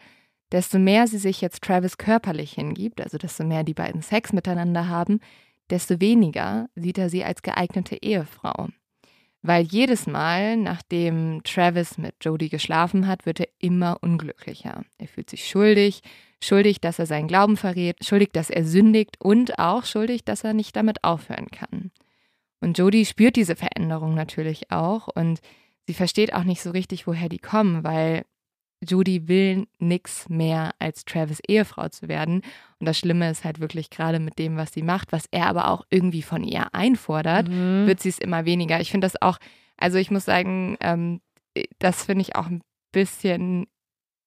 desto 0.52 0.78
mehr 0.78 1.06
sie 1.06 1.18
sich 1.18 1.40
jetzt 1.40 1.62
Travis 1.62 1.98
körperlich 1.98 2.52
hingibt, 2.52 3.00
also 3.00 3.18
desto 3.18 3.44
mehr 3.44 3.64
die 3.64 3.74
beiden 3.74 4.02
Sex 4.02 4.32
miteinander 4.32 4.88
haben, 4.88 5.20
desto 5.70 6.00
weniger 6.00 6.68
sieht 6.74 6.98
er 6.98 7.10
sie 7.10 7.24
als 7.24 7.42
geeignete 7.42 7.96
Ehefrau. 7.96 8.68
Weil 9.42 9.64
jedes 9.64 10.06
Mal, 10.06 10.56
nachdem 10.56 11.42
Travis 11.44 11.98
mit 11.98 12.14
Jodie 12.20 12.48
geschlafen 12.48 13.06
hat, 13.06 13.26
wird 13.26 13.40
er 13.40 13.48
immer 13.58 13.98
unglücklicher. 14.00 14.84
Er 14.98 15.08
fühlt 15.08 15.30
sich 15.30 15.46
schuldig, 15.46 16.02
schuldig, 16.42 16.80
dass 16.80 16.98
er 16.98 17.06
seinen 17.06 17.28
Glauben 17.28 17.56
verrät, 17.56 18.04
schuldig, 18.04 18.30
dass 18.32 18.50
er 18.50 18.64
sündigt 18.64 19.16
und 19.20 19.58
auch 19.58 19.84
schuldig, 19.84 20.24
dass 20.24 20.42
er 20.42 20.52
nicht 20.52 20.74
damit 20.74 21.04
aufhören 21.04 21.48
kann. 21.50 21.92
Und 22.66 22.76
Jodie 22.78 23.06
spürt 23.06 23.36
diese 23.36 23.54
Veränderung 23.54 24.14
natürlich 24.14 24.72
auch 24.72 25.06
und 25.14 25.38
sie 25.86 25.94
versteht 25.94 26.34
auch 26.34 26.42
nicht 26.42 26.60
so 26.60 26.72
richtig, 26.72 27.06
woher 27.06 27.28
die 27.28 27.38
kommen, 27.38 27.84
weil 27.84 28.24
Judy 28.86 29.28
will 29.28 29.68
nix 29.78 30.28
mehr 30.28 30.74
als 30.80 31.04
Travis 31.04 31.38
Ehefrau 31.46 31.88
zu 31.90 32.08
werden. 32.08 32.42
Und 32.80 32.86
das 32.88 32.98
Schlimme 32.98 33.30
ist 33.30 33.44
halt 33.44 33.60
wirklich 33.60 33.88
gerade 33.88 34.18
mit 34.18 34.40
dem, 34.40 34.56
was 34.56 34.72
sie 34.72 34.82
macht, 34.82 35.12
was 35.12 35.26
er 35.30 35.46
aber 35.46 35.70
auch 35.70 35.84
irgendwie 35.90 36.22
von 36.22 36.42
ihr 36.42 36.74
einfordert, 36.74 37.46
Mhm. 37.48 37.86
wird 37.86 38.00
sie 38.00 38.08
es 38.08 38.18
immer 38.18 38.44
weniger. 38.46 38.80
Ich 38.80 38.90
finde 38.90 39.04
das 39.06 39.22
auch, 39.22 39.38
also 39.76 39.96
ich 39.98 40.10
muss 40.10 40.24
sagen, 40.24 40.76
ähm, 40.80 41.20
das 41.78 42.04
finde 42.04 42.22
ich 42.22 42.34
auch 42.34 42.46
ein 42.48 42.62
bisschen 42.90 43.68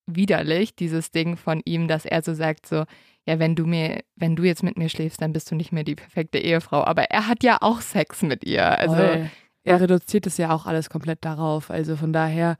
widerlich, 0.06 0.74
dieses 0.74 1.10
Ding 1.10 1.36
von 1.36 1.60
ihm, 1.66 1.88
dass 1.88 2.06
er 2.06 2.22
so 2.22 2.32
sagt, 2.32 2.64
so, 2.66 2.84
ja, 3.26 3.38
wenn 3.38 3.54
du 3.54 3.66
mir, 3.66 4.00
wenn 4.16 4.36
du 4.36 4.44
jetzt 4.44 4.62
mit 4.62 4.76
mir 4.76 4.88
schläfst, 4.88 5.20
dann 5.20 5.32
bist 5.32 5.50
du 5.50 5.54
nicht 5.54 5.72
mehr 5.72 5.84
die 5.84 5.94
perfekte 5.94 6.38
Ehefrau. 6.38 6.84
Aber 6.84 7.04
er 7.04 7.26
hat 7.26 7.44
ja 7.44 7.58
auch 7.60 7.80
Sex 7.80 8.22
mit 8.22 8.44
ihr. 8.44 8.78
Also 8.78 8.96
Voll. 8.96 9.30
er 9.64 9.80
reduziert 9.80 10.26
es 10.26 10.36
ja 10.36 10.54
auch 10.54 10.66
alles 10.66 10.90
komplett 10.90 11.24
darauf. 11.24 11.70
Also 11.70 11.96
von 11.96 12.12
daher, 12.12 12.56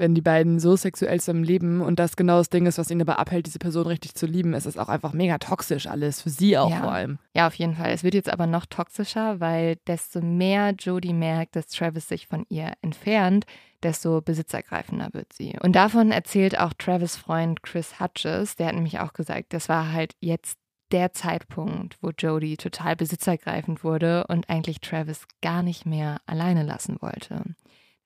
wenn 0.00 0.14
die 0.14 0.20
beiden 0.22 0.58
so 0.58 0.74
sexuell 0.74 1.20
zusammen 1.20 1.44
leben 1.44 1.80
und 1.80 1.98
das 2.00 2.16
genau 2.16 2.38
das 2.38 2.50
Ding 2.50 2.66
ist, 2.66 2.78
was 2.78 2.90
ihn 2.90 2.98
dabei 2.98 3.14
abhält, 3.14 3.46
diese 3.46 3.58
Person 3.60 3.86
richtig 3.86 4.14
zu 4.16 4.26
lieben, 4.26 4.54
ist 4.54 4.66
es 4.66 4.76
auch 4.76 4.88
einfach 4.88 5.12
mega 5.12 5.38
toxisch 5.38 5.86
alles, 5.86 6.22
für 6.22 6.30
sie 6.30 6.58
auch 6.58 6.70
Ja. 6.70 6.80
vor 6.80 6.92
allem. 6.92 7.18
Ja, 7.36 7.46
auf 7.46 7.54
jeden 7.54 7.74
Fall. 7.74 7.90
Es 7.92 8.02
wird 8.02 8.14
jetzt 8.14 8.32
aber 8.32 8.46
noch 8.48 8.66
toxischer, 8.66 9.38
weil 9.38 9.76
desto 9.86 10.20
mehr 10.20 10.72
Jodie 10.76 11.12
merkt, 11.14 11.54
dass 11.54 11.68
Travis 11.68 12.08
sich 12.08 12.26
von 12.26 12.44
ihr 12.48 12.72
entfernt, 12.82 13.44
desto 13.82 14.20
besitzergreifender 14.20 15.10
wird 15.12 15.32
sie. 15.32 15.56
Und 15.62 15.76
davon 15.76 16.10
erzählt 16.10 16.58
auch 16.58 16.72
Travis 16.74 17.16
Freund 17.16 17.62
Chris 17.62 18.00
Hutches, 18.00 18.56
der 18.56 18.66
hat 18.68 18.74
nämlich 18.74 18.98
auch 18.98 19.12
gesagt, 19.12 19.52
das 19.52 19.68
war 19.68 19.92
halt 19.92 20.14
jetzt 20.20 20.58
der 20.92 21.12
Zeitpunkt, 21.12 21.96
wo 22.00 22.10
Jodie 22.10 22.56
total 22.56 22.96
besitzergreifend 22.96 23.84
wurde 23.84 24.26
und 24.26 24.50
eigentlich 24.50 24.80
Travis 24.80 25.26
gar 25.40 25.62
nicht 25.62 25.86
mehr 25.86 26.20
alleine 26.26 26.64
lassen 26.64 26.96
wollte. 27.00 27.42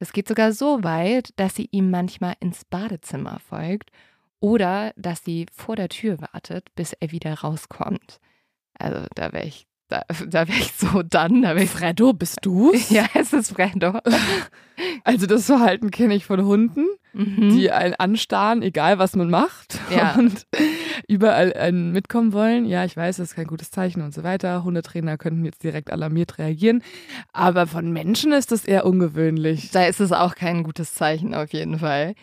Das 0.05 0.13
geht 0.13 0.29
sogar 0.29 0.53
so 0.53 0.85
weit, 0.85 1.31
dass 1.37 1.55
sie 1.55 1.67
ihm 1.71 1.91
manchmal 1.91 2.35
ins 2.39 2.67
Badezimmer 2.67 3.39
folgt 3.41 3.91
oder 4.39 4.93
dass 4.97 5.25
sie 5.25 5.47
vor 5.51 5.77
der 5.77 5.89
Tür 5.89 6.21
wartet, 6.21 6.67
bis 6.75 6.93
er 6.93 7.11
wieder 7.11 7.33
rauskommt. 7.33 8.21
Also 8.79 9.07
da 9.15 9.33
wäre 9.33 9.47
ich, 9.47 9.67
da, 9.89 10.03
da 10.27 10.49
wäre 10.49 10.59
ich 10.59 10.73
so 10.73 11.03
dann, 11.03 11.43
da 11.43 11.55
ich 11.57 11.71
Fredo, 11.71 12.13
bist 12.13 12.39
du? 12.43 12.73
ja, 12.91 13.07
es 13.15 13.33
ist 13.33 13.53
Fredo. 13.53 13.99
Also 15.05 15.27
das 15.27 15.47
Verhalten 15.47 15.93
kenne 15.93 16.17
ich 16.17 16.25
von 16.27 16.45
Hunden, 16.45 16.87
Mhm. 17.13 17.51
die 17.51 17.71
einen 17.71 17.95
anstarren, 17.95 18.61
egal 18.63 18.99
was 18.99 19.15
man 19.15 19.31
macht. 19.31 19.79
Ja. 19.95 20.17
Und 20.19 20.49
überall 21.07 21.53
einen 21.53 21.93
mitkommen 21.93 22.33
wollen. 22.33 22.65
Ja, 22.65 22.85
ich 22.85 22.97
weiß, 22.97 23.19
das 23.19 23.29
ist 23.31 23.35
kein 23.37 23.47
gutes 23.47 23.71
Zeichen 23.71 24.03
und 24.03 24.13
so 24.13 24.25
weiter. 24.25 24.65
Hundetrainer 24.65 25.17
könnten 25.17 25.45
jetzt 25.45 25.63
direkt 25.63 25.93
alarmiert 25.93 26.39
reagieren. 26.39 26.83
Aber 27.33 27.69
von 27.69 27.93
Menschen 27.93 28.33
ist 28.33 28.51
das 28.51 28.65
eher 28.65 28.85
ungewöhnlich. 28.85 29.71
Da 29.71 29.85
ist 29.85 30.01
es 30.01 30.11
auch 30.11 30.35
kein 30.35 30.65
gutes 30.65 30.95
Zeichen 30.95 31.35
auf 31.37 31.53
jeden 31.53 31.79
Fall. 31.79 32.15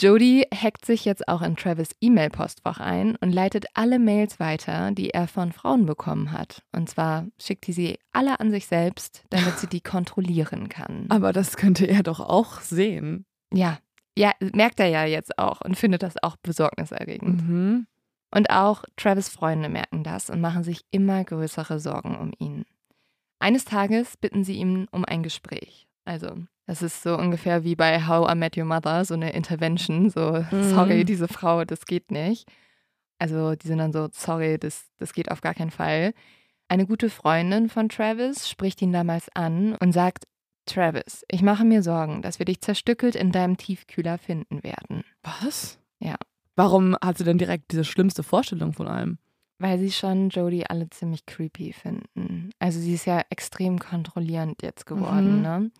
Jodie 0.00 0.46
hackt 0.52 0.84
sich 0.84 1.04
jetzt 1.04 1.28
auch 1.28 1.42
in 1.42 1.56
Travis 1.56 1.90
E-Mail-Postfach 2.00 2.80
ein 2.80 3.16
und 3.16 3.30
leitet 3.30 3.66
alle 3.74 3.98
Mails 3.98 4.40
weiter, 4.40 4.90
die 4.90 5.10
er 5.10 5.28
von 5.28 5.52
Frauen 5.52 5.86
bekommen 5.86 6.32
hat. 6.32 6.62
Und 6.72 6.88
zwar 6.88 7.26
schickt 7.38 7.66
die 7.66 7.72
sie 7.72 7.98
alle 8.12 8.40
an 8.40 8.50
sich 8.50 8.66
selbst, 8.66 9.24
damit 9.30 9.58
sie 9.58 9.68
die 9.68 9.80
kontrollieren 9.82 10.68
kann. 10.68 11.06
Aber 11.08 11.32
das 11.32 11.56
könnte 11.56 11.86
er 11.86 12.02
doch 12.02 12.20
auch 12.20 12.60
sehen. 12.60 13.26
Ja, 13.52 13.78
ja, 14.16 14.32
merkt 14.40 14.80
er 14.80 14.88
ja 14.88 15.04
jetzt 15.04 15.38
auch 15.38 15.60
und 15.60 15.76
findet 15.76 16.02
das 16.02 16.22
auch 16.22 16.36
besorgniserregend. 16.36 17.48
Mhm. 17.48 17.86
Und 18.34 18.50
auch 18.50 18.84
Travis 18.96 19.28
Freunde 19.28 19.68
merken 19.68 20.04
das 20.04 20.30
und 20.30 20.40
machen 20.40 20.64
sich 20.64 20.82
immer 20.90 21.22
größere 21.22 21.78
Sorgen 21.78 22.16
um 22.16 22.32
ihn. 22.38 22.64
Eines 23.38 23.64
Tages 23.64 24.16
bitten 24.16 24.44
sie 24.44 24.54
ihn 24.54 24.86
um 24.90 25.04
ein 25.04 25.22
Gespräch. 25.22 25.86
Also, 26.04 26.36
das 26.72 26.80
ist 26.80 27.02
so 27.02 27.18
ungefähr 27.18 27.64
wie 27.64 27.76
bei 27.76 28.06
How 28.06 28.32
I 28.32 28.34
Met 28.34 28.56
Your 28.56 28.64
Mother, 28.64 29.04
so 29.04 29.12
eine 29.12 29.32
Intervention, 29.34 30.08
so, 30.08 30.42
Mhm. 30.50 30.62
sorry, 30.70 31.04
diese 31.04 31.28
Frau, 31.28 31.64
das 31.66 31.84
geht 31.84 32.10
nicht. 32.10 32.48
Also, 33.18 33.54
die 33.54 33.66
sind 33.68 33.76
dann 33.78 33.92
so, 33.92 34.08
sorry, 34.12 34.58
das, 34.58 34.86
das 34.96 35.12
geht 35.12 35.30
auf 35.30 35.42
gar 35.42 35.52
keinen 35.54 35.70
Fall. 35.70 36.14
Eine 36.68 36.86
gute 36.86 37.10
Freundin 37.10 37.68
von 37.68 37.90
Travis 37.90 38.48
spricht 38.48 38.80
ihn 38.80 38.92
damals 38.92 39.28
an 39.34 39.76
und 39.80 39.92
sagt, 39.92 40.24
Travis, 40.64 41.24
ich 41.28 41.42
mache 41.42 41.64
mir 41.64 41.82
Sorgen, 41.82 42.22
dass 42.22 42.38
wir 42.38 42.46
dich 42.46 42.60
zerstückelt 42.62 43.16
in 43.16 43.32
deinem 43.32 43.58
Tiefkühler 43.58 44.16
finden 44.16 44.62
werden. 44.64 45.04
Was? 45.22 45.78
Ja. 45.98 46.16
Warum 46.56 46.96
hat 47.04 47.18
sie 47.18 47.24
denn 47.24 47.36
direkt 47.38 47.70
diese 47.72 47.84
schlimmste 47.84 48.22
Vorstellung 48.22 48.72
von 48.72 48.86
allem? 48.88 49.18
Weil 49.58 49.78
sie 49.78 49.92
schon 49.92 50.30
Jodie 50.30 50.64
alle 50.66 50.88
ziemlich 50.88 51.26
creepy 51.26 51.72
finden. 51.74 52.50
Also 52.58 52.80
sie 52.80 52.94
ist 52.94 53.04
ja 53.06 53.22
extrem 53.30 53.78
kontrollierend 53.78 54.62
jetzt 54.62 54.86
geworden, 54.86 55.36
Mhm. 55.36 55.42
ne? 55.42 55.70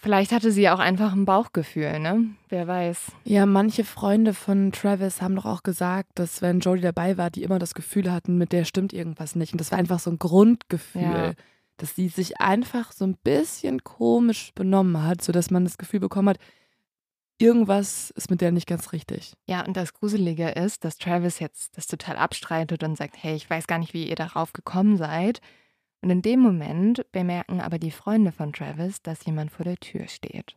Vielleicht 0.00 0.32
hatte 0.32 0.52
sie 0.52 0.68
auch 0.68 0.78
einfach 0.78 1.12
ein 1.12 1.24
Bauchgefühl, 1.24 1.98
ne? 1.98 2.26
Wer 2.48 2.66
weiß. 2.68 3.12
Ja, 3.24 3.46
manche 3.46 3.84
Freunde 3.84 4.32
von 4.32 4.70
Travis 4.72 5.20
haben 5.20 5.34
doch 5.36 5.44
auch 5.46 5.62
gesagt, 5.62 6.10
dass 6.14 6.40
wenn 6.40 6.60
Jodie 6.60 6.82
dabei 6.82 7.16
war, 7.18 7.30
die 7.30 7.42
immer 7.42 7.58
das 7.58 7.74
Gefühl 7.74 8.12
hatten, 8.12 8.38
mit 8.38 8.52
der 8.52 8.64
stimmt 8.64 8.92
irgendwas 8.92 9.34
nicht. 9.34 9.52
Und 9.52 9.60
das 9.60 9.72
war 9.72 9.78
einfach 9.78 9.98
so 9.98 10.10
ein 10.10 10.18
Grundgefühl, 10.18 11.02
Ja. 11.02 11.32
dass 11.78 11.94
sie 11.96 12.08
sich 12.08 12.40
einfach 12.40 12.92
so 12.92 13.04
ein 13.04 13.16
bisschen 13.24 13.82
komisch 13.82 14.52
benommen 14.54 15.02
hat, 15.02 15.20
sodass 15.22 15.50
man 15.50 15.64
das 15.64 15.78
Gefühl 15.78 16.00
bekommen 16.00 16.28
hat, 16.28 16.38
irgendwas 17.38 18.10
ist 18.10 18.30
mit 18.30 18.40
der 18.40 18.52
nicht 18.52 18.66
ganz 18.66 18.92
richtig. 18.92 19.34
Ja, 19.46 19.64
und 19.64 19.76
das 19.76 19.94
Gruselige 19.94 20.48
ist, 20.50 20.84
dass 20.84 20.98
Travis 20.98 21.38
jetzt 21.38 21.76
das 21.76 21.86
total 21.86 22.16
abstreitet 22.16 22.82
und 22.82 22.96
sagt, 22.96 23.16
hey, 23.20 23.34
ich 23.34 23.48
weiß 23.48 23.66
gar 23.66 23.78
nicht, 23.78 23.94
wie 23.94 24.08
ihr 24.08 24.16
darauf 24.16 24.52
gekommen 24.52 24.96
seid. 24.96 25.40
Und 26.00 26.10
in 26.10 26.22
dem 26.22 26.40
Moment 26.40 27.04
bemerken 27.12 27.60
aber 27.60 27.78
die 27.78 27.90
Freunde 27.90 28.30
von 28.32 28.52
Travis, 28.52 29.02
dass 29.02 29.24
jemand 29.26 29.50
vor 29.50 29.64
der 29.64 29.76
Tür 29.78 30.06
steht. 30.08 30.56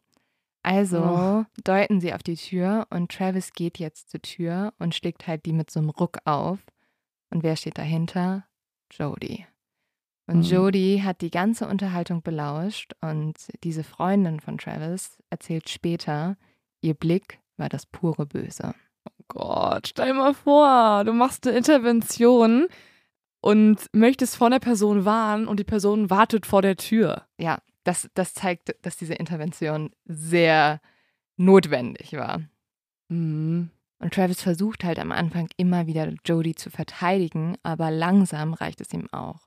Also 0.64 1.00
Oh. 1.04 1.46
deuten 1.64 2.00
sie 2.00 2.14
auf 2.14 2.22
die 2.22 2.36
Tür 2.36 2.86
und 2.92 3.12
Travis 3.12 3.54
geht 3.54 3.80
jetzt 3.80 4.12
zur 4.12 4.22
Tür 4.22 4.74
und 4.78 4.94
schlägt 4.94 5.26
halt 5.28 5.46
die 5.46 5.54
mit 5.54 5.72
so 5.72 5.80
einem 5.80 5.90
Ruck 5.90 6.20
auf. 6.26 6.60
Und 7.32 7.42
wer 7.44 7.56
steht 7.56 7.80
dahinter? 7.80 8.46
Jodie. 8.92 9.48
Und 10.28 10.38
Mhm. 10.38 10.44
Jodie 10.44 11.02
hat 11.02 11.22
die 11.22 11.32
ganze 11.32 11.68
Unterhaltung 11.68 12.22
belauscht 12.22 12.94
und 13.02 13.34
diese 13.64 13.84
Freundin 13.84 14.40
von 14.40 14.60
Travis 14.60 15.18
erzählt 15.32 15.68
später, 15.70 16.38
ihr 16.82 16.94
Blick 16.94 17.40
war 17.58 17.70
das 17.70 17.88
pure 17.88 18.28
Böse. 18.28 18.76
Gott, 19.28 19.88
stell 19.88 20.14
mal 20.14 20.36
vor, 20.36 21.04
du 21.06 21.14
machst 21.14 21.48
eine 21.48 21.58
Intervention 21.58 22.68
und 23.42 23.88
möchtest 23.92 24.36
vor 24.36 24.50
der 24.50 24.60
Person 24.60 25.04
warnen 25.04 25.48
und 25.48 25.60
die 25.60 25.66
Person 25.66 26.10
wartet 26.10 26.46
vor 26.46 26.62
der 26.62 26.78
Tür. 26.78 27.26
Ja, 27.38 27.60
das, 27.84 28.10
das 28.14 28.34
zeigt, 28.34 28.76
dass 28.84 28.98
diese 28.98 29.16
Intervention 29.16 29.92
sehr 30.06 30.80
notwendig 31.38 32.14
war. 32.14 32.42
Mhm. 33.10 33.72
Und 34.00 34.14
Travis 34.14 34.42
versucht 34.42 34.84
halt 34.84 34.98
am 34.98 35.12
Anfang 35.12 35.50
immer 35.58 35.86
wieder 35.86 36.12
Jodie 36.26 36.56
zu 36.56 36.72
verteidigen, 36.72 37.56
aber 37.62 37.92
langsam 37.92 38.54
reicht 38.54 38.82
es 38.82 38.94
ihm 38.94 39.08
auch. 39.12 39.42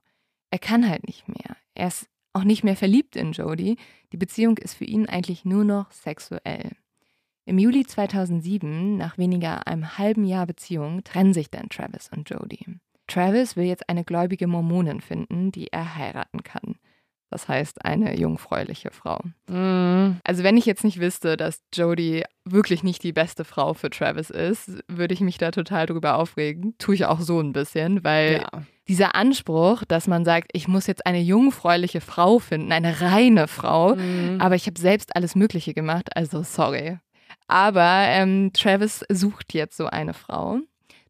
Er 0.51 0.61
kann 0.61 0.89
halt 0.89 1.07
nicht 1.07 1.27
mehr. 1.29 1.57
Er 1.75 1.89
ist 1.89 2.09
auch 2.33 2.45
nicht 2.45 2.63
mehr 2.63 2.77
verliebt 2.77 3.17
in 3.17 3.33
Jodie. 3.33 3.77
Die 4.13 4.17
Beziehung 4.17 4.59
ist 4.59 4.75
für 4.75 4.85
ihn 4.85 5.09
eigentlich 5.09 5.45
nur 5.45 5.65
noch 5.65 5.91
sexuell. 5.91 6.77
Im 7.47 7.59
Juli 7.59 7.85
2007, 7.85 8.97
nach 8.97 9.19
weniger 9.19 9.67
einem 9.67 9.99
halben 9.99 10.25
Jahr 10.25 10.47
Beziehung, 10.47 11.03
trennen 11.05 11.35
sich 11.35 11.51
dann 11.51 11.69
Travis 11.69 12.09
und 12.11 12.31
Jodie. 12.31 12.79
Travis 13.07 13.57
will 13.57 13.65
jetzt 13.65 13.89
eine 13.89 14.05
gläubige 14.05 14.47
Mormonin 14.47 15.01
finden, 15.01 15.53
die 15.53 15.69
er 15.73 15.97
heiraten 15.97 16.43
kann. 16.43 16.77
Das 17.31 17.49
heißt, 17.49 17.85
eine 17.85 18.17
jungfräuliche 18.17 18.91
Frau. 18.93 19.21
Mhm. 19.49 20.19
Also 20.23 20.45
wenn 20.45 20.57
ich 20.57 20.67
jetzt 20.67 20.85
nicht 20.85 21.01
wüsste, 21.01 21.37
dass 21.37 21.63
Jodie 21.75 22.23
wirklich 22.45 22.85
nicht 22.85 23.03
die 23.03 23.13
beste 23.13 23.45
Frau 23.45 23.75
für 23.75 23.91
Travis 23.91 24.31
ist, 24.31 24.71
würde 24.87 25.15
ich 25.15 25.21
mich 25.21 25.37
da 25.39 25.51
total 25.51 25.87
drüber 25.87 26.17
aufregen. 26.17 26.75
Tue 26.79 26.95
ich 26.95 27.07
auch 27.07 27.21
so 27.21 27.41
ein 27.41 27.53
bisschen, 27.53 28.05
weil 28.05 28.43
Ja. 28.43 28.63
dieser 28.87 29.17
Anspruch, 29.17 29.85
dass 29.85 30.07
man 30.07 30.25
sagt, 30.25 30.51
ich 30.53 30.69
muss 30.69 30.87
jetzt 30.87 31.07
eine 31.07 31.21
jungfräuliche 31.21 32.01
Frau 32.01 32.39
finden, 32.39 32.71
eine 32.71 33.01
reine 33.01 33.49
Frau, 33.49 33.97
Mhm. 33.97 34.41
aber 34.41 34.55
ich 34.55 34.67
habe 34.67 34.79
selbst 34.79 35.17
alles 35.17 35.35
Mögliche 35.35 35.75
gemacht, 35.75 36.17
also 36.17 36.45
sorry. 36.45 36.99
Aber 37.49 38.05
ähm, 38.09 38.53
Travis 38.53 39.05
sucht 39.11 39.55
jetzt 39.55 39.77
so 39.77 39.87
eine 39.87 40.15
Frau. 40.15 40.59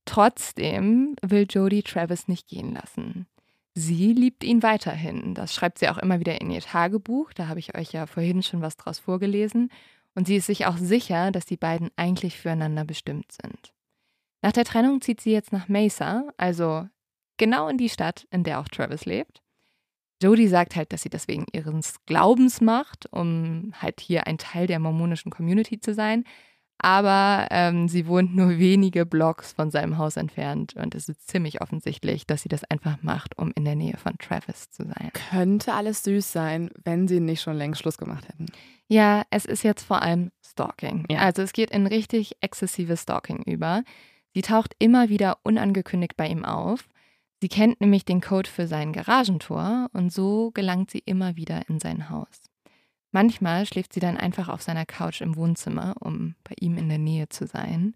Trotzdem 0.05 1.17
will 1.23 1.47
Jodie 1.49 1.83
Travis 1.83 2.29
nicht 2.29 2.49
gehen 2.49 2.75
lassen. 2.75 3.27
Sie 3.75 4.13
liebt 4.13 4.45
ihn 4.45 4.63
weiterhin. 4.63 5.35
Das 5.35 5.55
schreibt 5.55 5.79
sie 5.79 5.89
auch 5.89 5.99
immer 5.99 6.21
wieder 6.21 6.41
in 6.41 6.51
ihr 6.51 6.61
Tagebuch. 6.61 7.33
Da 7.33 7.49
habe 7.49 7.59
ich 7.59 7.77
euch 7.77 7.93
ja 7.93 8.07
vorhin 8.07 8.43
schon 8.43 8.63
was 8.63 8.77
draus 8.77 8.99
vorgelesen. 8.99 9.71
Und 10.15 10.29
sie 10.29 10.37
ist 10.37 10.47
sich 10.47 10.67
auch 10.67 10.77
sicher, 10.77 11.33
dass 11.33 11.45
die 11.45 11.57
beiden 11.57 11.91
eigentlich 11.97 12.39
füreinander 12.39 12.85
bestimmt 12.85 13.33
sind. 13.33 13.73
Nach 14.43 14.53
der 14.53 14.65
Trennung 14.65 15.01
zieht 15.01 15.21
sie 15.21 15.33
jetzt 15.33 15.53
nach 15.53 15.69
Mesa, 15.69 16.25
also 16.37 16.87
genau 17.37 17.67
in 17.69 17.79
die 17.79 17.89
Stadt, 17.89 18.29
in 18.31 18.45
der 18.45 18.61
auch 18.61 18.69
Travis 18.69 19.07
lebt. 19.07 19.43
Jodie 20.23 20.49
sagt 20.49 20.77
halt, 20.77 20.93
dass 20.93 21.03
sie 21.03 21.09
das 21.09 21.27
wegen 21.27 21.47
ihres 21.53 21.97
Glaubens 22.07 22.61
macht, 22.61 23.13
um 23.13 23.73
halt 23.81 24.01
hier 24.01 24.27
ein 24.27 24.39
Teil 24.39 24.67
der 24.67 24.79
mormonischen 24.79 25.33
Community 25.33 25.81
zu 25.81 25.95
sein. 25.95 26.25
Aber 26.85 27.47
ähm, 27.51 27.89
sie 27.89 28.07
wohnt 28.07 28.37
nur 28.37 28.59
wenige 28.59 29.07
Blocks 29.07 29.55
von 29.55 29.71
seinem 29.71 29.97
Haus 29.97 30.19
entfernt 30.19 30.75
und 30.77 30.95
es 30.95 31.09
ist 31.09 31.27
ziemlich 31.27 31.63
offensichtlich, 31.63 32.27
dass 32.27 32.43
sie 32.43 32.51
das 32.51 32.63
einfach 32.65 32.99
macht, 33.01 33.39
um 33.39 33.53
in 33.55 33.65
der 33.65 33.75
Nähe 33.75 33.97
von 33.97 34.19
Travis 34.19 34.69
zu 34.69 34.85
sein. 34.85 35.11
Könnte 35.31 35.73
alles 35.73 36.05
süß 36.05 36.31
sein, 36.31 36.69
wenn 36.85 37.09
sie 37.09 37.21
nicht 37.21 37.41
schon 37.41 37.57
längst 37.57 37.81
Schluss 37.81 37.97
gemacht 37.97 38.29
hätten. 38.29 38.49
Ja, 38.87 39.23
es 39.31 39.47
ist 39.47 39.63
jetzt 39.63 39.83
vor 39.83 40.03
allem 40.03 40.31
Stalking. 40.47 41.07
Ja. 41.09 41.21
Also 41.21 41.41
es 41.41 41.55
geht 41.55 41.71
in 41.71 41.87
richtig 41.87 42.37
exzessives 42.43 43.01
Stalking 43.01 43.43
über. 43.45 43.83
Sie 44.35 44.43
taucht 44.43 44.77
immer 44.79 45.09
wieder 45.09 45.39
unangekündigt 45.43 46.19
bei 46.19 46.29
ihm 46.29 46.45
auf. 46.45 46.87
Sie 47.41 47.49
kennt 47.49 47.81
nämlich 47.81 48.05
den 48.05 48.21
Code 48.21 48.51
für 48.51 48.67
sein 48.67 48.93
Garagentor 48.93 49.89
und 49.95 50.13
so 50.13 50.51
gelangt 50.51 50.91
sie 50.91 51.03
immer 51.07 51.37
wieder 51.37 51.67
in 51.67 51.81
sein 51.81 52.11
Haus. 52.11 52.43
Manchmal 53.15 53.65
schläft 53.67 53.93
sie 53.95 54.01
dann 54.01 54.17
einfach 54.19 54.49
auf 54.49 54.63
seiner 54.63 54.87
Couch 54.87 55.21
im 55.23 55.37
Wohnzimmer, 55.37 55.95
um 56.01 56.35
bei 56.45 56.55
ihm 56.61 56.77
in 56.77 56.89
der 56.89 56.99
Nähe 56.99 57.29
zu 57.31 57.47
sein. 57.47 57.95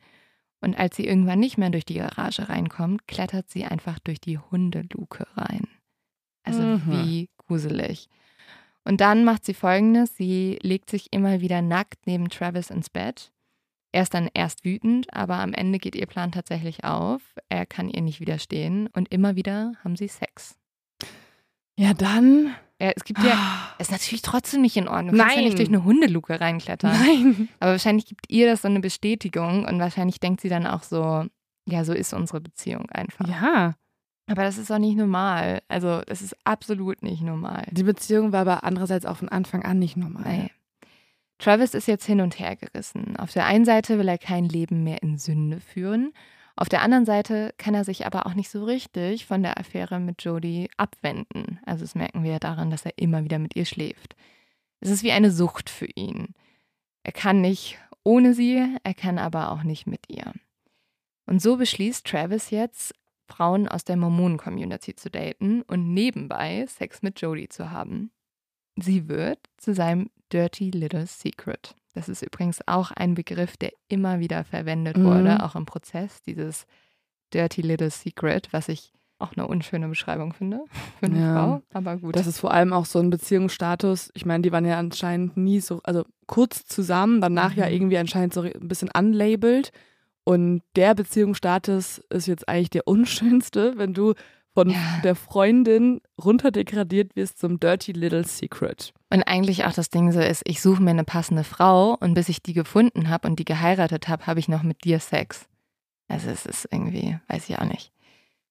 Und 0.61 0.79
als 0.79 0.97
sie 0.97 1.07
irgendwann 1.07 1.41
nicht 1.41 1.59
mehr 1.59 1.71
durch 1.71 1.85
die 1.85 1.95
Garage 1.95 2.49
reinkommt, 2.49 3.09
klettert 3.09 3.51
sie 3.51 3.65
einfach 3.67 3.99
durch 3.99 4.21
die 4.21 4.39
Hundeluke 4.39 5.27
rein. 5.37 5.69
Also 6.45 6.63
Mhm. 6.63 6.83
wie 6.93 7.31
gruselig. 7.39 8.09
Und 8.85 9.01
dann 9.01 9.25
macht 9.25 9.45
sie 9.45 9.55
folgendes: 9.55 10.17
Sie 10.17 10.59
legt 10.63 10.91
sich 10.91 11.09
immer 11.13 11.41
wieder 11.41 11.63
nackt 11.63 12.07
neben 12.07 12.29
Travis 12.31 12.71
ins 12.71 12.91
Bett 12.91 13.33
Er 13.93 14.03
ist 14.03 14.15
dann 14.15 14.29
erst 14.35 14.65
wütend, 14.67 15.13
aber 15.15 15.37
am 15.37 15.55
Ende 15.55 15.79
geht 15.79 15.97
ihr 15.97 16.07
Plan 16.07 16.33
tatsächlich 16.33 16.85
auf. 16.85 17.23
Er 17.51 17.67
kann 17.67 17.89
ihr 17.91 18.03
nicht 18.03 18.21
widerstehen 18.21 18.89
und 18.95 19.11
immer 19.13 19.37
wieder 19.37 19.73
haben 19.85 19.97
sie 19.97 20.09
Sex. 20.09 20.58
Ja, 21.79 21.95
dann. 21.95 22.55
Ja, 22.81 22.93
es 22.95 23.05
gibt 23.05 23.23
ja, 23.23 23.37
es 23.79 23.87
ist 23.89 23.93
natürlich 23.93 24.23
trotzdem 24.23 24.63
nicht 24.63 24.77
in 24.77 24.89
Ordnung. 24.89 25.13
Du 25.13 25.19
kannst 25.19 25.35
ja 25.35 25.41
Nein. 25.41 25.45
nicht 25.45 25.59
durch 25.59 25.69
eine 25.69 25.85
Hundeluke 25.85 26.41
reinklettern. 26.41 26.93
Nein. 26.93 27.49
Aber 27.61 27.73
wahrscheinlich 27.73 28.07
gibt 28.07 28.27
ihr 28.29 28.49
das 28.49 28.63
so 28.63 28.69
eine 28.69 28.81
Bestätigung 28.81 29.65
und 29.65 29.79
wahrscheinlich 29.79 30.19
denkt 30.19 30.41
sie 30.41 30.49
dann 30.49 30.67
auch 30.67 30.83
so, 30.83 31.25
ja, 31.67 31.85
so 31.85 31.93
ist 31.93 32.13
unsere 32.13 32.41
Beziehung 32.41 32.91
einfach. 32.91 33.29
Ja. 33.29 33.75
Aber 34.29 34.43
das 34.43 34.59
ist 34.59 34.71
doch 34.71 34.79
nicht 34.79 34.97
normal. 34.97 35.63
Also, 35.69 36.03
das 36.07 36.21
ist 36.21 36.37
absolut 36.45 37.03
nicht 37.03 37.23
normal. 37.23 37.67
Die 37.71 37.85
Beziehung 37.85 38.33
war 38.33 38.41
aber 38.41 38.65
andererseits 38.65 39.07
auch 39.07 39.17
von 39.17 39.29
Anfang 39.29 39.63
an 39.63 39.79
nicht 39.79 39.97
normal. 39.97 40.37
Nee. 40.37 40.51
Travis 41.39 41.75
ist 41.75 41.87
jetzt 41.87 42.07
hin 42.07 42.21
und 42.21 42.39
her 42.39 42.57
gerissen. 42.57 43.17
Auf 43.17 43.33
der 43.33 43.47
einen 43.47 43.65
Seite 43.65 43.99
will 43.99 44.09
er 44.09 44.19
kein 44.19 44.45
Leben 44.45 44.83
mehr 44.83 45.03
in 45.03 45.17
Sünde 45.17 45.61
führen. 45.61 46.13
Auf 46.61 46.69
der 46.69 46.83
anderen 46.83 47.07
Seite 47.07 47.55
kann 47.57 47.75
er 47.75 47.85
sich 47.85 48.05
aber 48.05 48.27
auch 48.27 48.35
nicht 48.35 48.51
so 48.51 48.65
richtig 48.65 49.27
von 49.27 49.45
der 49.45 49.59
Affäre 49.61 50.01
mit 50.01 50.25
Jodie 50.25 50.69
abwenden. 50.77 51.61
Also 51.65 51.85
das 51.85 51.95
merken 51.95 52.25
wir 52.25 52.33
ja 52.33 52.39
daran, 52.41 52.73
dass 52.73 52.85
er 52.85 52.99
immer 52.99 53.23
wieder 53.23 53.39
mit 53.39 53.55
ihr 53.55 53.65
schläft. 53.65 54.17
Es 54.81 54.91
ist 54.91 55.05
wie 55.05 55.13
eine 55.13 55.31
Sucht 55.31 55.71
für 55.71 55.87
ihn. 55.87 56.35
Er 57.05 57.13
kann 57.13 57.41
nicht 57.41 57.79
ohne 58.03 58.35
sie, 58.35 58.61
er 58.83 58.95
kann 58.95 59.19
aber 59.19 59.53
auch 59.53 59.63
nicht 59.63 59.87
mit 59.87 60.07
ihr. 60.09 60.33
Und 61.27 61.41
so 61.41 61.59
beschließt 61.59 62.05
Travis 62.05 62.51
jetzt, 62.51 62.93
Frauen 63.29 63.69
aus 63.69 63.85
der 63.85 63.97
Mormonen-Community 63.97 64.97
zu 64.97 65.11
daten 65.11 65.63
und 65.63 65.95
nebenbei 65.95 66.67
Sex 66.67 67.03
mit 67.03 67.21
Jodie 67.21 67.49
zu 67.49 67.71
haben. 67.71 68.11
Sie 68.75 69.07
wird 69.07 69.39
zu 69.59 69.75
seinem 69.75 70.11
Dirty 70.33 70.73
Little 70.73 71.07
Secret. 71.07 71.77
Das 71.95 72.09
ist 72.09 72.23
übrigens 72.23 72.61
auch 72.67 72.91
ein 72.93 73.15
Begriff, 73.15 73.57
der 73.57 73.73
immer 73.89 74.21
wieder 74.21 74.45
verwendet 74.45 74.97
Mhm. 74.97 75.05
wurde, 75.05 75.43
auch 75.45 75.55
im 75.57 75.67
Prozess, 75.67 76.23
dieses 76.23 76.67
Dirty 77.35 77.63
Little 77.63 77.91
Secret, 77.91 78.49
was 78.53 78.69
ich 78.69 78.93
auch 79.19 79.33
eine 79.37 79.49
unschöne 79.49 79.89
Beschreibung 79.89 80.33
finde 80.33 80.61
für 81.01 81.07
eine 81.07 81.21
Ja. 81.21 81.33
Frau. 81.35 81.63
Aber 81.73 81.97
gut. 81.97 82.15
Das 82.15 82.29
ist 82.29 82.39
vor 82.39 82.53
allem 82.53 82.73
auch 82.73 82.85
so 82.87 83.01
ein 83.01 83.11
Beziehungsstatus. 83.11 84.11
Ich 84.15 84.25
meine, 84.25 84.43
die 84.43 84.53
waren 84.53 84.65
ja 84.65 84.79
anscheinend 84.79 85.37
nie 85.37 85.59
so, 85.61 85.81
also 85.83 86.05
kurz 86.27 86.67
zusammen, 86.67 87.21
danach 87.21 87.53
ja 87.55 87.67
Mhm. 87.67 87.73
irgendwie 87.73 87.99
anscheinend 87.99 88.33
so 88.33 88.43
ein 88.43 88.53
bisschen 88.69 88.91
unlabeled. 88.97 89.73
Und 90.25 90.63
der 90.77 90.95
Beziehungsstatus 90.95 91.99
ist 92.11 92.27
jetzt 92.29 92.49
eigentlich 92.49 92.71
der 92.71 92.87
unschönste, 92.87 93.75
wenn 93.77 93.93
du 93.95 94.15
von 94.59 94.71
Ja. 94.71 95.01
der 95.05 95.15
Freundin 95.15 96.01
runterdegradiert 96.21 97.15
wirst 97.15 97.39
zum 97.39 97.61
Dirty 97.61 97.93
Little 97.93 98.25
Secret. 98.25 98.93
Und 99.09 99.23
eigentlich 99.23 99.65
auch 99.65 99.73
das 99.73 99.89
Ding 99.89 100.11
so 100.11 100.19
ist, 100.19 100.43
ich 100.47 100.61
suche 100.61 100.83
mir 100.83 100.91
eine 100.91 101.05
passende 101.05 101.45
Frau 101.45 101.95
und 101.95 102.15
bis 102.15 102.29
ich 102.29 102.43
die 102.43 102.55
gefunden 102.55 103.09
habe 103.09 103.29
und 103.29 103.39
die 103.39 103.45
geheiratet 103.45 104.09
habe, 104.09 104.27
habe 104.27 104.41
ich 104.41 104.49
noch 104.49 104.65
mit 104.65 104.83
dir 104.83 104.99
Sex. 104.99 105.47
Also 106.09 106.29
es 106.31 106.45
ist 106.45 106.67
irgendwie, 106.73 107.19
weiß 107.29 107.49
ich 107.49 107.59
auch 107.59 107.67
nicht. 107.67 107.93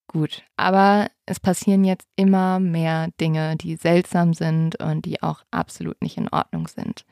Gut, 0.08 0.43
aber 0.55 1.08
es 1.26 1.41
passieren 1.41 1.84
jetzt 1.84 2.08
immer 2.16 2.62
mehr 2.62 3.10
Dinge, 3.20 3.58
die 3.58 3.76
seltsam 3.76 4.34
sind 4.34 4.82
und 4.82 5.03
die 5.03 5.22
auch 5.22 5.43
absolut 5.51 6.01
nicht 6.01 6.16
in 6.16 6.30
Ordnung 6.30 6.70
sind. 6.70 7.03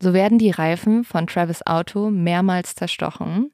So 0.00 0.12
werden 0.14 0.38
die 0.38 0.52
Reifen 0.52 1.02
von 1.02 1.26
Travis 1.26 1.66
Auto 1.66 2.10
mehrmals 2.10 2.76
zerstochen 2.76 3.50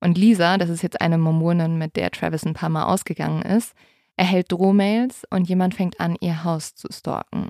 und 0.00 0.18
Lisa, 0.18 0.58
das 0.58 0.68
ist 0.68 0.82
jetzt 0.82 1.00
eine 1.00 1.16
Mormonin, 1.16 1.78
mit 1.78 1.96
der 1.96 2.10
Travis 2.10 2.44
ein 2.44 2.52
paar 2.52 2.68
Mal 2.68 2.84
ausgegangen 2.84 3.40
ist, 3.40 3.74
erhält 4.18 4.52
Drohmails 4.52 5.22
und 5.30 5.48
jemand 5.48 5.74
fängt 5.74 6.00
an, 6.00 6.16
ihr 6.20 6.44
Haus 6.44 6.74
zu 6.74 6.88
stalken. 6.90 7.48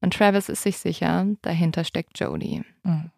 Und 0.00 0.14
Travis 0.14 0.48
ist 0.48 0.62
sich 0.62 0.78
sicher, 0.78 1.26
dahinter 1.42 1.84
steckt 1.84 2.18
Jodie. 2.18 2.62
Mhm. 2.84 3.10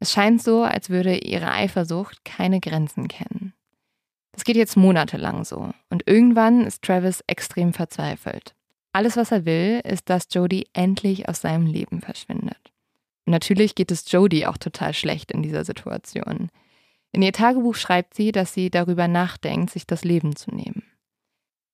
Es 0.00 0.12
scheint 0.12 0.42
so, 0.42 0.62
als 0.62 0.90
würde 0.90 1.18
ihre 1.18 1.50
Eifersucht 1.50 2.24
keine 2.24 2.60
Grenzen 2.60 3.08
kennen. 3.08 3.52
Das 4.32 4.44
geht 4.44 4.56
jetzt 4.56 4.76
monatelang 4.76 5.44
so. 5.44 5.72
Und 5.90 6.04
irgendwann 6.06 6.64
ist 6.64 6.82
Travis 6.82 7.24
extrem 7.26 7.72
verzweifelt. 7.72 8.54
Alles, 8.92 9.16
was 9.16 9.32
er 9.32 9.44
will, 9.44 9.80
ist, 9.82 10.08
dass 10.08 10.28
Jodie 10.30 10.68
endlich 10.72 11.28
aus 11.28 11.40
seinem 11.40 11.66
Leben 11.66 12.00
verschwindet. 12.00 12.72
Und 13.26 13.32
natürlich 13.32 13.74
geht 13.74 13.90
es 13.90 14.10
Jodie 14.10 14.46
auch 14.46 14.56
total 14.56 14.94
schlecht 14.94 15.32
in 15.32 15.42
dieser 15.42 15.64
Situation. 15.64 16.50
In 17.10 17.22
ihr 17.22 17.32
Tagebuch 17.32 17.74
schreibt 17.74 18.14
sie, 18.14 18.30
dass 18.30 18.54
sie 18.54 18.70
darüber 18.70 19.08
nachdenkt, 19.08 19.70
sich 19.70 19.86
das 19.86 20.04
Leben 20.04 20.36
zu 20.36 20.54
nehmen. 20.54 20.84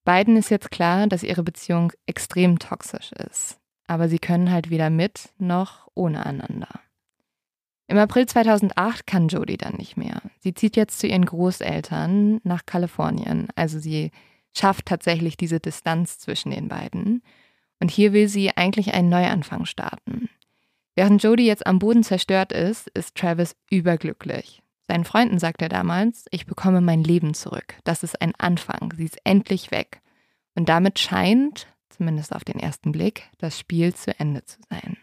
Beiden 0.04 0.36
ist 0.36 0.50
jetzt 0.50 0.70
klar, 0.70 1.06
dass 1.06 1.22
ihre 1.22 1.42
Beziehung 1.42 1.92
extrem 2.06 2.58
toxisch 2.58 3.12
ist. 3.12 3.58
Aber 3.86 4.08
sie 4.08 4.18
können 4.18 4.50
halt 4.50 4.70
weder 4.70 4.90
mit 4.90 5.30
noch 5.38 5.88
ohne 5.94 6.24
einander. 6.24 6.68
Im 7.86 7.98
April 7.98 8.26
2008 8.26 9.06
kann 9.06 9.28
Jodie 9.28 9.58
dann 9.58 9.74
nicht 9.76 9.96
mehr. 9.96 10.22
Sie 10.40 10.54
zieht 10.54 10.76
jetzt 10.76 10.98
zu 11.00 11.06
ihren 11.06 11.26
Großeltern 11.26 12.40
nach 12.42 12.64
Kalifornien. 12.64 13.48
Also 13.56 13.78
sie 13.78 14.10
schafft 14.56 14.86
tatsächlich 14.86 15.36
diese 15.36 15.60
Distanz 15.60 16.18
zwischen 16.18 16.50
den 16.50 16.68
beiden. 16.68 17.22
Und 17.80 17.90
hier 17.90 18.12
will 18.12 18.28
sie 18.28 18.56
eigentlich 18.56 18.94
einen 18.94 19.10
Neuanfang 19.10 19.66
starten. 19.66 20.30
Während 20.94 21.22
Jodie 21.22 21.46
jetzt 21.46 21.66
am 21.66 21.78
Boden 21.78 22.04
zerstört 22.04 22.52
ist, 22.52 22.88
ist 22.88 23.16
Travis 23.16 23.56
überglücklich. 23.68 24.62
Seinen 24.86 25.04
Freunden 25.04 25.38
sagt 25.38 25.62
er 25.62 25.68
damals, 25.68 26.26
ich 26.30 26.46
bekomme 26.46 26.80
mein 26.80 27.02
Leben 27.02 27.34
zurück. 27.34 27.74
Das 27.84 28.02
ist 28.02 28.20
ein 28.20 28.34
Anfang. 28.36 28.92
Sie 28.96 29.04
ist 29.04 29.18
endlich 29.24 29.70
weg. 29.70 30.02
Und 30.54 30.68
damit 30.68 30.98
scheint, 30.98 31.66
zumindest 31.88 32.34
auf 32.34 32.44
den 32.44 32.58
ersten 32.58 32.92
Blick, 32.92 33.30
das 33.38 33.58
Spiel 33.58 33.94
zu 33.94 34.18
Ende 34.18 34.44
zu 34.44 34.58
sein. 34.68 34.98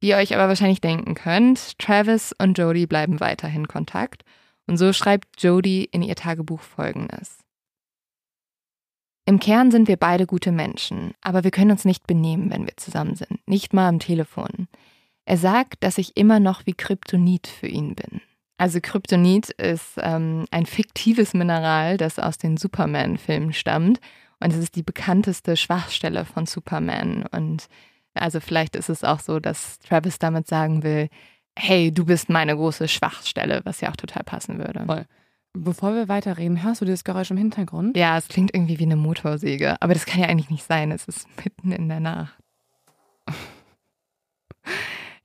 Wie 0.00 0.08
ihr 0.08 0.16
euch 0.16 0.34
aber 0.34 0.48
wahrscheinlich 0.48 0.80
denken 0.80 1.14
könnt, 1.14 1.78
Travis 1.78 2.34
und 2.38 2.58
Jodie 2.58 2.86
bleiben 2.86 3.18
weiterhin 3.20 3.62
in 3.62 3.68
Kontakt. 3.68 4.24
Und 4.66 4.76
so 4.76 4.92
schreibt 4.92 5.42
Jodie 5.42 5.84
in 5.84 6.02
ihr 6.02 6.16
Tagebuch 6.16 6.60
folgendes. 6.60 7.38
Im 9.24 9.40
Kern 9.40 9.70
sind 9.70 9.88
wir 9.88 9.96
beide 9.96 10.26
gute 10.26 10.52
Menschen, 10.52 11.14
aber 11.20 11.42
wir 11.42 11.50
können 11.50 11.72
uns 11.72 11.84
nicht 11.84 12.06
benehmen, 12.06 12.50
wenn 12.50 12.66
wir 12.66 12.76
zusammen 12.76 13.16
sind. 13.16 13.40
Nicht 13.48 13.72
mal 13.72 13.88
am 13.88 13.98
Telefon. 13.98 14.68
Er 15.24 15.36
sagt, 15.36 15.82
dass 15.82 15.98
ich 15.98 16.16
immer 16.16 16.38
noch 16.38 16.66
wie 16.66 16.74
Kryptonit 16.74 17.48
für 17.48 17.66
ihn 17.66 17.96
bin. 17.96 18.20
Also 18.58 18.80
Kryptonit 18.80 19.50
ist 19.50 19.94
ähm, 19.98 20.46
ein 20.50 20.66
fiktives 20.66 21.34
Mineral, 21.34 21.96
das 21.96 22.18
aus 22.18 22.38
den 22.38 22.56
Superman-Filmen 22.56 23.52
stammt. 23.52 24.00
Und 24.40 24.52
es 24.52 24.58
ist 24.58 24.76
die 24.76 24.82
bekannteste 24.82 25.56
Schwachstelle 25.56 26.24
von 26.24 26.46
Superman. 26.46 27.24
Und 27.30 27.68
also 28.14 28.40
vielleicht 28.40 28.76
ist 28.76 28.88
es 28.88 29.04
auch 29.04 29.20
so, 29.20 29.40
dass 29.40 29.78
Travis 29.80 30.18
damit 30.18 30.46
sagen 30.46 30.82
will, 30.82 31.08
hey, 31.58 31.92
du 31.92 32.04
bist 32.04 32.28
meine 32.28 32.54
große 32.54 32.88
Schwachstelle, 32.88 33.60
was 33.64 33.80
ja 33.80 33.90
auch 33.90 33.96
total 33.96 34.24
passen 34.24 34.58
würde. 34.58 34.84
Voll. 34.86 35.06
Bevor 35.58 35.94
wir 35.94 36.08
weiterreden, 36.08 36.62
hörst 36.62 36.82
du 36.82 36.84
dieses 36.84 37.04
Geräusch 37.04 37.30
im 37.30 37.38
Hintergrund? 37.38 37.96
Ja, 37.96 38.18
es 38.18 38.28
klingt 38.28 38.54
irgendwie 38.54 38.78
wie 38.78 38.84
eine 38.84 38.96
Motorsäge, 38.96 39.80
aber 39.80 39.94
das 39.94 40.04
kann 40.04 40.20
ja 40.20 40.28
eigentlich 40.28 40.50
nicht 40.50 40.64
sein. 40.64 40.90
Es 40.90 41.06
ist 41.06 41.26
mitten 41.42 41.72
in 41.72 41.88
der 41.88 42.00
Nacht. 42.00 42.36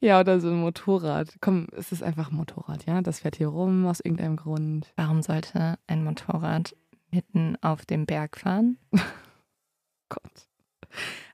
Ja, 0.04 0.20
oder 0.20 0.40
so 0.40 0.50
ein 0.50 0.60
Motorrad. 0.60 1.36
Komm, 1.42 1.68
es 1.78 1.92
ist 1.92 2.02
einfach 2.02 2.32
ein 2.32 2.36
Motorrad, 2.36 2.86
ja? 2.88 3.02
Das 3.02 3.20
fährt 3.20 3.36
hier 3.36 3.50
rum 3.50 3.86
aus 3.86 4.00
irgendeinem 4.00 4.36
Grund. 4.36 4.92
Warum 4.96 5.22
sollte 5.22 5.78
ein 5.88 6.04
Motorrad 6.04 6.76
mitten 7.12 7.56
auf 7.62 7.86
dem 7.86 8.06
Berg 8.08 8.38
fahren? 8.38 8.78
Gott. 10.10 10.48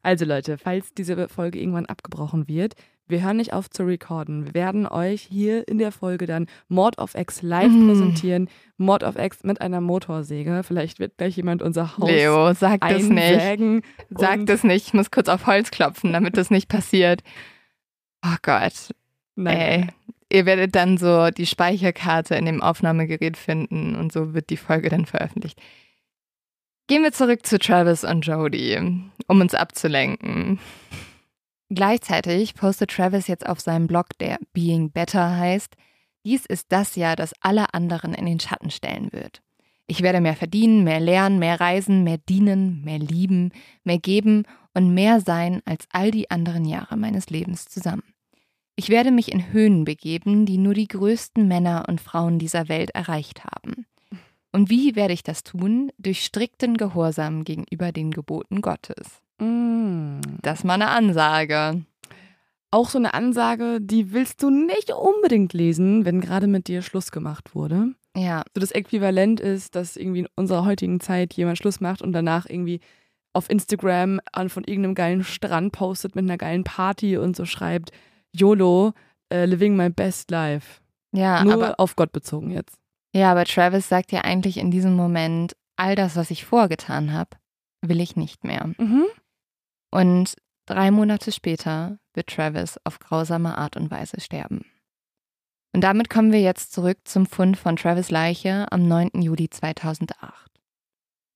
Also 0.04 0.26
Leute, 0.26 0.58
falls 0.58 0.94
diese 0.94 1.30
Folge 1.30 1.60
irgendwann 1.60 1.86
abgebrochen 1.88 2.48
wird, 2.48 2.76
wir 3.08 3.24
hören 3.24 3.38
nicht 3.38 3.54
auf 3.54 3.70
zu 3.70 3.84
recorden. 3.84 4.46
Wir 4.48 4.54
werden 4.54 4.86
euch 4.86 5.22
hier 5.22 5.66
in 5.70 5.78
der 5.78 5.94
Folge 5.94 6.26
dann 6.26 6.48
Mord 6.68 6.98
of 6.98 7.16
X 7.16 7.42
live 7.42 7.72
Mm. 7.72 7.88
präsentieren. 7.88 8.50
Mord 8.76 9.04
of 9.04 9.18
X 9.18 9.44
mit 9.44 9.62
einer 9.62 9.80
Motorsäge. 9.80 10.62
Vielleicht 10.64 11.00
wird 11.00 11.18
gleich 11.18 11.38
jemand 11.38 11.62
unser 11.62 11.98
Haus 11.98 12.10
Leo, 12.10 12.54
sag 12.54 12.82
das 12.82 13.04
nicht. 13.04 13.84
Sag 14.10 14.46
das 14.46 14.64
nicht. 14.66 14.88
Ich 14.88 14.94
muss 14.94 15.10
kurz 15.10 15.30
auf 15.30 15.48
Holz 15.48 15.72
klopfen, 15.72 16.12
damit 16.12 16.36
das 16.36 16.52
nicht 16.52 16.68
passiert. 16.68 17.24
Oh 18.24 18.36
Gott. 18.42 18.94
Nein, 19.36 19.58
Ey, 19.58 19.88
ihr 20.30 20.46
werdet 20.46 20.76
dann 20.76 20.98
so 20.98 21.30
die 21.30 21.46
Speicherkarte 21.46 22.36
in 22.36 22.46
dem 22.46 22.62
Aufnahmegerät 22.62 23.38
finden 23.38 23.96
und 23.96 24.12
so 24.12 24.34
wird 24.34 24.50
die 24.50 24.58
Folge 24.58 24.90
dann 24.90 25.06
veröffentlicht. 25.06 25.62
Gehen 26.88 27.04
wir 27.04 27.12
zurück 27.12 27.46
zu 27.46 27.60
Travis 27.60 28.04
und 28.04 28.26
Jodie, 28.26 28.78
um 29.28 29.42
uns 29.42 29.54
abzulenken. 29.54 30.60
Gleichzeitig 31.70 32.56
postet 32.56 32.92
Travis 32.92 33.28
jetzt 33.28 33.46
auf 33.46 33.60
seinem 33.60 33.88
Blog, 33.88 34.18
der 34.20 34.40
Being 34.54 34.92
Better 34.92 35.38
heißt, 35.38 35.76
dies 36.26 36.46
ist 36.46 36.72
das 36.72 36.96
Jahr, 36.96 37.16
das 37.16 37.34
alle 37.42 37.74
anderen 37.74 38.14
in 38.14 38.26
den 38.26 38.40
Schatten 38.40 38.72
stellen 38.72 39.12
wird. 39.12 39.42
Ich 39.86 40.02
werde 40.02 40.20
mehr 40.20 40.36
verdienen, 40.36 40.84
mehr 40.84 41.00
lernen, 41.00 41.40
mehr 41.40 41.60
reisen, 41.60 42.04
mehr 42.04 42.18
dienen, 42.18 42.84
mehr 42.84 43.00
lieben, 43.00 43.52
mehr 43.84 44.00
geben 44.00 44.44
und 44.78 44.94
mehr 44.94 45.22
sein 45.22 45.64
als 45.66 45.88
all 45.92 46.12
die 46.12 46.30
anderen 46.30 46.64
Jahre 46.64 46.98
meines 46.98 47.32
Lebens 47.32 47.66
zusammen. 47.66 48.04
Ich 48.76 48.90
werde 48.90 49.10
mich 49.10 49.32
in 49.32 49.52
Höhen 49.52 49.86
begeben, 49.86 50.46
die 50.46 50.60
nur 50.60 50.76
die 50.76 50.88
größten 50.88 51.48
Männer 51.48 51.86
und 51.88 52.00
Frauen 52.00 52.38
dieser 52.38 52.70
Welt 52.70 52.92
erreicht 52.92 53.44
haben. 53.44 53.88
Und 54.52 54.70
wie 54.70 54.96
werde 54.96 55.14
ich 55.16 55.24
das 55.24 55.42
tun? 55.42 55.92
Durch 55.98 56.24
strikten 56.24 56.78
Gehorsam 56.78 57.44
gegenüber 57.44 57.92
den 57.92 58.12
Geboten 58.12 58.62
Gottes. 58.62 59.24
Mm. 59.40 60.20
Das 60.44 60.60
ist 60.60 60.64
mal 60.64 60.76
eine 60.76 60.90
Ansage. 60.90 61.84
auch 62.70 62.90
so 62.90 63.00
eine 63.00 63.16
Ansage, 63.16 63.80
die 63.82 64.12
willst 64.14 64.44
du 64.44 64.52
nicht 64.52 64.92
unbedingt 64.92 65.54
lesen, 65.54 66.06
wenn 66.06 66.22
gerade 66.22 66.46
mit 66.46 66.68
dir 66.68 66.84
Schluss 66.84 67.12
gemacht 67.12 67.56
wurde. 67.56 67.96
Ja, 68.16 68.44
So 68.54 68.60
das 68.60 68.72
Äquivalent 68.72 69.40
ist, 69.40 69.74
dass 69.74 69.96
irgendwie 69.96 70.20
in 70.20 70.28
unserer 70.36 70.66
heutigen 70.66 71.00
Zeit 71.00 71.34
jemand 71.34 71.58
Schluss 71.58 71.80
macht 71.80 72.04
und 72.04 72.14
danach 72.14 72.46
irgendwie 72.48 72.80
auf 73.38 73.50
Instagram 73.52 74.20
an 74.32 74.50
von 74.50 74.64
irgendeinem 74.64 74.96
geilen 74.96 75.24
Strand 75.24 75.72
postet 75.72 76.16
mit 76.16 76.26
einer 76.26 76.38
geilen 76.38 76.64
Party 76.64 77.18
und 77.18 77.36
so 77.36 77.46
schreibt, 77.46 77.92
YOLO, 78.36 78.94
äh, 79.32 79.46
living 79.46 79.76
my 79.76 79.90
best 79.90 80.32
life. 80.32 80.82
ja, 81.14 81.44
Nur 81.44 81.54
aber, 81.54 81.80
auf 81.80 81.96
Gott 81.96 82.12
bezogen 82.12 82.50
jetzt. 82.50 82.78
ja, 83.14 83.32
aber 83.32 83.46
Travis 83.46 83.88
sagt 83.88 84.12
ja 84.12 84.22
eigentlich 84.22 84.58
in 84.58 84.72
diesem 84.72 84.96
Moment, 84.96 85.56
all 85.76 85.96
das, 85.96 86.16
was 86.16 86.32
ich 86.32 86.46
vorgetan 86.46 87.14
habe, 87.14 87.38
will 87.82 88.02
ich 88.02 88.16
nicht 88.16 88.44
mehr. 88.44 88.72
Mhm. 88.80 89.06
Und 89.92 90.36
drei 90.66 90.90
Monate 90.90 91.32
später 91.32 92.00
wird 92.16 92.28
Travis 92.28 92.80
auf 92.84 92.98
grausame 92.98 93.56
Art 93.56 93.78
und 93.78 93.92
Weise 93.92 94.20
sterben. 94.20 94.66
Und 95.74 95.82
damit 95.82 96.10
kommen 96.10 96.32
wir 96.32 96.42
jetzt 96.42 96.74
zurück 96.74 96.98
zum 97.04 97.28
Fund 97.28 97.56
von 97.56 97.76
Travis 97.76 98.10
Leiche 98.10 98.66
am 98.72 98.88
9. 98.88 99.22
Juli 99.22 99.48
2008. 99.48 100.57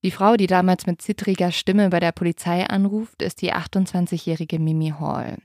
Die 0.03 0.11
Frau, 0.11 0.35
die 0.35 0.47
damals 0.47 0.87
mit 0.87 1.01
zittriger 1.01 1.51
Stimme 1.51 1.89
bei 1.89 1.99
der 1.99 2.11
Polizei 2.11 2.65
anruft, 2.65 3.21
ist 3.21 3.41
die 3.41 3.53
28-jährige 3.53 4.57
Mimi 4.57 4.93
Hall. 4.99 5.37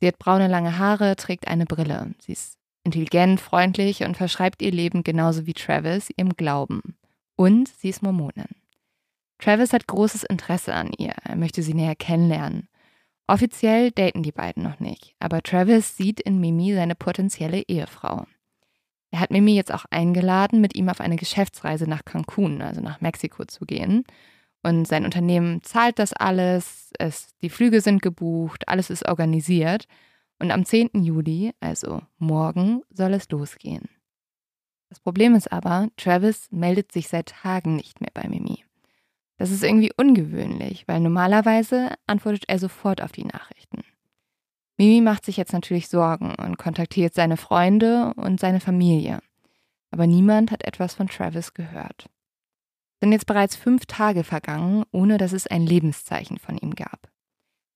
Sie 0.00 0.08
hat 0.08 0.18
braune 0.18 0.48
lange 0.48 0.78
Haare, 0.78 1.14
trägt 1.14 1.46
eine 1.46 1.66
Brille. 1.66 2.12
Sie 2.18 2.32
ist 2.32 2.58
intelligent, 2.82 3.40
freundlich 3.40 4.02
und 4.02 4.16
verschreibt 4.16 4.60
ihr 4.60 4.72
Leben 4.72 5.04
genauso 5.04 5.46
wie 5.46 5.54
Travis 5.54 6.10
ihrem 6.16 6.34
Glauben. 6.34 6.96
Und 7.36 7.68
sie 7.68 7.90
ist 7.90 8.02
Mormonin. 8.02 8.48
Travis 9.38 9.72
hat 9.72 9.86
großes 9.86 10.24
Interesse 10.24 10.74
an 10.74 10.92
ihr. 10.98 11.14
Er 11.22 11.36
möchte 11.36 11.62
sie 11.62 11.74
näher 11.74 11.94
kennenlernen. 11.94 12.68
Offiziell 13.28 13.92
daten 13.92 14.24
die 14.24 14.32
beiden 14.32 14.64
noch 14.64 14.80
nicht, 14.80 15.14
aber 15.20 15.42
Travis 15.42 15.96
sieht 15.96 16.20
in 16.20 16.40
Mimi 16.40 16.74
seine 16.74 16.96
potenzielle 16.96 17.62
Ehefrau. 17.68 18.26
Er 19.12 19.20
hat 19.20 19.30
Mimi 19.30 19.54
jetzt 19.54 19.72
auch 19.72 19.84
eingeladen, 19.90 20.62
mit 20.62 20.74
ihm 20.74 20.88
auf 20.88 21.00
eine 21.00 21.16
Geschäftsreise 21.16 21.86
nach 21.86 22.04
Cancun, 22.04 22.62
also 22.62 22.80
nach 22.80 23.02
Mexiko 23.02 23.44
zu 23.44 23.66
gehen. 23.66 24.04
Und 24.62 24.88
sein 24.88 25.04
Unternehmen 25.04 25.62
zahlt 25.62 25.98
das 25.98 26.14
alles, 26.14 26.92
es, 26.98 27.36
die 27.42 27.50
Flüge 27.50 27.82
sind 27.82 28.00
gebucht, 28.00 28.68
alles 28.68 28.88
ist 28.88 29.06
organisiert. 29.06 29.86
Und 30.38 30.50
am 30.50 30.64
10. 30.64 30.90
Juli, 30.94 31.52
also 31.60 32.00
morgen, 32.18 32.82
soll 32.88 33.12
es 33.12 33.28
losgehen. 33.28 33.90
Das 34.88 34.98
Problem 34.98 35.34
ist 35.34 35.52
aber, 35.52 35.88
Travis 35.98 36.48
meldet 36.50 36.90
sich 36.90 37.08
seit 37.08 37.26
Tagen 37.26 37.76
nicht 37.76 38.00
mehr 38.00 38.10
bei 38.14 38.26
Mimi. 38.28 38.64
Das 39.36 39.50
ist 39.50 39.62
irgendwie 39.62 39.92
ungewöhnlich, 39.94 40.88
weil 40.88 41.00
normalerweise 41.00 41.90
antwortet 42.06 42.44
er 42.48 42.58
sofort 42.58 43.02
auf 43.02 43.12
die 43.12 43.24
Nachrichten. 43.24 43.82
Mimi 44.82 45.00
macht 45.00 45.24
sich 45.24 45.36
jetzt 45.36 45.52
natürlich 45.52 45.86
Sorgen 45.86 46.34
und 46.34 46.58
kontaktiert 46.58 47.14
seine 47.14 47.36
Freunde 47.36 48.12
und 48.16 48.40
seine 48.40 48.58
Familie. 48.58 49.20
Aber 49.92 50.08
niemand 50.08 50.50
hat 50.50 50.64
etwas 50.64 50.94
von 50.94 51.06
Travis 51.06 51.54
gehört. 51.54 52.06
Sind 53.00 53.12
jetzt 53.12 53.26
bereits 53.26 53.54
fünf 53.54 53.86
Tage 53.86 54.24
vergangen, 54.24 54.82
ohne 54.90 55.18
dass 55.18 55.30
es 55.30 55.46
ein 55.46 55.64
Lebenszeichen 55.64 56.36
von 56.38 56.58
ihm 56.58 56.74
gab. 56.74 57.12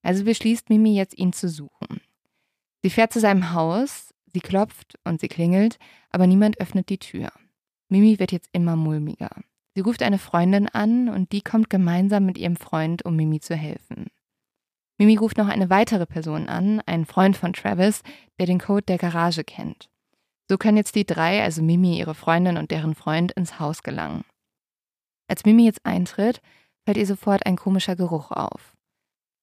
Also 0.02 0.24
beschließt 0.24 0.68
Mimi 0.68 0.96
jetzt, 0.96 1.16
ihn 1.16 1.32
zu 1.32 1.48
suchen. 1.48 2.00
Sie 2.82 2.90
fährt 2.90 3.12
zu 3.12 3.20
seinem 3.20 3.52
Haus, 3.52 4.12
sie 4.32 4.40
klopft 4.40 4.98
und 5.04 5.20
sie 5.20 5.28
klingelt, 5.28 5.78
aber 6.10 6.26
niemand 6.26 6.60
öffnet 6.60 6.88
die 6.88 6.98
Tür. 6.98 7.30
Mimi 7.88 8.18
wird 8.18 8.32
jetzt 8.32 8.48
immer 8.50 8.74
mulmiger. 8.74 9.30
Sie 9.76 9.80
ruft 9.80 10.02
eine 10.02 10.18
Freundin 10.18 10.68
an 10.68 11.08
und 11.08 11.30
die 11.30 11.42
kommt 11.42 11.70
gemeinsam 11.70 12.26
mit 12.26 12.36
ihrem 12.36 12.56
Freund, 12.56 13.04
um 13.04 13.14
Mimi 13.14 13.38
zu 13.38 13.54
helfen. 13.54 14.06
Mimi 14.98 15.16
ruft 15.16 15.36
noch 15.36 15.48
eine 15.48 15.68
weitere 15.68 16.06
Person 16.06 16.48
an, 16.48 16.80
einen 16.86 17.04
Freund 17.04 17.36
von 17.36 17.52
Travis, 17.52 18.02
der 18.38 18.46
den 18.46 18.58
Code 18.58 18.86
der 18.86 18.98
Garage 18.98 19.44
kennt. 19.44 19.90
So 20.48 20.56
können 20.56 20.76
jetzt 20.76 20.94
die 20.94 21.04
drei, 21.04 21.42
also 21.42 21.62
Mimi, 21.62 21.98
ihre 21.98 22.14
Freundin 22.14 22.56
und 22.56 22.70
deren 22.70 22.94
Freund, 22.94 23.32
ins 23.32 23.58
Haus 23.58 23.82
gelangen. 23.82 24.24
Als 25.28 25.44
Mimi 25.44 25.64
jetzt 25.64 25.84
eintritt, 25.84 26.40
fällt 26.84 26.96
ihr 26.96 27.06
sofort 27.06 27.44
ein 27.46 27.56
komischer 27.56 27.96
Geruch 27.96 28.30
auf. 28.30 28.76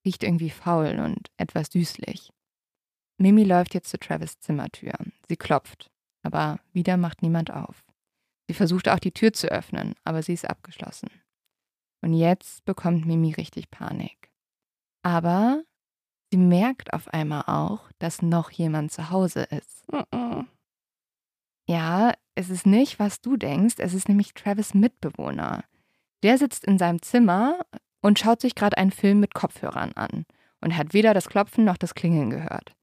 Riecht 0.06 0.24
irgendwie 0.24 0.50
faul 0.50 1.00
und 1.00 1.30
etwas 1.38 1.70
düslich. 1.70 2.32
Mimi 3.20 3.44
läuft 3.44 3.74
jetzt 3.74 3.90
zu 3.90 4.00
Travis 4.00 4.40
Zimmertür. 4.40 4.94
Sie 5.28 5.38
klopft, 5.38 5.92
aber 6.24 6.60
wieder 6.72 6.98
macht 6.98 7.22
niemand 7.22 7.52
auf. 7.52 7.84
Sie 8.48 8.54
versucht 8.54 8.90
auch 8.90 9.00
die 9.00 9.12
Tür 9.12 9.34
zu 9.34 9.48
öffnen, 9.48 9.94
aber 10.04 10.24
sie 10.24 10.34
ist 10.34 10.50
abgeschlossen. 10.50 11.10
Und 12.02 12.14
jetzt 12.14 12.66
bekommt 12.66 13.06
Mimi 13.06 13.34
richtig 13.34 13.70
Panik. 13.70 14.33
Aber 15.04 15.64
sie 16.32 16.38
merkt 16.38 16.94
auf 16.94 17.08
einmal 17.10 17.44
auch, 17.46 17.92
dass 18.00 18.22
noch 18.22 18.50
jemand 18.50 18.92
zu 18.92 19.10
Hause 19.10 19.44
ist. 19.44 19.86
Ja, 21.68 22.14
es 22.36 22.50
ist 22.50 22.66
nicht, 22.66 23.00
was 23.00 23.22
du 23.22 23.38
denkst, 23.38 23.76
es 23.78 23.94
ist 23.94 24.10
nämlich 24.10 24.34
Travis 24.34 24.74
Mitbewohner. 24.74 25.64
Der 26.24 26.38
sitzt 26.38 26.66
in 26.66 26.78
seinem 26.78 27.02
Zimmer 27.02 27.60
und 28.02 28.20
schaut 28.20 28.42
sich 28.42 28.56
gerade 28.56 28.78
einen 28.78 28.92
Film 28.92 29.20
mit 29.20 29.34
Kopfhörern 29.34 29.94
an 29.94 30.26
und 30.62 30.76
hat 30.76 30.94
weder 30.94 31.14
das 31.14 31.30
Klopfen 31.30 31.66
noch 31.66 31.78
das 31.78 31.96
Klingeln 31.96 32.30
gehört. 32.30 32.76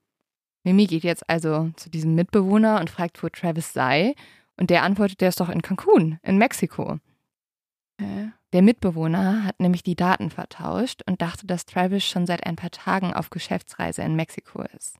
Mimi 0.63 0.87
geht 0.87 1.05
jetzt 1.05 1.29
also 1.29 1.71
zu 1.77 1.91
diesem 1.91 2.15
Mitbewohner 2.15 2.81
und 2.81 2.91
fragt, 2.91 3.23
wo 3.23 3.29
Travis 3.29 3.73
sei, 3.73 4.15
und 4.57 4.69
der 4.69 4.83
antwortet, 4.83 5.23
der 5.23 5.31
ist 5.31 5.41
doch 5.41 5.49
in 5.49 5.63
Cancun, 5.63 6.19
in 6.23 6.37
Mexiko. 6.37 6.99
Hä? 7.99 8.33
Der 8.53 8.63
Mitbewohner 8.63 9.45
hat 9.45 9.61
nämlich 9.61 9.83
die 9.83 9.95
Daten 9.97 10.31
vertauscht 10.31 11.03
und 11.07 11.23
dachte, 11.23 11.47
dass 11.47 11.67
Travis 11.67 12.05
schon 12.05 12.27
seit 12.27 12.45
ein 12.47 12.57
paar 12.57 12.71
Tagen 12.71 13.13
auf 13.15 13.31
Geschäftsreise 13.31 14.03
in 14.03 14.17
Mexiko 14.17 14.63
ist. 14.77 14.97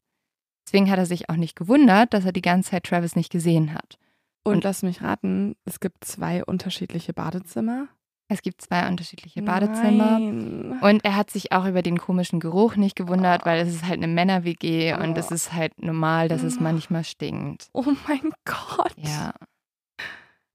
Deswegen 0.67 0.89
hat 0.91 0.99
er 0.99 1.07
sich 1.07 1.29
auch 1.29 1.37
nicht 1.37 1.57
gewundert, 1.57 2.15
dass 2.15 2.25
er 2.25 2.33
die 2.33 2.43
ganze 2.43 2.71
Zeit 2.71 2.85
Travis 2.85 3.17
nicht 3.17 3.33
gesehen 3.33 3.75
hat. 3.75 3.99
Und, 4.45 4.55
Und- 4.57 4.65
lass 4.65 4.83
mich 4.83 5.03
raten, 5.03 5.57
es 5.65 5.81
gibt 5.81 6.05
zwei 6.05 6.45
unterschiedliche 6.45 7.13
Badezimmer. 7.13 7.89
Es 8.33 8.43
gibt 8.43 8.63
zwei 8.63 8.87
unterschiedliche 8.89 9.43
Badezimmer. 9.43 10.21
Nein. 10.21 10.79
Und 10.81 11.05
er 11.05 11.17
hat 11.17 11.31
sich 11.31 11.51
auch 11.51 11.67
über 11.67 11.83
den 11.83 11.99
komischen 11.99 12.39
Geruch 12.39 12.77
nicht 12.77 12.95
gewundert, 12.95 13.45
weil 13.45 13.59
es 13.67 13.75
ist 13.75 13.83
halt 13.85 13.99
eine 14.01 14.07
Männer-WG 14.07 14.95
und 14.95 15.19
es 15.19 15.33
ist 15.33 15.53
halt 15.53 15.83
normal, 15.83 16.29
dass 16.29 16.45
es 16.45 16.61
manchmal 16.61 17.03
stinkt. 17.03 17.69
Oh 17.73 17.85
mein 18.07 18.31
Gott. 18.45 18.95
Ja. 18.97 19.35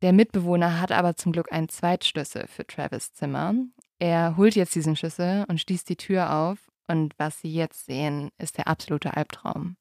Der 0.01 0.13
Mitbewohner 0.13 0.79
hat 0.79 0.91
aber 0.91 1.15
zum 1.15 1.31
Glück 1.31 1.51
einen 1.51 1.69
Zweitschlüssel 1.69 2.47
für 2.47 2.65
Travis 2.67 3.13
Zimmer. 3.13 3.55
Er 3.99 4.37
holt 4.37 4.55
jetzt 4.55 4.75
diesen 4.75 4.95
Schlüssel 4.95 5.45
und 5.47 5.61
schließt 5.61 5.87
die 5.89 5.95
Tür 5.95 6.33
auf 6.33 6.59
und 6.87 7.13
was 7.17 7.39
sie 7.41 7.53
jetzt 7.53 7.85
sehen, 7.85 8.29
ist 8.37 8.57
der 8.57 8.67
absolute 8.67 9.15
Albtraum. 9.15 9.77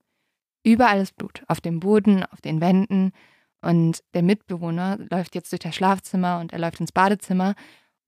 Überall 0.63 1.01
ist 1.01 1.17
Blut, 1.17 1.43
auf 1.49 1.61
dem 1.61 1.81
Boden, 1.81 2.25
auf 2.25 2.41
den 2.41 2.61
Wänden 2.61 3.13
und 3.61 4.03
der 4.15 4.23
Mitbewohner 4.23 4.99
läuft 5.11 5.35
jetzt 5.35 5.53
durch 5.53 5.61
das 5.61 5.75
Schlafzimmer 5.75 6.39
und 6.41 6.53
er 6.53 6.59
läuft 6.59 6.81
ins 6.81 6.93
Badezimmer 6.93 7.55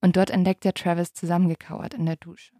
und 0.01 0.15
dort 0.15 0.29
entdeckt 0.29 0.65
er 0.65 0.73
Travis 0.73 1.13
zusammengekauert 1.13 1.93
in 1.93 2.05
der 2.05 2.15
Dusche. 2.15 2.53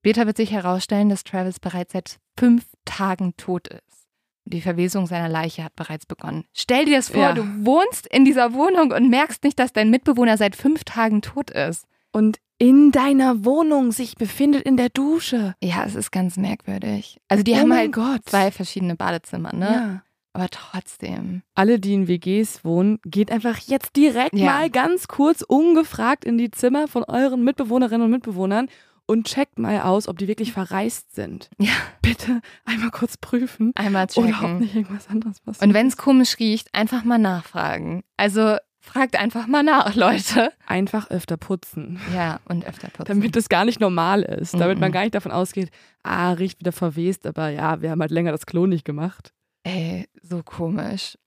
Später 0.00 0.26
wird 0.26 0.36
sich 0.36 0.52
herausstellen, 0.52 1.08
dass 1.08 1.24
Travis 1.24 1.58
bereits 1.58 1.92
seit 1.92 2.18
fünf 2.38 2.66
Tagen 2.84 3.36
tot 3.36 3.68
ist. 3.68 4.07
Die 4.48 4.60
Verwesung 4.60 5.06
seiner 5.06 5.28
Leiche 5.28 5.62
hat 5.64 5.76
bereits 5.76 6.06
begonnen. 6.06 6.44
Stell 6.54 6.84
dir 6.86 6.96
das 6.96 7.10
vor, 7.10 7.20
Ja. 7.22 7.32
du 7.34 7.42
wohnst 7.64 8.06
in 8.06 8.24
dieser 8.24 8.52
Wohnung 8.54 8.92
und 8.92 9.10
merkst 9.10 9.44
nicht, 9.44 9.58
dass 9.58 9.72
dein 9.72 9.90
Mitbewohner 9.90 10.36
seit 10.36 10.56
fünf 10.56 10.84
Tagen 10.84 11.22
tot 11.22 11.50
ist. 11.50 11.86
Und 12.12 12.38
in 12.58 12.90
deiner 12.90 13.44
Wohnung 13.44 13.92
sich 13.92 14.16
befindet 14.16 14.62
in 14.62 14.76
der 14.76 14.88
Dusche. 14.88 15.54
Ja, 15.62 15.84
es 15.84 15.94
ist 15.94 16.10
ganz 16.10 16.36
merkwürdig. 16.36 17.18
Also 17.28 17.44
die 17.44 17.52
oh 17.52 17.56
haben 17.56 17.68
mein 17.68 17.78
halt 17.78 17.92
Gott. 17.92 18.20
zwei 18.24 18.50
verschiedene 18.50 18.96
Badezimmer, 18.96 19.54
ne? 19.54 19.66
Ja. 19.70 20.02
Aber 20.32 20.48
trotzdem. 20.50 21.42
Alle, 21.54 21.78
die 21.80 21.94
in 21.94 22.08
WGs 22.08 22.64
wohnen, 22.64 22.98
geht 23.04 23.30
einfach 23.30 23.58
jetzt 23.58 23.96
direkt 23.96 24.34
Ja. 24.34 24.46
mal 24.46 24.70
ganz 24.70 25.08
kurz 25.08 25.42
ungefragt 25.42 26.24
in 26.24 26.38
die 26.38 26.50
Zimmer 26.50 26.86
von 26.88 27.04
euren 27.04 27.42
Mitbewohnerinnen 27.44 28.02
und 28.04 28.10
Mitbewohnern 28.10 28.68
und 29.08 29.26
checkt 29.26 29.58
mal 29.58 29.80
aus, 29.80 30.06
ob 30.06 30.18
die 30.18 30.28
wirklich 30.28 30.52
verreist 30.52 31.14
sind. 31.14 31.50
Ja. 31.58 31.72
Bitte 32.02 32.40
einmal 32.64 32.90
kurz 32.90 33.16
prüfen. 33.16 33.72
Einmal 33.74 34.06
Oder 34.14 34.28
ob 34.28 34.34
checken. 34.34 34.58
nicht 34.60 34.74
irgendwas 34.76 35.08
anderes 35.08 35.40
passiert. 35.40 35.66
Und 35.66 35.74
wenn 35.74 35.88
es 35.88 35.96
komisch 35.96 36.38
riecht, 36.38 36.68
einfach 36.74 37.02
mal 37.04 37.18
nachfragen. 37.18 38.04
Also 38.16 38.56
fragt 38.80 39.18
einfach 39.18 39.46
mal 39.46 39.62
nach, 39.62 39.94
Leute. 39.96 40.52
einfach 40.66 41.10
öfter 41.10 41.36
putzen. 41.36 41.98
Ja, 42.14 42.40
und 42.48 42.64
öfter 42.66 42.88
putzen. 42.88 43.06
Damit 43.08 43.34
das 43.34 43.48
gar 43.48 43.64
nicht 43.64 43.80
normal 43.80 44.22
ist. 44.22 44.54
Damit 44.54 44.78
man 44.78 44.90
Mhm. 44.90 44.94
gar 44.94 45.02
nicht 45.02 45.14
davon 45.14 45.32
ausgeht, 45.32 45.70
ah, 46.02 46.32
riecht 46.32 46.60
wieder 46.60 46.72
verwest, 46.72 47.26
aber 47.26 47.48
ja, 47.50 47.80
wir 47.82 47.90
haben 47.90 48.00
halt 48.00 48.10
länger 48.12 48.30
das 48.32 48.46
Klo 48.46 48.66
nicht 48.66 48.84
gemacht. 48.84 49.32
Ey, 49.64 50.06
so 50.22 50.42
komisch. 50.42 51.18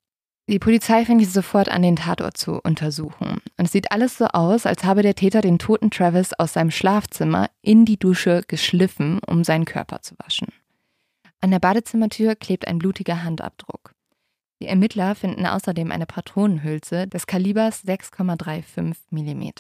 Die 0.51 0.59
Polizei 0.59 1.05
fängt 1.05 1.25
sofort 1.25 1.69
an, 1.69 1.81
den 1.81 1.95
Tatort 1.95 2.35
zu 2.35 2.59
untersuchen. 2.61 3.41
Und 3.57 3.65
es 3.65 3.71
sieht 3.71 3.93
alles 3.93 4.17
so 4.17 4.25
aus, 4.25 4.65
als 4.65 4.83
habe 4.83 5.01
der 5.01 5.15
Täter 5.15 5.39
den 5.39 5.59
toten 5.59 5.91
Travis 5.91 6.33
aus 6.33 6.51
seinem 6.51 6.71
Schlafzimmer 6.71 7.49
in 7.61 7.85
die 7.85 7.97
Dusche 7.97 8.43
geschliffen, 8.45 9.21
um 9.25 9.45
seinen 9.45 9.63
Körper 9.63 10.01
zu 10.01 10.13
waschen. 10.19 10.49
An 11.39 11.51
der 11.51 11.59
Badezimmertür 11.59 12.35
klebt 12.35 12.67
ein 12.67 12.79
blutiger 12.79 13.23
Handabdruck. 13.23 13.93
Die 14.61 14.67
Ermittler 14.67 15.15
finden 15.15 15.45
außerdem 15.45 15.89
eine 15.89 16.05
Patronenhülse 16.05 17.07
des 17.07 17.27
Kalibers 17.27 17.85
6,35 17.85 18.95
mm. 19.09 19.51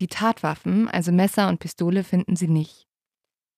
Die 0.00 0.06
Tatwaffen, 0.08 0.88
also 0.88 1.12
Messer 1.12 1.48
und 1.48 1.60
Pistole, 1.60 2.04
finden 2.04 2.36
sie 2.36 2.48
nicht. 2.48 2.86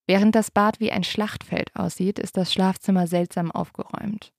Während 0.09 0.35
das 0.35 0.51
Bad 0.51 0.81
wie 0.81 0.91
ein 0.91 1.05
Schlachtfeld 1.05 1.71
aussieht, 1.77 2.19
ist 2.19 2.37
das 2.37 2.53
Schlafzimmer 2.53 3.07
seltsam 3.07 3.53
aufgeräumt. 3.53 4.33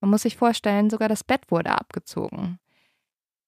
Man 0.00 0.10
muss 0.10 0.22
sich 0.22 0.36
vorstellen, 0.36 0.90
sogar 0.90 1.08
das 1.08 1.24
Bett 1.24 1.50
wurde 1.50 1.72
abgezogen. 1.72 2.58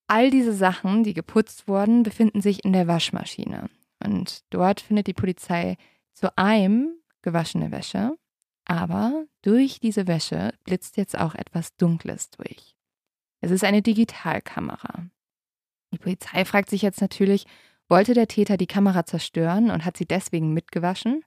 All 0.07 0.31
diese 0.31 0.53
Sachen, 0.53 1.05
die 1.05 1.15
geputzt 1.15 1.69
wurden, 1.69 2.03
befinden 2.03 2.43
sich 2.43 2.65
in 2.65 2.73
der 2.73 2.87
Waschmaschine. 2.87 3.71
Und 4.05 4.45
dort 4.51 4.81
findet 4.81 5.07
die 5.07 5.15
Polizei 5.15 5.77
zu 6.13 6.37
einem 6.37 6.91
gewaschene 7.23 7.71
Wäsche, 7.71 8.17
aber 8.65 9.25
durch 9.43 9.81
diese 9.81 10.07
Wäsche 10.07 10.53
blitzt 10.65 10.97
jetzt 10.97 11.19
auch 11.19 11.35
etwas 11.35 11.75
Dunkles 11.77 12.31
durch. 12.31 12.77
Es 13.41 13.51
ist 13.51 13.65
eine 13.65 13.83
Digitalkamera. 13.83 15.07
Die 15.93 15.99
Polizei 15.99 16.45
fragt 16.45 16.71
sich 16.71 16.83
jetzt 16.83 17.01
natürlich, 17.01 17.47
wollte 17.89 18.15
der 18.15 18.29
Täter 18.29 18.57
die 18.57 18.67
Kamera 18.67 19.05
zerstören 19.05 19.71
und 19.71 19.85
hat 19.85 19.97
sie 19.97 20.07
deswegen 20.07 20.53
mitgewaschen? 20.53 21.25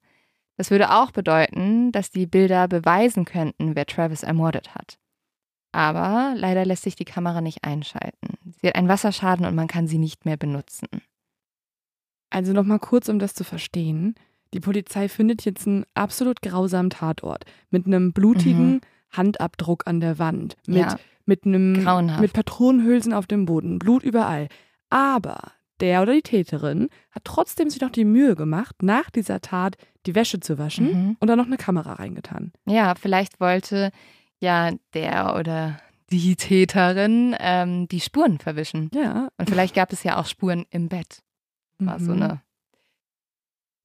Das 0.58 0.72
würde 0.72 0.94
auch 0.94 1.12
bedeuten, 1.12 1.92
dass 1.92 2.12
die 2.12 2.26
Bilder 2.26 2.68
beweisen 2.68 3.26
könnten, 3.26 3.76
wer 3.76 3.86
Travis 3.86 4.24
ermordet 4.24 4.74
hat. 4.74 4.98
Aber 5.76 6.34
leider 6.38 6.64
lässt 6.66 6.84
sich 6.84 6.96
die 6.96 7.04
Kamera 7.04 7.42
nicht 7.42 7.66
einschalten. 7.66 8.38
Sie 8.62 8.68
hat 8.68 8.76
einen 8.76 8.88
Wasserschaden 8.88 9.46
und 9.46 9.56
man 9.56 9.68
kann 9.68 9.88
sie 9.88 9.98
nicht 9.98 10.24
mehr 10.24 10.38
benutzen. 10.38 10.88
Also 12.30 12.54
nochmal 12.54 12.80
kurz, 12.80 13.10
um 13.10 13.20
das 13.20 13.34
zu 13.34 13.44
verstehen. 13.44 14.16
Die 14.54 14.60
Polizei 14.62 15.10
findet 15.10 15.44
jetzt 15.44 15.68
einen 15.68 15.86
absolut 15.94 16.42
grausamen 16.42 16.90
Tatort 16.90 17.44
mit 17.72 17.86
einem 17.88 18.14
blutigen 18.14 18.76
Mhm. 18.76 18.82
Handabdruck 19.12 19.84
an 19.86 20.00
der 20.00 20.18
Wand, 20.18 20.56
mit, 20.66 20.78
Ja. 20.78 20.98
mit 21.26 21.46
einem 21.46 21.84
Grauenhaft. 21.84 22.22
mit 22.22 22.32
Patronenhülsen 22.34 23.14
auf 23.14 23.28
dem 23.28 23.46
Boden, 23.46 23.80
Blut 23.80 24.04
überall. 24.04 24.48
Aber 24.90 25.52
der 25.82 26.02
oder 26.02 26.14
die 26.14 26.22
Täterin 26.22 26.88
hat 27.12 27.26
trotzdem 27.26 27.70
sich 27.70 27.82
noch 27.82 27.90
die 27.92 28.06
Mühe 28.06 28.36
gemacht, 28.36 28.82
nach 28.82 29.10
dieser 29.10 29.42
Tat 29.42 29.76
die 30.06 30.16
Wäsche 30.16 30.40
zu 30.40 30.58
waschen 30.58 30.86
Mhm. 31.10 31.18
und 31.20 31.28
dann 31.28 31.38
noch 31.38 31.48
eine 31.48 31.58
Kamera 31.58 31.94
reingetan. 31.94 32.54
Ja, 32.66 32.96
vielleicht 32.96 33.40
wollte 33.42 33.92
ja 34.40 34.72
der 34.94 35.36
oder 35.36 35.80
die 36.12 36.36
Täterin 36.36 37.36
ähm, 37.40 37.88
die 37.88 38.00
Spuren 38.02 38.38
verwischen. 38.40 38.90
Ja. 38.94 39.30
Und 39.38 39.50
vielleicht 39.50 39.76
gab 39.76 39.92
es 39.92 40.04
ja 40.04 40.18
auch 40.18 40.26
Spuren 40.28 40.66
im 40.70 40.88
Bett. 40.90 41.20
War 41.80 42.00
so 42.00 42.14
Mhm. 42.14 42.22
eine, 42.22 42.42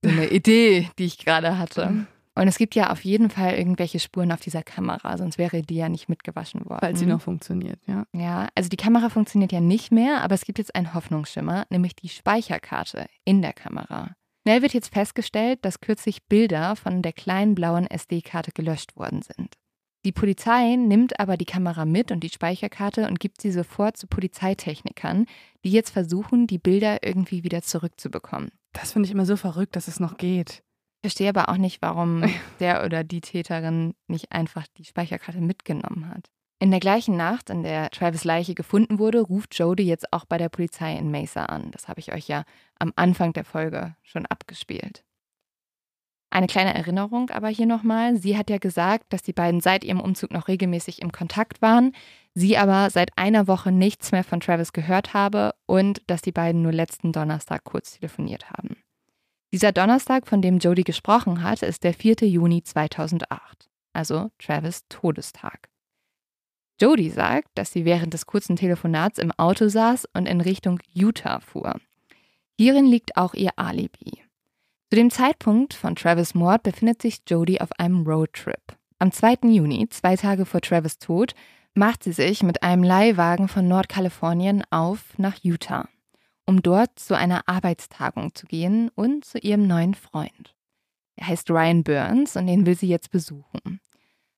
so 0.05 0.11
eine 0.11 0.27
Idee, 0.29 0.91
die 0.99 1.05
ich 1.07 1.19
gerade 1.19 1.59
hatte. 1.59 1.87
Mhm. 1.91 2.07
Und 2.37 2.47
es 2.49 2.59
gibt 2.59 2.75
ja 2.75 2.91
auf 2.91 3.05
jeden 3.05 3.29
Fall 3.29 3.55
irgendwelche 3.55 3.99
Spuren 3.99 4.33
auf 4.33 4.41
dieser 4.41 4.63
Kamera, 4.63 5.19
sonst 5.19 5.37
wäre 5.37 5.63
die 5.63 5.75
ja 5.75 5.89
nicht 5.89 6.09
mitgewaschen 6.09 6.65
worden. 6.65 6.79
Falls 6.81 7.01
sie 7.01 7.07
noch 7.07 7.21
funktioniert, 7.21 7.81
ja. 7.87 8.05
Ja, 8.15 8.49
also 8.55 8.69
die 8.69 8.77
Kamera 8.77 9.09
funktioniert 9.11 9.51
ja 9.53 9.61
nicht 9.61 9.91
mehr, 9.91 10.23
aber 10.23 10.37
es 10.37 10.45
gibt 10.45 10.59
jetzt 10.59 10.75
einen 10.75 10.95
Hoffnungsschimmer, 10.95 11.67
nämlich 11.71 11.97
die 11.97 12.09
Speicherkarte 12.09 13.07
in 13.25 13.43
der 13.43 13.53
Kamera. 13.53 14.15
Schnell 14.47 14.63
wird 14.63 14.73
jetzt 14.73 14.93
festgestellt, 14.95 15.65
dass 15.65 15.81
kürzlich 15.81 16.23
Bilder 16.29 16.77
von 16.77 17.03
der 17.03 17.13
kleinen 17.13 17.55
blauen 17.55 17.87
SD-Karte 17.87 18.53
gelöscht 18.53 18.97
worden 18.97 19.21
sind. 19.23 19.57
Die 20.05 20.13
Polizei 20.13 20.77
nimmt 20.77 21.21
aber 21.21 21.37
die 21.37 21.45
Kamera 21.45 21.85
mit 21.85 22.11
und 22.11 22.21
die 22.21 22.31
Speicherkarte 22.31 23.07
und 23.07 23.21
gibt 23.21 23.43
sie 23.43 23.53
sofort 23.53 23.99
zu 23.99 24.07
Polizeitechnikern, 24.07 25.27
die 25.63 25.71
jetzt 25.71 25.91
versuchen, 25.91 26.47
die 26.47 26.59
Bilder 26.59 27.03
irgendwie 27.03 27.45
wieder 27.45 27.61
zurückzubekommen. 27.61 28.51
Das 28.73 28.93
finde 28.93 29.07
ich 29.07 29.13
immer 29.13 29.27
so 29.27 29.37
verrückt, 29.37 29.77
dass 29.77 29.89
es 29.89 30.01
noch 30.01 30.17
geht. 30.17 30.63
Ich 31.03 31.11
verstehe 31.11 31.29
aber 31.29 31.51
auch 31.51 31.59
nicht, 31.59 31.83
warum 31.83 32.25
der 32.61 32.85
oder 32.85 33.05
die 33.05 33.21
Täterin 33.21 33.95
nicht 34.07 34.33
einfach 34.33 34.67
die 34.79 34.85
Speicherkarte 34.85 35.41
mitgenommen 35.41 36.09
hat. 36.09 36.31
In 36.63 36.71
der 36.71 36.81
gleichen 36.81 37.17
Nacht, 37.17 37.49
in 37.49 37.63
der 37.63 37.91
Travis 37.91 38.25
Leiche 38.25 38.55
gefunden 38.55 38.99
wurde, 38.99 39.21
ruft 39.21 39.59
Jody 39.59 39.83
jetzt 39.83 40.13
auch 40.13 40.27
bei 40.27 40.37
der 40.37 40.51
Polizei 40.51 40.95
in 40.97 41.11
Mesa 41.11 41.47
an. 41.47 41.71
Das 41.73 41.89
habe 41.89 42.01
ich 42.01 42.13
euch 42.13 42.29
ja 42.29 42.45
am 42.79 42.93
Anfang 42.97 43.33
der 43.33 43.45
Folge 43.45 43.97
schon 44.03 44.27
abgespielt. 44.27 45.03
Eine 46.31 46.47
kleine 46.47 46.75
Erinnerung 46.75 47.31
aber 47.31 47.49
hier 47.49 47.67
nochmal. 47.67 48.17
Sie 48.17 48.39
hat 48.39 48.51
ja 48.51 48.59
gesagt, 48.59 49.13
dass 49.13 49.23
die 49.23 49.33
beiden 49.33 49.61
seit 49.61 49.83
ihrem 49.83 50.01
Umzug 50.01 50.31
noch 50.31 50.47
regelmäßig 50.47 51.03
im 51.03 51.11
Kontakt 51.11 51.61
waren, 51.61 51.93
sie 52.35 52.57
aber 52.57 52.89
seit 52.91 53.11
einer 53.19 53.49
Woche 53.49 53.73
nichts 53.73 54.13
mehr 54.13 54.23
von 54.23 54.39
Travis 54.39 54.73
gehört 54.73 55.13
habe 55.13 55.55
und 55.67 56.03
dass 56.07 56.23
die 56.23 56.33
beiden 56.33 56.63
nur 56.63 56.73
letzten 56.73 57.13
Donnerstag 57.13 57.65
kurz 57.65 57.99
telefoniert 57.99 58.51
haben. 58.51 58.77
Dieser 59.53 59.73
Donnerstag, 59.73 60.29
von 60.29 60.41
dem 60.43 60.59
Jody 60.59 60.85
gesprochen 60.85 61.43
hat, 61.43 61.63
ist 61.63 61.83
der 61.83 61.93
4. 61.93 62.19
Juni 62.29 62.63
2008, 62.63 63.69
also 63.93 64.31
Travis 64.39 64.85
Todestag. 64.89 65.69
Jody 66.81 67.11
sagt, 67.11 67.49
dass 67.57 67.73
sie 67.73 67.85
während 67.85 68.15
des 68.15 68.27
kurzen 68.27 68.55
Telefonats 68.55 69.19
im 69.19 69.33
Auto 69.33 69.69
saß 69.69 70.07
und 70.15 70.27
in 70.27 70.41
Richtung 70.41 70.79
Utah 70.95 71.41
fuhr. 71.41 71.75
Hierin 72.57 72.87
liegt 72.87 73.17
auch 73.17 73.35
ihr 73.35 73.51
Alibi. 73.57 74.23
Zu 74.91 74.97
dem 74.97 75.11
Zeitpunkt 75.11 75.73
von 75.73 75.95
Travis 75.95 76.35
Mord 76.35 76.65
befindet 76.65 77.01
sich 77.01 77.21
Jody 77.25 77.61
auf 77.61 77.71
einem 77.79 78.05
Roadtrip. 78.05 78.77
Am 78.99 79.13
2. 79.13 79.49
Juni, 79.49 79.89
zwei 79.89 80.17
Tage 80.17 80.45
vor 80.45 80.61
Travis 80.61 80.99
Tod, 80.99 81.37
macht 81.75 82.03
sie 82.03 82.11
sich 82.11 82.43
mit 82.43 82.65
einem 82.65 82.83
Leihwagen 82.83 83.47
von 83.47 83.69
Nordkalifornien 83.69 84.65
auf 84.71 85.17
nach 85.17 85.37
Utah, 85.45 85.89
um 86.45 86.61
dort 86.61 86.99
zu 86.99 87.17
einer 87.17 87.43
Arbeitstagung 87.47 88.35
zu 88.35 88.47
gehen 88.47 88.91
und 88.97 89.25
zu 89.25 89.39
ihrem 89.39 89.69
neuen 89.69 89.95
Freund. 89.95 90.57
Er 91.15 91.29
heißt 91.29 91.49
Ryan 91.53 91.85
Burns 91.85 92.35
und 92.35 92.49
den 92.49 92.67
will 92.67 92.77
sie 92.77 92.89
jetzt 92.89 93.13
besuchen. 93.13 93.81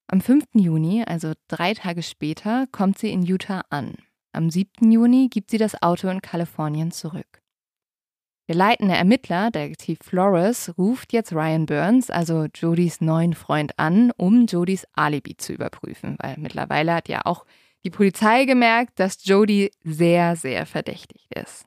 Am 0.07 0.21
5. 0.21 0.45
Juni, 0.53 1.03
also 1.03 1.33
drei 1.49 1.73
Tage 1.73 2.03
später, 2.03 2.67
kommt 2.71 2.99
sie 2.99 3.11
in 3.11 3.23
Utah 3.23 3.63
an. 3.71 3.95
Am 4.33 4.51
7. 4.51 4.93
Juni 4.93 5.29
gibt 5.31 5.51
sie 5.51 5.57
das 5.57 5.83
Auto 5.83 6.09
in 6.09 6.21
Kalifornien 6.21 6.91
zurück. 6.91 7.42
Der 8.53 8.59
leitende 8.59 8.95
Ermittler, 8.95 9.51
Detektiv 9.51 10.01
Flores, 10.03 10.75
ruft 10.77 11.15
jetzt 11.15 11.33
Ryan 11.33 11.65
Burns, 11.65 12.11
also 12.11 12.49
Jodys 12.55 13.01
neuen 13.01 13.33
Freund, 13.33 13.79
an, 13.79 14.13
um 14.19 14.45
Jodys 14.45 14.87
Alibi 14.93 15.39
zu 15.39 15.55
überprüfen, 15.55 16.19
weil 16.21 16.37
mittlerweile 16.37 16.93
hat 16.93 17.09
ja 17.09 17.23
auch 17.25 17.47
die 17.83 17.89
Polizei 17.89 18.45
gemerkt, 18.45 19.01
dass 19.01 19.25
Jody 19.25 19.71
sehr, 19.85 20.37
sehr 20.37 20.67
verdächtig 20.67 21.29
ist. 21.35 21.65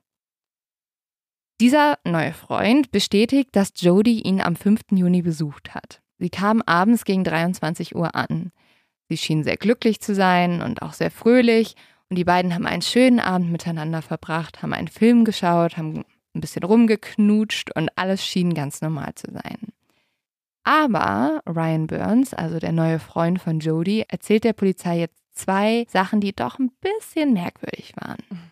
Dieser 1.60 1.98
neue 2.04 2.34
Freund 2.34 2.92
bestätigt, 2.92 3.50
dass 3.54 3.74
Jody 3.76 4.20
ihn 4.20 4.40
am 4.40 4.56
5. 4.56 4.82
Juni 4.92 5.24
besucht 5.24 5.74
hat. 5.74 6.04
Sie 6.20 6.30
kam 6.30 6.62
abends 6.68 7.04
gegen 7.04 7.24
23 7.24 7.96
Uhr 7.96 8.14
an. 8.14 8.52
Sie 9.10 9.18
schien 9.18 9.44
sehr 9.44 9.58
glücklich 9.58 10.02
zu 10.02 10.14
sein 10.14 10.62
und 10.62 10.84
auch 10.84 10.94
sehr 10.94 11.10
fröhlich 11.10 11.76
und 12.10 12.18
die 12.18 12.26
beiden 12.26 12.54
haben 12.54 12.68
einen 12.68 12.84
schönen 12.84 13.20
Abend 13.20 13.52
miteinander 13.52 14.04
verbracht, 14.04 14.62
haben 14.62 14.74
einen 14.74 14.88
Film 14.88 15.26
geschaut, 15.26 15.78
haben 15.78 16.06
ein 16.36 16.42
bisschen 16.42 16.64
rumgeknutscht 16.64 17.76
und 17.76 17.90
alles 17.96 18.26
schien 18.26 18.54
ganz 18.54 18.82
normal 18.82 19.16
zu 19.16 19.32
sein. 19.32 19.74
Aber 20.64 21.42
Ryan 21.48 21.88
Burns, 21.88 22.34
also 22.34 22.60
der 22.60 22.72
neue 22.72 23.00
Freund 23.00 23.40
von 23.40 23.60
Jody, 23.60 24.04
erzählt 24.08 24.44
der 24.44 24.54
Polizei 24.54 25.00
jetzt 25.00 25.22
zwei 25.34 25.86
Sachen, 25.90 26.22
die 26.22 26.34
doch 26.34 26.58
ein 26.60 26.72
bisschen 26.82 27.34
merkwürdig 27.34 27.94
waren. 27.98 28.52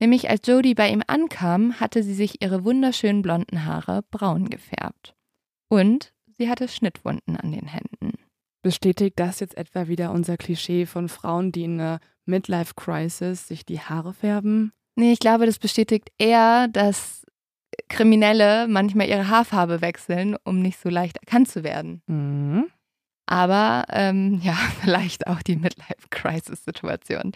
Nämlich 0.00 0.28
als 0.28 0.46
Jody 0.46 0.74
bei 0.74 0.90
ihm 0.90 1.02
ankam, 1.06 1.80
hatte 1.80 2.02
sie 2.02 2.14
sich 2.14 2.42
ihre 2.42 2.64
wunderschönen 2.64 3.22
blonden 3.22 3.64
Haare 3.64 4.02
braun 4.10 4.50
gefärbt. 4.50 5.14
Und 5.68 6.12
sie 6.36 6.50
hatte 6.50 6.68
Schnittwunden 6.68 7.36
an 7.36 7.52
den 7.52 7.66
Händen. 7.66 8.18
Bestätigt 8.62 9.18
das 9.18 9.40
jetzt 9.40 9.56
etwa 9.56 9.88
wieder 9.88 10.10
unser 10.10 10.36
Klischee 10.36 10.84
von 10.84 11.08
Frauen, 11.08 11.52
die 11.52 11.64
in 11.64 11.80
einer 11.80 12.00
Midlife-Crisis 12.26 13.48
sich 13.48 13.64
die 13.64 13.80
Haare 13.80 14.12
färben? 14.12 14.72
Nee, 14.96 15.12
ich 15.12 15.18
glaube, 15.18 15.46
das 15.46 15.58
bestätigt 15.58 16.10
eher, 16.18 16.68
dass 16.68 17.23
Kriminelle 17.88 18.66
manchmal 18.68 19.08
ihre 19.08 19.28
Haarfarbe 19.28 19.80
wechseln, 19.80 20.36
um 20.44 20.60
nicht 20.60 20.78
so 20.78 20.88
leicht 20.88 21.18
erkannt 21.18 21.48
zu 21.48 21.64
werden. 21.64 22.02
Mhm. 22.06 22.66
Aber 23.26 23.84
ähm, 23.90 24.40
ja, 24.42 24.54
vielleicht 24.80 25.26
auch 25.26 25.42
die 25.42 25.56
Midlife-Crisis-Situation. 25.56 27.32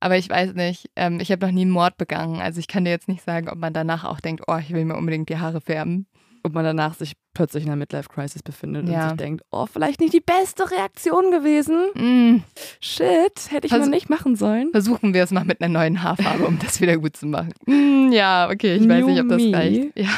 Aber 0.00 0.18
ich 0.18 0.28
weiß 0.28 0.54
nicht, 0.54 0.90
ähm, 0.96 1.18
ich 1.20 1.32
habe 1.32 1.46
noch 1.46 1.52
nie 1.52 1.62
einen 1.62 1.70
Mord 1.70 1.96
begangen. 1.96 2.40
Also 2.40 2.60
ich 2.60 2.68
kann 2.68 2.84
dir 2.84 2.90
jetzt 2.90 3.08
nicht 3.08 3.22
sagen, 3.22 3.48
ob 3.48 3.56
man 3.56 3.72
danach 3.72 4.04
auch 4.04 4.20
denkt, 4.20 4.44
oh, 4.46 4.58
ich 4.58 4.70
will 4.70 4.84
mir 4.84 4.96
unbedingt 4.96 5.30
die 5.30 5.38
Haare 5.38 5.62
färben. 5.62 6.06
Ob 6.46 6.52
man 6.52 6.62
danach 6.64 6.94
sich 6.94 7.14
plötzlich 7.32 7.64
in 7.64 7.70
einer 7.70 7.76
Midlife-Crisis 7.76 8.42
befindet 8.42 8.86
Ja. 8.88 9.04
und 9.04 9.08
sich 9.10 9.16
denkt, 9.16 9.42
oh, 9.50 9.64
vielleicht 9.66 9.98
nicht 10.00 10.12
die 10.12 10.20
beste 10.20 10.70
Reaktion 10.70 11.30
gewesen. 11.30 11.78
Mm, 11.94 12.42
Shit, 12.80 13.50
hätte 13.50 13.66
ich 13.66 13.70
Vers- 13.72 13.80
mal 13.86 13.88
nicht 13.88 14.10
machen 14.10 14.36
sollen. 14.36 14.70
versuchen 14.70 15.14
wir 15.14 15.22
es 15.24 15.30
mal 15.30 15.44
mit 15.44 15.60
einer 15.62 15.72
neuen 15.72 16.02
Haarfarbe, 16.02 16.46
um 16.46 16.58
das 16.58 16.80
wieder 16.82 16.98
gut 16.98 17.16
zu 17.16 17.26
machen. 17.26 17.52
Mm, 17.66 18.12
ja, 18.12 18.48
okay, 18.50 18.76
ich 18.76 18.86
weiß 18.88 19.04
nicht, 19.06 19.20
ob 19.20 19.28
das 19.28 19.38
New 19.42 19.50
me. 19.50 19.56
reicht. 19.56 19.98
Ja. 19.98 20.10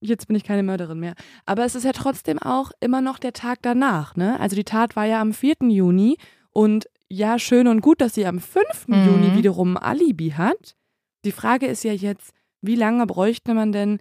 Jetzt 0.00 0.26
bin 0.28 0.36
ich 0.36 0.44
keine 0.44 0.62
Mörderin 0.62 1.00
mehr. 1.00 1.14
Aber 1.46 1.64
es 1.64 1.74
ist 1.74 1.84
ja 1.84 1.92
trotzdem 1.92 2.38
auch 2.38 2.70
immer 2.80 3.00
noch 3.00 3.18
der 3.18 3.32
Tag 3.32 3.60
danach, 3.62 4.16
ne? 4.16 4.38
Also 4.38 4.54
die 4.54 4.64
Tat 4.64 4.96
war 4.96 5.06
ja 5.06 5.20
am 5.22 5.32
4. 5.32 5.54
Juni 5.70 6.18
und 6.50 6.86
ja, 7.08 7.38
schön 7.38 7.68
und 7.68 7.80
gut, 7.80 8.02
dass 8.02 8.14
sie 8.14 8.26
am 8.26 8.38
5. 8.38 8.64
Mhm. 8.88 9.06
Juni 9.06 9.34
wiederum 9.36 9.78
ein 9.78 9.82
Alibi 9.82 10.30
hat. 10.36 10.76
Die 11.24 11.32
Frage 11.32 11.66
ist 11.66 11.84
ja 11.84 11.92
jetzt, 11.94 12.32
wie 12.60 12.74
lange 12.76 13.06
bräuchte 13.06 13.54
man 13.54 13.72
denn 13.72 13.98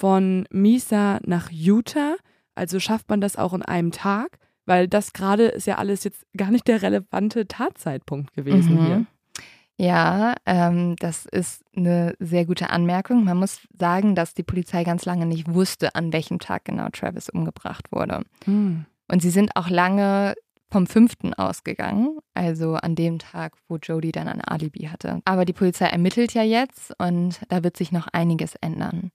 von 0.00 0.46
Misa 0.50 1.20
nach 1.26 1.50
Utah? 1.50 2.16
Also 2.54 2.80
schafft 2.80 3.10
man 3.10 3.20
das 3.20 3.36
auch 3.36 3.52
in 3.52 3.62
einem 3.62 3.92
Tag? 3.92 4.38
Weil 4.64 4.88
das 4.88 5.12
gerade 5.12 5.44
ist 5.44 5.66
ja 5.66 5.76
alles 5.76 6.04
jetzt 6.04 6.24
gar 6.36 6.50
nicht 6.50 6.66
der 6.68 6.80
relevante 6.82 7.46
Tatzeitpunkt 7.46 8.32
gewesen 8.32 8.74
Mhm. 8.76 8.86
hier. 8.86 9.06
Ja, 9.76 10.34
ähm, 10.46 10.96
das 10.96 11.24
ist 11.26 11.62
eine 11.74 12.14
sehr 12.18 12.44
gute 12.44 12.70
Anmerkung. 12.70 13.24
Man 13.24 13.38
muss 13.38 13.60
sagen, 13.78 14.14
dass 14.14 14.34
die 14.34 14.42
Polizei 14.42 14.84
ganz 14.84 15.04
lange 15.06 15.24
nicht 15.26 15.52
wusste, 15.52 15.94
an 15.94 16.12
welchem 16.12 16.38
Tag 16.38 16.66
genau 16.66 16.88
Travis 16.90 17.30
umgebracht 17.30 17.90
wurde. 17.90 18.22
Hm. 18.44 18.84
Und 19.10 19.22
sie 19.22 19.30
sind 19.30 19.56
auch 19.56 19.70
lange 19.70 20.34
vom 20.70 20.86
fünften 20.86 21.32
ausgegangen, 21.34 22.18
also 22.34 22.74
an 22.74 22.94
dem 22.94 23.18
Tag, 23.18 23.54
wo 23.68 23.76
Jody 23.76 24.12
dann 24.12 24.28
ein 24.28 24.40
Alibi 24.42 24.84
hatte. 24.84 25.20
Aber 25.24 25.44
die 25.44 25.54
Polizei 25.54 25.86
ermittelt 25.86 26.32
ja 26.34 26.42
jetzt 26.42 26.92
und 26.98 27.40
da 27.48 27.64
wird 27.64 27.76
sich 27.76 27.90
noch 27.90 28.06
einiges 28.08 28.54
ändern. 28.56 29.10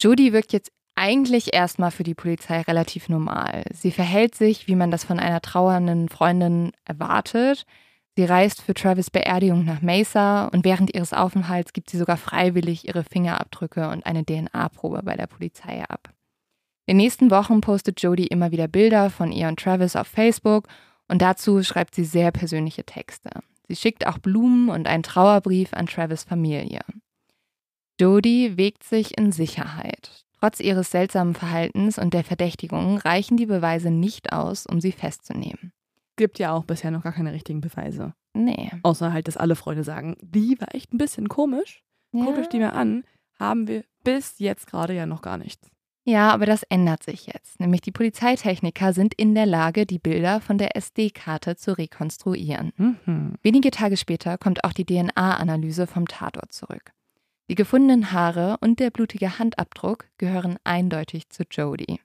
Jody 0.00 0.32
wirkt 0.32 0.52
jetzt 0.52 0.70
eigentlich 0.94 1.54
erstmal 1.54 1.90
für 1.90 2.02
die 2.02 2.14
Polizei 2.14 2.60
relativ 2.62 3.08
normal. 3.08 3.64
Sie 3.72 3.92
verhält 3.92 4.34
sich, 4.34 4.66
wie 4.66 4.74
man 4.74 4.90
das 4.90 5.04
von 5.04 5.20
einer 5.20 5.40
trauernden 5.40 6.08
Freundin 6.08 6.72
erwartet. 6.84 7.64
Sie 8.16 8.24
reist 8.24 8.62
für 8.62 8.74
Travis 8.74 9.10
Beerdigung 9.10 9.64
nach 9.64 9.80
Mesa 9.80 10.46
und 10.46 10.64
während 10.64 10.92
ihres 10.92 11.12
Aufenthalts 11.12 11.72
gibt 11.72 11.88
sie 11.88 11.98
sogar 11.98 12.16
freiwillig 12.16 12.88
ihre 12.88 13.04
Fingerabdrücke 13.04 13.88
und 13.90 14.06
eine 14.06 14.24
DNA-Probe 14.24 15.02
bei 15.04 15.16
der 15.16 15.28
Polizei 15.28 15.84
ab. 15.88 16.10
In 16.86 16.96
den 16.96 17.04
nächsten 17.04 17.30
Wochen 17.30 17.60
postet 17.60 18.02
Jodie 18.02 18.26
immer 18.26 18.50
wieder 18.50 18.66
Bilder 18.66 19.10
von 19.10 19.30
ihr 19.30 19.46
und 19.46 19.60
Travis 19.60 19.94
auf 19.94 20.08
Facebook 20.08 20.66
und 21.06 21.22
dazu 21.22 21.62
schreibt 21.62 21.94
sie 21.94 22.04
sehr 22.04 22.32
persönliche 22.32 22.82
Texte. 22.82 23.30
Sie 23.68 23.76
schickt 23.76 24.04
auch 24.04 24.18
Blumen 24.18 24.68
und 24.68 24.88
einen 24.88 25.04
Trauerbrief 25.04 25.72
an 25.74 25.86
Travis 25.86 26.24
Familie. 26.24 26.80
Jodie 28.00 28.56
wägt 28.56 28.84
sich 28.84 29.18
in 29.18 29.32
Sicherheit. 29.32 30.24
Trotz 30.40 30.60
ihres 30.60 30.92
seltsamen 30.92 31.34
Verhaltens 31.34 31.98
und 31.98 32.14
der 32.14 32.22
Verdächtigung 32.22 32.98
reichen 32.98 33.36
die 33.36 33.46
Beweise 33.46 33.90
nicht 33.90 34.32
aus, 34.32 34.66
um 34.66 34.80
sie 34.80 34.92
festzunehmen. 34.92 35.72
Gibt 36.16 36.38
ja 36.38 36.52
auch 36.52 36.64
bisher 36.64 36.92
noch 36.92 37.02
gar 37.02 37.12
keine 37.12 37.32
richtigen 37.32 37.60
Beweise. 37.60 38.14
Nee. 38.34 38.70
Außer 38.84 39.12
halt, 39.12 39.26
dass 39.26 39.36
alle 39.36 39.56
Freunde 39.56 39.82
sagen, 39.82 40.16
die 40.20 40.60
war 40.60 40.74
echt 40.74 40.92
ein 40.92 40.98
bisschen 40.98 41.28
komisch. 41.28 41.82
Guckt 42.12 42.38
euch 42.38 42.48
die 42.48 42.60
mal 42.60 42.70
an. 42.70 43.04
Haben 43.38 43.66
wir 43.66 43.84
bis 44.04 44.38
jetzt 44.38 44.68
gerade 44.68 44.94
ja 44.94 45.06
noch 45.06 45.22
gar 45.22 45.38
nichts. 45.38 45.70
Ja, 46.04 46.30
aber 46.30 46.46
das 46.46 46.62
ändert 46.62 47.02
sich 47.02 47.26
jetzt. 47.26 47.60
Nämlich 47.60 47.82
die 47.82 47.92
Polizeitechniker 47.92 48.94
sind 48.94 49.12
in 49.14 49.34
der 49.34 49.44
Lage, 49.44 49.84
die 49.84 49.98
Bilder 49.98 50.40
von 50.40 50.56
der 50.56 50.74
SD-Karte 50.74 51.56
zu 51.56 51.76
rekonstruieren. 51.76 52.72
Mhm. 52.76 53.34
Wenige 53.42 53.70
Tage 53.70 53.96
später 53.96 54.38
kommt 54.38 54.64
auch 54.64 54.72
die 54.72 54.86
DNA-Analyse 54.86 55.86
vom 55.86 56.08
Tatort 56.08 56.52
zurück. 56.52 56.92
Die 57.48 57.54
gefundenen 57.54 58.12
Haare 58.12 58.58
und 58.60 58.78
der 58.78 58.90
blutige 58.90 59.38
Handabdruck 59.38 60.06
gehören 60.18 60.58
eindeutig 60.64 61.30
zu 61.30 61.44
Jody. 61.50 62.00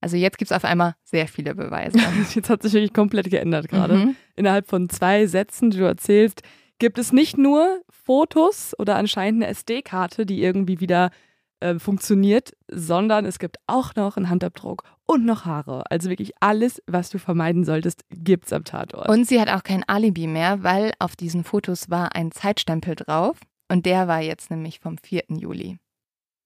Also 0.00 0.16
jetzt 0.16 0.38
gibt 0.38 0.52
es 0.52 0.56
auf 0.56 0.64
einmal 0.64 0.94
sehr 1.02 1.26
viele 1.26 1.56
Beweise. 1.56 1.98
Jetzt 2.34 2.48
hat 2.48 2.62
sich 2.62 2.72
wirklich 2.72 2.92
komplett 2.92 3.30
geändert 3.30 3.68
gerade. 3.68 3.94
Mhm. 3.96 4.16
Innerhalb 4.36 4.68
von 4.68 4.88
zwei 4.88 5.26
Sätzen, 5.26 5.70
die 5.70 5.78
du 5.78 5.84
erzählst, 5.84 6.42
gibt 6.78 6.98
es 6.98 7.12
nicht 7.12 7.36
nur 7.36 7.82
Fotos 7.90 8.78
oder 8.78 8.94
anscheinend 8.94 9.42
eine 9.42 9.50
SD-Karte, 9.50 10.24
die 10.24 10.40
irgendwie 10.40 10.78
wieder 10.78 11.10
äh, 11.58 11.80
funktioniert, 11.80 12.52
sondern 12.70 13.24
es 13.24 13.40
gibt 13.40 13.56
auch 13.66 13.96
noch 13.96 14.16
einen 14.16 14.30
Handabdruck 14.30 14.84
und 15.04 15.24
noch 15.24 15.44
Haare. 15.44 15.90
Also 15.90 16.08
wirklich 16.10 16.30
alles, 16.38 16.80
was 16.86 17.10
du 17.10 17.18
vermeiden 17.18 17.64
solltest, 17.64 18.04
gibt's 18.10 18.52
am 18.52 18.62
Tatort. 18.62 19.08
Und 19.08 19.26
sie 19.26 19.40
hat 19.40 19.48
auch 19.48 19.64
kein 19.64 19.82
Alibi 19.88 20.28
mehr, 20.28 20.62
weil 20.62 20.92
auf 21.00 21.16
diesen 21.16 21.42
Fotos 21.42 21.90
war 21.90 22.14
ein 22.14 22.30
Zeitstempel 22.30 22.94
drauf 22.94 23.38
und 23.68 23.86
der 23.86 24.08
war 24.08 24.20
jetzt 24.20 24.50
nämlich 24.50 24.80
vom 24.80 24.98
4. 24.98 25.24
Juli. 25.28 25.78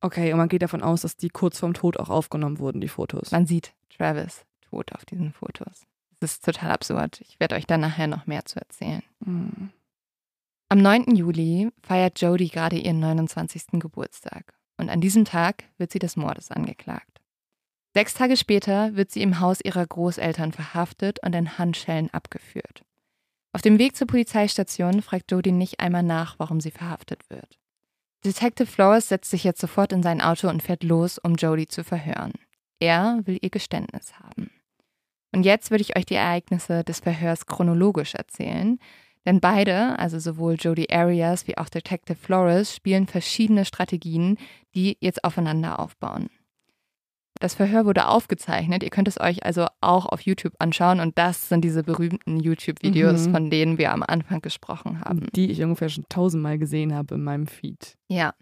okay, 0.00 0.32
und 0.32 0.38
man 0.38 0.48
geht 0.48 0.62
davon 0.62 0.82
aus, 0.82 1.02
dass 1.02 1.16
die 1.16 1.28
kurz 1.28 1.58
vorm 1.58 1.74
Tod 1.74 1.98
auch 1.98 2.10
aufgenommen 2.10 2.58
wurden, 2.58 2.80
die 2.80 2.88
Fotos. 2.88 3.30
Man 3.30 3.46
sieht 3.46 3.74
Travis 3.88 4.44
tot 4.68 4.92
auf 4.92 5.04
diesen 5.04 5.32
Fotos. 5.32 5.86
Das 6.20 6.34
ist 6.34 6.44
total 6.44 6.70
absurd. 6.70 7.20
Ich 7.20 7.40
werde 7.40 7.56
euch 7.56 7.66
dann 7.66 7.80
nachher 7.80 8.06
noch 8.06 8.26
mehr 8.26 8.44
zu 8.44 8.60
erzählen. 8.60 9.02
Hm. 9.24 9.70
Am 10.68 10.80
9. 10.80 11.16
Juli 11.16 11.70
feiert 11.82 12.20
Jodie 12.20 12.48
gerade 12.48 12.78
ihren 12.78 13.00
29. 13.00 13.72
Geburtstag. 13.72 14.54
Und 14.78 14.88
an 14.88 15.00
diesem 15.00 15.24
Tag 15.24 15.64
wird 15.78 15.92
sie 15.92 15.98
des 15.98 16.16
Mordes 16.16 16.50
angeklagt. 16.50 17.20
Sechs 17.94 18.14
Tage 18.14 18.38
später 18.38 18.96
wird 18.96 19.10
sie 19.10 19.20
im 19.20 19.38
Haus 19.38 19.60
ihrer 19.60 19.86
Großeltern 19.86 20.52
verhaftet 20.52 21.18
und 21.22 21.34
in 21.34 21.58
Handschellen 21.58 22.08
abgeführt. 22.14 22.84
Auf 23.52 23.62
dem 23.62 23.78
Weg 23.78 23.96
zur 23.96 24.06
Polizeistation 24.06 25.02
fragt 25.02 25.30
Jodie 25.30 25.52
nicht 25.52 25.80
einmal 25.80 26.02
nach, 26.02 26.38
warum 26.38 26.60
sie 26.60 26.70
verhaftet 26.70 27.28
wird. 27.28 27.58
Detective 28.24 28.66
Flores 28.66 29.08
setzt 29.08 29.30
sich 29.30 29.44
jetzt 29.44 29.60
sofort 29.60 29.92
in 29.92 30.02
sein 30.02 30.20
Auto 30.20 30.48
und 30.48 30.62
fährt 30.62 30.84
los, 30.84 31.18
um 31.18 31.34
Jodie 31.34 31.66
zu 31.66 31.84
verhören. 31.84 32.32
Er 32.78 33.20
will 33.24 33.38
ihr 33.42 33.50
Geständnis 33.50 34.14
haben. 34.18 34.50
Und 35.32 35.44
jetzt 35.44 35.70
würde 35.70 35.82
ich 35.82 35.96
euch 35.96 36.06
die 36.06 36.14
Ereignisse 36.14 36.84
des 36.84 37.00
Verhörs 37.00 37.46
chronologisch 37.46 38.14
erzählen, 38.14 38.78
denn 39.24 39.40
beide, 39.40 39.98
also 39.98 40.18
sowohl 40.18 40.54
Jodie 40.54 40.90
Arias 40.90 41.46
wie 41.46 41.56
auch 41.56 41.68
Detective 41.68 42.18
Flores, 42.18 42.74
spielen 42.74 43.06
verschiedene 43.06 43.64
Strategien, 43.64 44.36
die 44.74 44.96
jetzt 45.00 45.24
aufeinander 45.24 45.78
aufbauen. 45.78 46.28
Das 47.42 47.54
Verhör 47.54 47.84
wurde 47.86 48.06
aufgezeichnet. 48.06 48.84
Ihr 48.84 48.90
könnt 48.90 49.08
es 49.08 49.20
euch 49.20 49.44
also 49.44 49.66
auch 49.80 50.06
auf 50.06 50.20
YouTube 50.20 50.54
anschauen. 50.60 51.00
Und 51.00 51.18
das 51.18 51.48
sind 51.48 51.62
diese 51.64 51.82
berühmten 51.82 52.38
YouTube-Videos, 52.38 53.26
Mhm. 53.26 53.32
von 53.32 53.50
denen 53.50 53.78
wir 53.78 53.90
am 53.90 54.04
Anfang 54.04 54.40
gesprochen 54.40 55.00
haben. 55.00 55.26
Die 55.34 55.50
ich 55.50 55.60
ungefähr 55.60 55.88
schon 55.88 56.04
tausendmal 56.08 56.56
gesehen 56.56 56.94
habe 56.94 57.16
in 57.16 57.24
meinem 57.24 57.48
Feed. 57.48 57.96
Ja. 58.06 58.34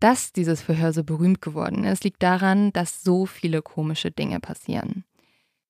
Dass 0.00 0.32
dieses 0.32 0.62
Verhör 0.62 0.92
so 0.92 1.04
berühmt 1.04 1.42
geworden 1.42 1.84
ist, 1.84 2.02
liegt 2.02 2.24
daran, 2.24 2.72
dass 2.72 3.04
so 3.04 3.24
viele 3.24 3.62
komische 3.62 4.10
Dinge 4.10 4.40
passieren. 4.40 5.04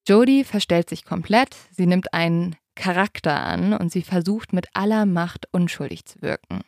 Jodie 0.08 0.42
verstellt 0.42 0.88
sich 0.88 1.04
komplett, 1.04 1.54
sie 1.70 1.84
nimmt 1.86 2.14
einen 2.14 2.56
Charakter 2.76 3.42
an 3.44 3.74
und 3.74 3.92
sie 3.92 4.00
versucht 4.00 4.54
mit 4.54 4.68
aller 4.72 5.04
Macht 5.04 5.48
unschuldig 5.52 6.06
zu 6.06 6.22
wirken. 6.22 6.62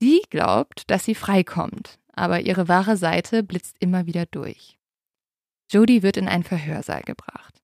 Sie 0.00 0.20
glaubt, 0.30 0.90
dass 0.90 1.04
sie 1.04 1.14
freikommt, 1.14 2.00
aber 2.12 2.40
ihre 2.40 2.66
wahre 2.66 2.96
Seite 2.96 3.44
blitzt 3.44 3.76
immer 3.78 4.06
wieder 4.06 4.26
durch. 4.26 4.78
Jodie 5.72 6.02
wird 6.02 6.16
in 6.16 6.28
einen 6.28 6.42
Verhörsaal 6.44 7.02
gebracht. 7.02 7.60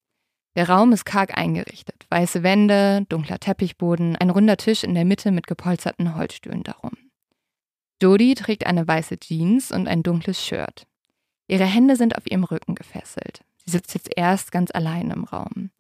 Der 0.56 0.68
Raum 0.68 0.92
ist 0.92 1.04
karg 1.04 1.36
eingerichtet. 1.36 2.06
Weiße 2.10 2.42
Wände, 2.42 3.04
dunkler 3.08 3.38
Teppichboden, 3.38 4.16
ein 4.16 4.30
runder 4.30 4.56
Tisch 4.56 4.82
in 4.82 4.94
der 4.94 5.04
Mitte 5.04 5.30
mit 5.30 5.46
gepolsterten 5.46 6.14
Holzstühlen 6.16 6.62
darum. 6.62 6.92
Jodie 8.02 8.34
trägt 8.34 8.66
eine 8.66 8.86
weiße 8.86 9.18
Jeans 9.18 9.70
und 9.72 9.88
ein 9.88 10.02
dunkles 10.02 10.44
Shirt. 10.44 10.86
Ihre 11.48 11.64
Hände 11.64 11.96
sind 11.96 12.16
auf 12.16 12.30
ihrem 12.30 12.44
Rücken 12.44 12.74
gefesselt. 12.74 13.42
Sie 13.64 13.72
sitzt 13.72 13.94
jetzt 13.94 14.10
erst 14.16 14.52
ganz 14.52 14.70
allein 14.72 15.10
im 15.10 15.24
Raum. 15.24 15.70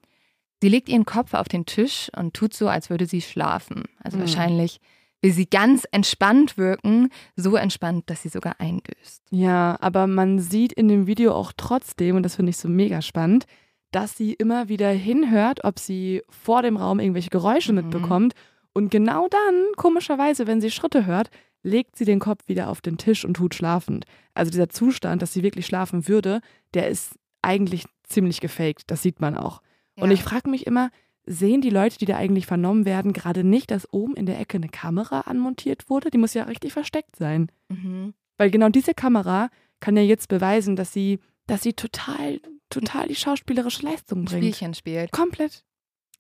Sie 0.60 0.68
legt 0.68 0.88
ihren 0.88 1.04
Kopf 1.06 1.34
auf 1.34 1.48
den 1.48 1.66
Tisch 1.66 2.10
und 2.16 2.34
tut 2.34 2.52
so, 2.52 2.68
als 2.68 2.90
würde 2.90 3.06
sie 3.06 3.22
schlafen. 3.22 3.84
Also 4.02 4.16
Hm. 4.18 4.22
wahrscheinlich 4.26 4.80
will 5.22 5.32
sie 5.32 5.46
ganz 5.46 5.84
entspannt 5.90 6.56
wirken, 6.58 7.08
so 7.36 7.56
entspannt, 7.56 8.08
dass 8.08 8.22
sie 8.22 8.28
sogar 8.28 8.56
eindöst. 8.60 9.22
Ja, 9.30 9.76
aber 9.80 10.06
man 10.06 10.38
sieht 10.38 10.72
in 10.72 10.88
dem 10.88 11.06
Video 11.06 11.32
auch 11.34 11.52
trotzdem, 11.56 12.16
und 12.16 12.22
das 12.22 12.36
finde 12.36 12.50
ich 12.50 12.56
so 12.56 12.68
mega 12.68 13.02
spannend, 13.02 13.46
dass 13.90 14.16
sie 14.16 14.34
immer 14.34 14.68
wieder 14.68 14.90
hinhört, 14.90 15.64
ob 15.64 15.78
sie 15.78 16.22
vor 16.28 16.62
dem 16.62 16.76
Raum 16.76 17.00
irgendwelche 17.00 17.30
Geräusche 17.30 17.72
Mhm. 17.72 17.78
mitbekommt. 17.80 18.34
Und 18.74 18.90
genau 18.90 19.26
dann, 19.28 19.64
komischerweise, 19.76 20.46
wenn 20.46 20.60
sie 20.60 20.70
Schritte 20.70 21.06
hört, 21.06 21.30
legt 21.64 21.96
sie 21.96 22.04
den 22.04 22.20
Kopf 22.20 22.46
wieder 22.46 22.68
auf 22.68 22.80
den 22.80 22.98
Tisch 22.98 23.24
und 23.24 23.34
tut 23.34 23.54
schlafend. 23.54 24.04
Also 24.34 24.50
dieser 24.52 24.68
Zustand, 24.68 25.20
dass 25.22 25.32
sie 25.32 25.42
wirklich 25.42 25.66
schlafen 25.66 26.06
würde, 26.06 26.40
der 26.74 26.88
ist 26.88 27.14
eigentlich 27.42 27.86
ziemlich 28.04 28.40
gefaked. 28.40 28.82
Das 28.86 29.02
sieht 29.02 29.20
man 29.20 29.36
auch. 29.36 29.62
Und 29.96 30.08
Ja. 30.10 30.14
ich 30.14 30.22
frage 30.22 30.48
mich 30.48 30.66
immer, 30.66 30.90
sehen 31.28 31.60
die 31.60 31.70
Leute, 31.70 31.98
die 31.98 32.04
da 32.06 32.16
eigentlich 32.16 32.46
vernommen 32.46 32.84
werden, 32.84 33.12
gerade 33.12 33.44
nicht, 33.44 33.70
dass 33.70 33.92
oben 33.92 34.16
in 34.16 34.26
der 34.26 34.40
Ecke 34.40 34.56
eine 34.56 34.68
Kamera 34.68 35.20
anmontiert 35.22 35.88
wurde? 35.90 36.10
Die 36.10 36.18
muss 36.18 36.34
ja 36.34 36.44
richtig 36.44 36.72
versteckt 36.72 37.16
sein. 37.16 37.50
Mhm. 37.68 38.14
Weil 38.36 38.50
genau 38.50 38.68
diese 38.68 38.94
Kamera 38.94 39.50
kann 39.80 39.96
ja 39.96 40.02
jetzt 40.02 40.28
beweisen, 40.28 40.76
dass 40.76 40.92
sie, 40.92 41.20
dass 41.46 41.62
sie 41.62 41.72
total, 41.74 42.40
total 42.70 43.08
die 43.08 43.14
schauspielerische 43.14 43.84
Leistung 43.84 44.20
Ein 44.20 44.24
bringt. 44.24 44.42
Spielchen 44.44 44.74
spielt. 44.74 45.12
Komplett. 45.12 45.64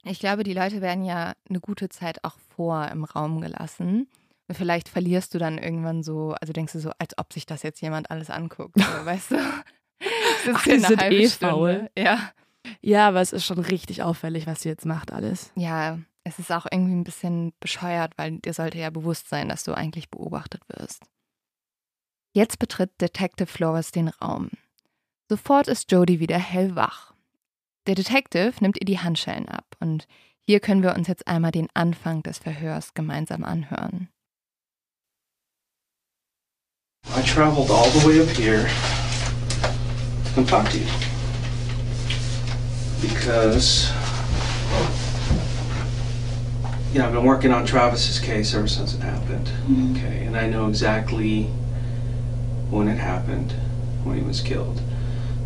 Ich 0.04 0.20
glaube, 0.20 0.42
die 0.44 0.54
Leute 0.54 0.80
werden 0.80 1.04
ja 1.04 1.32
eine 1.48 1.60
gute 1.60 1.88
Zeit 1.88 2.24
auch 2.24 2.36
vor 2.54 2.86
im 2.88 3.04
Raum 3.04 3.40
gelassen. 3.40 4.08
Und 4.46 4.54
vielleicht 4.54 4.88
verlierst 4.88 5.34
du 5.34 5.38
dann 5.38 5.58
irgendwann 5.58 6.02
so, 6.02 6.34
also 6.40 6.52
denkst 6.52 6.72
du 6.72 6.78
so, 6.78 6.90
als 6.98 7.18
ob 7.18 7.32
sich 7.32 7.46
das 7.46 7.62
jetzt 7.62 7.80
jemand 7.82 8.10
alles 8.10 8.30
anguckt. 8.30 8.74
So, 8.78 8.84
weißt 9.04 9.32
du? 9.32 9.36
Das 10.46 10.54
Ach, 10.54 10.64
die 10.64 10.72
eine 10.72 10.86
sind 10.86 11.00
halbe 11.00 11.16
eh 11.16 11.28
Stunde. 11.28 11.54
faul. 11.54 11.90
Ja. 11.98 12.30
Ja, 12.80 13.08
aber 13.08 13.20
es 13.20 13.32
ist 13.32 13.44
schon 13.44 13.58
richtig 13.58 14.02
auffällig, 14.02 14.46
was 14.46 14.62
sie 14.62 14.68
jetzt 14.68 14.86
macht, 14.86 15.12
alles. 15.12 15.52
Ja, 15.54 15.98
es 16.24 16.38
ist 16.38 16.52
auch 16.52 16.66
irgendwie 16.70 16.94
ein 16.94 17.04
bisschen 17.04 17.52
bescheuert, 17.60 18.12
weil 18.16 18.38
dir 18.38 18.52
sollte 18.52 18.78
ja 18.78 18.90
bewusst 18.90 19.28
sein, 19.28 19.48
dass 19.48 19.64
du 19.64 19.72
eigentlich 19.72 20.10
beobachtet 20.10 20.62
wirst. 20.68 21.02
Jetzt 22.34 22.58
betritt 22.58 22.90
Detective 23.00 23.46
Flores 23.46 23.90
den 23.90 24.08
Raum. 24.08 24.50
Sofort 25.28 25.68
ist 25.68 25.90
Jodie 25.90 26.20
wieder 26.20 26.38
hellwach. 26.38 27.14
Der 27.86 27.94
Detective 27.94 28.52
nimmt 28.60 28.78
ihr 28.80 28.84
die 28.84 28.98
Handschellen 28.98 29.48
ab 29.48 29.64
und 29.80 30.06
hier 30.42 30.60
können 30.60 30.82
wir 30.82 30.94
uns 30.94 31.08
jetzt 31.08 31.26
einmal 31.26 31.50
den 31.50 31.68
Anfang 31.74 32.22
des 32.22 32.38
Verhörs 32.38 32.94
gemeinsam 32.94 33.44
anhören. 33.44 34.08
I 37.16 37.22
traveled 37.22 37.70
all 37.70 37.90
the 37.90 38.06
way 38.06 38.20
up 38.20 38.28
here 38.28 38.68
to 40.24 40.34
come 40.34 40.46
talk 40.46 40.68
to 40.70 40.78
you. 40.78 41.07
Because 43.00 43.90
you 46.92 46.98
know, 46.98 47.06
I've 47.06 47.12
been 47.12 47.24
working 47.24 47.52
on 47.52 47.66
Travis's 47.66 48.18
case 48.18 48.54
ever 48.54 48.66
since 48.66 48.94
it 48.94 49.00
happened. 49.00 49.46
Mm-hmm. 49.46 49.96
Okay, 49.96 50.24
and 50.24 50.36
I 50.36 50.48
know 50.48 50.68
exactly 50.68 51.44
when 52.70 52.88
it 52.88 52.96
happened, 52.96 53.52
when 54.04 54.16
he 54.16 54.22
was 54.22 54.40
killed. 54.40 54.80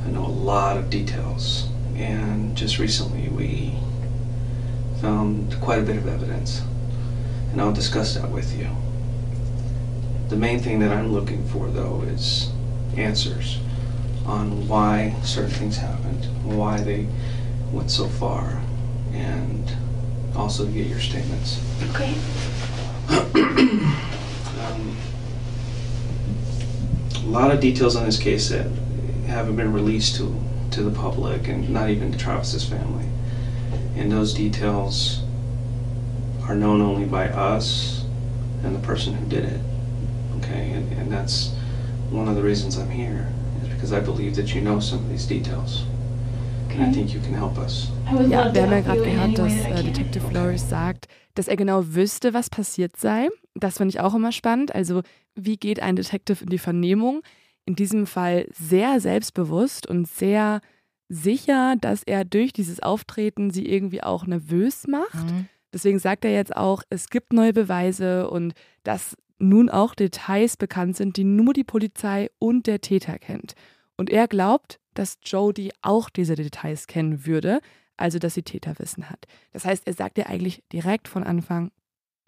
I 0.06 0.10
know 0.10 0.24
a 0.24 0.28
lot 0.28 0.76
of 0.76 0.88
details, 0.88 1.68
and 1.96 2.56
just 2.56 2.78
recently 2.78 3.28
we 3.28 3.74
found 5.00 5.60
quite 5.60 5.80
a 5.80 5.82
bit 5.82 5.96
of 5.96 6.06
evidence, 6.06 6.62
and 7.50 7.60
I'll 7.60 7.72
discuss 7.72 8.14
that 8.14 8.30
with 8.30 8.56
you. 8.56 8.68
The 10.28 10.36
main 10.36 10.60
thing 10.60 10.78
that 10.78 10.92
I'm 10.92 11.12
looking 11.12 11.46
for, 11.48 11.68
though, 11.68 12.02
is 12.02 12.50
answers 12.96 13.58
on 14.24 14.68
why 14.68 15.16
certain 15.22 15.50
things 15.50 15.76
happened, 15.76 16.24
why 16.44 16.78
they 16.80 17.08
went 17.72 17.90
so 17.90 18.06
far, 18.08 18.60
and 19.12 19.72
also 20.36 20.64
to 20.66 20.70
get 20.70 20.86
your 20.86 21.00
statements. 21.00 21.60
Okay. 21.90 22.14
Um, 24.60 24.96
a 27.16 27.26
lot 27.26 27.50
of 27.50 27.60
details 27.60 27.96
on 27.96 28.04
this 28.04 28.18
case 28.18 28.48
that 28.50 28.66
haven't 29.26 29.56
been 29.56 29.72
released 29.72 30.16
to 30.16 30.34
to 30.72 30.82
the 30.82 30.90
public 30.90 31.48
and 31.48 31.68
not 31.68 31.90
even 31.90 32.10
to 32.12 32.18
Travis's 32.18 32.64
family. 32.64 33.06
And 33.94 34.10
those 34.10 34.32
details 34.32 35.22
are 36.44 36.54
known 36.54 36.80
only 36.80 37.06
by 37.06 37.28
us 37.28 38.04
and 38.64 38.74
the 38.74 38.80
person 38.80 39.12
who 39.14 39.26
did 39.26 39.44
it. 39.44 39.60
Okay, 40.38 40.70
and, 40.70 40.90
and 40.94 41.12
that's 41.12 41.52
one 42.10 42.28
of 42.28 42.36
the 42.36 42.42
reasons 42.42 42.78
I'm 42.78 42.90
here, 42.90 43.30
is 43.62 43.68
because 43.68 43.92
I 43.92 44.00
believe 44.00 44.34
that 44.36 44.54
you 44.54 44.60
know 44.62 44.80
some 44.80 44.98
of 45.00 45.08
these 45.10 45.26
details. 45.26 45.84
And 46.78 46.88
I 46.88 46.92
think 46.92 47.12
you 47.12 47.20
can 47.20 47.34
help 47.34 47.58
us. 47.58 47.88
I 48.10 48.14
would 48.14 48.30
Ja, 48.30 48.52
wir 48.52 48.62
haben 48.62 48.72
ja 48.72 48.80
gerade 48.80 49.02
gehört, 49.02 49.38
dass 49.38 49.52
äh. 49.52 49.82
Detective 49.82 50.26
Flores 50.26 50.68
sagt, 50.68 51.06
dass 51.34 51.48
er 51.48 51.56
genau 51.56 51.94
wüsste, 51.94 52.34
was 52.34 52.50
passiert 52.50 52.96
sei. 52.96 53.28
Das 53.54 53.76
finde 53.76 53.90
ich 53.90 54.00
auch 54.00 54.14
immer 54.14 54.32
spannend. 54.32 54.74
Also, 54.74 55.02
wie 55.34 55.56
geht 55.56 55.80
ein 55.80 55.96
Detective 55.96 56.42
in 56.42 56.50
die 56.50 56.58
Vernehmung? 56.58 57.22
In 57.66 57.76
diesem 57.76 58.06
Fall 58.06 58.46
sehr 58.52 59.00
selbstbewusst 59.00 59.86
und 59.86 60.08
sehr 60.08 60.60
sicher, 61.08 61.76
dass 61.80 62.02
er 62.02 62.24
durch 62.24 62.52
dieses 62.52 62.82
Auftreten 62.82 63.50
sie 63.50 63.66
irgendwie 63.68 64.02
auch 64.02 64.26
nervös 64.26 64.86
macht. 64.88 65.14
Mhm. 65.14 65.46
Deswegen 65.72 65.98
sagt 65.98 66.24
er 66.24 66.32
jetzt 66.32 66.56
auch, 66.56 66.82
es 66.90 67.08
gibt 67.08 67.32
neue 67.32 67.52
Beweise 67.52 68.28
und 68.30 68.54
dass 68.82 69.16
nun 69.38 69.68
auch 69.68 69.94
Details 69.94 70.56
bekannt 70.56 70.96
sind, 70.96 71.16
die 71.16 71.24
nur 71.24 71.52
die 71.52 71.64
Polizei 71.64 72.30
und 72.38 72.66
der 72.66 72.80
Täter 72.80 73.18
kennt. 73.18 73.54
Und 73.96 74.10
er 74.10 74.28
glaubt, 74.28 74.78
dass 74.94 75.18
Jody 75.24 75.72
auch 75.82 76.10
diese 76.10 76.34
Details 76.34 76.86
kennen 76.86 77.26
würde, 77.26 77.60
also 77.96 78.18
dass 78.18 78.34
sie 78.34 78.42
Täterwissen 78.42 79.10
hat. 79.10 79.26
Das 79.52 79.64
heißt, 79.64 79.86
er 79.86 79.92
sagt 79.92 80.18
ihr 80.18 80.28
eigentlich 80.28 80.62
direkt 80.72 81.08
von 81.08 81.24
Anfang, 81.24 81.70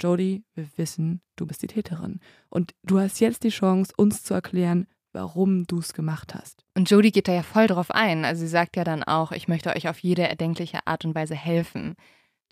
Jody, 0.00 0.44
wir 0.54 0.66
wissen, 0.76 1.20
du 1.36 1.46
bist 1.46 1.62
die 1.62 1.68
Täterin. 1.68 2.20
Und 2.48 2.74
du 2.82 2.98
hast 2.98 3.20
jetzt 3.20 3.44
die 3.44 3.50
Chance, 3.50 3.92
uns 3.96 4.22
zu 4.22 4.34
erklären, 4.34 4.86
warum 5.12 5.64
du 5.66 5.78
es 5.78 5.94
gemacht 5.94 6.34
hast. 6.34 6.64
Und 6.76 6.90
Jodie 6.90 7.12
geht 7.12 7.28
da 7.28 7.32
ja 7.32 7.42
voll 7.42 7.68
drauf 7.68 7.90
ein. 7.90 8.24
Also 8.24 8.40
sie 8.40 8.48
sagt 8.48 8.76
ja 8.76 8.84
dann 8.84 9.04
auch, 9.04 9.32
ich 9.32 9.48
möchte 9.48 9.74
euch 9.74 9.88
auf 9.88 10.00
jede 10.00 10.28
erdenkliche 10.28 10.86
Art 10.86 11.04
und 11.04 11.14
Weise 11.14 11.36
helfen. 11.36 11.94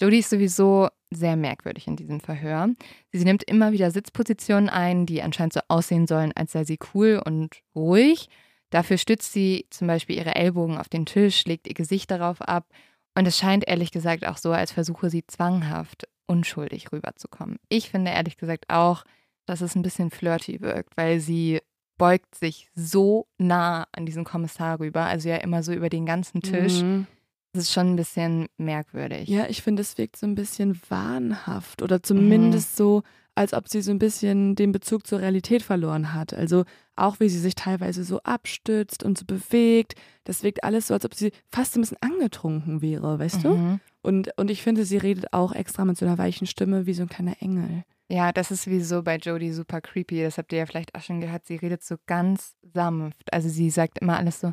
Jodie 0.01 0.19
ist 0.19 0.31
sowieso 0.31 0.89
sehr 1.11 1.37
merkwürdig 1.37 1.87
in 1.87 1.97
diesem 1.97 2.21
Verhör. 2.21 2.69
Sie 3.13 3.25
nimmt 3.25 3.43
immer 3.45 3.73
wieder 3.73 3.91
Sitzpositionen 3.91 4.69
ein, 4.69 5.07
die 5.07 5.23
anscheinend 5.23 5.53
so 5.53 5.61
aussehen 5.69 6.07
sollen, 6.07 6.33
als 6.35 6.53
sei 6.53 6.65
sie 6.65 6.79
cool 6.95 7.21
und 7.25 7.61
ruhig. 7.75 8.29
Dafür 8.73 8.97
stützt 8.97 9.35
sie 9.35 9.67
zum 9.69 9.87
Beispiel 9.87 10.17
ihre 10.17 10.35
Ellbogen 10.35 10.79
auf 10.79 10.89
den 10.89 11.05
Tisch, 11.05 11.45
legt 11.45 11.69
ihr 11.69 11.75
Gesicht 11.75 12.11
darauf 12.11 12.41
ab. 12.41 12.67
Und 13.15 13.27
es 13.27 13.37
scheint 13.37 13.69
ehrlich 13.69 13.91
gesagt 13.91 14.27
auch 14.27 14.39
so, 14.39 14.51
als 14.53 14.73
versuche 14.73 15.11
sie 15.11 15.27
zwanghaft 15.27 16.09
unschuldig 16.27 16.91
rüberzukommen. 16.91 17.59
Ich 17.69 17.91
finde 17.91 18.13
ehrlich 18.13 18.39
gesagt 18.39 18.65
auch, 18.69 19.05
dass 19.45 19.61
es 19.61 19.75
ein 19.75 19.83
bisschen 19.83 20.11
flirty 20.11 20.63
wirkt, 20.63 20.97
weil 20.97 21.21
sie 21.21 21.61
beugt 21.99 22.35
sich 22.35 22.71
so 22.75 23.27
nah 23.37 23.87
an 23.93 24.07
diesen 24.07 24.25
Kommissar 24.25 24.81
rüber, 24.81 25.05
also 25.05 25.29
ja 25.29 25.37
immer 25.37 25.63
so 25.63 25.75
über 25.75 25.91
den 25.91 26.07
ganzen 26.07 26.41
Tisch. 26.41 26.81
Mhm. 26.81 27.07
Das 27.53 27.65
ist 27.65 27.73
schon 27.75 27.93
ein 27.93 27.97
bisschen 27.97 28.47
merkwürdig. 28.57 29.29
Ja, 29.29 29.47
ich 29.51 29.61
finde, 29.61 29.83
es 29.83 29.99
wirkt 29.99 30.17
so 30.17 30.27
ein 30.27 30.35
bisschen 30.35 30.81
wahnhaft 30.89 31.83
oder 31.83 32.03
zumindest 32.03 32.77
so, 32.77 33.03
als 33.35 33.55
ob 33.55 33.69
sie 33.69 33.81
so 33.81 33.91
ein 33.91 33.99
bisschen 33.99 34.55
den 34.55 34.73
Bezug 34.73 35.07
zur 35.07 35.21
Realität 35.21 35.63
verloren 35.63 36.13
hat. 36.13 36.35
Also 36.35 36.65
auch 36.97 37.21
wie 37.21 37.29
sie 37.29 37.39
sich 37.39 37.55
teilweise 37.55 38.05
so 38.05 38.21
abstützt 38.23 39.03
und 39.03 39.17
so 39.17 39.25
bewegt. 39.25 39.95
Das 40.25 40.43
wirkt 40.43 40.65
alles 40.65 40.89
so, 40.89 40.95
als 40.95 41.05
ob 41.05 41.15
sie 41.15 41.33
fast 41.49 41.77
ein 41.77 41.81
bisschen 41.81 41.99
angetrunken 42.01 42.83
wäre, 42.83 43.19
weißt 43.19 43.45
du? 43.45 43.55
Mhm. 43.55 43.81
Und, 44.03 44.37
und 44.37 44.51
ich 44.51 44.63
finde, 44.63 44.85
sie 44.85 44.99
redet 44.99 45.33
auch 45.33 45.53
extra 45.53 45.85
mit 45.85 45.97
so 45.97 46.05
einer 46.05 46.19
weichen 46.19 46.47
Stimme 46.47 46.87
wie 46.87 46.95
so 46.95 47.03
ein 47.03 47.09
kleiner 47.09 47.41
Engel. 47.41 47.85
Ja, 48.09 48.33
das 48.33 48.51
ist 48.51 48.67
wieso 48.67 49.03
bei 49.03 49.17
Jodie 49.17 49.53
super 49.53 49.81
creepy. 49.81 50.23
Das 50.23 50.37
habt 50.37 50.53
ihr 50.53 50.59
ja 50.59 50.67
vielleicht 50.67 50.95
auch 50.95 51.01
schon 51.01 51.21
gehört. 51.21 51.47
Sie 51.47 51.57
redet 51.57 51.83
so 51.83 51.97
ganz 52.07 52.57
sanft. 52.63 53.33
Also 53.33 53.49
sie 53.49 53.71
sagt 53.71 54.01
immer 54.01 54.19
alles 54.19 54.41
so, 54.41 54.53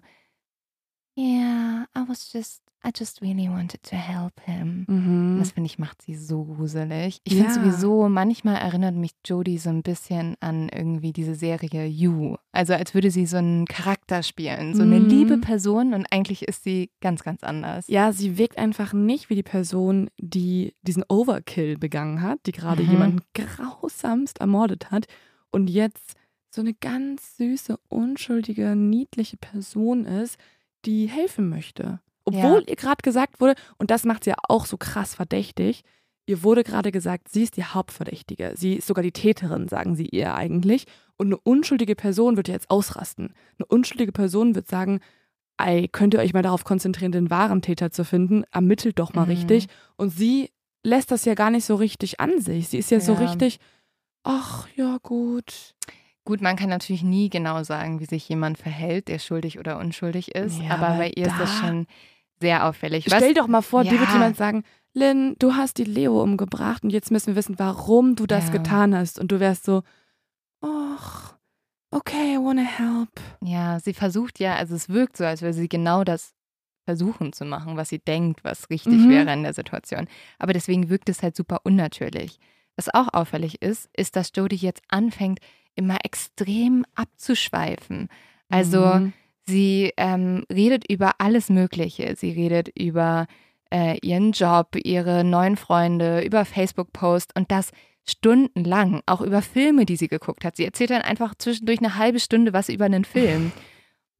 Yeah, 1.18 1.86
I 1.94 2.08
was 2.08 2.32
just, 2.32 2.62
I 2.86 2.92
just 2.98 3.22
really 3.22 3.50
wanted 3.50 3.84
to 3.84 3.98
help 3.98 4.40
him. 4.46 4.86
Mhm. 4.88 5.36
Das 5.38 5.52
finde 5.52 5.68
ich, 5.68 5.80
macht 5.80 6.02
sie 6.02 6.16
so 6.16 6.46
gruselig. 6.46 7.20
Ich 7.26 7.34
Ja. 7.34 7.40
finde 7.40 7.54
sowieso, 7.54 8.08
manchmal 8.08 8.56
erinnert 8.56 8.96
mich 8.96 9.12
Jodie 9.26 9.58
so 9.58 9.70
ein 9.70 9.84
bisschen 9.84 10.38
an 10.40 10.70
irgendwie 10.70 11.12
diese 11.12 11.36
Serie 11.36 11.86
You. 11.86 12.38
Also 12.54 12.74
als 12.74 12.94
würde 12.94 13.12
sie 13.12 13.26
so 13.26 13.36
einen 13.36 13.66
Charakter 13.66 14.24
spielen. 14.24 14.76
So 14.76 14.84
eine 14.84 15.02
Mhm. 15.02 15.10
liebe 15.10 15.38
Person 15.38 15.94
und 15.94 16.06
eigentlich 16.10 16.44
ist 16.48 16.64
sie 16.64 16.90
ganz, 17.02 17.24
ganz 17.24 17.44
anders. 17.44 17.86
Ja, 17.90 18.14
sie 18.14 18.38
wirkt 18.38 18.58
einfach 18.58 18.94
nicht 18.94 19.30
wie 19.30 19.36
die 19.36 19.44
Person, 19.44 20.10
die 20.18 20.74
diesen 20.82 21.04
Overkill 21.10 21.78
begangen 21.78 22.22
hat, 22.22 22.40
die 22.46 22.54
gerade 22.54 22.84
Mhm. 22.84 22.90
jemanden 22.92 23.20
grausamst 23.34 24.40
ermordet 24.40 24.90
hat 24.90 25.08
und 25.52 25.70
jetzt 25.70 26.14
so 26.50 26.62
eine 26.62 26.74
ganz 26.74 27.36
süße, 27.38 27.78
unschuldige, 27.90 28.76
niedliche 28.76 29.36
Person 29.38 30.06
ist, 30.06 30.38
die 30.86 31.08
helfen 31.08 31.50
möchte. 31.50 32.00
Obwohl 32.38 32.64
ihr 32.68 32.76
gerade 32.76 33.02
gesagt 33.04 33.40
wurde, 33.42 33.56
und 33.78 33.92
das 33.92 34.04
macht 34.06 34.24
sie 34.24 34.30
ja 34.32 34.36
auch 34.48 34.66
so 34.66 34.78
krass 34.78 35.16
verdächtig, 35.16 35.84
ihr 36.26 36.44
wurde 36.44 36.64
gerade 36.64 36.92
gesagt, 36.92 37.30
sie 37.30 37.44
ist 37.44 37.58
die 37.58 37.64
Hauptverdächtige. 37.64 38.54
Sie 38.56 38.76
ist 38.76 38.88
sogar 38.88 39.04
die 39.04 39.12
Täterin, 39.12 39.68
sagen 39.68 39.96
sie 39.96 40.06
ihr 40.08 40.36
eigentlich. 40.36 40.86
Und 41.18 41.28
eine 41.28 41.38
unschuldige 41.38 41.96
Person 41.96 42.38
wird 42.38 42.48
jetzt 42.48 42.70
ausrasten. 42.70 43.34
Eine 43.58 43.66
unschuldige 43.68 44.12
Person 44.12 44.56
wird 44.56 44.68
sagen, 44.68 45.00
ey, 45.58 45.88
könnt 45.90 46.14
ihr 46.14 46.20
euch 46.22 46.34
mal 46.34 46.44
darauf 46.44 46.64
konzentrieren, 46.64 47.12
den 47.12 47.30
wahren 47.30 47.62
Täter 47.62 47.92
zu 47.92 48.06
finden? 48.06 48.44
Ermittelt 48.52 49.00
doch 49.00 49.14
mal 49.14 49.26
Mhm. 49.26 49.32
richtig. 49.32 49.68
Und 49.98 50.12
sie 50.12 50.52
lässt 50.84 51.12
das 51.12 51.26
ja 51.26 51.34
gar 51.34 51.50
nicht 51.50 51.66
so 51.66 51.76
richtig 51.76 52.20
an 52.22 52.40
sich. 52.40 52.70
Sie 52.70 52.78
ist 52.78 52.92
ja, 52.92 53.00
so 53.02 53.14
Ja. 53.14 53.20
richtig, 53.20 53.60
ach 54.24 54.68
ja, 54.76 54.98
gut. 55.02 55.76
Gut, 56.26 56.42
man 56.42 56.56
kann 56.56 56.70
natürlich 56.70 57.04
nie 57.04 57.30
genau 57.30 57.64
sagen, 57.64 58.00
wie 58.00 58.06
sich 58.06 58.30
jemand 58.30 58.58
verhält, 58.58 59.08
der 59.08 59.20
schuldig 59.20 59.58
oder 59.60 59.80
unschuldig 59.80 60.36
ist. 60.36 60.62
Ja, 60.62 60.76
aber 60.76 60.98
bei 60.98 61.10
ihr 61.16 61.26
ist 61.28 61.40
das 61.40 61.50
da- 61.60 61.68
schon 61.68 61.88
sehr 62.42 62.66
auffällig. 62.66 63.06
Stell 63.08 63.34
dir 63.34 63.42
doch 63.42 63.48
mal 63.48 63.62
vor, 63.62 63.84
dir 63.84 63.92
wird 64.00 64.10
Ja. 64.10 64.14
jemand 64.14 64.38
sagen, 64.38 64.64
Lynn, 64.94 65.36
du 65.40 65.54
hast 65.54 65.78
die 65.78 65.84
Leo 65.84 66.22
umgebracht 66.22 66.84
und 66.84 66.90
jetzt 66.90 67.12
müssen 67.12 67.28
wir 67.28 67.36
wissen, 67.36 67.60
warum 67.60 68.16
du 68.16 68.26
das 68.26 68.46
Ja. 68.46 68.52
getan 68.54 68.96
hast. 68.96 69.20
Und 69.20 69.32
du 69.32 69.40
wärst 69.40 69.66
so, 69.66 69.84
ach, 70.62 71.36
okay, 71.92 72.36
I 72.36 72.38
wanna 72.38 72.62
help. 72.64 73.10
Ja, 73.42 73.80
sie 73.80 73.94
versucht 73.94 74.40
ja, 74.40 74.56
also 74.56 74.76
es 74.76 74.90
wirkt 74.90 75.18
so, 75.18 75.26
als 75.26 75.42
würde 75.42 75.54
sie 75.54 75.70
genau 75.70 76.04
das 76.04 76.34
versuchen 76.86 77.34
zu 77.34 77.46
machen, 77.46 77.78
was 77.78 77.90
sie 77.90 78.00
denkt, 78.00 78.44
was 78.44 78.70
richtig 78.70 79.02
Mhm. 79.06 79.10
wäre 79.10 79.34
in 79.34 79.44
der 79.44 79.54
Situation. 79.54 80.08
Aber 80.40 80.54
deswegen 80.54 80.90
wirkt 80.90 81.08
es 81.10 81.22
halt 81.22 81.36
super 81.36 81.60
unnatürlich. 81.64 82.40
Was 82.76 82.92
auch 82.94 83.14
auffällig 83.14 83.62
ist, 83.62 83.90
ist, 83.96 84.16
dass 84.16 84.32
Jodie 84.34 84.56
jetzt 84.56 84.82
anfängt, 84.88 85.40
immer 85.76 85.98
extrem 86.04 86.86
abzuschweifen. 86.96 88.10
Also 88.50 88.80
Mhm. 88.80 89.14
Sie 89.50 89.92
ähm, 89.98 90.46
redet 90.52 90.90
über 90.90 91.14
alles 91.18 91.50
Mögliche. 91.50 92.16
Sie 92.16 92.32
redet 92.32 92.70
über 92.78 93.28
äh, 93.72 93.98
ihren 94.02 94.32
Job, 94.32 94.76
ihre 94.76 95.24
neuen 95.24 95.58
Freunde, 95.58 96.22
über 96.22 96.46
Facebook-Posts 96.46 97.36
und 97.36 97.52
das 97.52 97.72
stundenlang, 98.06 99.02
auch 99.06 99.22
über 99.22 99.42
Filme, 99.42 99.86
die 99.86 99.96
sie 99.96 100.08
geguckt 100.08 100.46
hat. 100.46 100.56
Sie 100.56 100.66
erzählt 100.66 100.90
dann 100.90 101.02
einfach 101.02 101.36
zwischendurch 101.36 101.80
eine 101.80 101.98
halbe 101.98 102.20
Stunde 102.20 102.54
was 102.54 102.70
über 102.70 102.86
einen 102.86 103.06
Film. 103.06 103.52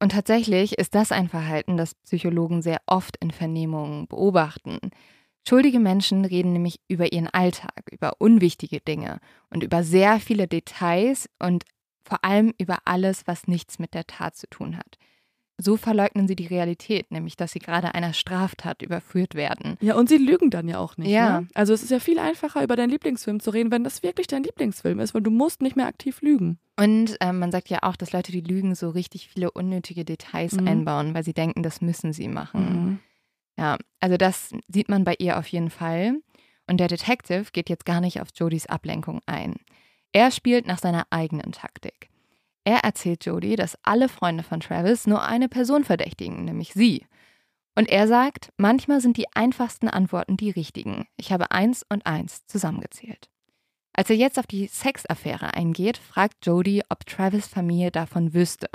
Und 0.02 0.12
tatsächlich 0.12 0.78
ist 0.78 0.94
das 0.94 1.12
ein 1.12 1.28
Verhalten, 1.28 1.76
das 1.76 1.94
Psychologen 1.94 2.62
sehr 2.62 2.80
oft 2.86 3.18
in 3.18 3.30
Vernehmungen 3.30 4.06
beobachten. 4.06 4.78
Schuldige 5.46 5.78
Menschen 5.78 6.24
reden 6.24 6.54
nämlich 6.54 6.80
über 6.88 7.12
ihren 7.12 7.26
Alltag, 7.26 7.82
über 7.90 8.14
unwichtige 8.18 8.80
Dinge 8.80 9.20
und 9.50 9.62
über 9.62 9.82
sehr 9.82 10.18
viele 10.18 10.48
Details 10.48 11.28
und 11.38 11.64
vor 12.02 12.24
allem 12.24 12.54
über 12.56 12.78
alles, 12.86 13.26
was 13.26 13.46
nichts 13.46 13.78
mit 13.78 13.92
der 13.92 14.06
Tat 14.06 14.36
zu 14.36 14.48
tun 14.48 14.78
hat. 14.78 14.96
So 15.62 15.76
verleugnen 15.76 16.26
sie 16.26 16.36
die 16.36 16.46
Realität, 16.46 17.10
nämlich 17.10 17.36
dass 17.36 17.52
sie 17.52 17.58
gerade 17.58 17.94
einer 17.94 18.12
Straftat 18.12 18.82
überführt 18.82 19.34
werden. 19.34 19.76
Ja, 19.80 19.94
und 19.94 20.08
sie 20.08 20.16
lügen 20.16 20.50
dann 20.50 20.68
ja 20.68 20.78
auch 20.78 20.96
nicht. 20.96 21.10
Ja. 21.10 21.40
Ne? 21.42 21.48
Also 21.54 21.72
es 21.74 21.82
ist 21.82 21.90
ja 21.90 22.00
viel 22.00 22.18
einfacher, 22.18 22.62
über 22.62 22.76
deinen 22.76 22.90
Lieblingsfilm 22.90 23.40
zu 23.40 23.50
reden, 23.50 23.70
wenn 23.70 23.84
das 23.84 24.02
wirklich 24.02 24.26
dein 24.26 24.42
Lieblingsfilm 24.42 25.00
ist, 25.00 25.12
weil 25.14 25.22
du 25.22 25.30
musst 25.30 25.60
nicht 25.62 25.76
mehr 25.76 25.86
aktiv 25.86 26.22
lügen. 26.22 26.58
Und 26.78 27.16
ähm, 27.20 27.38
man 27.38 27.52
sagt 27.52 27.68
ja 27.68 27.80
auch, 27.82 27.96
dass 27.96 28.12
Leute, 28.12 28.32
die 28.32 28.40
lügen, 28.40 28.74
so 28.74 28.88
richtig 28.90 29.28
viele 29.28 29.50
unnötige 29.50 30.04
Details 30.04 30.52
Mhm. 30.54 30.66
einbauen, 30.66 31.14
weil 31.14 31.24
sie 31.24 31.34
denken, 31.34 31.62
das 31.62 31.80
müssen 31.82 32.12
sie 32.12 32.28
machen. 32.28 33.00
Ja, 33.58 33.76
also 34.00 34.16
das 34.16 34.54
sieht 34.68 34.88
man 34.88 35.04
bei 35.04 35.14
ihr 35.18 35.38
auf 35.38 35.46
jeden 35.48 35.70
Fall. 35.70 36.14
Und 36.66 36.78
der 36.78 36.88
Detective 36.88 37.46
geht 37.52 37.68
jetzt 37.68 37.84
gar 37.84 38.00
nicht 38.00 38.20
auf 38.22 38.28
Jodys 38.34 38.66
Ablenkung 38.66 39.20
ein. 39.26 39.56
Er 40.12 40.30
spielt 40.30 40.66
nach 40.66 40.78
seiner 40.78 41.06
eigenen 41.10 41.52
Taktik. 41.52 42.08
Er 42.64 42.84
erzählt 42.84 43.24
Jody, 43.24 43.56
dass 43.56 43.78
alle 43.82 44.08
Freunde 44.08 44.42
von 44.42 44.60
Travis 44.60 45.06
nur 45.06 45.22
eine 45.22 45.48
Person 45.48 45.84
verdächtigen, 45.84 46.44
nämlich 46.44 46.72
sie. 46.74 47.06
Und 47.74 47.88
er 47.88 48.06
sagt, 48.06 48.52
manchmal 48.56 49.00
sind 49.00 49.16
die 49.16 49.32
einfachsten 49.34 49.88
Antworten 49.88 50.36
die 50.36 50.50
richtigen. 50.50 51.06
Ich 51.16 51.32
habe 51.32 51.50
eins 51.50 51.84
und 51.88 52.04
eins 52.04 52.44
zusammengezählt. 52.46 53.30
Als 53.92 54.10
er 54.10 54.16
jetzt 54.16 54.38
auf 54.38 54.46
die 54.46 54.66
Sexaffäre 54.66 55.54
eingeht, 55.54 55.96
fragt 55.96 56.46
Jody, 56.46 56.82
ob 56.88 57.06
Travis 57.06 57.46
Familie 57.46 57.90
davon 57.90 58.34
wüsste. 58.34 58.68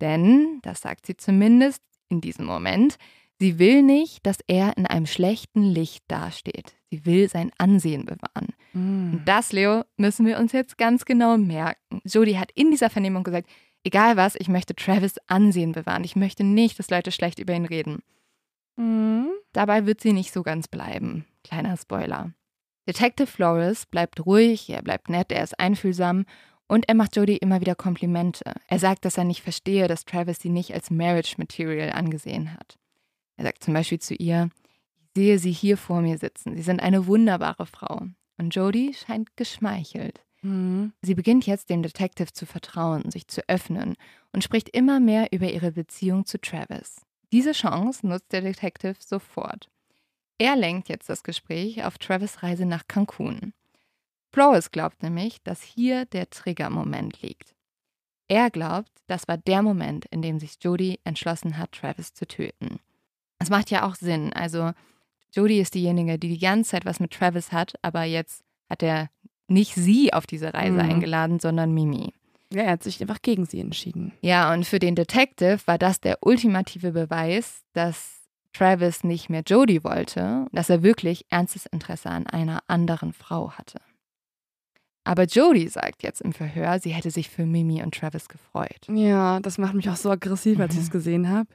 Denn, 0.00 0.60
das 0.62 0.80
sagt 0.80 1.06
sie 1.06 1.16
zumindest 1.16 1.82
in 2.08 2.20
diesem 2.20 2.46
Moment, 2.46 2.96
sie 3.38 3.58
will 3.58 3.82
nicht, 3.82 4.26
dass 4.26 4.38
er 4.46 4.76
in 4.76 4.86
einem 4.86 5.06
schlechten 5.06 5.62
Licht 5.62 6.04
dasteht. 6.08 6.74
Sie 6.92 7.06
will 7.06 7.26
sein 7.26 7.50
Ansehen 7.56 8.04
bewahren. 8.04 8.48
Mm. 8.74 9.14
Und 9.14 9.22
das, 9.24 9.50
Leo, 9.52 9.84
müssen 9.96 10.26
wir 10.26 10.38
uns 10.38 10.52
jetzt 10.52 10.76
ganz 10.76 11.06
genau 11.06 11.38
merken. 11.38 12.02
Jody 12.04 12.34
hat 12.34 12.50
in 12.54 12.70
dieser 12.70 12.90
Vernehmung 12.90 13.24
gesagt, 13.24 13.48
egal 13.82 14.18
was, 14.18 14.34
ich 14.38 14.48
möchte 14.48 14.74
Travis 14.74 15.14
Ansehen 15.26 15.72
bewahren. 15.72 16.04
Ich 16.04 16.16
möchte 16.16 16.44
nicht, 16.44 16.78
dass 16.78 16.90
Leute 16.90 17.10
schlecht 17.10 17.38
über 17.38 17.54
ihn 17.54 17.64
reden. 17.64 18.02
Mhm. 18.76 19.30
Dabei 19.54 19.86
wird 19.86 20.02
sie 20.02 20.12
nicht 20.12 20.34
so 20.34 20.42
ganz 20.42 20.68
bleiben. 20.68 21.24
Kleiner 21.44 21.78
Spoiler. 21.78 22.34
Detective 22.86 23.26
Flores 23.26 23.86
bleibt 23.86 24.26
ruhig, 24.26 24.68
er 24.68 24.82
bleibt 24.82 25.08
nett, 25.08 25.32
er 25.32 25.44
ist 25.44 25.58
einfühlsam 25.58 26.26
und 26.68 26.90
er 26.90 26.94
macht 26.94 27.16
Jodie 27.16 27.38
immer 27.38 27.62
wieder 27.62 27.74
Komplimente. 27.74 28.52
Er 28.68 28.78
sagt, 28.78 29.06
dass 29.06 29.16
er 29.16 29.24
nicht 29.24 29.40
verstehe, 29.40 29.88
dass 29.88 30.04
Travis 30.04 30.40
sie 30.40 30.50
nicht 30.50 30.74
als 30.74 30.90
Marriage 30.90 31.36
Material 31.38 31.92
angesehen 31.92 32.52
hat. 32.52 32.76
Er 33.38 33.44
sagt 33.44 33.64
zum 33.64 33.72
Beispiel 33.72 33.98
zu 33.98 34.14
ihr, 34.14 34.50
sehe 35.16 35.38
sie 35.38 35.52
hier 35.52 35.76
vor 35.76 36.00
mir 36.00 36.18
sitzen. 36.18 36.56
Sie 36.56 36.62
sind 36.62 36.80
eine 36.80 37.06
wunderbare 37.06 37.66
Frau. 37.66 38.02
Und 38.38 38.54
Jodie 38.54 38.94
scheint 38.94 39.36
geschmeichelt. 39.36 40.20
Mhm. 40.42 40.92
Sie 41.02 41.14
beginnt 41.14 41.46
jetzt 41.46 41.70
dem 41.70 41.82
Detective 41.82 42.32
zu 42.32 42.46
vertrauen, 42.46 43.10
sich 43.10 43.28
zu 43.28 43.42
öffnen 43.48 43.94
und 44.32 44.42
spricht 44.42 44.68
immer 44.70 45.00
mehr 45.00 45.28
über 45.32 45.50
ihre 45.50 45.72
Beziehung 45.72 46.26
zu 46.26 46.40
Travis. 46.40 46.96
Diese 47.32 47.52
Chance 47.52 48.06
nutzt 48.06 48.32
der 48.32 48.42
Detective 48.42 48.96
sofort. 48.98 49.70
Er 50.38 50.56
lenkt 50.56 50.88
jetzt 50.88 51.08
das 51.08 51.22
Gespräch 51.22 51.84
auf 51.84 51.98
Travis 51.98 52.42
Reise 52.42 52.66
nach 52.66 52.86
Cancun. 52.88 53.52
Flores 54.32 54.70
glaubt 54.70 55.02
nämlich, 55.02 55.42
dass 55.42 55.62
hier 55.62 56.04
der 56.06 56.30
Triggermoment 56.30 57.22
liegt. 57.22 57.54
Er 58.28 58.50
glaubt, 58.50 58.90
das 59.06 59.28
war 59.28 59.36
der 59.36 59.62
Moment, 59.62 60.06
in 60.06 60.22
dem 60.22 60.38
sich 60.38 60.56
Jodie 60.60 60.98
entschlossen 61.04 61.58
hat, 61.58 61.72
Travis 61.72 62.14
zu 62.14 62.26
töten. 62.26 62.80
Es 63.38 63.50
macht 63.50 63.70
ja 63.70 63.86
auch 63.86 63.94
Sinn. 63.94 64.32
Also, 64.32 64.72
Jodie 65.32 65.60
ist 65.60 65.74
diejenige, 65.74 66.18
die 66.18 66.28
die 66.28 66.38
ganze 66.38 66.70
Zeit 66.72 66.84
was 66.84 67.00
mit 67.00 67.12
Travis 67.12 67.52
hat, 67.52 67.74
aber 67.82 68.04
jetzt 68.04 68.42
hat 68.68 68.82
er 68.82 69.08
nicht 69.48 69.74
sie 69.74 70.12
auf 70.12 70.26
diese 70.26 70.52
Reise 70.54 70.74
Mhm. 70.82 70.90
eingeladen, 70.90 71.40
sondern 71.40 71.72
Mimi. 71.72 72.12
Ja, 72.52 72.62
er 72.64 72.72
hat 72.72 72.82
sich 72.82 73.00
einfach 73.00 73.22
gegen 73.22 73.46
sie 73.46 73.60
entschieden. 73.60 74.12
Ja, 74.20 74.52
und 74.52 74.66
für 74.66 74.78
den 74.78 74.94
Detective 74.94 75.58
war 75.66 75.78
das 75.78 76.00
der 76.00 76.18
ultimative 76.20 76.92
Beweis, 76.92 77.62
dass 77.72 78.20
Travis 78.52 79.04
nicht 79.04 79.30
mehr 79.30 79.42
Jodie 79.46 79.82
wollte, 79.82 80.46
dass 80.52 80.68
er 80.68 80.82
wirklich 80.82 81.24
ernstes 81.30 81.64
Interesse 81.66 82.10
an 82.10 82.26
einer 82.26 82.60
anderen 82.66 83.14
Frau 83.14 83.52
hatte. 83.52 83.80
Aber 85.04 85.24
Jodie 85.24 85.68
sagt 85.68 86.02
jetzt 86.02 86.20
im 86.20 86.32
Verhör, 86.32 86.78
sie 86.78 86.90
hätte 86.90 87.10
sich 87.10 87.28
für 87.28 87.44
Mimi 87.44 87.82
und 87.82 87.94
Travis 87.94 88.28
gefreut. 88.28 88.86
Ja, 88.88 89.40
das 89.40 89.58
macht 89.58 89.74
mich 89.74 89.88
auch 89.90 89.96
so 89.96 90.10
aggressiv, 90.10 90.60
als 90.60 90.74
ich 90.74 90.80
Mhm. 90.80 90.84
es 90.84 90.90
gesehen 90.90 91.28
habe. 91.30 91.48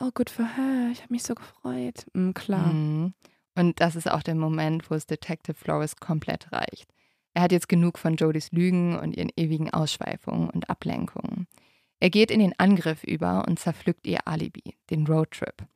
Oh, 0.00 0.10
good 0.12 0.30
for 0.30 0.44
her. 0.44 0.90
Ich 0.92 1.02
habe 1.02 1.12
mich 1.12 1.22
so 1.22 1.34
gefreut. 1.34 2.06
Mhm, 2.12 2.34
klar. 2.34 2.72
Mhm. 2.72 3.14
Und 3.54 3.80
das 3.80 3.96
ist 3.96 4.10
auch 4.10 4.22
der 4.22 4.34
Moment, 4.34 4.90
wo 4.90 4.94
es 4.94 5.06
Detective 5.06 5.54
Flores 5.54 5.96
komplett 5.96 6.52
reicht. 6.52 6.92
Er 7.34 7.42
hat 7.42 7.52
jetzt 7.52 7.68
genug 7.68 7.98
von 7.98 8.16
Jodys 8.16 8.52
Lügen 8.52 8.98
und 8.98 9.16
ihren 9.16 9.30
ewigen 9.36 9.70
Ausschweifungen 9.72 10.50
und 10.50 10.70
Ablenkungen. 10.70 11.46
Er 12.00 12.10
geht 12.10 12.30
in 12.30 12.40
den 12.40 12.58
Angriff 12.58 13.02
über 13.04 13.44
und 13.46 13.58
zerpflückt 13.58 14.06
ihr 14.06 14.26
Alibi, 14.26 14.76
den 14.90 15.06
Roadtrip. 15.06 15.66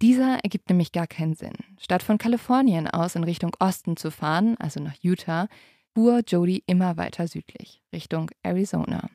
Dieser 0.00 0.38
ergibt 0.44 0.68
nämlich 0.68 0.92
gar 0.92 1.06
keinen 1.06 1.34
Sinn. 1.34 1.54
Statt 1.80 2.02
von 2.02 2.18
Kalifornien 2.18 2.88
aus 2.88 3.16
in 3.16 3.24
Richtung 3.24 3.54
Osten 3.58 3.96
zu 3.96 4.10
fahren, 4.10 4.56
also 4.58 4.80
nach 4.80 4.94
Utah, 5.00 5.48
fuhr 5.94 6.20
Jody 6.26 6.62
immer 6.66 6.96
weiter 6.96 7.26
südlich, 7.26 7.82
Richtung 7.92 8.30
Arizona. 8.42 9.10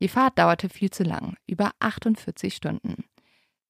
Die 0.00 0.08
Fahrt 0.08 0.38
dauerte 0.38 0.68
viel 0.68 0.90
zu 0.90 1.02
lang, 1.02 1.36
über 1.46 1.72
48 1.80 2.54
Stunden. 2.54 3.04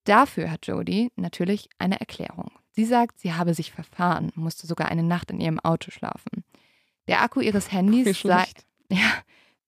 Dafür 0.05 0.51
hat 0.51 0.67
Jody 0.67 1.11
natürlich 1.17 1.69
eine 1.79 1.99
Erklärung. 1.99 2.53
Sie 2.73 2.85
sagt, 2.85 3.21
sie 3.21 3.33
habe 3.33 3.55
sich 3.55 3.73
verfahren, 3.73 4.33
musste 4.35 4.67
sogar 4.67 4.89
eine 4.89 5.03
Nacht 5.03 5.31
in 5.31 5.41
ihrem 5.41 5.61
Auto 5.61 5.91
schlafen. 5.91 6.45
Der 7.09 7.23
Akku 7.23 7.41
ihres 7.41 7.73
Handys 7.73 8.21
sei, 8.21 8.45
ja, 8.91 9.13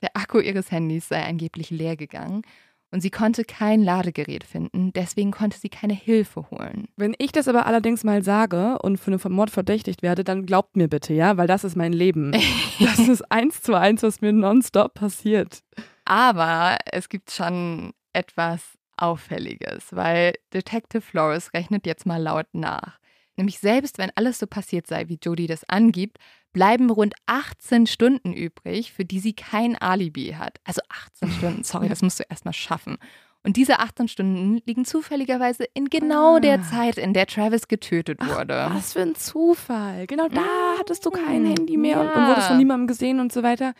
der 0.03 0.17
Akku 0.17 0.41
ihres 0.41 0.71
Handys 0.71 1.09
sei 1.09 1.25
angeblich 1.25 1.71
leer 1.71 1.97
gegangen 1.97 2.43
und 2.91 3.01
sie 3.01 3.11
konnte 3.11 3.45
kein 3.45 3.83
Ladegerät 3.83 4.45
finden, 4.45 4.93
deswegen 4.93 5.31
konnte 5.31 5.59
sie 5.59 5.69
keine 5.69 5.93
Hilfe 5.93 6.51
holen. 6.51 6.89
Wenn 6.97 7.15
ich 7.19 7.33
das 7.33 7.49
aber 7.49 7.67
allerdings 7.67 8.05
mal 8.05 8.23
sage 8.23 8.79
und 8.81 8.99
für 8.99 9.13
einen 9.13 9.35
Mord 9.35 9.51
verdächtigt 9.51 10.03
werde, 10.03 10.25
dann 10.25 10.47
glaubt 10.47 10.77
mir 10.77 10.89
bitte, 10.89 11.13
ja, 11.13 11.37
weil 11.37 11.47
das 11.47 11.65
ist 11.65 11.77
mein 11.77 11.93
Leben. 11.93 12.33
Das 12.79 12.99
ist 12.99 13.23
eins 13.33 13.63
zu 13.63 13.73
eins, 13.73 14.03
was 14.03 14.21
mir 14.21 14.35
nonstop 14.35 14.93
passiert. 14.93 15.63
Aber 16.05 16.77
es 16.93 17.09
gibt 17.09 17.31
schon 17.31 17.95
etwas 18.13 18.77
Auffälliges, 18.97 19.95
weil 19.95 20.35
Detective 20.53 21.01
Flores 21.03 21.53
rechnet 21.55 21.87
jetzt 21.87 22.07
mal 22.07 22.23
laut 22.23 22.47
nach. 22.53 22.99
Nämlich 23.37 23.59
selbst 23.59 23.99
wenn 23.99 24.11
alles 24.15 24.39
so 24.39 24.47
passiert 24.47 24.87
sei, 24.87 25.09
wie 25.09 25.19
Jodie 25.23 25.47
das 25.47 25.69
angibt, 25.69 26.19
bleiben 26.53 26.89
rund 26.89 27.15
18 27.27 27.87
Stunden 27.87 28.33
übrig, 28.33 28.93
für 28.93 29.05
die 29.05 29.19
sie 29.21 29.35
kein 29.35 29.77
Alibi 29.77 30.37
hat. 30.39 30.59
Also 30.65 30.81
18 30.89 31.31
Stunden, 31.31 31.63
sorry, 31.65 31.89
das 31.89 32.01
musst 32.01 32.19
du 32.21 32.25
erstmal 32.31 32.55
schaffen. 32.55 32.97
Und 33.43 33.57
diese 33.59 33.79
18 33.79 34.09
Stunden 34.09 34.61
liegen 34.67 34.85
zufälligerweise 34.85 35.65
in 35.75 35.85
genau 35.91 36.37
Ah. 36.37 36.41
der 36.41 36.63
Zeit, 36.63 36.97
in 36.97 37.13
der 37.13 37.27
Travis 37.27 37.69
getötet 37.69 38.19
wurde. 38.27 38.69
Was 38.73 38.95
für 38.95 39.03
ein 39.03 39.15
Zufall. 39.15 40.07
Genau 40.09 40.29
da 40.29 40.43
hattest 40.81 41.05
du 41.07 41.11
kein 41.11 41.43
Mm, 41.45 41.47
Handy 41.55 41.77
mehr 41.77 42.01
und, 42.01 42.09
und 42.09 42.15
ja. 42.17 42.29
wurdest 42.31 42.49
von 42.49 42.57
niemandem 42.57 42.89
gesehen 42.89 43.21
und 43.21 43.33
so 43.33 43.43
weiter. 43.45 43.75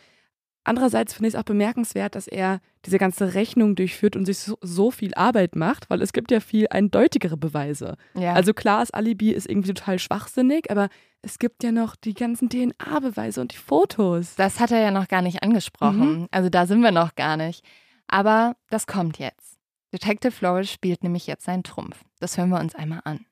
Andererseits 0.67 1.13
finde 1.13 1.29
ich 1.29 1.33
es 1.33 1.39
auch 1.39 1.45
bemerkenswert, 1.45 2.13
dass 2.15 2.27
er 2.27 2.59
diese 2.85 2.97
ganze 2.97 3.35
Rechnung 3.35 3.75
durchführt 3.75 4.17
und 4.17 4.25
sich 4.25 4.39
so, 4.39 4.57
so 4.61 4.91
viel 4.91 5.13
Arbeit 5.13 5.55
macht, 5.55 5.89
weil 5.89 6.01
es 6.01 6.11
gibt 6.11 6.29
ja 6.29 6.41
viel 6.41 6.67
eindeutigere 6.69 7.37
Beweise. 7.37 7.95
Ja. 8.15 8.33
Also 8.33 8.53
klar, 8.53 8.81
das 8.81 8.91
Alibi 8.91 9.31
ist 9.31 9.49
irgendwie 9.49 9.73
total 9.73 9.97
schwachsinnig, 9.97 10.69
aber 10.69 10.89
es 11.21 11.39
gibt 11.39 11.63
ja 11.63 11.71
noch 11.71 11.95
die 11.95 12.13
ganzen 12.13 12.49
DNA-Beweise 12.49 13.39
und 13.39 13.53
die 13.53 13.57
Fotos. 13.57 14.35
Das 14.35 14.59
hat 14.59 14.71
er 14.71 14.81
ja 14.81 14.91
noch 14.91 15.07
gar 15.07 15.21
nicht 15.21 15.41
angesprochen. 15.41 16.27
Also 16.31 16.49
da 16.49 16.65
sind 16.65 16.81
wir 16.81 16.91
noch 16.91 17.15
gar 17.15 17.37
nicht. 17.37 17.63
Aber 18.07 18.57
das 18.69 18.87
kommt 18.87 19.19
jetzt. 19.19 19.57
Detective 19.93 20.31
Flores 20.31 20.69
spielt 20.69 21.01
nämlich 21.01 21.27
jetzt 21.27 21.45
seinen 21.45 21.63
Trumpf. 21.63 22.03
Das 22.19 22.37
hören 22.37 22.49
wir 22.49 22.59
uns 22.59 22.75
einmal 22.75 22.99
an. 23.05 23.25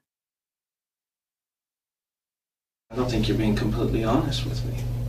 I 2.93 2.97
don't 2.97 3.09
think 3.09 3.25
you're 3.27 3.37
being 3.37 3.57
completely 3.57 4.05
honest 4.05 4.45
with 4.45 4.63
me 4.63 5.04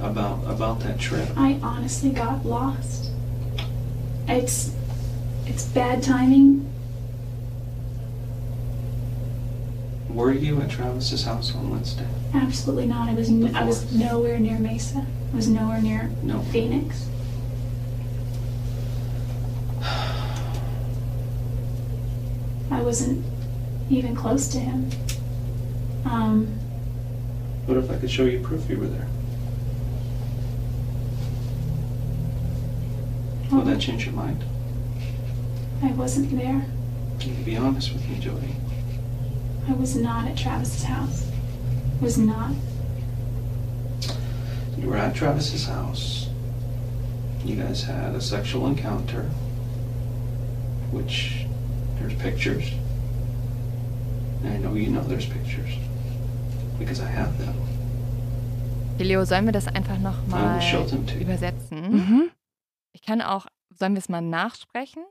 about 0.00 0.38
about 0.50 0.80
that 0.80 0.98
trip. 0.98 1.28
I 1.36 1.58
honestly 1.62 2.10
got 2.10 2.44
lost. 2.44 3.10
It's 4.28 4.72
it's 5.46 5.64
bad 5.66 6.02
timing. 6.02 6.66
Were 10.08 10.32
you 10.32 10.60
at 10.60 10.70
Travis's 10.70 11.24
house 11.24 11.54
on 11.54 11.70
Wednesday? 11.70 12.06
Absolutely 12.34 12.86
not. 12.86 13.08
I 13.08 13.14
was 13.14 13.28
n- 13.28 13.54
I 13.54 13.64
was 13.64 13.92
nowhere 13.92 14.38
near 14.38 14.58
Mesa. 14.58 15.06
I 15.32 15.36
was 15.36 15.48
nowhere 15.48 15.80
near 15.80 16.10
No. 16.22 16.40
Phoenix. 16.52 17.06
I 22.70 22.82
wasn't 22.82 23.24
even 23.88 24.14
close 24.14 24.48
to 24.48 24.58
him. 24.58 24.90
Um, 26.04 26.46
What 27.66 27.76
if 27.76 27.90
I 27.90 27.96
could 27.96 28.10
show 28.10 28.24
you 28.24 28.40
proof 28.40 28.68
you 28.70 28.78
were 28.78 28.86
there? 28.86 29.06
Will 33.50 33.62
that 33.62 33.80
change 33.80 34.04
your 34.06 34.14
mind? 34.14 34.44
I 35.82 35.88
wasn't 35.92 36.30
there. 36.36 36.64
Can 37.18 37.36
you 37.38 37.44
be 37.44 37.56
honest 37.56 37.92
with 37.92 38.08
me, 38.08 38.18
Jody? 38.18 38.54
I 39.68 39.72
was 39.72 39.96
not 39.96 40.26
at 40.28 40.36
Travis's 40.36 40.84
house. 40.84 41.26
Was 42.00 42.16
not. 42.16 42.52
You 44.78 44.88
were 44.88 44.96
at 44.96 45.14
Travis's 45.14 45.66
house. 45.66 46.28
You 47.44 47.56
guys 47.56 47.82
had 47.82 48.14
a 48.14 48.20
sexual 48.20 48.66
encounter, 48.66 49.22
which 50.92 51.44
there's 51.98 52.14
pictures. 52.14 52.70
And 54.42 54.52
I 54.54 54.56
know 54.58 54.74
you 54.74 54.88
know 54.90 55.02
there's 55.02 55.26
pictures 55.26 55.70
because 56.78 57.00
I 57.00 57.08
have 57.08 57.36
them. 57.38 57.54
Leo, 58.98 59.24
sollen 59.24 59.44
wir 59.46 59.52
das 59.52 59.66
einfach 59.66 59.96
I 59.96 60.02
nochmal 60.02 60.54
will 60.54 60.60
show 60.60 60.84
them 60.86 61.06
to 61.06 61.14
you. 61.14 61.20
übersetzen? 61.24 61.78
Mhm. 61.90 62.30
Ich 63.00 63.06
kann 63.06 63.22
auch, 63.22 63.46
sollen 63.70 63.94
wir 63.94 63.98
es 63.98 64.08
mal 64.08 64.20
nachsprechen? 64.20 65.02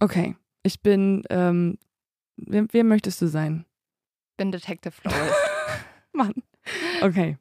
Okay, 0.00 0.36
ich 0.62 0.80
bin, 0.80 1.22
ähm, 1.30 1.78
wer, 2.36 2.66
wer 2.70 2.84
möchtest 2.84 3.22
du 3.22 3.28
sein? 3.28 3.64
Ich 4.32 4.36
bin 4.38 4.50
Detective 4.50 4.92
Flores. 4.92 5.32
Mann. 6.12 6.34
Okay. 7.02 7.38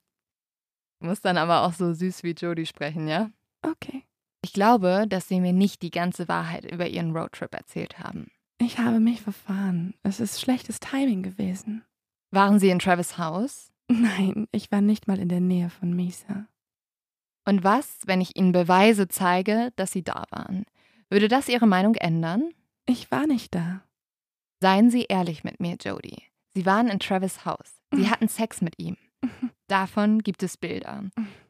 Muss 1.00 1.22
dann 1.22 1.38
aber 1.38 1.64
auch 1.64 1.74
so 1.74 1.94
süß 1.94 2.24
wie 2.24 2.32
Jodie 2.32 2.66
sprechen, 2.66 3.08
ja? 3.08 3.32
Okay. 3.62 4.04
Ich 4.44 4.54
glaube, 4.54 5.06
dass 5.08 5.28
sie 5.28 5.40
mir 5.40 5.54
nicht 5.54 5.82
die 5.82 5.92
ganze 5.92 6.28
Wahrheit 6.28 6.70
über 6.70 6.88
ihren 6.88 7.16
Roadtrip 7.16 7.54
erzählt 7.54 8.00
haben. 8.00 8.28
Ich 8.60 8.78
habe 8.78 9.00
mich 9.00 9.22
verfahren. 9.22 9.96
Es 10.04 10.20
ist 10.20 10.40
schlechtes 10.40 10.80
Timing 10.80 11.24
gewesen. 11.24 11.84
Waren 12.32 12.60
sie 12.60 12.70
in 12.70 12.80
Travis 12.80 13.18
Haus? 13.18 13.72
Nein, 13.90 14.48
ich 14.52 14.72
war 14.72 14.82
nicht 14.82 15.08
mal 15.08 15.20
in 15.20 15.30
der 15.30 15.42
Nähe 15.42 15.70
von 15.70 15.96
Misa. 15.96 16.46
Und 17.46 17.64
was, 17.64 18.00
wenn 18.06 18.22
ich 18.22 18.36
ihnen 18.36 18.52
Beweise 18.52 19.08
zeige, 19.08 19.72
dass 19.76 19.92
sie 19.92 20.04
da 20.04 20.24
waren? 20.30 20.66
Würde 21.10 21.28
das 21.28 21.50
ihre 21.50 21.68
Meinung 21.68 21.96
ändern? 21.96 22.54
Ich 22.86 23.12
war 23.12 23.28
nicht 23.28 23.54
da. 23.54 23.84
Seien 24.62 24.90
Sie 24.90 25.04
ehrlich 25.04 25.44
mit 25.44 25.60
mir, 25.60 25.76
Jodie. 25.76 26.24
Sie 26.54 26.66
waren 26.66 26.88
in 26.88 27.00
Travis 27.00 27.46
Haus. 27.46 27.82
Sie 27.94 28.10
hatten 28.10 28.28
Sex 28.28 28.62
mit 28.62 28.80
ihm. 28.80 28.98
Davon 29.68 30.20
gibt 30.20 30.44
es 30.44 30.58
Bilder. 30.58 31.04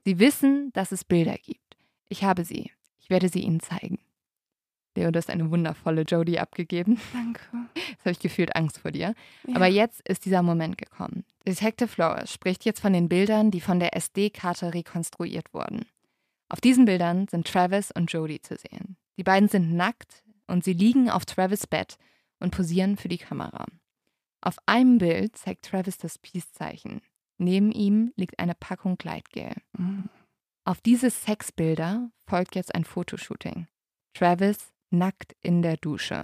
Sie 0.04 0.20
wissen, 0.20 0.72
dass 0.74 0.92
es 0.92 1.04
Bilder 1.04 1.36
gibt. 1.36 1.78
Ich 2.10 2.24
habe 2.24 2.44
sie. 2.44 2.72
Ich 3.00 3.10
werde 3.10 3.30
sie 3.30 3.42
Ihnen 3.42 3.60
zeigen. 3.60 4.00
Leo, 4.96 5.12
du 5.12 5.18
hast 5.18 5.30
eine 5.30 5.50
wundervolle 5.50 6.04
Jodie 6.04 6.40
abgegeben. 6.40 7.00
Danke. 7.14 7.42
Jetzt 7.90 8.02
habe 8.02 8.12
ich 8.12 8.20
gefühlt 8.20 8.56
Angst 8.56 8.80
vor 8.80 8.92
dir. 8.92 9.14
Ja. 9.48 9.56
Aber 9.56 9.68
jetzt 9.68 10.08
ist 10.08 10.26
dieser 10.26 10.44
Moment 10.44 10.78
gekommen. 10.78 11.24
Detective 11.48 11.88
Flores 11.88 12.32
spricht 12.32 12.66
jetzt 12.66 12.80
von 12.80 12.94
den 12.94 13.10
Bildern, 13.10 13.52
die 13.52 13.62
von 13.62 13.80
der 13.80 13.96
SD-Karte 13.96 14.74
rekonstruiert 14.74 15.54
wurden. 15.54 15.86
Auf 16.50 16.62
diesen 16.62 16.86
Bildern 16.86 17.28
sind 17.28 17.48
Travis 17.48 17.92
und 17.92 18.12
Jodie 18.12 18.42
zu 18.42 18.56
sehen. 18.56 18.98
Die 19.18 19.24
beiden 19.24 19.50
sind 19.50 19.74
nackt 19.74 20.24
und 20.48 20.64
sie 20.64 20.74
liegen 20.74 21.10
auf 21.10 21.26
Travis 21.26 21.66
Bett 21.68 21.98
und 22.40 22.52
posieren 22.52 22.98
für 22.98 23.08
die 23.08 23.18
Kamera. 23.18 23.66
Auf 24.42 24.58
einem 24.66 24.98
Bild 24.98 25.38
zeigt 25.38 25.66
Travis 25.66 25.98
das 25.98 26.18
Peace-Zeichen. 26.18 27.02
Neben 27.38 27.72
ihm 27.72 28.12
liegt 28.16 28.40
eine 28.40 28.56
Packung 28.56 28.98
Gleitgel. 28.98 29.54
Mhm. 29.78 30.10
Auf 30.66 30.82
diese 30.82 31.10
Sexbilder 31.10 32.10
folgt 32.26 32.56
jetzt 32.56 32.76
ein 32.76 32.84
Fotoshooting. 32.84 33.68
Travis 34.14 34.73
nackt 34.94 35.36
in 35.42 35.62
der 35.62 35.78
Dusche. 35.78 36.24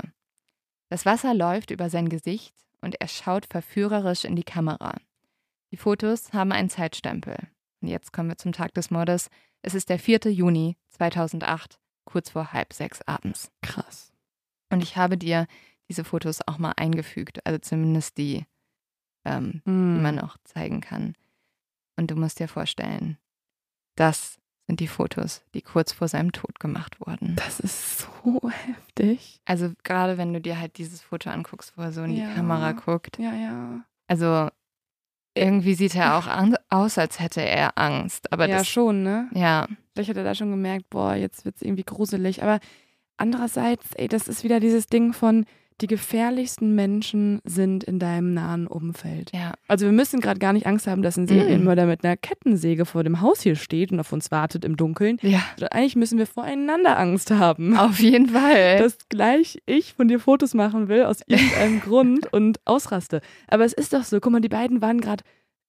Das 0.89 1.05
Wasser 1.05 1.33
läuft 1.33 1.71
über 1.71 1.89
sein 1.89 2.09
Gesicht 2.09 2.55
und 2.81 2.99
er 3.01 3.07
schaut 3.07 3.45
verführerisch 3.45 4.23
in 4.25 4.35
die 4.35 4.43
Kamera. 4.43 4.95
Die 5.71 5.77
Fotos 5.77 6.33
haben 6.33 6.51
einen 6.51 6.69
Zeitstempel. 6.69 7.37
Und 7.81 7.89
jetzt 7.89 8.11
kommen 8.13 8.29
wir 8.29 8.37
zum 8.37 8.53
Tag 8.53 8.73
des 8.73 8.89
Mordes. 8.91 9.29
Es 9.61 9.75
ist 9.75 9.89
der 9.89 9.99
4. 9.99 10.31
Juni 10.31 10.77
2008, 10.89 11.79
kurz 12.05 12.31
vor 12.31 12.53
halb 12.53 12.73
sechs 12.73 13.01
abends. 13.03 13.51
Krass. 13.61 14.11
Und 14.71 14.81
ich 14.83 14.97
habe 14.97 15.17
dir 15.17 15.47
diese 15.87 16.03
Fotos 16.03 16.39
auch 16.47 16.57
mal 16.57 16.73
eingefügt, 16.77 17.45
also 17.45 17.59
zumindest 17.59 18.17
die, 18.17 18.45
ähm, 19.25 19.61
die 19.65 19.69
Mhm. 19.71 20.01
man 20.01 20.15
noch 20.15 20.37
zeigen 20.43 20.81
kann. 20.81 21.15
Und 21.97 22.11
du 22.11 22.15
musst 22.15 22.39
dir 22.39 22.47
vorstellen, 22.47 23.17
das 23.95 24.38
sind 24.69 24.79
die 24.81 24.87
Fotos, 24.87 25.41
die 25.55 25.63
kurz 25.63 25.91
vor 25.93 26.07
seinem 26.07 26.31
Tod 26.31 26.59
gemacht 26.59 26.99
wurden. 27.01 27.35
Das 27.35 27.59
ist 27.59 28.01
so 28.23 28.39
heftig. 28.67 29.41
Also 29.45 29.71
gerade 29.83 30.19
wenn 30.19 30.31
du 30.31 30.39
dir 30.39 30.59
halt 30.59 30.77
dieses 30.77 31.01
Foto 31.01 31.31
anguckst, 31.31 31.73
wo 31.75 31.81
er 31.81 31.91
so 31.91 32.03
in 32.03 32.11
Ja. 32.15 32.27
die 32.27 32.35
Kamera 32.35 32.73
guckt. 32.73 33.17
Ja, 33.17 33.33
ja. 33.33 33.79
Also 34.07 34.47
irgendwie 35.33 35.73
sieht 35.73 35.95
er 35.95 36.17
auch 36.19 36.27
an, 36.27 36.55
aus, 36.69 36.99
als 36.99 37.19
hätte 37.19 37.41
er 37.41 37.79
Angst. 37.79 38.31
Aber 38.31 38.47
ja, 38.47 38.59
das, 38.59 38.67
schon, 38.67 39.01
ne? 39.01 39.27
ja, 39.33 39.67
Vielleicht 39.95 40.11
hat 40.11 40.17
er 40.17 40.23
da 40.23 40.35
schon 40.35 40.51
gemerkt, 40.51 40.87
boah, 40.91 41.15
jetzt 41.15 41.45
wird 41.45 41.55
es 41.55 41.63
irgendwie 41.63 41.83
gruselig. 41.83 42.43
Aber 42.43 42.59
andererseits, 43.17 43.93
ey, 43.95 44.07
das 44.07 44.27
ist 44.27 44.43
wieder 44.43 44.59
dieses 44.59 44.85
Ding 44.85 45.13
von, 45.13 45.45
die 45.81 45.87
gefährlichsten 45.87 46.75
Menschen 46.75 47.39
sind 47.45 47.83
in 47.83 47.99
deinem 47.99 48.33
nahen 48.33 48.67
Umfeld. 48.67 49.31
ja. 49.33 49.53
Also 49.67 49.85
wir 49.85 49.91
müssen 49.93 50.19
gerade 50.19 50.39
gar 50.39 50.53
nicht 50.53 50.65
Angst 50.67 50.87
haben, 50.87 51.01
dass 51.01 51.17
ein 51.17 51.27
Serienmörder 51.27 51.85
mit 51.85 52.03
einer 52.03 52.17
Kettensäge 52.17 52.85
vor 52.85 53.03
dem 53.03 53.21
Haus 53.21 53.41
hier 53.41 53.55
steht 53.55 53.91
und 53.91 53.99
auf 53.99 54.11
uns 54.11 54.31
wartet 54.31 54.65
im 54.65 54.75
Dunkeln. 54.77 55.17
Ja, 55.21 55.41
Sondern 55.57 55.71
Eigentlich 55.77 55.95
müssen 55.95 56.17
wir 56.17 56.25
voreinander 56.27 56.97
Angst 56.97 57.31
haben. 57.31 57.77
auf 57.77 57.99
jeden 57.99 58.29
Fall. 58.29 58.79
Dass 58.79 58.97
gleich 59.09 59.59
ich 59.65 59.93
von 59.93 60.07
dir 60.07 60.19
Fotos 60.19 60.53
machen 60.53 60.87
will 60.87 61.03
aus 61.03 61.21
irgendeinem 61.27 61.79
Grund 61.81 62.31
und 62.33 62.59
ausraste. 62.65 63.21
Aber 63.47 63.63
es 63.65 63.73
ist 63.73 63.93
doch 63.93 64.03
so, 64.03 64.19
guck 64.19 64.31
mal, 64.31 64.41
die 64.41 64.49
beiden 64.49 64.81
waren 64.81 64.99
gerade 65.01 65.23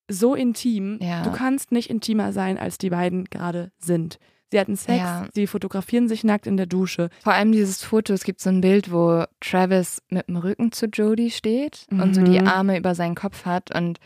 so 0.09 0.35
intim. 0.35 0.99
Ja. 1.01 1.23
Du 1.23 1.31
kannst 1.31 1.71
nicht 1.73 1.89
intimer 1.91 2.33
sein, 2.33 2.59
als 2.59 2.79
die 2.79 2.91
beiden 2.91 3.25
gerade 3.27 3.71
sind. 3.79 4.19
Sie 4.51 4.59
hatten 4.59 4.77
Sex, 4.77 4.99
Ja. 4.99 5.29
sie 5.33 5.47
fotografieren 5.47 6.09
sich 6.09 6.25
nackt 6.25 6.47
in 6.47 6.57
der 6.57 6.67
Dusche. 6.67 7.09
Vor 7.23 7.33
allem 7.35 7.53
dieses 7.53 7.85
Foto, 7.85 8.13
es 8.13 8.25
gibt 8.25 8.41
so 8.41 8.51
ein 8.51 8.61
Bild, 8.61 8.91
wo 8.91 9.25
Travis 9.41 10.03
mit 10.09 10.27
dem 10.29 10.37
Rücken 10.37 10.73
zu 10.73 10.87
Jodie 10.87 11.31
steht 11.31 11.87
und 11.91 12.15
so 12.15 12.23
die 12.23 12.41
Mhm. 12.41 12.49
Arme 12.49 12.77
über 12.79 12.95
seinen 12.95 13.15
Kopf 13.15 13.45
hat. 13.45 13.73
Und 13.75 14.01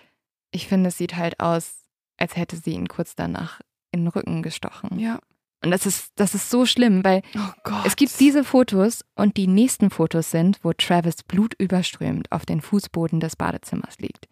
ich 0.51 0.69
finde, 0.69 0.89
es 0.89 0.99
sieht 0.99 1.16
halt 1.16 1.41
aus, 1.41 1.77
als 2.19 2.37
hätte 2.37 2.57
sie 2.57 2.73
ihn 2.73 2.89
kurz 2.89 3.15
danach 3.16 3.61
in 3.91 4.01
den 4.03 4.09
Rücken 4.09 4.43
gestochen. 4.43 4.99
Ja. 4.99 5.19
Und 5.65 5.71
das 5.71 5.87
ist, 5.87 6.12
das 6.16 6.35
ist 6.35 6.51
so 6.51 6.66
schlimm, 6.66 7.03
weil 7.05 7.23
Oh 7.35 7.71
es 7.87 7.97
gibt 7.97 8.21
diese 8.21 8.45
Fotos 8.45 9.03
und 9.15 9.39
die 9.39 9.47
nächsten 9.47 9.89
Fotos 9.89 10.31
sind, 10.31 10.59
wo 10.62 10.75
Travis 10.75 11.23
blutüberströmt 11.23 12.31
auf 12.33 12.45
den 12.45 12.61
Fußboden 12.61 13.19
des 13.19 13.35
Badezimmers 13.37 13.99
liegt. 13.99 14.29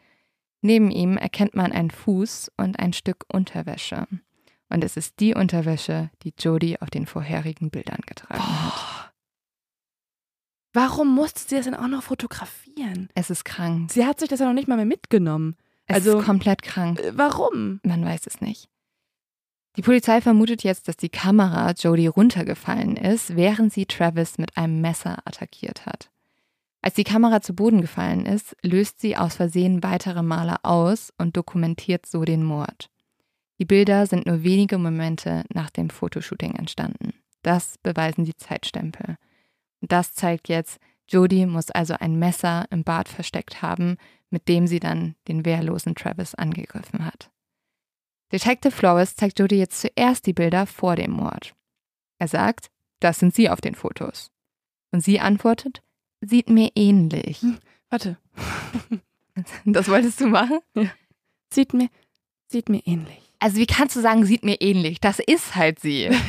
Neben 0.60 0.90
ihm 0.90 1.16
erkennt 1.16 1.54
man 1.54 1.72
einen 1.72 1.90
Fuß 1.90 2.50
und 2.58 2.78
ein 2.78 2.92
Stück 2.92 3.24
Unterwäsche. 3.32 4.06
Und 4.72 4.82
es 4.84 4.96
ist 4.96 5.20
die 5.20 5.34
Unterwäsche, 5.34 6.10
die 6.22 6.32
Jodie 6.38 6.80
auf 6.80 6.88
den 6.90 7.06
vorherigen 7.06 7.70
Bildern 7.70 8.00
getragen 8.06 8.42
hat. 8.42 8.72
Boah. 8.74 9.12
Warum 10.74 11.14
musste 11.14 11.40
sie 11.46 11.56
das 11.56 11.66
denn 11.66 11.74
auch 11.74 11.88
noch 11.88 12.02
fotografieren? 12.02 13.08
Es 13.14 13.28
ist 13.28 13.44
krank. 13.44 13.90
Sie 13.92 14.06
hat 14.06 14.18
sich 14.20 14.28
das 14.30 14.40
ja 14.40 14.46
noch 14.46 14.54
nicht 14.54 14.68
mal 14.68 14.76
mehr 14.76 14.86
mitgenommen. 14.86 15.56
Es 15.86 15.96
Also- 15.96 16.20
ist 16.20 16.24
komplett 16.24 16.62
krank. 16.62 17.00
Äh, 17.00 17.12
Warum? 17.16 17.80
Man 17.82 18.04
weiß 18.04 18.26
es 18.26 18.40
nicht. 18.40 18.68
Die 19.76 19.82
Polizei 19.82 20.20
vermutet 20.20 20.62
jetzt, 20.62 20.88
dass 20.88 20.96
die 20.96 21.08
Kamera 21.08 21.70
Jodie 21.72 22.06
runtergefallen 22.06 22.96
ist, 22.96 23.36
während 23.36 23.72
sie 23.72 23.86
Travis 23.86 24.38
mit 24.38 24.56
einem 24.56 24.80
Messer 24.80 25.18
attackiert 25.26 25.86
hat. 25.86 26.10
Als 26.82 26.94
die 26.94 27.04
Kamera 27.04 27.40
zu 27.40 27.54
Boden 27.54 27.80
gefallen 27.80 28.26
ist, 28.26 28.56
löst 28.62 29.00
sie 29.00 29.16
aus 29.16 29.36
Versehen 29.36 29.82
weitere 29.82 30.22
Male 30.22 30.56
aus 30.64 31.12
und 31.16 31.36
dokumentiert 31.36 32.06
so 32.06 32.24
den 32.24 32.42
Mord. 32.44 32.90
Die 33.58 33.64
Bilder 33.64 34.06
sind 34.06 34.26
nur 34.26 34.42
wenige 34.42 34.78
Momente 34.78 35.44
nach 35.52 35.70
dem 35.70 35.90
Fotoshooting 35.90 36.54
entstanden. 36.54 37.14
Das 37.42 37.78
beweisen 37.78 38.24
die 38.24 38.36
Zeitstempel. 38.36 39.16
Das 39.80 40.14
zeigt 40.14 40.48
jetzt, 40.48 40.78
Jodie 41.08 41.46
muss 41.46 41.70
also 41.70 41.94
ein 41.98 42.18
Messer 42.18 42.66
im 42.70 42.84
Bad 42.84 43.08
versteckt 43.08 43.62
haben, 43.62 43.96
mit 44.30 44.48
dem 44.48 44.66
sie 44.66 44.80
dann 44.80 45.14
den 45.28 45.44
wehrlosen 45.44 45.94
Travis 45.94 46.34
angegriffen 46.34 47.04
hat. 47.04 47.30
Detective 48.32 48.72
Flores 48.72 49.14
zeigt 49.14 49.38
Jodie 49.38 49.58
jetzt 49.58 49.80
zuerst 49.80 50.26
die 50.26 50.32
Bilder 50.32 50.66
vor 50.66 50.96
dem 50.96 51.10
Mord. 51.10 51.54
Er 52.18 52.28
sagt, 52.28 52.70
das 53.00 53.18
sind 53.18 53.34
sie 53.34 53.50
auf 53.50 53.60
den 53.60 53.74
Fotos. 53.74 54.30
Und 54.90 55.02
sie 55.02 55.20
antwortet, 55.20 55.82
sieht 56.20 56.48
mir 56.48 56.70
ähnlich. 56.74 57.44
Warte. 57.90 58.16
Das 59.64 59.88
wolltest 59.88 60.20
du 60.20 60.26
machen? 60.26 60.58
Sieht 61.48 61.72
mir, 61.72 61.88
sieht 62.48 62.68
mir 62.68 62.82
ähnlich. 62.84 63.21
Also 63.42 63.56
wie 63.56 63.66
kannst 63.66 63.96
du 63.96 64.00
sagen, 64.00 64.24
sieht 64.24 64.44
mir 64.44 64.60
ähnlich? 64.60 65.00
Das 65.00 65.18
ist 65.18 65.54
halt 65.56 65.80
sie. 65.80 66.10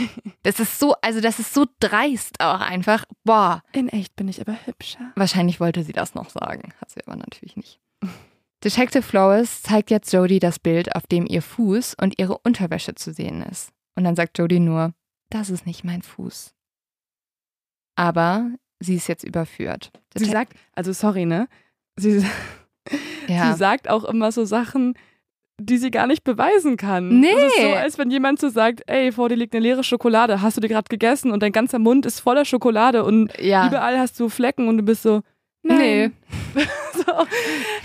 Das 0.46 0.60
ist 0.60 0.78
so, 0.78 0.94
also 1.02 1.22
das 1.22 1.40
ist 1.40 1.54
so 1.54 1.66
dreist 1.80 2.42
auch 2.42 2.60
einfach. 2.60 3.06
Boah, 3.24 3.64
In 3.72 3.88
echt 3.88 4.14
bin 4.18 4.28
ich 4.28 4.42
aber 4.42 4.58
hübscher. 4.66 5.14
wahrscheinlich 5.16 5.62
wollte 5.62 5.84
sie 5.84 5.94
das 5.94 6.16
noch 6.16 6.30
sagen, 6.30 6.74
hat 6.82 6.92
sie 6.92 7.00
aber 7.08 7.16
natürlich 7.16 7.56
nicht. 7.56 7.80
Detective 8.62 9.04
Flores 9.04 9.62
zeigt 9.62 9.90
jetzt 9.90 10.12
Jodie 10.12 10.40
das 10.40 10.60
Bild, 10.60 10.98
auf 10.98 11.08
dem 11.08 11.26
ihr 11.26 11.42
Fuß 11.42 11.96
und 12.02 12.20
ihre 12.20 12.38
Unterwäsche 12.40 12.94
zu 12.96 13.14
sehen 13.14 13.42
ist. 13.44 13.72
Und 13.96 14.04
dann 14.04 14.18
sagt 14.18 14.38
Jodie 14.38 14.60
nur, 14.60 14.94
das 15.30 15.50
ist 15.50 15.66
nicht 15.66 15.86
mein 15.86 16.02
Fuß. 16.02 16.54
Aber 17.96 18.52
sie 18.80 18.96
ist 18.96 19.08
jetzt 19.08 19.24
überführt. 19.24 19.92
Sie 20.18 20.26
Detec- 20.26 20.32
sagt, 20.32 20.54
also 20.74 20.92
sorry, 20.92 21.26
ne? 21.26 21.48
Sie, 21.96 22.26
ja. 23.30 23.52
sie 23.54 23.58
sagt 23.58 23.90
auch 23.90 24.04
immer 24.04 24.34
so 24.34 24.44
Sachen, 24.46 24.96
die 25.60 25.78
sie 25.78 25.92
gar 25.92 26.08
nicht 26.08 26.24
beweisen 26.24 26.78
kann. 26.78 27.20
Nee. 27.20 27.28
Es 27.32 27.54
ist 27.54 27.62
so, 27.62 27.68
als 27.74 27.98
wenn 27.98 28.12
jemand 28.12 28.40
so 28.40 28.50
sagt, 28.50 28.82
ey, 28.88 29.12
vor 29.12 29.30
dir 29.30 29.36
liegt 29.36 29.54
eine 29.54 29.64
leere 29.64 29.84
Schokolade, 29.84 30.42
hast 30.42 30.58
du 30.58 30.62
die 30.62 30.68
gerade 30.68 30.90
gegessen 30.90 31.32
und 31.32 31.44
dein 31.44 31.52
ganzer 31.52 31.80
Mund 31.80 32.06
ist 32.06 32.20
voller 32.20 32.46
Schokolade 32.46 33.04
und 33.04 33.32
ja. 33.40 33.68
überall 33.68 34.00
hast 34.00 34.20
du 34.20 34.30
Flecken 34.30 34.68
und 34.68 34.78
du 34.78 34.84
bist 34.84 35.04
so, 35.04 35.22
Nee. 35.66 36.12
so, 36.94 37.14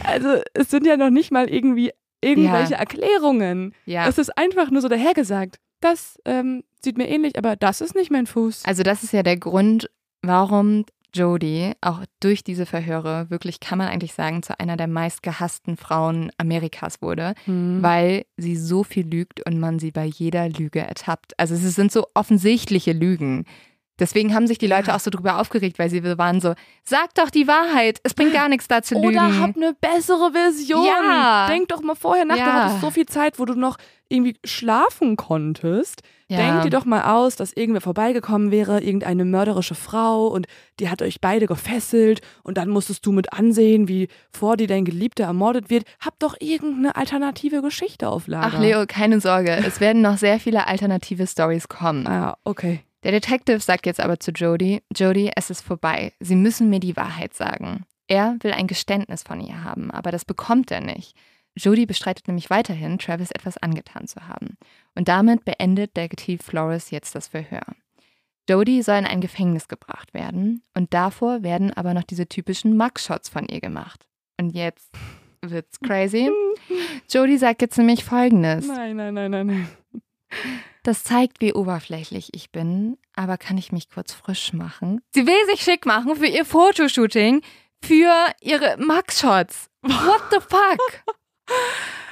also 0.04 0.42
es 0.54 0.70
sind 0.70 0.84
ja 0.86 0.96
noch 0.96 1.10
nicht 1.10 1.30
mal 1.30 1.48
irgendwie 1.48 1.92
irgendwelche 2.20 2.72
Ja. 2.72 2.78
Erklärungen. 2.78 3.72
ja. 3.84 4.08
Es 4.08 4.18
ist 4.18 4.36
einfach 4.36 4.70
nur 4.70 4.82
so 4.82 4.88
dahergesagt. 4.88 5.58
Das 5.80 6.18
ähm, 6.24 6.64
sieht 6.82 6.98
mir 6.98 7.08
ähnlich, 7.08 7.38
aber 7.38 7.54
das 7.54 7.80
ist 7.80 7.94
nicht 7.94 8.10
mein 8.10 8.26
Fuß. 8.26 8.64
Also 8.64 8.82
das 8.82 9.04
ist 9.04 9.12
ja 9.12 9.22
der 9.22 9.36
Grund, 9.36 9.88
warum 10.22 10.84
Jodie 11.14 11.72
auch 11.80 12.02
durch 12.20 12.44
diese 12.44 12.66
Verhöre 12.66 13.30
wirklich, 13.30 13.60
kann 13.60 13.78
man 13.78 13.88
eigentlich 13.88 14.14
sagen, 14.14 14.42
zu 14.42 14.58
einer 14.60 14.76
der 14.76 14.88
meistgehassten 14.88 15.76
Frauen 15.76 16.30
Amerikas 16.38 17.00
wurde, 17.02 17.34
Hm. 17.44 17.82
weil 17.82 18.24
sie 18.36 18.56
so 18.56 18.84
viel 18.84 19.06
lügt 19.06 19.44
und 19.46 19.58
man 19.58 19.78
sie 19.78 19.90
bei 19.90 20.04
jeder 20.04 20.48
Lüge 20.48 20.80
ertappt. 20.80 21.38
Also 21.38 21.54
es 21.54 21.74
sind 21.74 21.92
so 21.92 22.06
offensichtliche 22.14 22.92
Lügen. 22.92 23.44
Deswegen 23.98 24.34
haben 24.34 24.46
sich 24.46 24.58
die 24.58 24.66
Leute 24.66 24.94
auch 24.94 25.00
so 25.00 25.10
drüber 25.10 25.40
aufgeregt, 25.40 25.78
weil 25.78 25.90
sie 25.90 26.02
waren 26.18 26.40
so, 26.40 26.54
sag 26.84 27.14
doch 27.14 27.30
die 27.30 27.46
Wahrheit, 27.48 28.00
es 28.02 28.14
bringt 28.14 28.32
gar 28.32 28.48
nichts 28.48 28.68
da 28.68 28.82
zu 28.82 28.94
lügen. 28.94 29.08
Oder 29.08 29.40
hab 29.40 29.56
eine 29.56 29.74
bessere 29.80 30.32
Version. 30.32 30.86
Ja. 30.86 31.46
Denk 31.48 31.68
doch 31.68 31.82
mal 31.82 31.94
vorher 31.96 32.24
nach, 32.24 32.36
Ja. 32.36 32.44
du 32.44 32.52
hattest 32.52 32.80
so 32.80 32.90
viel 32.90 33.06
Zeit, 33.06 33.38
wo 33.38 33.44
du 33.44 33.54
noch 33.54 33.76
irgendwie 34.08 34.36
schlafen 34.44 35.16
konntest. 35.16 36.02
Ja. 36.28 36.38
Denk 36.38 36.62
dir 36.62 36.70
doch 36.70 36.84
mal 36.84 37.02
aus, 37.14 37.36
dass 37.36 37.52
irgendwer 37.52 37.80
vorbeigekommen 37.80 38.50
wäre, 38.50 38.80
irgendeine 38.82 39.24
mörderische 39.24 39.74
Frau 39.74 40.26
und 40.28 40.46
die 40.78 40.88
hat 40.88 41.02
euch 41.02 41.20
beide 41.20 41.46
gefesselt 41.46 42.20
und 42.42 42.56
dann 42.58 42.68
musstest 42.70 43.04
du 43.04 43.12
mit 43.12 43.32
ansehen, 43.32 43.88
wie 43.88 44.08
vor 44.30 44.56
dir 44.56 44.66
dein 44.66 44.84
Geliebter 44.84 45.24
ermordet 45.24 45.68
wird. 45.70 45.84
Hab 46.00 46.18
doch 46.18 46.36
irgendeine 46.40 46.96
alternative 46.96 47.60
Geschichte 47.62 48.08
auf 48.08 48.26
Lager. 48.28 48.52
Ach 48.56 48.60
Leo, 48.60 48.84
keine 48.86 49.20
Sorge, 49.20 49.52
es 49.66 49.80
werden 49.80 50.02
noch 50.02 50.16
sehr 50.18 50.38
viele 50.40 50.66
alternative 50.66 51.26
Stories 51.26 51.68
kommen. 51.68 52.06
Ah, 52.06 52.36
okay. 52.44 52.80
Der 53.04 53.12
Detective 53.12 53.60
sagt 53.60 53.86
jetzt 53.86 54.00
aber 54.00 54.18
zu 54.18 54.32
Jodie, 54.32 54.82
Jodie, 54.94 55.30
es 55.36 55.50
ist 55.50 55.60
vorbei. 55.60 56.12
Sie 56.20 56.34
müssen 56.34 56.68
mir 56.68 56.80
die 56.80 56.96
Wahrheit 56.96 57.32
sagen. 57.34 57.84
Er 58.08 58.36
will 58.40 58.52
ein 58.52 58.66
Geständnis 58.66 59.22
von 59.22 59.40
ihr 59.40 59.62
haben, 59.62 59.90
aber 59.90 60.10
das 60.10 60.24
bekommt 60.24 60.70
er 60.70 60.80
nicht. 60.80 61.14
Jodie 61.56 61.86
bestreitet 61.86 62.26
nämlich 62.26 62.50
weiterhin, 62.50 62.98
Travis 62.98 63.30
etwas 63.30 63.58
angetan 63.58 64.06
zu 64.06 64.26
haben. 64.26 64.56
Und 64.94 65.08
damit 65.08 65.44
beendet 65.44 65.96
Detective 65.96 66.42
Flores 66.42 66.90
jetzt 66.90 67.14
das 67.14 67.28
Verhör. 67.28 67.62
Jodie 68.48 68.82
soll 68.82 68.96
in 68.96 69.06
ein 69.06 69.20
Gefängnis 69.20 69.68
gebracht 69.68 70.14
werden 70.14 70.62
und 70.74 70.94
davor 70.94 71.42
werden 71.42 71.72
aber 71.72 71.92
noch 71.92 72.04
diese 72.04 72.28
typischen 72.28 72.76
Mugshots 72.76 73.28
von 73.28 73.46
ihr 73.46 73.60
gemacht. 73.60 74.06
Und 74.40 74.50
jetzt 74.50 74.90
wird's 75.42 75.78
crazy. 75.80 76.30
Jodie 77.10 77.36
sagt 77.36 77.60
jetzt 77.60 77.76
nämlich 77.76 78.04
folgendes. 78.04 78.66
Nein, 78.66 78.96
nein, 78.96 79.14
nein, 79.14 79.30
nein, 79.30 79.46
nein. 79.46 79.68
Das 80.88 81.04
zeigt, 81.04 81.42
wie 81.42 81.52
oberflächlich 81.52 82.30
ich 82.32 82.50
bin, 82.50 82.96
aber 83.14 83.36
kann 83.36 83.58
ich 83.58 83.72
mich 83.72 83.90
kurz 83.90 84.14
frisch 84.14 84.54
machen? 84.54 85.02
Sie 85.10 85.26
will 85.26 85.46
sich 85.50 85.60
schick 85.60 85.84
machen 85.84 86.16
für 86.16 86.24
ihr 86.24 86.46
Fotoshooting, 86.46 87.42
für 87.84 88.10
ihre 88.40 88.78
Mugshots. 88.78 89.68
What 89.82 90.22
the 90.30 90.38
fuck? 90.40 91.14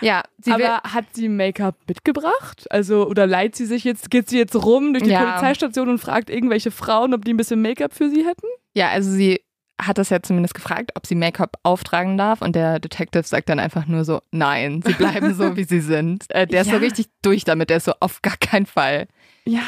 Ja, 0.02 0.24
sie 0.36 0.50
will. 0.50 0.66
Aber 0.66 0.92
hat 0.92 1.06
sie 1.14 1.30
Make-up 1.30 1.76
mitgebracht? 1.88 2.70
Also, 2.70 3.06
oder 3.06 3.26
leiht 3.26 3.56
sie 3.56 3.64
sich 3.64 3.82
jetzt, 3.82 4.10
geht 4.10 4.28
sie 4.28 4.36
jetzt 4.36 4.54
rum 4.54 4.92
durch 4.92 5.04
die 5.04 5.10
Ja. 5.10 5.22
Polizeistation 5.24 5.88
und 5.88 5.96
fragt 5.96 6.28
irgendwelche 6.28 6.70
Frauen, 6.70 7.14
ob 7.14 7.24
die 7.24 7.32
ein 7.32 7.38
bisschen 7.38 7.62
Make-up 7.62 7.94
für 7.94 8.10
sie 8.10 8.26
hätten? 8.26 8.46
Ja, 8.74 8.90
also 8.90 9.10
sie 9.10 9.40
hat 9.80 9.98
das 9.98 10.10
ja 10.10 10.22
zumindest 10.22 10.54
gefragt, 10.54 10.92
ob 10.94 11.06
sie 11.06 11.14
Make-up 11.14 11.58
auftragen 11.62 12.16
darf 12.16 12.40
und 12.42 12.56
der 12.56 12.78
Detective 12.80 13.24
sagt 13.24 13.48
dann 13.48 13.58
einfach 13.58 13.86
nur 13.86 14.04
so, 14.04 14.20
nein, 14.30 14.82
sie 14.84 14.94
bleiben 14.94 15.34
so, 15.34 15.56
wie 15.56 15.64
sie 15.64 15.80
sind. 15.80 16.24
Äh, 16.30 16.46
der 16.46 16.62
ist 16.62 16.70
so 16.70 16.76
richtig 16.78 17.08
durch 17.22 17.44
damit, 17.44 17.70
der 17.70 17.76
ist 17.78 17.84
so, 17.84 17.92
auf 18.00 18.22
gar 18.22 18.36
keinen 18.38 18.66
Fall. 18.66 19.06
Ja. 19.44 19.60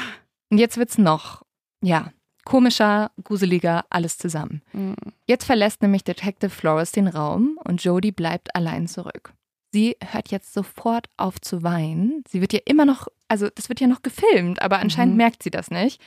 Und 0.50 0.58
jetzt 0.58 0.76
wird's 0.78 0.96
noch, 0.98 1.42
ja, 1.82 2.10
komischer, 2.44 3.10
gruseliger, 3.22 3.84
alles 3.90 4.16
zusammen. 4.16 4.62
Jetzt 5.26 5.44
verlässt 5.44 5.82
nämlich 5.82 6.04
Detective 6.04 6.50
Flores 6.50 6.92
den 6.92 7.06
Raum 7.06 7.58
und 7.64 7.84
Jodie 7.84 8.12
bleibt 8.12 8.54
allein 8.56 8.88
zurück. 8.88 9.34
Sie 9.70 9.98
hört 10.12 10.30
jetzt 10.30 10.54
sofort 10.54 11.10
auf 11.18 11.38
zu 11.42 11.62
weinen. 11.62 12.24
Sie 12.26 12.40
wird 12.40 12.54
ja 12.54 12.60
immer 12.64 12.86
noch, 12.86 13.08
also 13.28 13.50
das 13.54 13.68
wird 13.68 13.80
ja 13.80 13.86
noch 13.86 14.00
gefilmt, 14.00 14.62
aber 14.62 14.78
anscheinend 14.78 15.12
Mhm. 15.12 15.18
merkt 15.18 15.42
sie 15.42 15.50
das 15.50 15.70
nicht. 15.70 16.00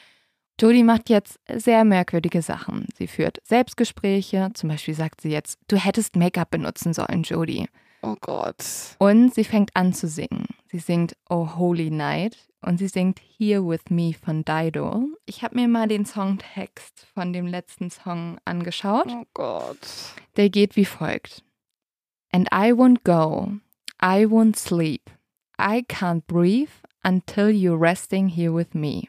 Jodie 0.62 0.84
macht 0.84 1.10
jetzt 1.10 1.40
sehr 1.52 1.84
merkwürdige 1.84 2.44
Sachen. 2.44 2.88
Sie 2.96 3.08
führt 3.08 3.40
Selbstgespräche, 3.44 4.52
zum 4.54 4.70
Beispiel 4.70 4.94
sagt 4.94 5.22
sie 5.22 5.32
jetzt, 5.32 5.58
du 5.68 5.76
hättest 5.76 6.16
Make-up 6.16 6.52
benutzen 6.52 6.94
sollen, 6.94 7.24
Jodie. 7.24 7.68
Oh 8.04 8.16
Gott. 8.22 8.64
Und 9.00 9.34
sie 9.34 9.44
fängt 9.44 9.76
an 9.76 9.92
zu 9.92 10.08
singen. 10.08 10.46
Sie 10.72 10.78
singt 10.78 11.16
Oh 11.32 11.56
Holy 11.56 11.90
Night 11.90 12.38
und 12.62 12.78
sie 12.78 12.90
singt 12.90 13.20
Here 13.20 13.68
With 13.68 13.90
Me 13.90 14.14
von 14.14 14.46
Dido. 14.46 15.08
Ich 15.26 15.44
habe 15.44 15.56
mir 15.56 15.68
mal 15.68 15.88
den 15.88 16.06
Songtext 16.06 17.08
von 17.12 17.34
dem 17.34 17.48
letzten 17.48 17.90
Song 17.90 18.38
angeschaut. 18.46 19.08
Oh 19.10 19.26
Gott. 19.34 19.80
Der 20.38 20.52
geht 20.52 20.76
wie 20.76 20.86
folgt. 20.86 21.44
And 22.32 22.48
I 22.54 22.72
won't 22.72 23.04
go, 23.04 23.54
I 24.00 24.26
won't 24.26 24.58
sleep, 24.58 25.10
I 25.60 25.82
can't 25.82 26.28
breathe 26.28 26.70
until 27.04 27.50
you're 27.50 27.80
resting 27.80 28.28
here 28.28 28.54
with 28.54 28.76
me. 28.76 29.08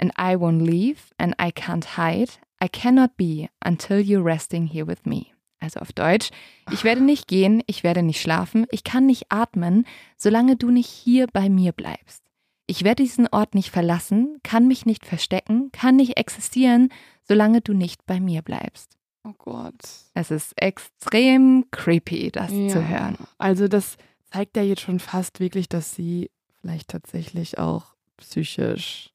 And 0.00 0.12
I 0.18 0.34
won't 0.36 0.62
leave 0.62 1.12
and 1.18 1.34
I 1.38 1.50
can't 1.52 1.84
hide, 1.96 2.30
I 2.62 2.68
cannot 2.68 3.16
be 3.16 3.48
until 3.64 3.98
you're 4.00 4.24
resting 4.24 4.66
here 4.66 4.86
with 4.86 5.04
me. 5.04 5.26
Also 5.60 5.80
auf 5.80 5.92
Deutsch, 5.92 6.30
ich 6.72 6.84
werde 6.84 7.02
nicht 7.02 7.28
gehen, 7.28 7.62
ich 7.66 7.82
werde 7.84 8.02
nicht 8.02 8.20
schlafen, 8.20 8.66
ich 8.70 8.82
kann 8.82 9.04
nicht 9.04 9.26
atmen, 9.30 9.84
solange 10.16 10.56
du 10.56 10.70
nicht 10.70 10.88
hier 10.88 11.26
bei 11.26 11.50
mir 11.50 11.72
bleibst. 11.72 12.22
Ich 12.66 12.82
werde 12.82 13.02
diesen 13.02 13.28
Ort 13.28 13.54
nicht 13.54 13.70
verlassen, 13.70 14.38
kann 14.42 14.66
mich 14.68 14.86
nicht 14.86 15.04
verstecken, 15.04 15.70
kann 15.72 15.96
nicht 15.96 16.16
existieren, 16.16 16.88
solange 17.24 17.60
du 17.60 17.74
nicht 17.74 18.06
bei 18.06 18.20
mir 18.20 18.40
bleibst. 18.40 18.96
Oh 19.22 19.34
Gott. 19.36 19.74
Es 20.14 20.30
ist 20.30 20.54
extrem 20.56 21.66
creepy, 21.72 22.30
das 22.30 22.50
Ja. 22.52 22.68
zu 22.68 22.88
hören. 22.88 23.18
Also, 23.36 23.68
das 23.68 23.98
zeigt 24.32 24.56
ja 24.56 24.62
jetzt 24.62 24.80
schon 24.80 24.98
fast 24.98 25.40
wirklich, 25.40 25.68
dass 25.68 25.94
sie 25.94 26.30
vielleicht 26.62 26.88
tatsächlich 26.88 27.58
auch 27.58 27.94
psychisch 28.16 29.10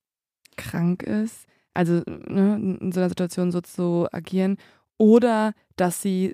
krank 0.58 1.04
ist. 1.04 1.46
Also, 1.74 2.02
ne, 2.06 2.78
in 2.82 2.92
so 2.92 3.00
einer 3.00 3.10
Situation 3.10 3.52
so 3.52 3.62
zu 3.62 4.08
agieren. 4.12 4.58
Oder 4.98 5.54
dass 5.76 6.02
sie 6.02 6.34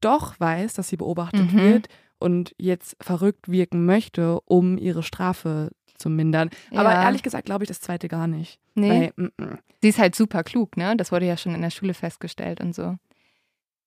doch 0.00 0.38
weiß, 0.40 0.74
dass 0.74 0.88
sie 0.88 0.96
beobachtet 0.96 1.52
Mhm. 1.52 1.58
wird 1.58 1.88
und 2.18 2.54
jetzt 2.58 2.96
verrückt 3.00 3.48
wirken 3.50 3.84
möchte, 3.84 4.40
um 4.42 4.78
ihre 4.78 5.02
Strafe 5.02 5.70
zu 5.96 6.08
mindern. 6.08 6.48
Aber 6.70 6.92
Ja. 6.92 7.02
ehrlich 7.02 7.22
gesagt 7.22 7.46
glaube 7.46 7.64
ich 7.64 7.68
das 7.68 7.80
zweite 7.80 8.08
gar 8.08 8.26
nicht. 8.28 8.60
Nee, 8.74 9.12
Weil, 9.16 9.24
mm, 9.36 9.42
mm. 9.44 9.58
sie 9.82 9.88
ist 9.88 9.98
halt 9.98 10.14
super 10.14 10.44
klug, 10.44 10.76
ne? 10.76 10.96
Das 10.96 11.10
wurde 11.12 11.26
ja 11.26 11.36
schon 11.36 11.54
in 11.54 11.62
der 11.62 11.70
Schule 11.70 11.92
festgestellt 11.94 12.60
und 12.60 12.74
so. 12.74 12.96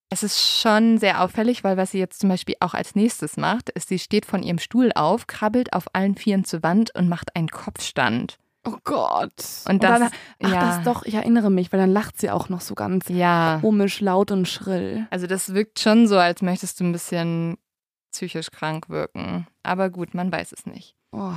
Es 0.09 0.23
ist 0.23 0.41
schon 0.41 0.97
sehr 0.97 1.21
auffällig, 1.23 1.63
weil 1.63 1.77
was 1.77 1.91
sie 1.91 1.99
jetzt 1.99 2.19
zum 2.19 2.29
Beispiel 2.29 2.55
auch 2.59 2.73
als 2.73 2.95
nächstes 2.95 3.37
macht, 3.37 3.69
ist, 3.69 3.87
sie 3.87 3.97
steht 3.99 4.25
von 4.25 4.43
ihrem 4.43 4.59
Stuhl 4.59 4.91
auf, 4.93 5.25
krabbelt 5.25 5.71
auf 5.71 5.85
allen 5.95 6.15
Vieren 6.15 6.43
zur 6.43 6.61
Wand 6.63 6.93
und 6.95 7.07
macht 7.07 7.33
einen 7.37 7.47
Kopfstand. 7.47 8.35
Oh 8.63 8.77
Gott. 8.83 9.33
Und 9.67 9.83
das, 9.83 9.99
dann, 9.99 10.09
ach, 10.43 10.51
ja, 10.51 10.75
das 10.75 10.83
doch, 10.83 11.03
ich 11.03 11.15
erinnere 11.15 11.49
mich, 11.49 11.71
weil 11.71 11.79
dann 11.79 11.91
lacht 11.91 12.19
sie 12.19 12.29
auch 12.29 12.49
noch 12.49 12.61
so 12.61 12.75
ganz 12.75 13.09
ja. 13.09 13.57
komisch, 13.61 14.01
laut 14.01 14.31
und 14.31 14.47
schrill. 14.47 15.07
Also 15.09 15.25
das 15.25 15.53
wirkt 15.53 15.79
schon 15.79 16.07
so, 16.07 16.17
als 16.17 16.41
möchtest 16.41 16.79
du 16.79 16.83
ein 16.83 16.91
bisschen 16.91 17.57
psychisch 18.11 18.51
krank 18.51 18.89
wirken. 18.89 19.47
Aber 19.63 19.89
gut, 19.89 20.13
man 20.13 20.31
weiß 20.31 20.51
es 20.51 20.65
nicht. 20.65 20.95
Oh. 21.11 21.33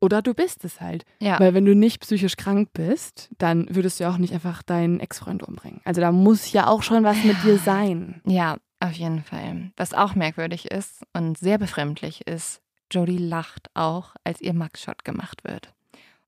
Oder 0.00 0.22
du 0.22 0.34
bist 0.34 0.64
es 0.64 0.80
halt. 0.80 1.04
Ja. 1.20 1.40
Weil 1.40 1.54
wenn 1.54 1.64
du 1.64 1.74
nicht 1.74 2.00
psychisch 2.00 2.36
krank 2.36 2.68
bist, 2.72 3.30
dann 3.38 3.66
würdest 3.74 3.98
du 3.98 4.04
ja 4.04 4.10
auch 4.10 4.18
nicht 4.18 4.34
einfach 4.34 4.62
deinen 4.62 5.00
Ex-Freund 5.00 5.42
umbringen. 5.42 5.80
Also 5.84 6.00
da 6.00 6.12
muss 6.12 6.52
ja 6.52 6.68
auch 6.68 6.82
schon 6.82 7.02
was 7.02 7.22
mit 7.24 7.42
dir 7.42 7.58
sein. 7.58 8.20
Ja, 8.24 8.58
auf 8.78 8.92
jeden 8.92 9.24
Fall. 9.24 9.72
Was 9.76 9.94
auch 9.94 10.14
merkwürdig 10.14 10.70
ist 10.70 11.02
und 11.12 11.38
sehr 11.38 11.58
befremdlich 11.58 12.26
ist, 12.26 12.60
Jodie 12.92 13.18
lacht 13.18 13.68
auch, 13.74 14.14
als 14.22 14.40
ihr 14.40 14.54
Mugshot 14.54 15.04
gemacht 15.04 15.42
wird. 15.44 15.72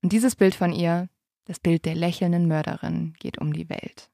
Und 0.02 0.12
dieses 0.12 0.36
Bild 0.36 0.54
von 0.54 0.72
ihr, 0.72 1.08
das 1.46 1.60
Bild 1.60 1.84
der 1.84 1.94
lächelnden 1.94 2.46
Mörderin, 2.48 3.14
geht 3.18 3.38
um 3.38 3.52
die 3.52 3.68
Welt. 3.68 4.10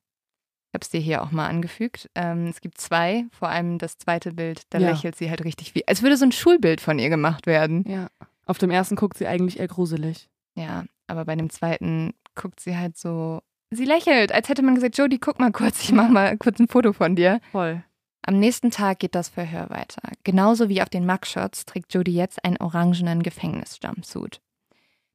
Ich 0.71 0.75
habe 0.77 0.83
es 0.83 0.91
dir 0.91 1.01
hier 1.01 1.23
auch 1.23 1.31
mal 1.31 1.47
angefügt. 1.49 2.11
Ähm, 2.15 2.49
es 2.49 2.61
gibt 2.61 2.79
zwei, 2.79 3.27
vor 3.31 3.49
allem 3.49 3.79
das 3.79 3.97
zweite 3.99 4.33
Bild, 4.33 4.63
da 4.71 4.79
Ja. 4.79 4.91
lächelt 4.91 5.15
sie 5.17 5.31
halt 5.31 5.45
richtig 5.45 5.75
wie, 5.75 5.87
als 5.87 6.03
würde 6.03 6.17
so 6.17 6.25
ein 6.25 6.33
Schulbild 6.33 6.81
von 6.81 6.99
ihr 6.99 7.11
gemacht 7.11 7.47
werden. 7.47 7.85
Ja. 7.89 8.09
Auf 8.47 8.59
dem 8.59 8.71
ersten 8.71 8.97
guckt 8.97 9.17
sie 9.17 9.27
eigentlich 9.27 9.59
eher 9.61 9.69
gruselig. 9.69 10.29
Ja, 10.57 10.85
aber 11.07 11.25
bei 11.25 11.37
dem 11.37 11.49
zweiten 11.51 12.13
guckt 12.35 12.59
sie 12.61 12.77
halt 12.77 12.97
so, 12.97 13.41
sie 13.71 13.85
lächelt, 13.85 14.33
als 14.33 14.49
hätte 14.49 14.63
man 14.63 14.75
gesagt, 14.75 14.99
Jodie, 14.99 15.19
guck 15.19 15.39
mal 15.39 15.53
kurz, 15.53 15.83
ich 15.85 15.93
mach 15.93 16.09
mal 16.09 16.37
kurz 16.39 16.59
ein 16.59 16.69
Foto 16.69 16.93
von 16.93 17.15
dir. 17.15 17.41
Voll. 17.53 17.83
Am 18.27 18.39
nächsten 18.41 18.71
Tag 18.71 18.99
geht 19.01 19.15
das 19.15 19.29
Verhör 19.29 19.69
weiter. 19.71 20.01
Genauso 20.25 20.69
wie 20.69 20.81
auf 20.83 20.89
den 20.89 21.07
Mugshots 21.07 21.67
trägt 21.67 21.93
Jodie 21.95 22.15
jetzt 22.15 22.45
einen 22.45 22.57
orangenen 22.57 23.23
Gefängnisjumpsuit. 23.23 24.41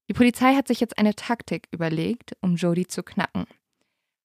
Die 0.10 0.14
Polizei 0.14 0.56
hat 0.56 0.68
sich 0.68 0.80
jetzt 0.80 0.98
eine 0.98 1.16
Taktik 1.16 1.68
überlegt, 1.72 2.36
um 2.42 2.56
Jodie 2.56 2.88
zu 2.88 3.04
knacken. 3.04 3.46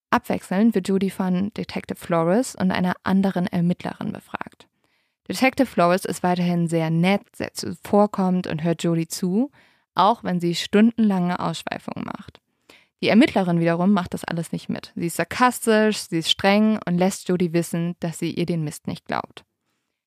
Abwechselnd 0.09 0.75
wird 0.75 0.89
Jodie 0.89 1.11
von 1.11 1.53
Detective 1.53 1.99
Flores 1.99 2.57
und 2.57 2.71
einer 2.71 2.95
anderen 3.03 3.47
Ermittlerin 3.47 4.11
befragt. 4.11 4.67
Detective 5.29 5.67
Flores 5.67 6.07
ist 6.07 6.23
weiterhin 6.23 6.69
sehr 6.69 6.89
nett, 6.89 7.23
sehr 7.37 7.53
zuvorkommend 7.53 8.47
und 8.47 8.63
hört 8.63 8.83
Jodie 8.83 9.09
zu, 9.09 9.51
auch 9.95 10.25
wenn 10.25 10.41
sie 10.41 10.55
stundenlange 10.55 11.39
Ausschweifungen 11.39 12.07
macht. 12.07 12.41
Die 13.03 13.09
Ermittlerin 13.09 13.61
wiederum 13.61 13.93
macht 13.93 14.15
das 14.15 14.25
alles 14.25 14.53
nicht 14.53 14.71
mit. 14.71 14.93
Sie 14.97 15.07
ist 15.07 15.17
sarkastisch, 15.17 15.99
sie 15.99 16.19
ist 16.19 16.31
streng 16.31 16.79
und 16.87 16.97
lässt 16.97 17.29
Jodie 17.29 17.53
wissen, 17.53 17.97
dass 18.01 18.19
sie 18.19 18.33
ihr 18.33 18.47
den 18.47 18.65
Mist 18.65 18.87
nicht 18.87 19.05
glaubt. 19.05 19.45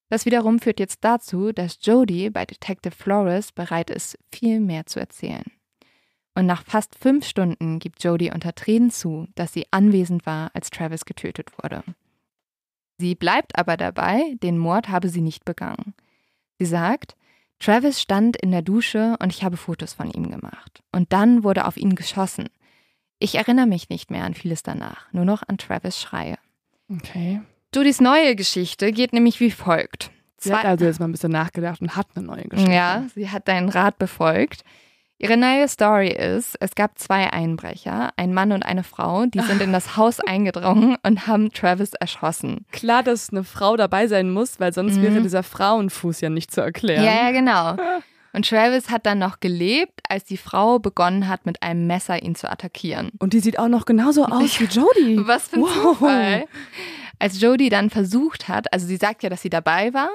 Das 0.09 0.25
wiederum 0.25 0.57
führt 0.57 0.79
jetzt 0.79 1.03
dazu, 1.03 1.51
dass 1.51 1.77
Jodie 1.81 2.31
bei 2.31 2.45
Detective 2.45 2.95
Flores 2.95 3.51
bereit 3.51 3.91
ist, 3.91 4.17
viel 4.31 4.59
mehr 4.59 4.87
zu 4.87 4.99
erzählen. 4.99 5.43
Und 6.37 6.45
nach 6.45 6.63
fast 6.63 6.93
fünf 6.93 7.25
Stunden 7.25 7.79
gibt 7.79 8.03
Jodie 8.03 8.31
unter 8.31 8.53
Tränen 8.53 8.91
zu, 8.91 9.27
dass 9.33 9.53
sie 9.53 9.65
anwesend 9.71 10.27
war, 10.27 10.51
als 10.53 10.69
Travis 10.69 11.03
getötet 11.03 11.49
wurde. 11.57 11.83
Sie 12.99 13.15
bleibt 13.15 13.57
aber 13.57 13.75
dabei, 13.75 14.35
den 14.43 14.59
Mord 14.59 14.89
habe 14.89 15.09
sie 15.09 15.21
nicht 15.21 15.45
begangen. 15.45 15.95
Sie 16.59 16.67
sagt, 16.67 17.15
Travis 17.57 17.99
stand 17.99 18.37
in 18.37 18.51
der 18.51 18.61
Dusche 18.61 19.17
und 19.19 19.33
ich 19.33 19.43
habe 19.43 19.57
Fotos 19.57 19.93
von 19.93 20.11
ihm 20.11 20.29
gemacht. 20.29 20.83
Und 20.91 21.11
dann 21.11 21.43
wurde 21.43 21.65
auf 21.65 21.75
ihn 21.75 21.95
geschossen. 21.95 22.49
Ich 23.17 23.33
erinnere 23.33 23.65
mich 23.65 23.89
nicht 23.89 24.11
mehr 24.11 24.23
an 24.23 24.35
vieles 24.35 24.61
danach, 24.61 25.11
nur 25.13 25.25
noch 25.25 25.41
an 25.47 25.57
Travis 25.57 25.99
Schreie. 25.99 26.37
Okay. 26.87 27.41
Jodys 27.73 27.99
neue 27.99 28.35
Geschichte 28.35 28.91
geht 28.91 29.11
nämlich 29.11 29.39
wie 29.39 29.49
folgt. 29.49 30.11
Sie 30.37 30.53
hat 30.53 30.65
also 30.65 30.85
jetzt 30.85 30.99
mal 30.99 31.07
ein 31.07 31.13
bisschen 31.13 31.31
nachgedacht 31.31 31.81
und 31.81 31.95
hat 31.95 32.09
eine 32.13 32.27
neue 32.27 32.43
Geschichte. 32.43 32.71
Ja, 32.71 33.07
sie 33.15 33.31
hat 33.31 33.47
deinen 33.47 33.69
Rat 33.69 33.97
befolgt. 33.97 34.63
Ihre 35.19 35.35
neue 35.35 35.67
Story 35.67 36.09
ist, 36.09 36.55
es 36.59 36.75
gab 36.75 36.99
zwei 36.99 37.31
Einbrecher, 37.33 38.11
ein 38.17 38.33
Mann 38.35 38.51
und 38.51 38.63
eine 38.63 38.83
Frau, 38.83 39.25
die 39.25 39.39
sind 39.41 39.61
in 39.61 39.73
das 39.73 39.97
Haus 39.97 40.19
eingedrungen 40.19 40.95
und 41.03 41.25
haben 41.25 41.51
Travis 41.51 41.93
erschossen. 41.93 42.65
Klar, 42.71 43.01
dass 43.01 43.31
eine 43.31 43.43
Frau 43.43 43.75
dabei 43.77 44.05
sein 44.07 44.29
muss, 44.29 44.59
weil 44.59 44.73
sonst 44.73 44.97
Mhm. 44.97 45.01
wäre 45.01 45.21
dieser 45.21 45.41
Frauenfuß 45.43 46.21
ja 46.21 46.29
nicht 46.29 46.51
zu 46.51 46.61
erklären. 46.61 47.03
Ja, 47.03 47.13
ja, 47.13 47.31
genau. 47.31 47.75
Und 48.33 48.47
Travis 48.47 48.91
hat 48.91 49.07
dann 49.07 49.17
noch 49.17 49.39
gelebt, 49.39 49.99
als 50.07 50.23
die 50.25 50.37
Frau 50.37 50.77
begonnen 50.77 51.27
hat, 51.27 51.47
mit 51.47 51.63
einem 51.63 51.87
Messer 51.87 52.21
ihn 52.21 52.35
zu 52.35 52.47
attackieren. 52.51 53.09
Und 53.17 53.33
die 53.33 53.39
sieht 53.39 53.57
auch 53.57 53.69
noch 53.69 53.85
genauso 53.85 54.25
aus 54.27 54.59
wie 54.59 54.65
Jodie. 54.65 55.17
Was 55.25 55.47
für 55.47 55.55
ein 55.55 55.61
Wow. 55.63 55.71
Zufall. 55.97 56.45
Als 57.17 57.41
Jodie 57.41 57.69
dann 57.69 57.89
versucht 57.89 58.47
hat, 58.47 58.71
also 58.71 58.85
sie 58.85 58.97
sagt 58.97 59.23
ja, 59.23 59.29
dass 59.29 59.41
sie 59.41 59.49
dabei 59.49 59.91
war, 59.95 60.09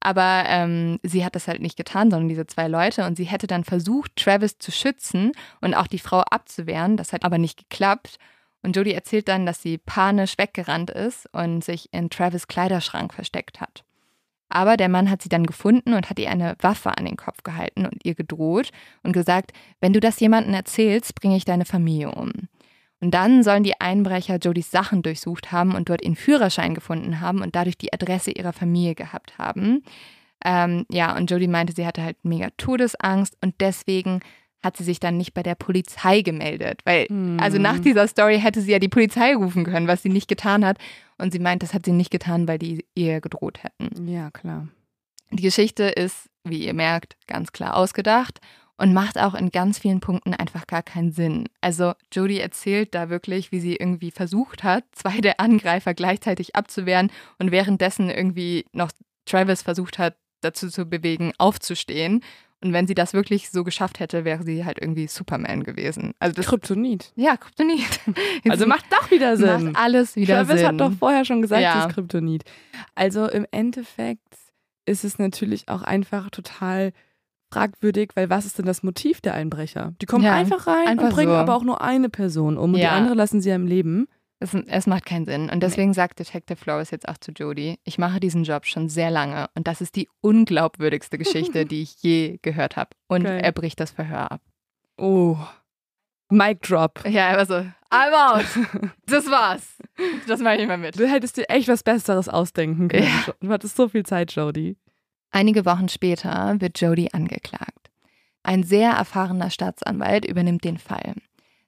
aber 0.00 0.44
ähm, 0.46 1.00
sie 1.02 1.24
hat 1.24 1.34
das 1.34 1.48
halt 1.48 1.60
nicht 1.60 1.76
getan, 1.76 2.10
sondern 2.10 2.28
diese 2.28 2.46
zwei 2.46 2.68
Leute. 2.68 3.04
Und 3.04 3.16
sie 3.16 3.24
hätte 3.24 3.46
dann 3.46 3.64
versucht, 3.64 4.14
Travis 4.16 4.58
zu 4.58 4.70
schützen 4.70 5.32
und 5.60 5.74
auch 5.74 5.86
die 5.86 5.98
Frau 5.98 6.20
abzuwehren. 6.20 6.96
Das 6.96 7.12
hat 7.12 7.24
aber 7.24 7.38
nicht 7.38 7.58
geklappt. 7.58 8.18
Und 8.62 8.76
Jodie 8.76 8.94
erzählt 8.94 9.28
dann, 9.28 9.46
dass 9.46 9.62
sie 9.62 9.78
panisch 9.78 10.38
weggerannt 10.38 10.90
ist 10.90 11.32
und 11.32 11.64
sich 11.64 11.92
in 11.92 12.10
Travis 12.10 12.48
Kleiderschrank 12.48 13.14
versteckt 13.14 13.60
hat. 13.60 13.84
Aber 14.48 14.76
der 14.76 14.88
Mann 14.88 15.10
hat 15.10 15.22
sie 15.22 15.28
dann 15.28 15.46
gefunden 15.46 15.92
und 15.92 16.08
hat 16.08 16.18
ihr 16.18 16.30
eine 16.30 16.56
Waffe 16.60 16.96
an 16.96 17.04
den 17.04 17.16
Kopf 17.16 17.42
gehalten 17.42 17.84
und 17.84 18.04
ihr 18.04 18.14
gedroht 18.14 18.70
und 19.02 19.12
gesagt, 19.12 19.52
wenn 19.80 19.92
du 19.92 20.00
das 20.00 20.20
jemandem 20.20 20.54
erzählst, 20.54 21.14
bringe 21.14 21.36
ich 21.36 21.44
deine 21.44 21.66
Familie 21.66 22.12
um. 22.12 22.32
Und 23.00 23.12
dann 23.12 23.42
sollen 23.42 23.62
die 23.62 23.80
Einbrecher 23.80 24.36
Jodys 24.36 24.70
Sachen 24.70 25.02
durchsucht 25.02 25.52
haben 25.52 25.74
und 25.74 25.88
dort 25.88 26.02
ihren 26.02 26.16
Führerschein 26.16 26.74
gefunden 26.74 27.20
haben 27.20 27.42
und 27.42 27.54
dadurch 27.54 27.78
die 27.78 27.92
Adresse 27.92 28.32
ihrer 28.32 28.52
Familie 28.52 28.94
gehabt 28.94 29.38
haben. 29.38 29.82
Ähm, 30.44 30.84
ja, 30.90 31.16
und 31.16 31.30
Jodie 31.30 31.48
meinte, 31.48 31.72
sie 31.74 31.86
hatte 31.86 32.02
halt 32.02 32.16
mega 32.24 32.48
Todesangst 32.56 33.36
und 33.40 33.54
deswegen 33.60 34.20
hat 34.62 34.76
sie 34.76 34.84
sich 34.84 34.98
dann 34.98 35.16
nicht 35.16 35.34
bei 35.34 35.44
der 35.44 35.54
Polizei 35.54 36.22
gemeldet. 36.22 36.80
Weil, 36.84 37.06
also 37.40 37.58
nach 37.58 37.78
dieser 37.78 38.08
Story 38.08 38.40
hätte 38.40 38.60
sie 38.60 38.72
ja 38.72 38.80
die 38.80 38.88
Polizei 38.88 39.34
rufen 39.36 39.64
können, 39.64 39.86
was 39.86 40.02
sie 40.02 40.08
nicht 40.08 40.26
getan 40.26 40.64
hat. 40.64 40.78
Und 41.16 41.32
sie 41.32 41.38
meint, 41.38 41.62
das 41.62 41.74
hat 41.74 41.84
sie 41.84 41.92
nicht 41.92 42.10
getan, 42.10 42.48
weil 42.48 42.58
die 42.58 42.84
ihr 42.96 43.20
gedroht 43.20 43.62
hätten. 43.62 44.08
Ja, 44.08 44.30
klar. 44.32 44.66
Die 45.30 45.42
Geschichte 45.42 45.84
ist, 45.84 46.28
wie 46.42 46.64
ihr 46.64 46.74
merkt, 46.74 47.16
ganz 47.28 47.52
klar 47.52 47.76
ausgedacht 47.76 48.40
und 48.78 48.94
macht 48.94 49.18
auch 49.18 49.34
in 49.34 49.50
ganz 49.50 49.78
vielen 49.78 50.00
Punkten 50.00 50.32
einfach 50.34 50.66
gar 50.66 50.82
keinen 50.82 51.12
Sinn. 51.12 51.48
Also 51.60 51.92
Jodie 52.12 52.40
erzählt 52.40 52.94
da 52.94 53.10
wirklich, 53.10 53.52
wie 53.52 53.60
sie 53.60 53.76
irgendwie 53.76 54.10
versucht 54.10 54.62
hat, 54.64 54.84
zwei 54.92 55.20
der 55.20 55.40
Angreifer 55.40 55.94
gleichzeitig 55.94 56.56
abzuwehren 56.56 57.10
und 57.38 57.50
währenddessen 57.50 58.08
irgendwie 58.08 58.64
noch 58.72 58.90
Travis 59.26 59.62
versucht 59.62 59.98
hat, 59.98 60.16
dazu 60.40 60.68
zu 60.68 60.86
bewegen, 60.86 61.32
aufzustehen. 61.38 62.22
Und 62.60 62.72
wenn 62.72 62.88
sie 62.88 62.94
das 62.94 63.12
wirklich 63.12 63.50
so 63.50 63.62
geschafft 63.62 64.00
hätte, 64.00 64.24
wäre 64.24 64.42
sie 64.42 64.64
halt 64.64 64.78
irgendwie 64.80 65.06
Superman 65.06 65.62
gewesen. 65.62 66.12
Also 66.18 66.34
das, 66.34 66.46
Kryptonit. 66.46 67.12
ja, 67.14 67.36
Kryptonit. 67.36 68.00
Also 68.48 68.66
macht 68.66 68.86
doch 68.90 69.10
wieder 69.12 69.36
Sinn. 69.36 69.66
macht 69.72 69.76
alles 69.76 70.16
wieder 70.16 70.44
Travis 70.44 70.60
Sinn. 70.60 70.66
hat 70.68 70.80
doch 70.80 70.92
vorher 70.92 71.24
schon 71.24 71.40
gesagt, 71.42 71.62
Ja. 71.62 71.74
das 71.76 71.86
ist 71.86 71.94
Kryptonit. 71.94 72.42
Also 72.96 73.28
im 73.28 73.46
Endeffekt 73.52 74.26
ist 74.86 75.04
es 75.04 75.18
natürlich 75.18 75.68
auch 75.68 75.82
einfach 75.82 76.30
total 76.30 76.92
fragwürdig, 77.50 78.10
weil 78.14 78.30
was 78.30 78.44
ist 78.46 78.58
denn 78.58 78.66
das 78.66 78.82
Motiv 78.82 79.20
der 79.20 79.34
Einbrecher? 79.34 79.94
Die 80.00 80.06
kommen 80.06 80.24
Ja, 80.24 80.34
einfach 80.34 80.66
rein 80.66 80.88
einfach 80.88 81.04
und 81.06 81.14
bringen 81.14 81.32
so. 81.32 81.36
aber 81.36 81.54
auch 81.56 81.64
nur 81.64 81.80
eine 81.82 82.08
Person 82.08 82.56
um 82.58 82.70
und 82.70 82.76
die 82.76 82.82
Ja. 82.82 82.92
andere 82.92 83.14
lassen 83.14 83.40
sie 83.40 83.48
ja 83.50 83.54
im 83.56 83.66
Leben. 83.66 84.06
Es, 84.40 84.54
es 84.54 84.86
macht 84.86 85.04
keinen 85.04 85.24
Sinn. 85.24 85.50
Und 85.50 85.64
deswegen 85.64 85.92
sagt 85.94 86.20
Detective 86.20 86.56
Flores 86.56 86.92
jetzt 86.92 87.08
auch 87.08 87.18
zu 87.18 87.32
Jodie, 87.32 87.78
ich 87.84 87.98
mache 87.98 88.20
diesen 88.20 88.44
Job 88.44 88.66
schon 88.66 88.88
sehr 88.88 89.10
lange 89.10 89.48
und 89.56 89.66
das 89.66 89.80
ist 89.80 89.96
die 89.96 90.08
unglaubwürdigste 90.20 91.18
Geschichte, 91.18 91.66
die 91.66 91.82
ich 91.82 91.96
je 92.02 92.38
gehört 92.42 92.76
habe. 92.76 92.90
Und 93.08 93.24
Geil. 93.24 93.40
er 93.42 93.52
bricht 93.52 93.80
das 93.80 93.90
Verhör 93.90 94.30
ab. 94.30 94.40
Oh. 94.96 95.36
Mic 96.30 96.60
drop. 96.60 97.02
Ja, 97.08 97.30
er 97.30 97.38
war 97.38 97.46
so, 97.46 97.54
I'm 97.90 98.12
out. 98.12 98.90
Das 99.06 99.30
war's. 99.30 99.76
Das 100.26 100.40
mache 100.40 100.54
ich 100.54 100.58
nicht 100.60 100.68
mehr 100.68 100.76
mit. 100.76 100.98
Du 101.00 101.08
hättest 101.08 101.38
dir 101.38 101.48
echt 101.48 101.68
was 101.68 101.82
Besseres 101.82 102.28
ausdenken 102.28 102.88
können. 102.88 103.04
Ja. 103.04 103.32
Du 103.40 103.48
hattest 103.48 103.74
so 103.76 103.88
viel 103.88 104.04
Zeit, 104.04 104.32
Jodie. 104.32 104.76
Einige 105.30 105.64
Wochen 105.64 105.88
später 105.88 106.60
wird 106.60 106.80
Jodie 106.80 107.12
angeklagt. 107.12 107.90
Ein 108.42 108.62
sehr 108.62 108.92
erfahrener 108.92 109.50
Staatsanwalt 109.50 110.24
übernimmt 110.24 110.64
den 110.64 110.78
Fall. 110.78 111.14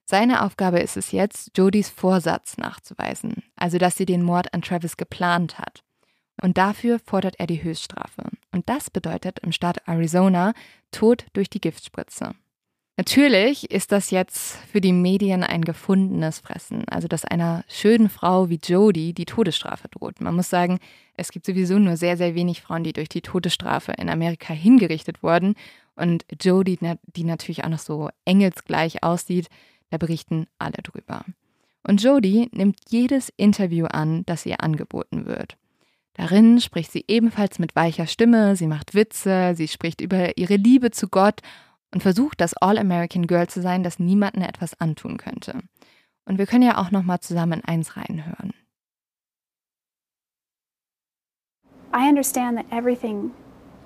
Seine 0.03 0.43
Aufgabe 0.43 0.79
ist 0.79 0.97
es 0.97 1.11
jetzt, 1.11 1.57
Jodies 1.57 1.89
Vorsatz 1.89 2.57
nachzuweisen, 2.57 3.43
also 3.55 3.77
dass 3.77 3.95
sie 3.95 4.05
den 4.05 4.23
Mord 4.23 4.53
an 4.53 4.61
Travis 4.61 4.97
geplant 4.97 5.57
hat. 5.57 5.83
Und 6.41 6.57
dafür 6.57 6.99
fordert 6.99 7.39
er 7.39 7.47
die 7.47 7.63
Höchststrafe. 7.63 8.23
Und 8.51 8.67
das 8.67 8.89
bedeutet 8.89 9.39
im 9.39 9.51
Staat 9.51 9.87
Arizona 9.87 10.53
Tod 10.91 11.25
durch 11.33 11.49
die 11.49 11.61
Giftspritze. 11.61 12.33
Natürlich 13.01 13.71
ist 13.71 13.91
das 13.91 14.11
jetzt 14.11 14.57
für 14.71 14.79
die 14.79 14.93
Medien 14.93 15.43
ein 15.43 15.65
gefundenes 15.65 16.37
Fressen, 16.37 16.87
also 16.87 17.07
dass 17.07 17.25
einer 17.25 17.63
schönen 17.67 18.09
Frau 18.09 18.49
wie 18.49 18.59
Jodie 18.63 19.13
die 19.13 19.25
Todesstrafe 19.25 19.87
droht. 19.87 20.21
Man 20.21 20.35
muss 20.35 20.51
sagen, 20.51 20.77
es 21.17 21.31
gibt 21.31 21.47
sowieso 21.47 21.79
nur 21.79 21.97
sehr, 21.97 22.15
sehr 22.15 22.35
wenig 22.35 22.61
Frauen, 22.61 22.83
die 22.83 22.93
durch 22.93 23.09
die 23.09 23.23
Todesstrafe 23.23 23.93
in 23.93 24.07
Amerika 24.07 24.53
hingerichtet 24.53 25.23
wurden. 25.23 25.55
Und 25.95 26.25
Jodie, 26.43 26.77
die 27.15 27.23
natürlich 27.23 27.63
auch 27.63 27.69
noch 27.69 27.79
so 27.79 28.09
engelsgleich 28.25 29.01
aussieht, 29.01 29.47
da 29.89 29.97
berichten 29.97 30.45
alle 30.59 30.77
drüber. 30.83 31.25
Und 31.81 32.03
Jodie 32.03 32.49
nimmt 32.51 32.77
jedes 32.89 33.33
Interview 33.35 33.87
an, 33.87 34.27
das 34.27 34.45
ihr 34.45 34.61
angeboten 34.61 35.25
wird. 35.25 35.57
Darin 36.13 36.61
spricht 36.61 36.91
sie 36.91 37.05
ebenfalls 37.07 37.57
mit 37.57 37.75
weicher 37.75 38.05
Stimme, 38.05 38.55
sie 38.55 38.67
macht 38.67 38.93
Witze, 38.93 39.55
sie 39.55 39.67
spricht 39.67 40.01
über 40.01 40.37
ihre 40.37 40.57
Liebe 40.57 40.91
zu 40.91 41.07
Gott 41.07 41.41
und 41.93 42.01
versucht, 42.01 42.41
das 42.41 42.53
All-American 42.53 43.27
Girl 43.27 43.47
zu 43.47 43.61
sein, 43.61 43.83
das 43.83 43.99
niemandem 43.99 44.43
etwas 44.43 44.79
antun 44.79 45.17
könnte. 45.17 45.59
Und 46.25 46.37
wir 46.37 46.45
können 46.45 46.63
ja 46.63 46.77
auch 46.77 46.91
noch 46.91 47.03
mal 47.03 47.19
zusammen 47.19 47.59
in 47.59 47.65
eins 47.65 47.97
reinhören. 47.97 48.53
I 51.93 52.07
understand 52.07 52.57
that 52.57 52.65
everything, 52.71 53.31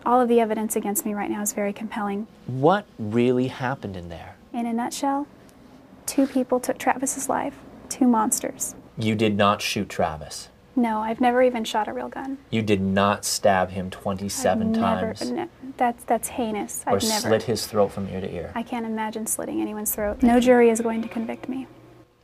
all 0.06 0.22
of 0.22 0.28
the 0.28 0.40
evidence 0.40 0.76
against 0.76 1.06
me 1.06 1.16
right 1.16 1.30
now 1.30 1.42
is 1.42 1.54
very 1.54 1.74
compelling. 1.74 2.28
What 2.46 2.86
really 3.00 3.48
happened 3.48 3.98
in 3.98 4.10
there? 4.10 4.36
In 4.54 4.68
a 4.68 4.74
nutshell, 4.74 5.26
two 6.06 6.28
people 6.28 6.60
took 6.60 6.78
Travis's 6.78 7.28
life, 7.28 7.56
two 7.90 8.08
monsters. 8.08 8.76
You 8.98 9.16
did 9.16 9.36
not 9.36 9.62
shoot 9.62 9.90
Travis. 9.90 10.50
No, 10.76 11.00
I've 11.00 11.22
never 11.22 11.42
even 11.42 11.64
shot 11.64 11.88
a 11.88 11.94
real 11.94 12.10
gun. 12.10 12.38
You 12.52 12.62
did 12.62 12.82
not 12.82 13.24
stab 13.24 13.70
him 13.70 13.90
27 13.90 14.62
I've 14.62 14.82
never, 14.82 15.14
times 15.14 15.32
no, 15.32 15.48
that's 15.78 16.04
that's 16.06 16.30
heinous. 16.30 16.84
or 16.86 16.96
I've 16.96 17.04
never. 17.04 17.28
slit 17.28 17.44
his 17.44 17.66
throat 17.66 17.92
from 17.92 18.08
ear 18.10 18.22
to 18.22 18.28
ear. 18.28 18.52
I 18.56 18.64
can't 18.64 18.86
imagine 18.86 19.26
slitting 19.26 19.62
anyone's 19.62 19.96
throat. 19.96 20.22
No 20.22 20.40
jury 20.40 20.70
is 20.70 20.82
going 20.82 21.02
to 21.02 21.08
convict 21.08 21.48
me. 21.48 21.68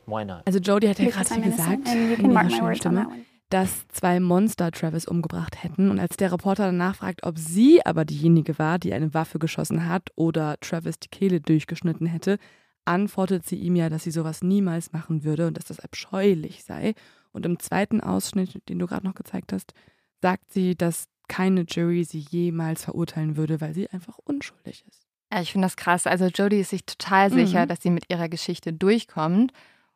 Why 0.06 0.24
not? 0.24 0.42
Also 0.46 0.58
Jodie 0.58 0.88
hat 0.88 0.98
ja 0.98 1.10
gerade 1.10 1.40
gesagt, 1.40 1.88
in 1.88 2.30
ihrer 2.30 2.50
schönen 2.50 2.74
Stimme, 2.74 3.06
dass 3.48 3.86
zwei 3.88 4.20
Monster 4.20 4.70
Travis 4.70 5.06
umgebracht 5.06 5.62
hätten. 5.62 5.90
Und 5.90 5.98
als 6.00 6.16
der 6.16 6.32
Reporter 6.32 6.66
danach 6.66 6.96
fragt, 6.96 7.24
ob 7.24 7.38
sie 7.38 7.84
aber 7.86 8.04
diejenige 8.04 8.58
war, 8.58 8.78
die 8.78 8.92
eine 8.92 9.14
Waffe 9.14 9.38
geschossen 9.38 9.88
hat 9.88 10.10
oder 10.16 10.56
Travis 10.60 10.98
die 10.98 11.08
Kehle 11.08 11.40
durchgeschnitten 11.40 12.06
hätte, 12.06 12.38
antwortet 12.84 13.46
sie 13.46 13.56
ihm 13.56 13.76
ja, 13.76 13.88
dass 13.88 14.04
sie 14.04 14.10
sowas 14.10 14.42
niemals 14.42 14.92
machen 14.92 15.24
würde 15.24 15.46
und 15.46 15.56
dass 15.56 15.66
das 15.66 15.80
abscheulich 15.80 16.64
sei. 16.64 16.94
Und 17.32 17.46
im 17.46 17.58
zweiten 17.58 18.00
Ausschnitt, 18.00 18.68
den 18.68 18.78
du 18.78 18.86
gerade 18.86 19.06
noch 19.06 19.14
gezeigt 19.14 19.52
hast, 19.52 19.72
sagt 20.20 20.52
sie, 20.52 20.76
dass 20.76 21.06
keine 21.28 21.62
Jury 21.62 22.04
sie 22.04 22.18
jemals 22.18 22.84
verurteilen 22.84 23.36
würde, 23.36 23.60
weil 23.60 23.74
sie 23.74 23.88
einfach 23.88 24.18
unschuldig 24.18 24.84
ist. 24.88 25.06
Ja, 25.32 25.40
ich 25.40 25.52
finde 25.52 25.64
das 25.66 25.76
krass. 25.76 26.06
Also 26.06 26.26
Jodie 26.26 26.60
ist 26.60 26.70
sich 26.70 26.84
total 26.84 27.32
sicher, 27.32 27.64
Mhm. 27.64 27.68
dass 27.68 27.80
sie 27.82 27.90
mit 27.90 28.10
ihrer 28.10 28.28
Geschichte 28.28 28.72
durchkommt. 28.72 29.52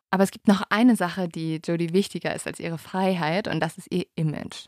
Aber 0.09 0.23
es 0.23 0.31
gibt 0.31 0.47
noch 0.47 0.63
eine 0.69 0.95
Sache, 0.95 1.27
die 1.29 1.59
Jodie 1.63 1.93
wichtiger 1.93 2.33
ist 2.33 2.47
als 2.47 2.59
ihre 2.59 2.77
Freiheit 2.79 3.47
und 3.47 3.59
das 3.59 3.77
ist 3.77 3.87
ihr 3.91 4.05
Image. 4.15 4.65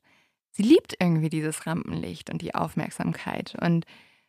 Sie 0.51 0.63
liebt 0.63 0.95
irgendwie 0.99 1.29
dieses 1.29 1.65
Rampenlicht 1.65 2.29
und 2.29 2.41
die 2.41 2.53
Aufmerksamkeit 2.53 3.55
und 3.61 3.85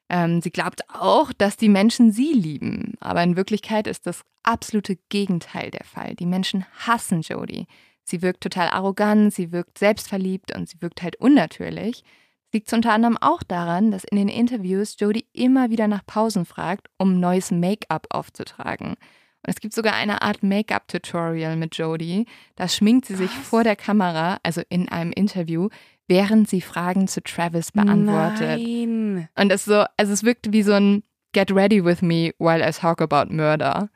ähm, 0.08 0.40
sie 0.40 0.50
glaubt 0.50 0.82
auch, 0.88 1.32
dass 1.32 1.56
die 1.56 1.68
Menschen 1.68 2.10
sie 2.12 2.32
lieben. 2.32 2.94
Aber 3.00 3.22
in 3.22 3.36
Wirklichkeit 3.36 3.86
ist 3.86 4.06
das 4.06 4.22
absolute 4.42 4.96
Gegenteil 5.08 5.70
der 5.70 5.84
Fall. 5.84 6.14
Die 6.14 6.26
Menschen 6.26 6.64
hassen 6.78 7.20
Jodie. 7.20 7.66
Sie 8.04 8.22
wirkt 8.22 8.42
total 8.42 8.68
arrogant, 8.68 9.32
sie 9.32 9.52
wirkt 9.52 9.78
selbstverliebt 9.78 10.54
und 10.56 10.68
sie 10.68 10.80
wirkt 10.80 11.02
halt 11.02 11.16
unnatürlich. 11.16 12.02
Liegt 12.52 12.72
unter 12.72 12.92
anderem 12.92 13.16
auch 13.16 13.42
daran, 13.44 13.92
dass 13.92 14.02
in 14.04 14.16
den 14.16 14.28
Interviews 14.28 14.96
Jodie 14.98 15.26
immer 15.32 15.70
wieder 15.70 15.86
nach 15.86 16.04
Pausen 16.04 16.44
fragt, 16.44 16.88
um 16.98 17.20
neues 17.20 17.52
Make-up 17.52 18.08
aufzutragen. 18.10 18.96
Und 19.42 19.48
es 19.48 19.60
gibt 19.60 19.72
sogar 19.72 19.94
eine 19.94 20.22
Art 20.22 20.42
Make-up-Tutorial 20.42 21.56
mit 21.56 21.76
Jodie. 21.76 22.26
Da 22.56 22.68
schminkt 22.68 23.06
sie 23.06 23.14
sich 23.14 23.30
vor 23.30 23.62
der 23.64 23.76
Kamera, 23.76 24.38
also 24.42 24.62
in 24.68 24.88
einem 24.88 25.12
Interview, 25.12 25.68
während 26.08 26.50
sie 26.50 26.60
Fragen 26.60 27.06
zu 27.06 27.22
Travis 27.22 27.72
beantwortet. 27.72 28.60
Nein. 28.60 29.28
Und 29.36 29.52
es 29.52 29.64
so, 29.64 29.84
also 29.96 30.12
es 30.12 30.24
wirkt 30.24 30.52
wie 30.52 30.62
so 30.62 30.72
ein 30.72 31.04
Get 31.32 31.54
ready 31.54 31.84
with 31.84 32.02
me 32.02 32.32
while 32.38 32.60
I 32.60 32.72
talk 32.72 33.00
about 33.00 33.32
murder. 33.32 33.88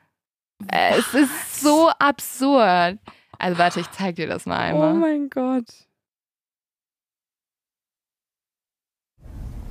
Es 0.69 1.13
ist 1.13 1.61
so 1.61 1.91
absurd. 1.99 2.99
Also 3.45 3.59
warte, 3.59 3.81
ich 3.81 3.91
zeig 3.91 4.17
dir 4.17 4.27
das 4.27 4.47
mal 4.47 4.59
einmal. 4.59 4.93
Oh 4.93 4.97
mein 4.97 5.29
Gott. 5.29 5.67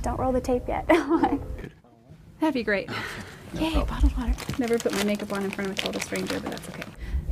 Don't 0.04 0.16
roll 0.16 0.32
the 0.32 0.40
tape 0.40 0.68
yet. 0.68 0.86
That'd 2.38 2.54
be 2.54 2.62
great. 2.62 2.88
Yay, 3.54 3.72
bottled 3.84 4.16
water. 4.16 4.32
Never 4.60 4.78
put 4.78 4.92
my 4.92 5.02
makeup 5.02 5.32
on 5.32 5.42
in 5.42 5.50
front 5.50 5.70
of 5.72 5.76
a 5.76 5.82
total 5.82 6.00
stranger, 6.00 6.38
but 6.38 6.52
that's 6.52 6.68
okay. 6.68 6.84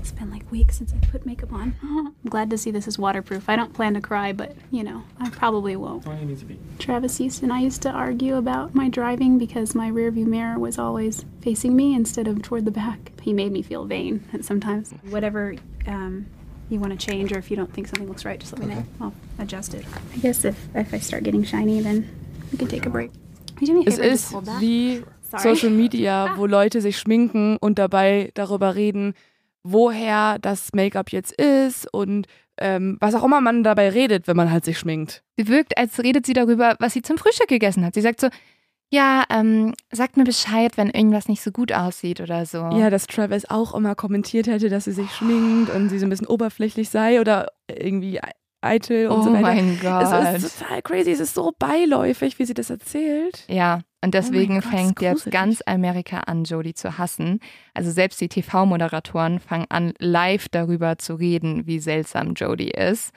It's 0.02 0.10
been 0.10 0.32
like 0.32 0.50
weeks 0.50 0.78
since 0.78 0.92
I 0.92 0.96
put 1.06 1.24
makeup 1.24 1.52
on. 1.52 1.76
I'm 1.82 2.28
glad 2.28 2.50
to 2.50 2.58
see 2.58 2.72
this 2.72 2.88
is 2.88 2.98
waterproof. 2.98 3.48
I 3.48 3.54
don't 3.54 3.72
plan 3.72 3.94
to 3.94 4.00
cry, 4.00 4.32
but 4.32 4.56
you 4.72 4.82
know, 4.82 5.04
I 5.20 5.30
probably 5.30 5.76
won't. 5.76 6.04
Travis 6.80 7.20
used 7.20 7.44
and 7.44 7.52
I 7.52 7.60
used 7.60 7.82
to 7.82 7.88
argue 7.88 8.34
about 8.34 8.74
my 8.74 8.88
driving 8.88 9.38
because 9.38 9.76
my 9.76 9.88
rearview 9.88 10.26
mirror 10.26 10.58
was 10.58 10.76
always 10.76 11.24
facing 11.40 11.76
me 11.76 11.94
instead 11.94 12.26
of 12.26 12.42
toward 12.42 12.64
the 12.64 12.72
back. 12.72 13.12
He 13.22 13.32
made 13.32 13.52
me 13.52 13.62
feel 13.62 13.84
vain 13.84 14.28
sometimes. 14.42 14.90
Whatever 15.08 15.54
um, 15.86 16.26
you 16.68 16.80
want 16.80 16.98
to 16.98 17.06
change, 17.06 17.32
or 17.32 17.38
if 17.38 17.48
you 17.48 17.56
don't 17.56 17.72
think 17.72 17.86
something 17.86 18.08
looks 18.08 18.24
right, 18.24 18.40
just 18.40 18.58
let 18.58 18.66
me 18.66 18.74
know. 18.74 18.84
I'll 19.00 19.14
adjust 19.38 19.72
it. 19.72 19.86
I 20.14 20.18
guess 20.18 20.44
if, 20.44 20.58
if 20.74 20.92
I 20.92 20.98
start 20.98 21.22
getting 21.22 21.44
shiny, 21.44 21.80
then 21.80 22.10
we 22.50 22.58
can 22.58 22.66
take 22.66 22.86
a 22.86 22.90
break. 22.90 23.12
Would 23.60 23.68
you 23.68 23.84
do 23.84 23.88
Es 23.88 23.98
favor 23.98 24.02
and 24.02 24.10
just 24.10 24.32
ist 24.32 24.60
wie 24.60 25.04
Sorry. 25.32 25.54
Social 25.54 25.70
Media, 25.70 26.34
wo 26.36 26.46
Leute 26.58 26.80
sich 26.80 26.98
schminken 26.98 27.56
und 27.58 27.78
dabei 27.78 28.32
darüber 28.34 28.74
reden, 28.74 29.14
woher 29.62 30.38
das 30.38 30.72
Make-up 30.72 31.10
jetzt 31.10 31.32
ist 31.32 31.92
und 31.92 32.26
ähm, 32.58 32.98
was 33.00 33.14
auch 33.14 33.24
immer 33.24 33.40
man 33.40 33.64
dabei 33.64 33.88
redet, 33.88 34.26
wenn 34.28 34.36
man 34.36 34.50
halt 34.50 34.64
sich 34.64 34.78
schminkt. 34.78 35.22
Sie 35.36 35.48
wirkt, 35.48 35.76
als 35.78 35.98
redet 36.02 36.26
sie 36.26 36.34
darüber, 36.34 36.76
was 36.78 36.92
sie 36.92 37.02
zum 37.02 37.18
Frühstück 37.18 37.48
gegessen 37.48 37.84
hat. 37.84 37.94
Sie 37.94 38.00
sagt 38.00 38.20
so, 38.20 38.28
ja, 38.92 39.24
ähm, 39.30 39.74
sagt 39.90 40.18
mir 40.18 40.24
Bescheid, 40.24 40.76
wenn 40.76 40.90
irgendwas 40.90 41.26
nicht 41.26 41.42
so 41.42 41.50
gut 41.50 41.72
aussieht 41.72 42.20
oder 42.20 42.44
so. 42.44 42.58
Ja, 42.58 42.90
dass 42.90 43.06
Travis 43.06 43.46
auch 43.48 43.74
immer 43.74 43.94
kommentiert 43.94 44.46
hätte, 44.48 44.68
dass 44.68 44.84
sie 44.84 44.92
sich 44.92 45.10
schminkt 45.12 45.74
und 45.74 45.88
sie 45.88 45.98
so 45.98 46.04
ein 46.04 46.10
bisschen 46.10 46.26
oberflächlich 46.26 46.90
sei 46.90 47.18
oder 47.18 47.52
irgendwie 47.68 48.20
eitel 48.62 49.08
und 49.08 49.20
oh 49.20 49.22
so 49.22 49.32
weiter. 49.32 49.42
mein 49.42 49.78
Gott. 49.80 50.34
Es 50.34 50.44
ist 50.44 50.60
total 50.60 50.82
crazy, 50.82 51.10
es 51.10 51.20
ist 51.20 51.34
so 51.34 51.52
beiläufig, 51.58 52.38
wie 52.38 52.44
sie 52.44 52.54
das 52.54 52.70
erzählt. 52.70 53.44
Ja, 53.48 53.80
und 54.04 54.14
deswegen 54.14 54.58
Oh 54.58 54.60
Gott, 54.60 54.70
fängt 54.70 55.00
jetzt 55.00 55.30
ganz 55.30 55.62
Amerika 55.66 56.20
an, 56.20 56.44
Jodie 56.44 56.74
zu 56.74 56.98
hassen. 56.98 57.40
Also 57.74 57.90
selbst 57.90 58.20
die 58.20 58.28
TV-Moderatoren 58.28 59.38
fangen 59.38 59.66
an, 59.68 59.92
live 59.98 60.48
darüber 60.48 60.98
zu 60.98 61.14
reden, 61.14 61.66
wie 61.66 61.78
seltsam 61.78 62.34
Jodie 62.34 62.70
ist. 62.70 63.12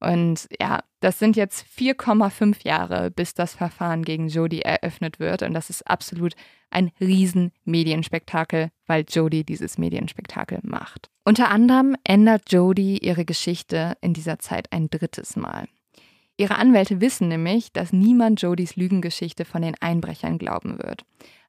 Und 0.00 0.46
ja, 0.60 0.80
das 1.00 1.18
sind 1.18 1.36
jetzt 1.36 1.64
4,5 1.78 2.66
Jahre, 2.66 3.10
bis 3.10 3.34
das 3.34 3.54
Verfahren 3.54 4.04
gegen 4.04 4.28
Jodie 4.28 4.62
eröffnet 4.62 5.18
wird. 5.18 5.42
Und 5.42 5.54
das 5.54 5.70
ist 5.70 5.86
absolut 5.88 6.34
ein 6.70 6.90
riesen 7.00 7.52
Medienspektakel, 7.64 8.70
weil 8.86 9.04
Jodie 9.08 9.44
dieses 9.44 9.78
Medienspektakel 9.78 10.58
macht. 10.62 11.08
Unter 11.24 11.50
anderem 11.50 11.96
ändert 12.04 12.52
Jodie 12.52 12.98
ihre 12.98 13.24
Geschichte 13.24 13.96
in 14.00 14.12
dieser 14.12 14.38
Zeit 14.38 14.70
ein 14.72 14.90
drittes 14.90 15.36
Mal. 15.36 15.66
Ihre 16.36 16.56
Anwälte 16.56 17.00
wissen 17.00 17.28
nämlich, 17.28 17.72
dass 17.72 17.92
niemand 17.92 18.42
Jodies 18.42 18.76
Lügengeschichte 18.76 19.46
von 19.46 19.62
den 19.62 19.74
Einbrechern 19.80 20.36
glauben 20.36 20.78
wird. 20.78 21.04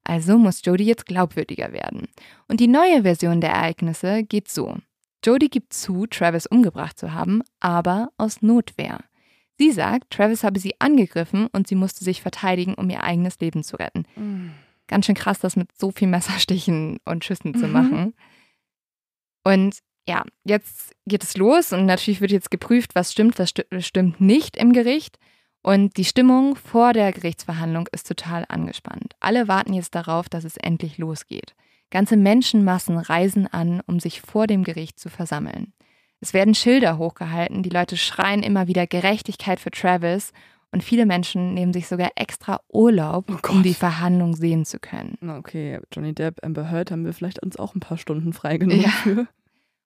Also 0.06 0.38
muss 0.38 0.64
Jodie 0.64 0.86
jetzt 0.86 1.06
glaubwürdiger 1.06 1.74
werden. 1.74 2.08
Und 2.48 2.62
die 2.62 2.68
neue 2.68 3.02
Version 3.02 3.42
der 3.42 3.50
Ereignisse 3.50 4.24
geht 4.24 4.48
so. 4.48 4.78
Jodie 5.28 5.50
gibt 5.50 5.74
zu, 5.74 6.08
Travis 6.08 6.46
umgebracht 6.48 6.98
zu 6.98 7.14
haben, 7.14 7.42
aber 7.60 8.12
aus 8.18 8.42
Notwehr. 8.42 9.04
Sie 9.60 9.72
sagt, 9.72 10.12
Travis 10.12 10.44
habe 10.46 10.60
sie 10.60 10.80
angegriffen 10.80 11.48
und 11.52 11.68
sie 11.68 11.76
musste 11.76 12.06
sich 12.06 12.22
verteidigen, 12.22 12.76
um 12.76 12.90
ihr 12.90 13.04
eigenes 13.04 13.38
Leben 13.40 13.62
zu 13.64 13.76
retten. 13.76 14.06
Ganz 14.88 15.06
schön 15.06 15.16
krass, 15.16 15.40
das 15.40 15.56
mit 15.58 15.76
so 15.78 15.92
viel 15.92 16.08
Messerstichen 16.08 17.00
und 17.04 17.26
Schüssen 17.26 17.54
zu 17.56 17.68
Mhm. 17.68 17.74
machen. 17.74 18.14
Und 19.44 19.80
ja, 20.08 20.24
jetzt 20.46 20.94
geht 21.06 21.24
es 21.24 21.36
los 21.36 21.74
und 21.74 21.86
natürlich 21.86 22.22
wird 22.22 22.32
jetzt 22.32 22.50
geprüft, 22.52 22.96
was 22.96 23.12
stimmt, 23.12 23.38
was 23.40 23.50
sti 23.50 23.64
stimmt 23.80 24.22
nicht 24.22 24.56
im 24.56 24.72
Gericht. 24.72 25.20
Und 25.62 25.98
die 25.98 26.06
Stimmung 26.06 26.56
vor 26.56 26.94
der 26.94 27.12
Gerichtsverhandlung 27.12 27.90
ist 27.92 28.08
total 28.08 28.46
angespannt. 28.48 29.16
Alle 29.20 29.50
warten 29.50 29.74
jetzt 29.74 29.96
darauf, 29.96 30.30
dass 30.30 30.46
es 30.46 30.56
endlich 30.56 30.98
losgeht. 30.98 31.54
Ganze 31.90 32.18
Menschenmassen 32.18 32.98
reisen 32.98 33.48
an, 33.48 33.82
um 33.88 34.00
sich 34.00 34.22
vor 34.22 34.48
dem 34.48 34.64
Gericht 34.64 35.00
zu 35.00 35.10
versammeln. 35.10 35.74
Es 36.20 36.34
werden 36.34 36.56
Schilder 36.56 36.98
hochgehalten, 36.98 37.64
die 37.64 37.70
Leute 37.70 37.96
schreien 37.96 38.44
immer 38.44 38.68
wieder 38.68 38.88
Gerechtigkeit 38.88 39.60
für 39.60 39.72
Travis 39.72 40.32
und 40.72 40.84
viele 40.84 41.06
Menschen 41.06 41.54
nehmen 41.54 41.74
sich 41.74 41.88
sogar 41.88 42.10
extra 42.16 42.60
Urlaub, 42.70 43.26
Oh 43.30 43.52
um 43.52 43.64
die 43.64 43.74
Verhandlung 43.74 44.36
sehen 44.36 44.66
zu 44.66 44.80
können. 44.80 45.18
Okay, 45.40 45.80
Johnny 45.94 46.14
Depp, 46.14 46.44
Amber 46.44 46.70
Heard 46.70 46.92
haben 46.92 47.06
wir 47.06 47.14
vielleicht 47.14 47.42
uns 47.42 47.58
auch 47.58 47.76
ein 47.76 47.80
paar 47.80 47.98
Stunden 47.98 48.34
freigenommen 48.34 48.84
Ja. 48.84 48.90
für. 48.90 49.28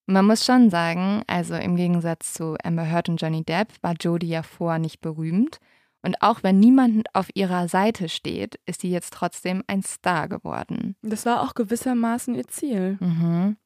Man 0.08 0.26
muss 0.26 0.46
schon 0.46 0.70
sagen, 0.70 1.22
also 1.28 1.54
im 1.56 1.76
Gegensatz 1.76 2.34
zu 2.34 2.56
Amber 2.64 2.90
Heard 2.90 3.10
und 3.10 3.22
Johnny 3.22 3.44
Depp 3.44 3.68
war 3.82 3.94
Jodie 4.00 4.28
ja 4.28 4.42
vorher 4.44 4.80
nicht 4.80 5.02
berühmt. 5.02 5.60
Und 6.04 6.22
auch 6.22 6.44
wenn 6.44 6.60
niemand 6.60 7.14
auf 7.14 7.30
ihrer 7.36 7.68
Seite 7.68 8.10
steht, 8.10 8.60
ist 8.66 8.82
sie 8.82 8.90
jetzt 8.90 9.14
trotzdem 9.14 9.64
ein 9.68 9.84
Star 9.84 10.28
geworden. 10.28 10.96
Das 11.02 11.26
war 11.26 11.42
auch 11.42 11.54
gewissermaßen 11.54 12.36
ihr 12.36 12.48
Ziel. 12.48 12.98
Mhm. 13.00 13.58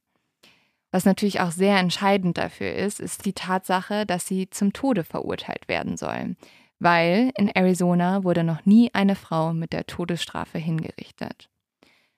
Was 0.91 1.05
natürlich 1.05 1.41
auch 1.41 1.51
sehr 1.51 1.77
entscheidend 1.77 2.37
dafür 2.37 2.73
ist, 2.73 2.99
ist 2.99 3.25
die 3.25 3.33
Tatsache, 3.33 4.05
dass 4.05 4.27
sie 4.27 4.49
zum 4.49 4.73
Tode 4.73 5.03
verurteilt 5.03 5.67
werden 5.67 5.97
soll. 5.97 6.35
Weil 6.79 7.31
in 7.37 7.49
Arizona 7.49 8.23
wurde 8.23 8.43
noch 8.43 8.65
nie 8.65 8.93
eine 8.93 9.15
Frau 9.15 9.53
mit 9.53 9.73
der 9.73 9.87
Todesstrafe 9.87 10.57
hingerichtet. 10.57 11.49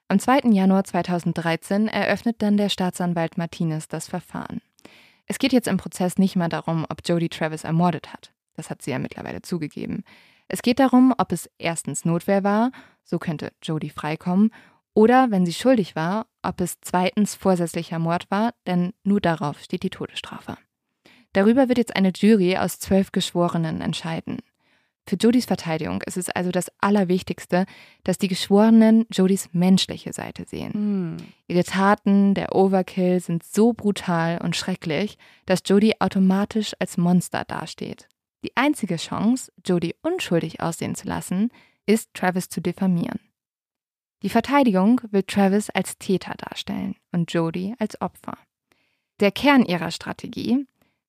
Am 0.09 0.19
2. 0.19 0.51
Januar 0.51 0.83
2013 0.83 1.87
eröffnet 1.87 2.41
dann 2.41 2.57
der 2.57 2.69
Staatsanwalt 2.69 3.37
Martinez 3.37 3.87
das 3.87 4.07
Verfahren. 4.07 4.61
Es 5.25 5.39
geht 5.39 5.53
jetzt 5.53 5.67
im 5.67 5.77
Prozess 5.77 6.17
nicht 6.17 6.35
mehr 6.35 6.49
darum, 6.49 6.85
ob 6.87 6.99
Jodie 7.03 7.29
Travis 7.29 7.65
ermordet 7.65 8.13
hat. 8.13 8.31
Das 8.57 8.69
hat 8.69 8.81
sie 8.81 8.91
ja 8.91 8.99
mittlerweile 8.99 9.41
zugegeben. 9.41 10.03
Es 10.49 10.61
geht 10.61 10.79
darum, 10.79 11.13
ob 11.17 11.31
es 11.31 11.49
erstens 11.57 12.03
Notwehr 12.03 12.43
war, 12.43 12.71
so 13.03 13.19
könnte 13.19 13.53
Jodie 13.63 13.89
freikommen, 13.89 14.51
oder 14.93 15.29
wenn 15.29 15.45
sie 15.45 15.53
schuldig 15.53 15.95
war, 15.95 16.25
ob 16.41 16.59
es 16.59 16.81
zweitens 16.81 17.35
vorsätzlicher 17.35 17.99
Mord 17.99 18.29
war, 18.31 18.53
denn 18.65 18.93
nur 19.03 19.21
darauf 19.21 19.59
steht 19.59 19.83
die 19.83 19.91
Todesstrafe. 19.91 20.57
Darüber 21.33 21.69
wird 21.69 21.77
jetzt 21.77 21.95
eine 21.95 22.11
Jury 22.15 22.57
aus 22.57 22.79
zwölf 22.79 23.11
Geschworenen 23.11 23.81
entscheiden. 23.81 24.39
Für 25.05 25.15
Jodys 25.15 25.45
Verteidigung 25.45 26.01
ist 26.01 26.17
es 26.17 26.29
also 26.29 26.51
das 26.51 26.71
Allerwichtigste, 26.79 27.65
dass 28.03 28.17
die 28.17 28.27
Geschworenen 28.27 29.05
Jodys 29.11 29.49
menschliche 29.53 30.11
Seite 30.11 30.45
sehen. 30.45 30.73
Hm. 30.73 31.17
Ihre 31.47 31.63
Taten, 31.63 32.33
der 32.33 32.55
Overkill 32.55 33.19
sind 33.19 33.43
so 33.43 33.73
brutal 33.73 34.39
und 34.43 34.55
schrecklich, 34.55 35.17
dass 35.45 35.61
Jodie 35.65 36.01
automatisch 36.01 36.73
als 36.79 36.97
Monster 36.97 37.45
dasteht. 37.45 38.09
Die 38.47 38.55
einzige 38.55 38.95
Chance, 38.95 39.51
Jodie 39.65 39.93
unschuldig 40.01 40.61
aussehen 40.61 40.95
zu 40.95 41.05
lassen, 41.05 41.51
ist, 41.85 42.13
Travis 42.13 42.47
zu 42.47 42.61
diffamieren. 42.61 43.19
Die 44.23 44.29
Verteidigung 44.29 45.01
will 45.11 45.23
Travis 45.23 45.69
als 45.69 45.97
Täter 45.97 46.33
darstellen 46.37 46.95
und 47.11 47.33
Jodie 47.33 47.75
als 47.77 47.99
Opfer. 47.99 48.37
Der 49.19 49.31
Kern 49.31 49.65
ihrer 49.65 49.91
Strategie: 49.91 50.65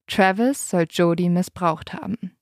Travis 0.09 0.69
soll 0.69 0.89
Jodie 0.91 1.29
missbraucht 1.29 1.93
haben. 1.93 2.37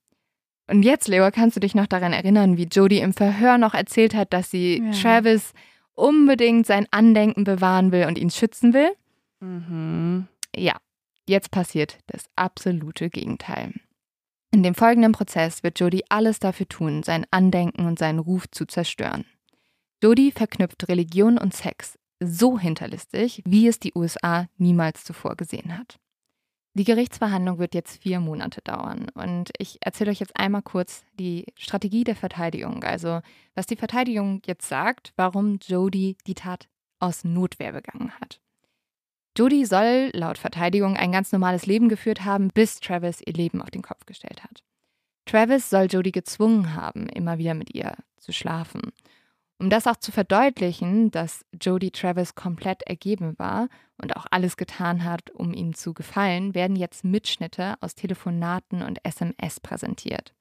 Und 0.65 0.81
jetzt, 0.81 1.07
Leo, 1.07 1.29
kannst 1.31 1.55
du 1.55 1.59
dich 1.59 1.75
noch 1.75 1.85
daran 1.85 2.11
erinnern, 2.11 2.57
wie 2.57 2.63
Jodie 2.65 2.99
im 3.01 3.13
Verhör 3.13 3.59
noch 3.59 3.75
erzählt 3.75 4.15
hat, 4.15 4.33
dass 4.33 4.49
sie 4.49 4.79
Ja. 4.79 4.91
Travis 4.93 5.53
unbedingt 5.93 6.65
sein 6.65 6.87
Andenken 6.89 7.43
bewahren 7.43 7.91
will 7.91 8.07
und 8.07 8.17
ihn 8.17 8.31
schützen 8.31 8.73
will? 8.73 8.89
Mhm. 9.41 10.27
Ja, 10.55 10.75
jetzt 11.27 11.51
passiert 11.51 11.99
das 12.07 12.25
absolute 12.35 13.11
Gegenteil. 13.11 13.73
In 14.57 14.63
dem 14.63 14.73
folgenden 14.73 15.11
Prozess 15.11 15.61
wird 15.61 15.79
Jodie 15.79 16.03
alles 16.09 16.39
dafür 16.39 16.67
tun, 16.67 17.03
sein 17.03 17.27
Andenken 17.29 17.85
und 17.85 17.99
seinen 17.99 18.17
Ruf 18.17 18.49
zu 18.49 18.65
zerstören. 18.65 19.23
Jodie 20.01 20.31
verknüpft 20.31 20.87
Religion 20.87 21.37
und 21.37 21.53
Sex 21.53 21.99
so 22.19 22.57
hinterlistig, 22.57 23.43
wie 23.45 23.67
es 23.67 23.79
die 23.79 23.91
USA 23.93 24.47
niemals 24.57 25.03
zuvor 25.03 25.35
gesehen 25.35 25.77
hat. 25.77 25.99
Die 26.73 26.85
Gerichtsverhandlung 26.85 27.59
wird 27.59 27.75
jetzt 27.75 28.01
vier 28.01 28.19
Monate 28.19 28.61
dauern 28.63 29.09
und 29.13 29.51
ich 29.59 29.77
erzähle 29.81 30.09
euch 30.09 30.21
jetzt 30.21 30.35
einmal 30.35 30.63
kurz 30.63 31.03
die 31.19 31.45
Strategie 31.55 32.03
der 32.03 32.15
Verteidigung, 32.15 32.83
also 32.83 33.21
was 33.53 33.67
die 33.67 33.75
Verteidigung 33.75 34.41
jetzt 34.47 34.67
sagt, 34.67 35.13
warum 35.17 35.59
Jodie 35.67 36.17
die 36.25 36.33
Tat 36.33 36.67
aus 36.99 37.23
Notwehr 37.23 37.73
begangen 37.73 38.11
hat. 38.19 38.41
Jodie 39.37 39.65
soll 39.65 40.09
laut 40.13 40.39
Verteidigung 40.39 40.97
ein 40.97 41.11
ganz 41.11 41.31
normales 41.31 41.67
Leben 41.67 41.89
geführt 41.89 42.25
haben, 42.25 42.47
bis 42.47 42.79
Travis 42.79 43.21
ihr 43.23 43.33
Leben 43.33 43.61
auf 43.61 43.69
den 43.69 43.83
Kopf 43.83 44.05
gestellt 44.07 44.43
hat. 44.43 44.63
Travis 45.25 45.69
soll 45.69 45.85
Jodie 45.85 46.11
gezwungen 46.11 46.73
haben, 46.73 47.07
immer 47.07 47.37
wieder 47.37 47.53
mit 47.53 47.75
ihr 47.75 47.93
zu 48.17 48.31
schlafen. 48.31 48.81
Um 49.59 49.69
das 49.69 49.85
auch 49.87 49.97
zu 49.97 50.11
verdeutlichen, 50.11 51.11
dass 51.11 51.45
Jodie 51.61 51.91
Travis 51.91 52.35
komplett 52.35 52.83
ergeben 52.83 53.37
war 53.37 53.69
und 54.01 54.15
auch 54.15 54.25
alles 54.31 54.57
getan 54.57 55.03
hat, 55.03 55.29
um 55.31 55.53
ihm 55.53 55.73
zu 55.73 55.93
gefallen, 55.93 56.55
werden 56.55 56.75
jetzt 56.75 57.03
Mitschnitte 57.03 57.75
aus 57.81 57.95
Telefonaten 57.95 58.81
und 58.81 59.03
SMS 59.03 59.59
präsentiert. 59.59 60.33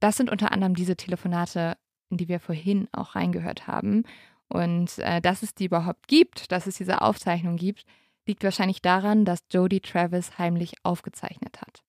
Das 0.00 0.16
sind 0.16 0.30
unter 0.30 0.52
anderem 0.52 0.74
diese 0.74 0.96
Telefonate, 0.96 1.76
in 2.10 2.18
die 2.18 2.28
wir 2.28 2.40
vorhin 2.40 2.88
auch 2.92 3.14
reingehört 3.14 3.66
haben. 3.66 4.04
Und 4.48 4.98
äh, 4.98 5.22
dass 5.22 5.42
es 5.42 5.54
die 5.54 5.64
überhaupt 5.64 6.06
gibt, 6.06 6.52
dass 6.52 6.66
es 6.66 6.76
diese 6.76 7.00
Aufzeichnung 7.00 7.56
gibt, 7.56 7.86
liegt 8.26 8.44
wahrscheinlich 8.44 8.80
daran, 8.82 9.24
dass 9.24 9.40
Jody 9.50 9.80
Travis 9.80 10.38
heimlich 10.38 10.74
aufgezeichnet 10.82 11.60
hat. 11.60 11.82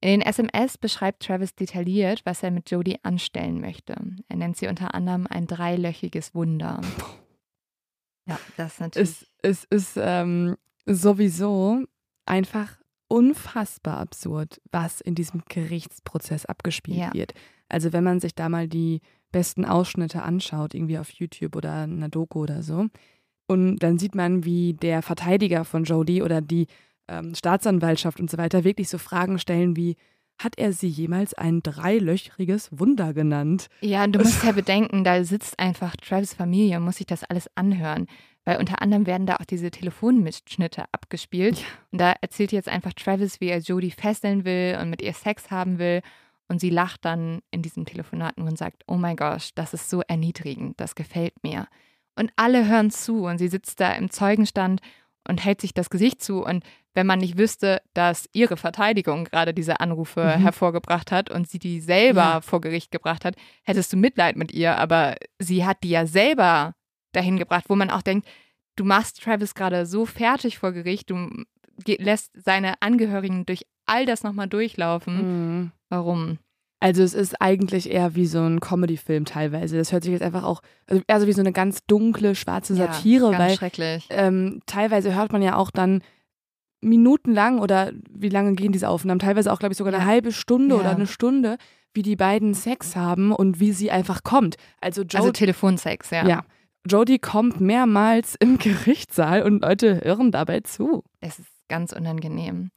In 0.00 0.08
den 0.10 0.22
SMS 0.22 0.78
beschreibt 0.78 1.22
Travis 1.22 1.54
detailliert, 1.54 2.22
was 2.24 2.42
er 2.42 2.50
mit 2.50 2.68
Jody 2.70 2.98
anstellen 3.04 3.60
möchte. 3.60 3.94
Er 4.28 4.36
nennt 4.36 4.56
sie 4.56 4.66
unter 4.66 4.94
anderem 4.94 5.28
ein 5.28 5.46
dreilöchiges 5.46 6.34
Wunder. 6.34 6.80
Ja, 8.28 8.38
das 8.56 8.74
ist 8.74 8.80
natürlich. 8.80 9.10
Es, 9.10 9.26
es 9.42 9.64
ist 9.64 9.96
ähm, 9.96 10.56
sowieso 10.86 11.84
einfach 12.26 12.78
unfassbar 13.08 13.98
absurd, 13.98 14.60
was 14.70 15.00
in 15.00 15.14
diesem 15.14 15.42
Gerichtsprozess 15.48 16.46
abgespielt 16.46 16.98
Ja. 16.98 17.12
wird. 17.12 17.34
Also 17.68 17.92
wenn 17.92 18.04
man 18.04 18.20
sich 18.20 18.34
da 18.34 18.48
mal 18.48 18.68
die 18.68 19.00
besten 19.30 19.64
Ausschnitte 19.64 20.22
anschaut, 20.22 20.74
irgendwie 20.74 20.98
auf 20.98 21.10
YouTube 21.10 21.56
oder 21.56 21.82
einer 21.82 22.08
Doku 22.08 22.40
oder 22.42 22.62
so, 22.62 22.86
und 23.46 23.78
dann 23.78 23.98
sieht 23.98 24.14
man, 24.14 24.44
wie 24.44 24.74
der 24.74 25.02
Verteidiger 25.02 25.64
von 25.64 25.84
Jodie 25.84 26.22
oder 26.22 26.40
die 26.40 26.66
ähm, 27.08 27.34
Staatsanwaltschaft 27.34 28.20
und 28.20 28.30
so 28.30 28.38
weiter 28.38 28.64
wirklich 28.64 28.88
so 28.88 28.98
Fragen 28.98 29.38
stellen 29.38 29.76
wie, 29.76 29.96
hat 30.38 30.58
er 30.58 30.72
sie 30.72 30.88
jemals 30.88 31.34
ein 31.34 31.62
dreilöchriges 31.62 32.68
Wunder 32.72 33.14
genannt? 33.14 33.68
Ja, 33.80 34.04
und 34.04 34.12
du 34.12 34.18
musst 34.22 34.42
ja 34.44 34.52
bedenken, 34.52 35.04
da 35.04 35.22
sitzt 35.24 35.58
einfach 35.58 35.96
Travis 35.96 36.34
Familie 36.34 36.78
und 36.78 36.84
muss 36.84 36.96
sich 36.96 37.06
das 37.06 37.24
alles 37.24 37.48
anhören. 37.54 38.06
Weil 38.44 38.58
unter 38.58 38.82
anderem 38.82 39.06
werden 39.06 39.26
da 39.26 39.36
auch 39.36 39.44
diese 39.44 39.70
Telefonmitschnitte 39.70 40.84
abgespielt. 40.90 41.64
Und 41.92 42.00
da 42.00 42.14
erzählt 42.20 42.50
jetzt 42.50 42.68
einfach 42.68 42.92
Travis, 42.92 43.40
wie 43.40 43.48
er 43.48 43.58
Jodie 43.58 43.92
fesseln 43.92 44.44
will 44.44 44.76
und 44.80 44.90
mit 44.90 45.00
ihr 45.00 45.12
Sex 45.12 45.52
haben 45.52 45.78
will. 45.78 46.00
Und 46.48 46.60
sie 46.60 46.70
lacht 46.70 47.04
dann 47.04 47.40
in 47.52 47.62
diesem 47.62 47.84
Telefonat 47.84 48.36
und 48.36 48.58
sagt, 48.58 48.82
oh 48.88 48.96
mein 48.96 49.14
Gott, 49.14 49.50
das 49.54 49.74
ist 49.74 49.88
so 49.88 50.02
erniedrigend, 50.08 50.80
das 50.80 50.96
gefällt 50.96 51.34
mir. 51.44 51.68
Und 52.16 52.30
alle 52.36 52.66
hören 52.68 52.90
zu 52.90 53.24
und 53.24 53.38
sie 53.38 53.48
sitzt 53.48 53.80
da 53.80 53.92
im 53.92 54.10
Zeugenstand 54.10 54.80
und 55.28 55.44
hält 55.44 55.60
sich 55.60 55.72
das 55.72 55.88
Gesicht 55.90 56.22
zu. 56.22 56.44
Und 56.44 56.64
wenn 56.94 57.06
man 57.06 57.20
nicht 57.20 57.38
wüsste, 57.38 57.80
dass 57.94 58.28
ihre 58.32 58.56
Verteidigung 58.58 59.24
gerade 59.24 59.54
diese 59.54 59.80
Anrufe 59.80 60.20
Mhm. 60.36 60.42
hervorgebracht 60.42 61.10
hat 61.10 61.30
und 61.30 61.48
sie 61.48 61.58
die 61.58 61.80
selber 61.80 62.20
Ja. 62.20 62.40
vor 62.42 62.60
Gericht 62.60 62.90
gebracht 62.90 63.24
hat, 63.24 63.36
hättest 63.62 63.92
du 63.92 63.96
Mitleid 63.96 64.36
mit 64.36 64.52
ihr. 64.52 64.76
Aber 64.78 65.14
sie 65.38 65.64
hat 65.64 65.82
die 65.84 65.90
ja 65.90 66.06
selber 66.06 66.74
dahin 67.12 67.38
gebracht, 67.38 67.64
wo 67.68 67.76
man 67.76 67.90
auch 67.90 68.02
denkt, 68.02 68.28
du 68.76 68.84
machst 68.84 69.22
Travis 69.22 69.54
gerade 69.54 69.86
so 69.86 70.04
fertig 70.06 70.58
vor 70.58 70.72
Gericht, 70.72 71.08
du 71.10 71.30
lässt 71.86 72.30
seine 72.34 72.74
Angehörigen 72.82 73.46
durch 73.46 73.62
all 73.86 74.04
das 74.06 74.22
nochmal 74.22 74.48
durchlaufen. 74.48 75.16
Mhm. 75.62 75.72
Warum? 75.88 76.38
Also 76.82 77.02
es 77.02 77.14
ist 77.14 77.40
eigentlich 77.40 77.90
eher 77.90 78.14
wie 78.14 78.26
so 78.26 78.40
ein 78.40 78.60
Comedy-Film 78.60 79.24
teilweise. 79.24 79.76
Das 79.76 79.92
hört 79.92 80.02
sich 80.02 80.12
jetzt 80.12 80.22
einfach 80.22 80.42
auch, 80.44 80.60
also 80.86 81.02
eher 81.06 81.20
so 81.20 81.26
wie 81.26 81.32
so 81.32 81.40
eine 81.40 81.52
ganz 81.52 81.78
dunkle, 81.86 82.34
schwarze 82.34 82.74
Satire, 82.74 83.26
ja, 83.26 83.38
ganz 83.38 83.40
weil 83.50 83.56
schrecklich. 83.56 84.06
ähm, 84.10 84.60
teilweise 84.66 85.14
hört 85.14 85.32
man 85.32 85.42
ja 85.42 85.56
auch 85.56 85.70
dann 85.70 86.02
minutenlang 86.80 87.60
oder 87.60 87.92
wie 88.10 88.28
lange 88.28 88.54
gehen 88.54 88.72
diese 88.72 88.88
Aufnahmen? 88.88 89.20
Teilweise 89.20 89.52
auch, 89.52 89.58
glaube 89.58 89.72
ich, 89.72 89.78
sogar 89.78 89.94
eine 89.94 90.02
Ja. 90.02 90.08
halbe 90.08 90.32
Stunde 90.32 90.74
Ja. 90.74 90.80
oder 90.80 90.90
eine 90.90 91.06
Stunde, 91.06 91.56
wie 91.94 92.02
die 92.02 92.16
beiden 92.16 92.54
Sex 92.54 92.96
haben 92.96 93.32
und 93.32 93.60
wie 93.60 93.72
sie 93.72 93.90
einfach 93.90 94.24
kommt. 94.24 94.56
Also, 94.80 95.02
jo 95.02 95.18
Also 95.18 95.30
Telefonsex, 95.32 96.10
ja. 96.10 96.26
ja. 96.26 96.44
Jodie 96.88 97.18
kommt 97.20 97.60
mehrmals 97.60 98.34
im 98.40 98.58
Gerichtssaal 98.58 99.42
und 99.42 99.62
Leute 99.62 100.00
hören 100.02 100.32
dabei 100.32 100.60
zu. 100.60 101.04
Es 101.20 101.38
ist 101.38 101.48
ganz 101.68 101.92
unangenehm. 101.92 102.70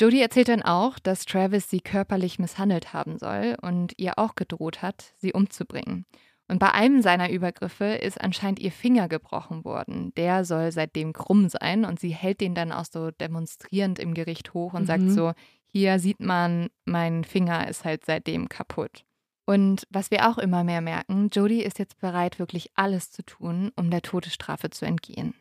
Jodie 0.00 0.20
erzählt 0.20 0.48
dann 0.48 0.62
auch, 0.62 0.98
dass 0.98 1.24
Travis 1.24 1.70
sie 1.70 1.80
körperlich 1.80 2.38
misshandelt 2.38 2.92
haben 2.92 3.18
soll 3.18 3.56
und 3.60 3.92
ihr 3.98 4.18
auch 4.18 4.34
gedroht 4.34 4.82
hat, 4.82 5.14
sie 5.18 5.32
umzubringen. 5.32 6.06
Und 6.48 6.58
bei 6.58 6.72
einem 6.72 7.02
seiner 7.02 7.30
Übergriffe 7.30 7.84
ist 7.84 8.20
anscheinend 8.20 8.58
ihr 8.58 8.72
Finger 8.72 9.08
gebrochen 9.08 9.64
worden. 9.64 10.12
Der 10.16 10.44
soll 10.44 10.72
seitdem 10.72 11.12
krumm 11.12 11.48
sein 11.48 11.84
und 11.84 12.00
sie 12.00 12.10
hält 12.10 12.40
den 12.40 12.54
dann 12.54 12.72
auch 12.72 12.84
so 12.84 13.10
demonstrierend 13.10 13.98
im 13.98 14.12
Gericht 14.12 14.52
hoch 14.52 14.74
und 14.74 14.86
sagt 14.86 15.04
Mhm. 15.04 15.10
so, 15.10 15.32
hier 15.66 15.98
sieht 15.98 16.20
man, 16.20 16.68
mein 16.84 17.24
Finger 17.24 17.68
ist 17.68 17.84
halt 17.84 18.04
seitdem 18.04 18.48
kaputt. 18.48 19.04
Und 19.46 19.86
was 19.90 20.10
wir 20.10 20.28
auch 20.28 20.38
immer 20.38 20.62
mehr 20.64 20.80
merken, 20.80 21.30
Jodie 21.32 21.62
ist 21.62 21.78
jetzt 21.78 21.98
bereit, 22.00 22.38
wirklich 22.38 22.70
alles 22.74 23.10
zu 23.10 23.22
tun, 23.24 23.70
um 23.76 23.90
der 23.90 24.02
Todesstrafe 24.02 24.70
zu 24.70 24.84
entgehen. 24.84 25.34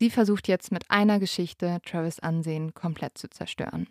Sie 0.00 0.08
versucht 0.08 0.48
jetzt 0.48 0.72
mit 0.72 0.90
einer 0.90 1.18
Geschichte 1.18 1.78
Travis 1.84 2.20
Ansehen 2.20 2.72
komplett 2.72 3.18
zu 3.18 3.28
zerstören. 3.28 3.86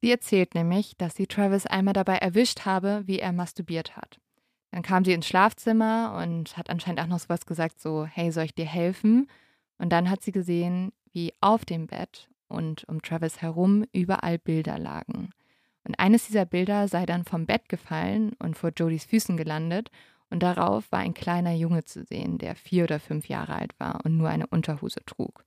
Sie 0.00 0.12
erzählt 0.12 0.54
nämlich, 0.54 0.96
dass 0.96 1.16
sie 1.16 1.26
Travis 1.26 1.66
einmal 1.66 1.92
dabei 1.92 2.18
erwischt 2.18 2.64
habe, 2.66 3.02
wie 3.06 3.18
er 3.18 3.32
masturbiert 3.32 3.96
hat. 3.96 4.20
Dann 4.70 4.82
kam 4.82 5.04
sie 5.04 5.12
ins 5.12 5.26
Schlafzimmer 5.26 6.16
und 6.22 6.56
hat 6.56 6.70
anscheinend 6.70 7.00
auch 7.00 7.08
noch 7.08 7.18
sowas 7.18 7.46
gesagt, 7.46 7.80
so, 7.80 8.06
hey, 8.06 8.30
soll 8.30 8.44
ich 8.44 8.54
dir 8.54 8.64
helfen? 8.64 9.28
Und 9.78 9.90
dann 9.90 10.08
hat 10.08 10.22
sie 10.22 10.30
gesehen, 10.30 10.92
wie 11.10 11.32
auf 11.40 11.64
dem 11.64 11.88
Bett 11.88 12.28
und 12.46 12.88
um 12.88 13.02
Travis 13.02 13.42
herum 13.42 13.84
überall 13.92 14.38
Bilder 14.38 14.78
lagen. 14.78 15.30
Und 15.82 15.98
eines 15.98 16.28
dieser 16.28 16.44
Bilder 16.44 16.86
sei 16.86 17.06
dann 17.06 17.24
vom 17.24 17.46
Bett 17.46 17.68
gefallen 17.68 18.34
und 18.38 18.56
vor 18.56 18.70
Jodys 18.70 19.04
Füßen 19.04 19.36
gelandet 19.36 19.90
und 20.30 20.42
darauf 20.42 20.90
war 20.92 21.00
ein 21.00 21.14
kleiner 21.14 21.52
Junge 21.54 21.84
zu 21.84 22.04
sehen, 22.04 22.38
der 22.38 22.54
vier 22.54 22.84
oder 22.84 23.00
fünf 23.00 23.28
Jahre 23.28 23.54
alt 23.54 23.72
war 23.78 24.00
und 24.04 24.16
nur 24.16 24.28
eine 24.28 24.46
Unterhose 24.46 25.00
trug. 25.04 25.44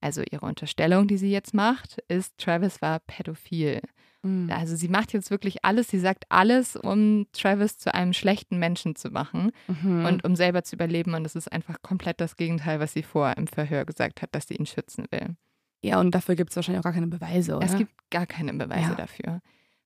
Also 0.00 0.22
ihre 0.30 0.44
Unterstellung, 0.46 1.08
die 1.08 1.16
sie 1.16 1.30
jetzt 1.32 1.54
macht, 1.54 1.98
ist, 2.08 2.36
Travis 2.38 2.82
war 2.82 3.00
pädophil. 3.00 3.80
Mhm. 4.22 4.50
Also 4.52 4.76
sie 4.76 4.88
macht 4.88 5.12
jetzt 5.14 5.30
wirklich 5.30 5.64
alles, 5.64 5.88
sie 5.88 5.98
sagt 5.98 6.24
alles, 6.28 6.76
um 6.76 7.26
Travis 7.32 7.78
zu 7.78 7.92
einem 7.94 8.12
schlechten 8.12 8.58
Menschen 8.58 8.94
zu 8.94 9.08
machen 9.10 9.52
Mhm. 9.68 10.04
und 10.04 10.24
um 10.24 10.36
selber 10.36 10.62
zu 10.64 10.76
überleben. 10.76 11.14
Und 11.14 11.24
das 11.24 11.34
ist 11.34 11.50
einfach 11.50 11.80
komplett 11.82 12.20
das 12.20 12.36
Gegenteil, 12.36 12.78
was 12.78 12.92
sie 12.92 13.02
vorher 13.02 13.36
im 13.38 13.46
Verhör 13.46 13.84
gesagt 13.86 14.20
hat, 14.22 14.34
dass 14.34 14.46
sie 14.48 14.54
ihn 14.56 14.66
schützen 14.66 15.06
will. 15.10 15.34
ja, 15.82 16.00
und 16.00 16.10
dafür 16.14 16.34
gibt 16.34 16.50
es 16.50 16.56
wahrscheinlich 16.56 16.80
auch 16.80 16.84
gar 16.84 16.92
keine 16.94 17.06
Beweise, 17.06 17.56
oder? 17.56 17.64
Es 17.66 17.76
gibt 17.76 17.92
gar 18.10 18.26
keine 18.26 18.52
Beweise 18.54 18.90
Ja. 18.90 18.94
dafür. 18.96 19.40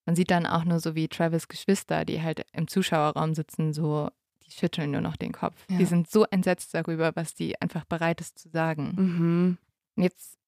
Man 0.07 0.17
sieht 0.17 0.31
dann 0.31 0.47
auch 0.47 0.65
nur 0.65 0.81
so 0.81 0.95
wie 0.95 1.09
Travis 1.09 1.47
Geschwister, 1.47 2.05
die 2.07 2.23
halt 2.23 2.43
im 2.53 2.67
Zuschauerraum 2.69 3.35
sitzen, 3.35 3.73
so, 3.75 4.09
die 4.51 4.57
schütteln 4.57 4.91
nur 4.91 5.01
noch 5.01 5.17
den 5.17 5.33
Kopf. 5.33 5.55
Ja. 5.69 5.79
Die 5.79 5.85
sind 5.87 6.11
so 6.11 6.25
entsetzt 6.25 6.75
darüber, 6.75 7.13
was 7.15 7.35
die 7.35 7.61
einfach 7.61 7.85
bereit 7.85 8.21
ist 8.21 8.39
zu 8.39 8.49
sagen. 8.49 8.93
mhm. 8.97 9.59
Und 9.97 10.03
jetzt 10.05 10.39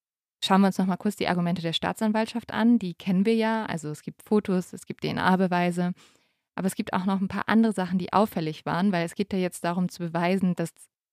schauen 0.45 0.61
wir 0.63 0.69
uns 0.69 0.79
noch 0.79 0.87
mal 0.87 0.97
kurz 0.97 1.17
die 1.17 1.29
Argumente 1.29 1.63
der 1.63 1.73
Staatsanwaltschaft 1.73 2.53
an. 2.53 2.79
Die 2.79 2.95
kennen 2.95 3.27
wir 3.27 3.35
ja. 3.35 3.67
Also 3.67 3.91
es 3.91 4.03
gibt 4.03 4.23
Fotos, 4.23 4.73
es 4.73 4.87
gibt 4.87 5.03
DNA-Beweise. 5.05 5.93
Aber 6.55 6.67
es 6.67 6.75
gibt 6.75 6.93
auch 6.93 7.05
noch 7.07 7.21
ein 7.21 7.29
paar 7.29 7.49
andere 7.49 7.73
Sachen, 7.73 7.99
die 7.99 8.13
auffällig 8.13 8.67
waren, 8.67 8.93
weil 8.93 9.05
es 9.07 9.15
geht 9.15 9.33
ja 9.33 9.39
jetzt 9.39 9.65
darum 9.65 9.89
zu 9.89 10.01
beweisen, 10.01 10.55
dass 10.55 10.71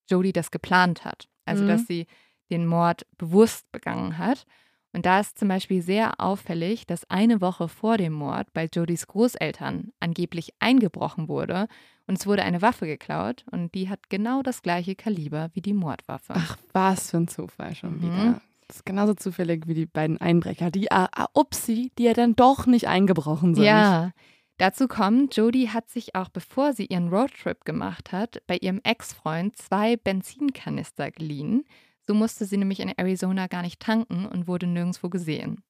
Jodie 0.10 0.34
das 0.34 0.52
geplant 0.52 1.06
hat. 1.06 1.30
Also 1.46 1.64
Mhm. 1.64 1.68
dass 1.68 1.86
sie 1.88 2.08
den 2.52 2.66
Mord 2.66 3.06
bewusst 3.18 3.72
begangen 3.72 4.18
hat. 4.18 4.46
Und 4.92 5.06
da 5.06 5.20
ist 5.20 5.38
zum 5.38 5.48
Beispiel 5.48 5.82
sehr 5.82 6.20
auffällig, 6.20 6.88
dass 6.88 7.10
eine 7.12 7.42
Woche 7.42 7.68
vor 7.68 7.98
dem 7.98 8.14
Mord 8.14 8.52
bei 8.54 8.68
Jodys 8.74 9.06
Großeltern 9.08 9.92
angeblich 10.00 10.54
eingebrochen 10.60 11.28
wurde 11.28 11.68
und 12.08 12.18
es 12.18 12.26
wurde 12.26 12.42
eine 12.44 12.64
Waffe 12.64 12.88
geklaut 12.88 13.46
und 13.52 13.76
die 13.76 13.88
hat 13.88 14.10
genau 14.10 14.42
das 14.42 14.64
gleiche 14.64 14.96
Kaliber 14.96 15.50
wie 15.54 15.62
die 15.62 15.74
Mordwaffe. 15.74 16.34
Ach, 16.36 16.58
was 16.74 17.12
für 17.12 17.18
ein 17.18 17.28
Zufall 17.28 17.76
schon 17.76 17.98
Mhm. 17.98 18.02
wieder. 18.02 18.42
Das 18.68 18.78
ist 18.78 18.86
genauso 18.86 19.14
zufällig 19.14 19.68
wie 19.68 19.74
die 19.76 19.86
beiden 19.86 20.20
Einbrecher, 20.22 20.70
die, 20.72 20.92
ah, 20.92 21.08
ah, 21.16 21.28
upsi, 21.34 21.92
die 21.98 22.04
ja 22.04 22.14
dann 22.14 22.36
doch 22.36 22.66
nicht 22.66 22.88
eingebrochen 22.88 23.54
sind. 23.56 23.64
Ja, 23.66 24.12
dazu 24.58 24.88
kommt, 24.88 25.36
Jodie 25.36 25.70
hat 25.70 25.90
sich 25.90 26.14
auch 26.16 26.30
bevor 26.30 26.74
sie 26.74 26.86
ihren 26.86 27.10
Roadtrip 27.10 27.64
gemacht 27.66 28.12
hat, 28.12 28.42
bei 28.48 28.58
ihrem 28.58 28.80
Ex-Freund 28.84 29.56
zwei 29.56 29.98
Benzinkanister 29.98 31.12
geliehen. 31.12 31.64
So 32.10 32.16
musste 32.16 32.46
sie 32.46 32.58
nämlich 32.58 32.80
in 32.80 32.90
Arizona 32.90 33.46
gar 33.46 33.62
nicht 33.62 33.80
tanken 33.80 34.26
und 34.26 34.48
wurde 34.48 34.66
nirgendwo 34.66 35.10
gesehen. 35.10 35.62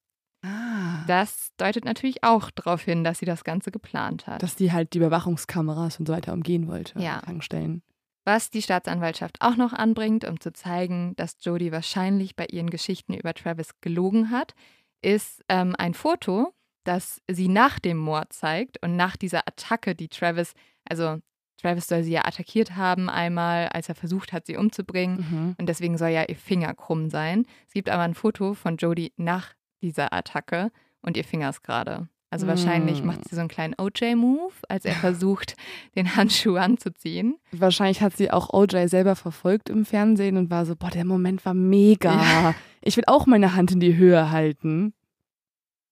Ah, 0.42 1.04
Das 1.06 1.50
deutet 1.58 1.84
natürlich 1.84 2.24
auch 2.24 2.50
darauf 2.50 2.80
hin, 2.80 3.04
dass 3.04 3.18
sie 3.18 3.26
das 3.26 3.44
Ganze 3.44 3.70
geplant 3.70 4.26
hat. 4.26 4.42
dass 4.42 4.56
die 4.56 4.72
halt 4.72 4.94
die 4.94 4.98
Überwachungskameras 5.00 6.00
und 6.00 6.06
so 6.06 6.14
weiter 6.14 6.32
umgehen 6.32 6.66
wollte. 6.66 6.98
Ja. 6.98 7.18
an 7.18 7.24
Tankstellen. 7.26 7.82
Was 8.24 8.48
die 8.48 8.62
Staatsanwaltschaft 8.62 9.36
auch 9.42 9.56
noch 9.56 9.74
anbringt, 9.74 10.24
um 10.24 10.40
zu 10.40 10.50
zeigen, 10.54 11.14
dass 11.16 11.36
Jodie 11.42 11.72
wahrscheinlich 11.72 12.36
bei 12.36 12.46
ihren 12.46 12.70
Geschichten 12.70 13.12
über 13.12 13.34
Travis 13.34 13.78
gelogen 13.82 14.30
hat, 14.30 14.54
ist 15.02 15.44
ähm, 15.50 15.74
ein 15.76 15.92
Foto, 15.92 16.54
das 16.84 17.20
sie 17.30 17.48
nach 17.48 17.78
dem 17.78 17.98
Mord 17.98 18.32
zeigt 18.32 18.82
und 18.82 18.96
nach 18.96 19.18
dieser 19.18 19.46
Attacke, 19.46 19.94
die 19.94 20.08
Travis, 20.08 20.54
also 20.88 21.18
Travis 21.60 21.86
soll 21.86 22.02
sie 22.02 22.12
ja 22.12 22.24
attackiert 22.24 22.76
haben 22.76 23.08
einmal, 23.10 23.68
als 23.68 23.88
er 23.88 23.94
versucht 23.94 24.32
hat, 24.32 24.46
sie 24.46 24.56
umzubringen. 24.56 25.16
Mhm. 25.30 25.54
Und 25.58 25.68
deswegen 25.68 25.98
soll 25.98 26.08
ja 26.10 26.24
ihr 26.28 26.36
Finger 26.36 26.74
krumm 26.74 27.10
sein. 27.10 27.44
Es 27.66 27.74
gibt 27.74 27.88
aber 27.90 28.02
ein 28.02 28.14
Foto 28.14 28.54
von 28.54 28.76
Jodie 28.76 29.12
nach 29.16 29.54
dieser 29.82 30.12
Attacke 30.12 30.70
und 31.02 31.16
ihr 31.16 31.24
Finger 31.24 31.50
ist 31.50 31.62
gerade. 31.62 32.08
Also 32.32 32.46
wahrscheinlich 32.46 33.02
Mm. 33.02 33.06
macht 33.06 33.28
sie 33.28 33.34
so 33.34 33.40
einen 33.40 33.48
kleinen 33.48 33.74
OJ-Move, 33.76 34.52
als 34.68 34.84
er 34.84 34.94
versucht, 34.94 35.56
den 35.96 36.14
Handschuh 36.14 36.54
anzuziehen. 36.56 37.36
Wahrscheinlich 37.50 38.02
hat 38.02 38.16
sie 38.16 38.30
auch 38.30 38.52
OJ 38.54 38.86
selber 38.86 39.16
verfolgt 39.16 39.68
im 39.68 39.84
Fernsehen 39.84 40.36
und 40.36 40.48
war 40.48 40.64
so, 40.64 40.76
boah, 40.76 40.90
der 40.90 41.04
Moment 41.04 41.44
war 41.44 41.54
mega. 41.54 42.12
Ja. 42.14 42.54
Ich 42.82 42.96
will 42.96 43.04
auch 43.08 43.26
meine 43.26 43.54
Hand 43.56 43.72
in 43.72 43.80
die 43.80 43.96
Höhe 43.96 44.30
halten. 44.30 44.94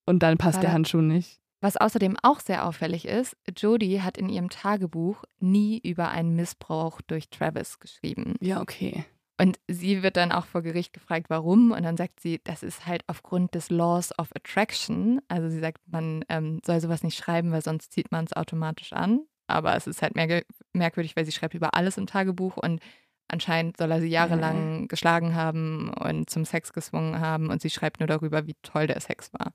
Und 0.07 0.23
dann 0.23 0.39
passt 0.39 0.57
War 0.59 0.63
der 0.63 0.73
Handschuh 0.73 1.01
nicht. 1.01 1.41
Was 1.61 1.77
außerdem 1.77 2.17
auch 2.23 2.41
sehr 2.41 2.67
auffällig 2.67 3.05
ist, 3.07 3.37
Jodie 3.57 4.01
hat 4.03 4.17
in 4.17 4.29
ihrem 4.29 4.49
Tagebuch 4.49 5.25
nie 5.41 5.79
über 5.83 6.09
einen 6.11 6.37
Missbrauch 6.37 7.01
durch 7.03 7.31
Travis 7.31 7.81
geschrieben. 7.81 8.35
Ja, 8.41 8.61
okay. 8.61 9.05
Und 9.41 9.59
sie 9.69 10.03
wird 10.03 10.17
dann 10.17 10.33
auch 10.33 10.47
vor 10.47 10.63
Gericht 10.63 10.93
gefragt, 10.93 11.27
warum. 11.31 11.71
Und 11.73 11.83
dann 11.85 11.97
sagt 11.97 12.21
sie, 12.21 12.41
das 12.43 12.63
ist 12.63 12.87
halt 12.87 13.03
aufgrund 13.07 13.55
des 13.55 13.71
Laws 13.71 14.17
of 14.19 14.31
Attraction. 14.35 15.21
Also 15.29 15.49
sie 15.49 15.61
sagt, 15.61 15.79
man 15.87 16.25
ähm, 16.29 16.61
soll 16.67 16.81
sowas 16.81 17.03
nicht 17.05 17.17
schreiben, 17.17 17.53
weil 17.53 17.63
sonst 17.63 17.93
zieht 17.93 18.11
man 18.13 18.25
es 18.25 18.33
automatisch 18.33 18.93
an. 18.93 19.21
Aber 19.47 19.75
es 19.77 19.87
ist 19.87 20.03
halt 20.03 20.15
merk 20.17 20.45
merkwürdig, 20.73 21.17
weil 21.17 21.25
sie 21.25 21.33
schreibt 21.33 21.55
über 21.55 21.75
alles 21.75 21.97
im 21.99 22.07
Tagebuch 22.07 22.57
und 22.57 22.81
anscheinend 23.29 23.77
soll 23.77 23.91
er 23.91 24.01
sie 24.01 24.09
jahrelang 24.09 24.81
Mhm. 24.83 24.89
geschlagen 24.89 25.35
haben 25.35 25.91
und 25.93 26.29
zum 26.31 26.45
Sex 26.45 26.73
gezwungen 26.73 27.21
haben 27.21 27.49
und 27.51 27.63
sie 27.63 27.71
schreibt 27.71 28.01
nur 28.01 28.07
darüber, 28.07 28.47
wie 28.47 28.55
toll 28.63 28.87
der 28.87 29.01
Sex 29.01 29.33
war. 29.33 29.53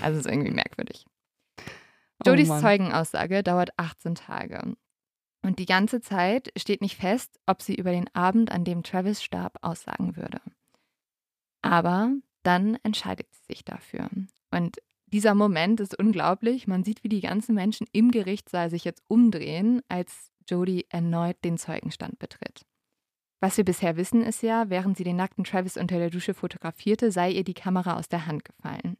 Also 0.00 0.18
es 0.18 0.26
ist 0.26 0.32
irgendwie 0.32 0.50
merkwürdig. 0.52 1.04
Oh 2.20 2.30
Jodys 2.30 2.48
Mann. 2.48 2.60
Zeugenaussage 2.60 3.42
dauert 3.42 3.70
18 3.76 4.14
Tage. 4.14 4.76
Und 5.42 5.58
die 5.58 5.66
ganze 5.66 6.00
Zeit 6.00 6.52
steht 6.56 6.80
nicht 6.80 6.96
fest, 6.96 7.38
ob 7.46 7.62
sie 7.62 7.74
über 7.74 7.92
den 7.92 8.12
Abend, 8.14 8.50
an 8.50 8.64
dem 8.64 8.82
Travis 8.82 9.22
starb, 9.22 9.58
aussagen 9.62 10.16
würde. 10.16 10.40
Aber 11.62 12.12
dann 12.42 12.76
entscheidet 12.82 13.28
sie 13.32 13.54
sich 13.54 13.64
dafür. 13.64 14.08
Und 14.50 14.78
dieser 15.06 15.34
Moment 15.34 15.80
ist 15.80 15.98
unglaublich. 15.98 16.66
Man 16.66 16.84
sieht, 16.84 17.02
wie 17.04 17.08
die 17.08 17.20
ganzen 17.20 17.54
Menschen 17.54 17.86
im 17.92 18.10
Gerichtssaal 18.10 18.68
sich 18.68 18.84
jetzt 18.84 19.02
umdrehen, 19.08 19.80
als 19.88 20.30
Jodie 20.46 20.86
erneut 20.88 21.42
den 21.44 21.56
Zeugenstand 21.56 22.18
betritt. 22.18 22.66
Was 23.40 23.56
wir 23.56 23.64
bisher 23.64 23.96
wissen, 23.96 24.22
ist 24.22 24.42
ja, 24.42 24.68
während 24.68 24.96
sie 24.96 25.04
den 25.04 25.16
nackten 25.16 25.44
Travis 25.44 25.76
unter 25.76 25.98
der 25.98 26.10
Dusche 26.10 26.34
fotografierte, 26.34 27.12
sei 27.12 27.30
ihr 27.30 27.44
die 27.44 27.54
Kamera 27.54 27.96
aus 27.96 28.08
der 28.08 28.26
Hand 28.26 28.44
gefallen. 28.44 28.96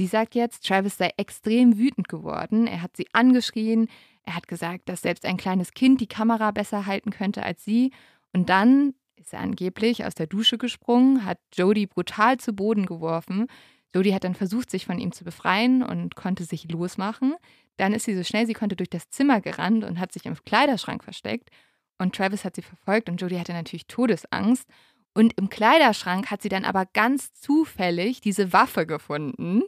Sie 0.00 0.06
sagt 0.06 0.34
jetzt, 0.34 0.66
Travis 0.66 0.96
sei 0.96 1.10
extrem 1.18 1.76
wütend 1.76 2.08
geworden. 2.08 2.66
Er 2.66 2.80
hat 2.80 2.96
sie 2.96 3.06
angeschrien. 3.12 3.86
Er 4.22 4.34
hat 4.34 4.48
gesagt, 4.48 4.88
dass 4.88 5.02
selbst 5.02 5.26
ein 5.26 5.36
kleines 5.36 5.74
Kind 5.74 6.00
die 6.00 6.06
Kamera 6.06 6.52
besser 6.52 6.86
halten 6.86 7.10
könnte 7.10 7.42
als 7.42 7.66
sie. 7.66 7.92
Und 8.32 8.48
dann 8.48 8.94
ist 9.16 9.34
er 9.34 9.40
angeblich 9.40 10.06
aus 10.06 10.14
der 10.14 10.26
Dusche 10.26 10.56
gesprungen, 10.56 11.26
hat 11.26 11.38
Jodie 11.52 11.86
brutal 11.86 12.38
zu 12.38 12.54
Boden 12.54 12.86
geworfen. 12.86 13.46
Jodie 13.94 14.14
hat 14.14 14.24
dann 14.24 14.34
versucht, 14.34 14.70
sich 14.70 14.86
von 14.86 14.98
ihm 14.98 15.12
zu 15.12 15.22
befreien 15.22 15.82
und 15.82 16.16
konnte 16.16 16.44
sich 16.44 16.72
losmachen. 16.72 17.34
Dann 17.76 17.92
ist 17.92 18.06
sie 18.06 18.16
so 18.16 18.24
schnell 18.24 18.46
sie 18.46 18.54
konnte 18.54 18.76
durch 18.76 18.88
das 18.88 19.10
Zimmer 19.10 19.42
gerannt 19.42 19.84
und 19.84 20.00
hat 20.00 20.12
sich 20.12 20.24
im 20.24 20.34
Kleiderschrank 20.46 21.04
versteckt. 21.04 21.50
Und 21.98 22.14
Travis 22.14 22.46
hat 22.46 22.56
sie 22.56 22.62
verfolgt 22.62 23.10
und 23.10 23.20
Jodie 23.20 23.38
hatte 23.38 23.52
natürlich 23.52 23.86
Todesangst. 23.86 24.66
Und 25.14 25.34
im 25.38 25.48
Kleiderschrank 25.48 26.30
hat 26.30 26.42
sie 26.42 26.48
dann 26.48 26.64
aber 26.64 26.86
ganz 26.86 27.32
zufällig 27.34 28.20
diese 28.20 28.52
Waffe 28.52 28.86
gefunden, 28.86 29.62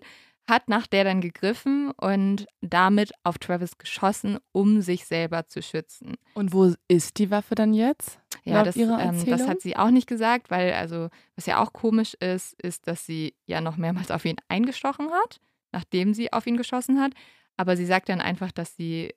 hat 0.48 0.68
nach 0.68 0.86
der 0.86 1.04
dann 1.04 1.20
gegriffen 1.20 1.92
und 1.92 2.46
damit 2.60 3.12
auf 3.22 3.38
Travis 3.38 3.78
geschossen, 3.78 4.38
um 4.52 4.80
sich 4.80 5.06
selber 5.06 5.46
zu 5.46 5.62
schützen. 5.62 6.16
Und 6.34 6.52
wo 6.52 6.74
ist 6.88 7.18
die 7.18 7.30
Waffe 7.30 7.54
dann 7.54 7.74
jetzt? 7.74 8.18
Ja, 8.44 8.64
das, 8.64 8.76
ähm, 8.76 9.24
das 9.26 9.46
hat 9.46 9.60
sie 9.60 9.76
auch 9.76 9.90
nicht 9.90 10.08
gesagt, 10.08 10.50
weil, 10.50 10.72
also, 10.72 11.08
was 11.36 11.46
ja 11.46 11.62
auch 11.62 11.72
komisch 11.72 12.14
ist, 12.14 12.60
ist, 12.60 12.88
dass 12.88 13.06
sie 13.06 13.34
ja 13.46 13.60
noch 13.60 13.76
mehrmals 13.76 14.10
auf 14.10 14.24
ihn 14.24 14.36
eingestochen 14.48 15.10
hat, 15.12 15.40
nachdem 15.70 16.12
sie 16.12 16.32
auf 16.32 16.46
ihn 16.46 16.56
geschossen 16.56 17.00
hat. 17.00 17.12
Aber 17.56 17.76
sie 17.76 17.86
sagt 17.86 18.08
dann 18.08 18.20
einfach, 18.20 18.50
dass 18.50 18.74
sie 18.74 19.14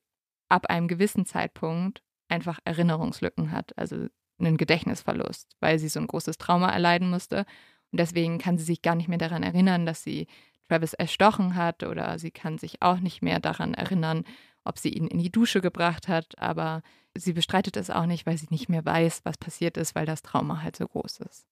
ab 0.47 0.67
einem 0.67 0.87
gewissen 0.87 1.25
Zeitpunkt 1.25 2.03
einfach 2.27 2.59
Erinnerungslücken 2.65 3.51
hat, 3.51 3.75
also 3.77 4.07
einen 4.39 4.57
Gedächtnisverlust, 4.57 5.55
weil 5.59 5.79
sie 5.79 5.89
so 5.89 5.99
ein 5.99 6.07
großes 6.07 6.37
Trauma 6.37 6.69
erleiden 6.69 7.09
musste. 7.09 7.45
Und 7.91 7.99
deswegen 7.99 8.37
kann 8.37 8.57
sie 8.57 8.63
sich 8.63 8.81
gar 8.81 8.95
nicht 8.95 9.07
mehr 9.07 9.17
daran 9.17 9.43
erinnern, 9.43 9.85
dass 9.85 10.03
sie 10.03 10.27
Travis 10.67 10.93
erstochen 10.93 11.55
hat 11.55 11.83
oder 11.83 12.17
sie 12.19 12.31
kann 12.31 12.57
sich 12.57 12.81
auch 12.81 12.99
nicht 12.99 13.21
mehr 13.21 13.39
daran 13.39 13.73
erinnern, 13.73 14.23
ob 14.63 14.79
sie 14.79 14.89
ihn 14.89 15.07
in 15.07 15.19
die 15.19 15.31
Dusche 15.31 15.61
gebracht 15.61 16.07
hat. 16.07 16.37
Aber 16.37 16.81
sie 17.15 17.33
bestreitet 17.33 17.77
es 17.77 17.89
auch 17.89 18.05
nicht, 18.05 18.25
weil 18.25 18.37
sie 18.37 18.47
nicht 18.49 18.69
mehr 18.69 18.83
weiß, 18.83 19.21
was 19.23 19.37
passiert 19.37 19.77
ist, 19.77 19.95
weil 19.95 20.05
das 20.05 20.21
Trauma 20.21 20.61
halt 20.61 20.75
so 20.75 20.87
groß 20.87 21.19
ist. 21.19 21.45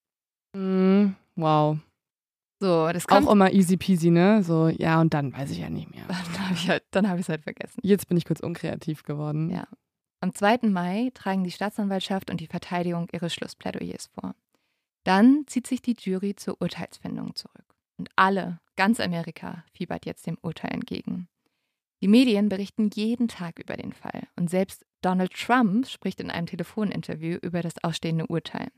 Mm, 0.55 1.11
wow. 1.35 1.77
So, 2.60 2.89
das 2.93 3.07
kommt. 3.07 3.27
Auch 3.27 3.31
immer 3.34 3.51
easy 3.51 3.76
peasy, 3.77 4.10
ne? 4.10 4.41
So, 4.41 4.69
ja, 4.69 5.01
und 5.01 5.14
dann 5.14 5.34
weiß 5.34 5.51
ich 5.51 5.60
ja 5.60 5.69
nicht 5.69 5.91
mehr. 5.91 6.05
Dann 6.07 6.45
habe 6.45 6.53
ich 6.53 6.69
halt, 6.69 6.84
dann 6.91 7.10
hab 7.10 7.19
ich's 7.19 7.27
halt 7.27 7.43
vergessen. 7.43 7.80
Jetzt 7.84 8.07
bin 8.07 8.18
ich 8.18 8.23
kurz 8.23 8.39
unkreativ 8.39 9.03
geworden. 9.03 9.49
Ja. 9.49 9.68
Am 10.24 10.34
2. 10.34 10.70
Mai 10.70 11.12
tragen 11.14 11.44
die 11.44 11.52
Staatsanwaltschaft 11.52 12.32
und 12.32 12.40
die 12.40 12.48
Verteidigung 12.48 13.10
ihre 13.12 13.30
Schlussplädoyers 13.30 14.10
vor. 14.14 14.36
Dann 15.04 15.44
zieht 15.48 15.68
sich 15.68 15.82
die 15.82 15.98
Jury 16.00 16.34
zur 16.34 16.62
Urteilsfindung 16.62 17.36
zurück. 17.36 17.76
Und 17.98 18.08
alle, 18.16 18.62
ganz 18.78 19.02
Amerika, 19.02 19.66
fiebert 19.74 20.06
jetzt 20.06 20.26
dem 20.26 20.38
Urteil 20.41 20.72
entgegen. 20.72 21.28
Die 22.02 22.08
Medien 22.08 22.48
berichten 22.48 22.90
jeden 22.94 23.28
Tag 23.28 23.60
über 23.60 23.76
den 23.76 23.91
Fall 23.91 24.30
und 24.38 24.50
selbst 24.50 24.86
Donald 25.02 25.34
Trump 25.34 25.88
spricht 25.88 26.22
in 26.22 26.32
einem 26.32 26.48
Telefoninterview 26.48 27.40
über 27.41 27.62
das 27.62 27.84
ausstehende 27.84 28.28
Urteil. 28.28 28.70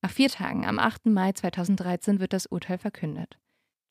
Nach 0.00 0.12
vier 0.12 0.28
Tagen, 0.28 0.64
am 0.64 0.78
8. 0.78 1.06
Mai 1.06 1.32
2013, 1.32 2.20
wird 2.20 2.32
das 2.32 2.46
Urteil 2.46 2.78
verkündet. 2.78 3.36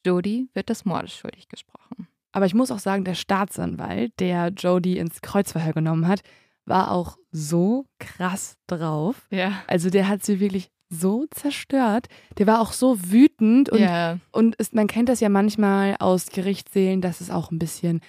Jody 0.05 0.47
wird 0.53 0.69
des 0.69 0.85
Mordes 0.85 1.13
schuldig 1.13 1.49
gesprochen. 1.49 2.07
Aber 2.31 2.45
ich 2.45 2.53
muss 2.53 2.71
auch 2.71 2.79
sagen, 2.79 3.03
der 3.03 3.15
Staatsanwalt, 3.15 4.17
der 4.21 4.49
Jodie 4.49 4.99
ins 4.99 5.21
Kreuzverhör 5.21 5.73
genommen 5.73 6.07
hat, 6.07 6.21
war 6.67 6.91
auch 6.91 7.17
so 7.31 7.85
krass 7.99 8.55
drauf. 8.67 9.27
Ja. 9.31 9.63
Also 9.67 9.89
der 9.89 10.07
hat 10.07 10.23
sie 10.25 10.39
wirklich 10.39 10.69
so 10.89 11.25
zerstört. 11.31 12.07
Der 12.37 12.47
war 12.47 12.61
auch 12.61 12.71
so 12.71 12.97
wütend 13.11 13.69
und, 13.69 13.79
ja. 13.79 14.19
und 14.31 14.55
ist, 14.55 14.73
man 14.73 14.87
kennt 14.87 15.09
das 15.09 15.19
ja 15.19 15.29
manchmal 15.29 15.95
aus 15.99 16.27
Gerichtssälen, 16.27 17.01
dass 17.01 17.19
es 17.21 17.29
auch 17.29 17.51
ein 17.51 17.59
bisschen 17.59 17.99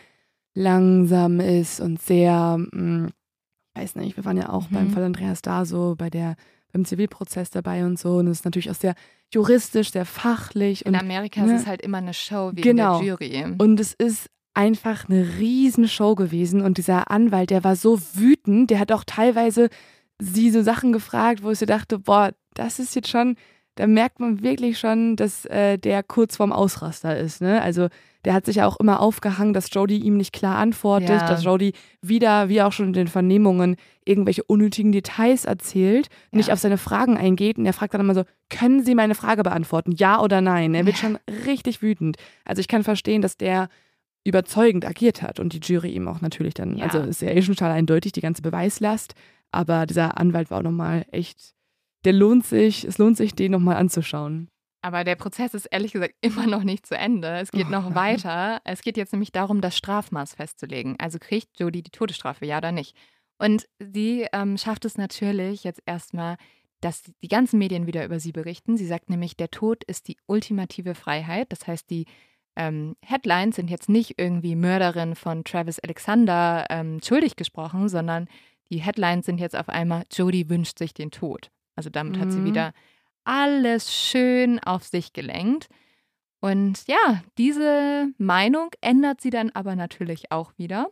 langsam 0.55 1.41
ist 1.41 1.81
und 1.81 2.01
sehr, 2.01 2.57
mh, 2.73 3.11
weiß 3.75 3.95
nicht, 3.97 4.17
wir 4.17 4.25
waren 4.25 4.37
ja 4.37 4.49
auch 4.51 4.71
Mhm. 4.71 4.75
beim 4.75 4.91
Fall 4.91 5.05
Andreas 5.05 5.43
da 5.43 5.65
so 5.65 5.95
bei 5.97 6.11
der 6.11 6.37
beim 6.73 6.85
Zivilprozess 6.85 7.49
dabei 7.51 7.85
und 7.87 7.99
so 7.99 8.17
und 8.17 8.27
es 8.27 8.41
ist 8.41 8.45
natürlich 8.45 8.71
auch 8.71 8.75
sehr 8.75 8.95
juristisch, 9.33 9.91
sehr 9.91 10.05
fachlich 10.05 10.85
In 10.85 10.95
und 10.95 11.01
Amerika 11.01 11.41
ne? 11.43 11.55
ist 11.55 11.63
es 11.63 11.67
halt 11.67 11.81
immer 11.81 11.99
eine 11.99 12.13
Show 12.13 12.51
wegen 12.53 12.61
Genau. 12.63 12.99
der 12.99 13.07
Jury. 13.09 13.55
Und 13.59 13.81
es 13.81 13.95
ist 13.95 14.29
einfach 14.59 15.09
eine 15.09 15.39
Riesenshow 15.39 16.17
gewesen. 16.17 16.61
Und 16.63 16.79
dieser 16.79 17.11
Anwalt, 17.13 17.51
der 17.51 17.63
war 17.63 17.77
so 17.77 18.01
wütend, 18.15 18.71
der 18.71 18.81
hat 18.81 18.91
auch 18.91 19.05
teilweise 19.05 19.69
sie 20.19 20.51
so 20.51 20.63
Sachen 20.63 20.93
gefragt, 20.93 21.45
wo 21.45 21.51
ich 21.53 21.61
so 21.61 21.67
dachte, 21.67 22.01
boah, 22.01 22.33
das 22.55 22.81
ist 22.81 22.97
jetzt 22.97 23.09
schon, 23.09 23.37
da 23.77 23.87
merkt 23.87 24.19
man 24.19 24.43
wirklich 24.43 24.81
schon, 24.81 25.15
dass 25.15 25.45
äh, 25.45 25.79
der 25.79 26.03
kurz 26.03 26.37
vorm 26.37 26.51
Ausraster 26.53 27.17
ist. 27.17 27.41
Ne? 27.41 27.63
Also 27.63 27.87
der 28.25 28.35
hat 28.35 28.47
sich 28.47 28.57
ja 28.57 28.67
auch 28.67 28.81
immer 28.81 28.99
aufgehangen, 28.99 29.53
dass 29.53 29.73
Jodie 29.73 30.01
ihm 30.01 30.17
nicht 30.17 30.33
klar 30.33 30.57
antwortet, 30.59 31.09
Ja. 31.21 31.29
dass 31.29 31.45
Jodie 31.45 31.73
wieder, 32.03 32.49
wie 32.49 32.61
auch 32.61 32.73
schon 32.73 32.87
in 32.87 32.93
den 32.95 33.07
Vernehmungen, 33.07 33.77
irgendwelche 34.05 34.43
unnötigen 34.43 34.91
Details 34.91 35.45
erzählt, 35.45 36.09
nicht 36.33 36.49
Ja. 36.49 36.55
auf 36.55 36.59
seine 36.59 36.79
Fragen 36.79 37.17
eingeht. 37.17 37.59
Und 37.59 37.67
er 37.67 37.73
fragt 37.75 37.95
dann 37.95 38.01
immer 38.01 38.15
so, 38.17 38.25
können 38.51 38.85
Sie 38.85 38.97
meine 38.97 39.15
Frage 39.15 39.45
beantworten? 39.45 39.93
Ja 39.93 40.21
oder 40.21 40.41
nein? 40.41 40.75
Er 40.75 40.85
wird 40.85 40.97
Ja. 40.97 41.03
schon 41.03 41.19
richtig 41.47 41.81
wütend. 41.81 42.17
Also 42.45 42.59
ich 42.59 42.67
kann 42.67 42.83
verstehen, 42.83 43.23
dass 43.23 43.37
der 43.37 43.69
überzeugend 44.29 44.85
agiert 44.85 45.23
hat 45.23 45.41
und 45.41 45.53
die 45.53 45.61
Jury 45.61 45.91
ihm 45.91 46.09
auch 46.09 46.21
natürlich 46.21 46.55
dann, 46.55 46.77
Ja. 46.77 46.85
also 46.87 47.01
ist 47.01 47.23
ja 47.23 47.31
eh 47.31 47.43
schon 47.43 47.55
total 47.55 47.73
eindeutig, 47.73 48.13
die 48.13 48.21
ganze 48.21 48.43
Beweislast, 48.43 49.15
aber 49.51 49.87
dieser 49.87 50.19
Anwalt 50.19 50.51
war 50.51 50.59
auch 50.59 50.63
nochmal 50.63 51.07
echt, 51.13 51.55
der 52.05 52.13
lohnt 52.13 52.45
sich, 52.47 52.85
es 52.85 52.99
lohnt 52.99 53.17
sich, 53.17 53.35
den 53.35 53.53
nochmal 53.53 53.77
anzuschauen. 53.77 54.49
Aber 54.81 55.03
der 55.03 55.17
Prozess 55.17 55.55
ist 55.55 55.67
ehrlich 55.67 55.93
gesagt 55.93 56.15
immer 56.21 56.47
noch 56.47 56.63
nicht 56.63 56.87
zu 56.87 56.97
Ende. 56.97 57.29
Es 57.41 57.51
geht 57.51 57.67
Oh 57.67 57.71
noch 57.71 57.91
nein. 57.91 57.95
weiter. 57.95 58.61
Es 58.65 58.83
geht 58.83 58.97
jetzt 58.97 59.13
nämlich 59.13 59.33
darum, 59.33 59.61
das 59.61 59.77
Strafmaß 59.77 60.35
festzulegen. 60.35 60.95
Also 61.01 61.19
kriegt 61.19 61.59
Jodie 61.59 61.83
die 61.83 61.91
Todesstrafe, 61.91 62.47
ja 62.47 62.59
oder 62.59 62.71
nicht? 62.71 62.97
Und 63.39 63.67
sie 63.81 64.27
ähm, 64.33 64.57
schafft 64.57 64.85
es 64.85 64.97
natürlich 64.97 65.65
jetzt 65.65 65.83
erstmal, 65.87 66.37
dass 66.81 67.03
die- 67.03 67.13
die 67.23 67.29
ganzen 67.29 67.59
Medien 67.59 67.89
wieder 67.89 68.05
über 68.05 68.21
sie 68.21 68.31
berichten. 68.31 68.77
Sie 68.77 68.87
sagt 68.87 69.11
nämlich, 69.11 69.37
der 69.37 69.51
Tod 69.51 69.83
ist 69.85 70.07
die 70.07 70.17
ultimative 70.27 70.95
Freiheit. 70.95 71.51
Das 71.51 71.67
heißt, 71.67 71.91
die 71.91 72.07
ähm, 72.59 72.97
Headlines 73.03 73.57
sind 73.57 73.71
jetzt 73.71 73.89
nicht 73.89 74.15
irgendwie 74.19 74.55
Mörderin 74.57 75.15
von 75.15 75.45
Travis 75.45 75.79
Alexander 75.79 76.67
ähm, 76.69 77.01
schuldig 77.03 77.37
gesprochen, 77.37 77.89
sondern 77.89 78.29
die 78.71 78.83
Headlines 78.83 79.25
sind 79.25 79.39
jetzt 79.39 79.57
auf 79.57 79.69
einmal, 79.71 80.05
Jodie 80.13 80.51
wünscht 80.51 80.79
sich 80.79 80.93
den 80.93 81.11
Tod. 81.11 81.51
Also 81.77 81.89
damit 81.89 82.19
hat 82.19 82.33
sie 82.33 82.41
Mhm. 82.41 82.45
wieder 82.45 82.73
alles 83.25 83.95
schön 83.95 84.59
auf 84.59 84.85
sich 84.85 85.13
gelenkt. 85.13 85.69
Und 86.41 86.87
ja, 86.87 87.23
diese 87.39 88.09
Meinung 88.19 88.71
ändert 88.81 89.21
sie 89.21 89.31
dann 89.31 89.51
aber 89.51 89.75
natürlich 89.77 90.31
auch 90.31 90.53
wieder. 90.59 90.89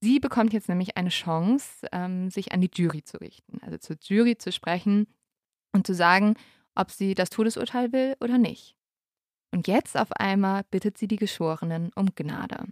Sie 0.00 0.18
bekommt 0.18 0.52
jetzt 0.52 0.68
nämlich 0.68 0.96
eine 0.96 1.10
Chance, 1.10 1.86
ähm, 1.92 2.28
sich 2.30 2.52
an 2.52 2.60
die 2.60 2.70
Jury 2.74 3.04
zu 3.04 3.18
richten, 3.18 3.60
also 3.62 3.78
zur 3.78 3.96
Jury 4.02 4.36
zu 4.36 4.50
sprechen 4.50 5.06
und 5.72 5.86
zu 5.86 5.94
sagen, 5.94 6.34
ob 6.74 6.90
sie 6.90 7.14
das 7.14 7.30
Todesurteil 7.30 7.92
will 7.92 8.16
oder 8.20 8.36
nicht. 8.38 8.74
Und 9.52 9.68
jetzt 9.68 9.96
auf 9.98 10.10
einmal 10.12 10.62
bittet 10.70 10.96
sie 10.98 11.06
die 11.08 11.16
Geschworenen 11.16 11.90
um 11.94 12.08
Gnade. 12.14 12.64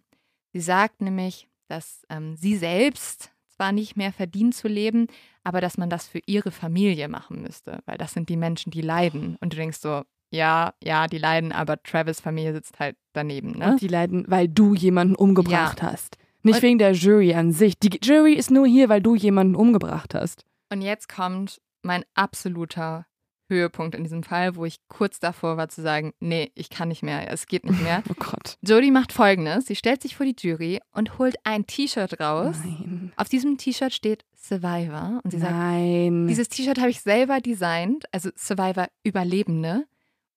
Sie 0.52 0.60
sagt 0.60 1.00
nämlich, 1.02 1.48
dass 1.68 2.02
ähm, 2.08 2.36
sie 2.36 2.56
selbst 2.56 3.30
zwar 3.48 3.72
nicht 3.72 3.96
mehr 3.96 4.12
verdient 4.12 4.54
zu 4.54 4.66
leben, 4.68 5.06
aber 5.44 5.60
dass 5.60 5.76
man 5.78 5.90
das 5.90 6.08
für 6.08 6.20
ihre 6.26 6.50
Familie 6.50 7.08
machen 7.08 7.42
müsste, 7.42 7.80
weil 7.84 7.98
das 7.98 8.12
sind 8.12 8.28
die 8.28 8.36
Menschen, 8.38 8.70
die 8.70 8.80
leiden. 8.80 9.36
Und 9.40 9.52
du 9.52 9.56
denkst 9.58 9.78
so, 9.78 10.02
ja, 10.32 10.72
ja, 10.82 11.06
die 11.06 11.18
leiden, 11.18 11.52
aber 11.52 11.82
Travis 11.82 12.20
Familie 12.20 12.54
sitzt 12.54 12.78
halt 12.80 12.96
daneben, 13.12 13.52
ne? 13.58 13.72
Und 13.72 13.80
die 13.80 13.88
leiden, 13.88 14.24
weil 14.28 14.48
du 14.48 14.74
jemanden 14.74 15.14
umgebracht 15.16 15.82
Ja. 15.82 15.92
hast. 15.92 16.16
Nicht 16.42 16.56
Und- 16.56 16.62
wegen 16.62 16.78
der 16.78 16.92
Jury 16.92 17.34
an 17.34 17.52
sich. 17.52 17.78
Die 17.78 17.98
Jury 18.02 18.32
ist 18.34 18.50
nur 18.50 18.66
hier, 18.66 18.88
weil 18.88 19.02
du 19.02 19.14
jemanden 19.14 19.54
umgebracht 19.54 20.14
hast. 20.14 20.44
Und 20.72 20.80
jetzt 20.82 21.08
kommt 21.08 21.60
mein 21.82 22.04
absoluter 22.14 23.06
Höhepunkt 23.50 23.94
in 23.94 24.04
diesem 24.04 24.22
Fall, 24.22 24.56
wo 24.56 24.64
ich 24.64 24.76
kurz 24.88 25.20
davor 25.20 25.56
war 25.56 25.68
zu 25.68 25.82
sagen, 25.82 26.12
nee, 26.20 26.50
ich 26.54 26.70
kann 26.70 26.88
nicht 26.88 27.02
mehr, 27.02 27.30
es 27.30 27.46
geht 27.46 27.64
nicht 27.64 27.82
mehr. 27.82 28.02
Oh 28.10 28.14
Gott. 28.18 28.56
Jodie 28.62 28.90
macht 28.90 29.12
folgendes, 29.12 29.66
sie 29.66 29.76
stellt 29.76 30.02
sich 30.02 30.16
vor 30.16 30.24
die 30.24 30.34
Jury 30.38 30.80
und 30.92 31.18
holt 31.18 31.36
ein 31.44 31.66
T-Shirt 31.66 32.18
raus. 32.18 32.56
Nein. 32.64 33.12
Auf 33.16 33.28
diesem 33.28 33.58
T-Shirt 33.58 33.92
steht 33.92 34.24
Survivor 34.34 35.20
und 35.22 35.30
sie 35.30 35.38
sagt, 35.38 35.52
Nein. 35.52 36.26
dieses 36.26 36.48
T-Shirt 36.48 36.78
habe 36.78 36.90
ich 36.90 37.02
selber 37.02 37.40
designt, 37.40 38.06
also 38.12 38.30
Survivor 38.36 38.88
Überlebende 39.04 39.84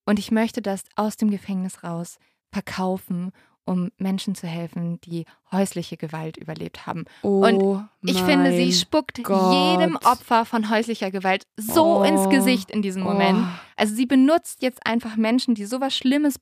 und 0.05 0.19
ich 0.19 0.31
möchte 0.31 0.61
das 0.61 0.83
aus 0.95 1.15
dem 1.15 1.31
Gefängnis 1.31 1.83
raus 1.83 2.17
verkaufen, 2.51 3.31
um 3.65 3.91
Menschen 3.97 4.35
zu 4.35 4.45
helfen, 4.47 4.99
die 5.01 5.25
häusliche 5.51 5.95
Gewalt 5.97 6.37
überlebt 6.37 6.85
haben. 6.85 7.05
oh 7.21 7.45
und 7.45 7.87
ich 8.01 8.21
finde, 8.21 8.51
sie 8.55 8.73
spuckt 8.73 9.23
Gott. 9.23 9.53
jedem 9.79 9.95
Opfer 9.97 10.45
von 10.45 10.69
häuslicher 10.69 11.11
Gewalt 11.11 11.45
so 11.57 11.99
Oh. 11.99 12.03
ins 12.03 12.29
Gesicht 12.29 12.69
in 12.71 12.81
diesem 12.81 13.03
Moment. 13.03 13.39
Oh. 13.39 13.59
Also 13.77 13.95
sie 13.95 14.05
benutzt 14.05 14.61
jetzt 14.61 14.85
einfach 14.85 15.15
Menschen, 15.15 15.55
die 15.55 15.65
sowas 15.65 15.95
Schlimmes 15.95 16.35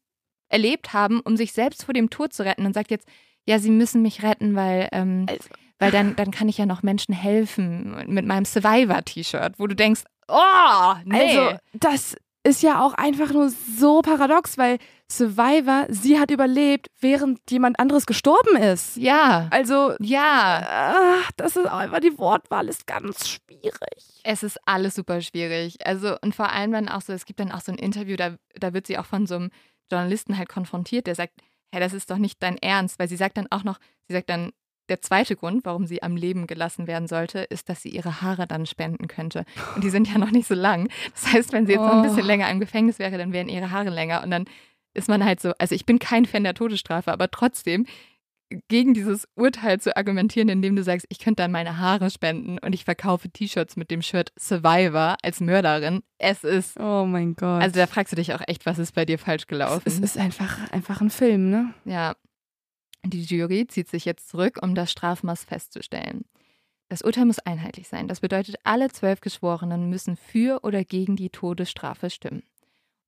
erlebt 0.49 0.93
haben, 0.93 1.19
um 1.21 1.37
sich 1.37 1.53
selbst 1.53 1.85
vor 1.85 1.93
dem 1.93 2.09
Tod 2.09 2.33
zu 2.33 2.43
retten 2.43 2.65
und 2.65 2.73
sagt 2.73 2.91
jetzt, 2.91 3.07
ja, 3.47 3.57
sie 3.59 3.71
müssen 3.71 4.01
mich 4.01 4.23
retten, 4.23 4.55
weil, 4.55 4.89
ähm, 4.91 5.25
Also- 5.29 5.49
weil 5.79 5.91
dann, 5.91 6.15
dann 6.15 6.31
kann 6.31 6.49
ich 6.49 6.57
ja 6.57 6.65
noch 6.65 6.83
Menschen 6.83 7.13
helfen 7.13 7.95
mit 8.07 8.25
meinem 8.25 8.45
Survivor-T-Shirt, 8.45 9.53
wo 9.57 9.67
du 9.67 9.75
denkst, 9.75 10.03
oh, 10.27 10.93
nee. 11.05 11.37
Also, 11.37 11.57
das 11.73 12.15
ist 12.43 12.61
ja 12.63 12.83
auch 12.85 12.93
einfach 12.95 13.31
nur 13.33 13.49
so 13.49 14.01
paradox, 14.01 14.57
weil 14.57 14.77
Survivor, 15.11 15.85
sie 15.89 16.19
hat 16.19 16.31
überlebt, 16.31 16.87
während 16.99 17.39
jemand 17.51 17.79
anderes 17.79 18.05
gestorben 18.05 18.55
ist. 18.55 18.95
ja, 18.97 19.47
Also, 19.51 19.93
ja. 19.99 20.65
ach, 21.23 21.31
das 21.37 21.55
ist 21.57 21.67
auch 21.67 21.77
einfach 21.77 21.99
die 21.99 22.17
Wortwahl 22.17 22.67
ist 22.69 22.87
ganz 22.87 23.27
schwierig. 23.27 24.21
Es 24.23 24.41
ist 24.43 24.57
alles 24.65 24.95
super 24.95 25.21
schwierig. 25.21 25.85
Also, 25.85 26.15
und 26.21 26.33
vor 26.33 26.49
allem 26.51 26.71
dann 26.71 26.87
auch 26.89 27.01
so, 27.01 27.13
es 27.13 27.25
gibt 27.25 27.39
dann 27.39 27.51
auch 27.51 27.61
so 27.61 27.71
ein 27.71 27.77
Interview, 27.77 28.15
da, 28.15 28.35
da 28.55 28.73
wird 28.73 28.87
sie 28.87 28.97
auch 28.97 29.05
von 29.05 29.27
so 29.27 29.35
einem 29.35 29.49
Journalisten 29.91 30.37
halt 30.37 30.47
konfrontiert, 30.49 31.07
der 31.07 31.15
sagt, 31.15 31.33
hey, 31.73 31.81
das 31.81 31.93
ist 31.93 32.09
doch 32.09 32.17
nicht 32.17 32.41
dein 32.41 32.57
Ernst, 32.57 32.97
weil 32.99 33.07
sie 33.09 33.17
sagt 33.17 33.37
dann 33.37 33.47
auch 33.49 33.63
noch, 33.63 33.79
sie 34.07 34.13
sagt 34.13 34.29
dann, 34.29 34.51
der 34.89 35.01
zweite 35.01 35.35
Grund, 35.37 35.63
warum 35.63 35.85
sie 35.87 36.03
am 36.03 36.17
Leben 36.17 36.47
gelassen 36.47 36.85
werden 36.87 37.07
sollte, 37.07 37.39
ist, 37.39 37.69
dass 37.69 37.81
sie 37.81 37.89
ihre 37.89 38.21
Haare 38.21 38.45
dann 38.45 38.65
spenden 38.65 39.07
könnte. 39.07 39.45
Und 39.75 39.83
die 39.83 39.89
sind 39.89 40.11
ja 40.11 40.17
noch 40.17 40.31
nicht 40.31 40.47
so 40.47 40.55
lang. 40.55 40.89
Das 41.13 41.31
heißt, 41.31 41.53
wenn 41.53 41.65
sie 41.65 41.73
jetzt 41.73 41.81
noch 41.81 41.93
ein 41.93 42.01
bisschen 42.01 42.23
Oh. 42.23 42.27
länger 42.27 42.49
im 42.49 42.59
Gefängnis 42.59 42.99
wäre, 42.99 43.17
dann 43.17 43.31
wären 43.31 43.47
ihre 43.47 43.71
Haare 43.71 43.89
länger. 43.89 44.21
Und 44.23 44.31
dann 44.31 44.45
ist 44.93 45.07
man 45.09 45.23
halt 45.23 45.39
so, 45.39 45.53
also 45.57 45.75
ich 45.75 45.85
bin 45.85 45.99
kein 45.99 46.25
Fan 46.25 46.43
der 46.43 46.53
Todesstrafe, 46.53 47.11
aber 47.11 47.29
trotzdem 47.31 47.85
gegen 48.67 48.93
dieses 48.93 49.29
Urteil 49.35 49.79
zu 49.79 49.95
argumentieren, 49.95 50.49
indem 50.49 50.75
du 50.75 50.83
sagst, 50.83 51.05
ich 51.09 51.19
könnte 51.19 51.41
dann 51.43 51.51
meine 51.53 51.77
Haare 51.77 52.09
spenden 52.09 52.57
und 52.59 52.73
ich 52.75 52.83
verkaufe 52.83 53.29
T-Shirts 53.29 53.77
mit 53.77 53.89
dem 53.91 54.01
Shirt 54.01 54.33
Survivor 54.37 55.15
als 55.23 55.39
Mörderin. 55.39 56.03
Es 56.17 56.43
ist, 56.43 56.77
Oh 56.77 57.05
mein 57.05 57.35
Gott. 57.35 57.61
also 57.61 57.79
da 57.79 57.87
fragst 57.87 58.11
du 58.11 58.17
dich 58.17 58.33
auch 58.33 58.41
echt, 58.47 58.65
was 58.65 58.77
ist 58.77 58.93
bei 58.93 59.05
dir 59.05 59.17
falsch 59.17 59.47
gelaufen? 59.47 59.83
es 59.85 59.99
ist 59.99 60.17
einfach, 60.17 60.69
einfach 60.71 60.99
ein 60.99 61.09
Film, 61.09 61.49
ne? 61.49 61.73
Ja. 61.85 62.15
Die 63.05 63.23
Jury 63.23 63.65
zieht 63.67 63.87
sich 63.87 64.03
jetzt 64.05 64.27
zurück, 64.29 64.59
um 64.61 64.75
das 64.75 64.91
Strafmaß 64.91 65.45
festzustellen. 65.45 66.25
Das 66.89 67.01
Urteil 67.01 67.23
muss 67.25 67.39
einheitlich 67.39 67.87
sein. 67.87 68.09
Das 68.09 68.19
bedeutet, 68.19 68.57
alle 68.65 68.89
zwölf 68.89 69.21
Geschworenen 69.21 69.89
müssen 69.89 70.17
für 70.17 70.59
oder 70.63 70.83
gegen 70.83 71.15
die 71.15 71.29
Todesstrafe 71.29 72.09
stimmen. 72.09 72.43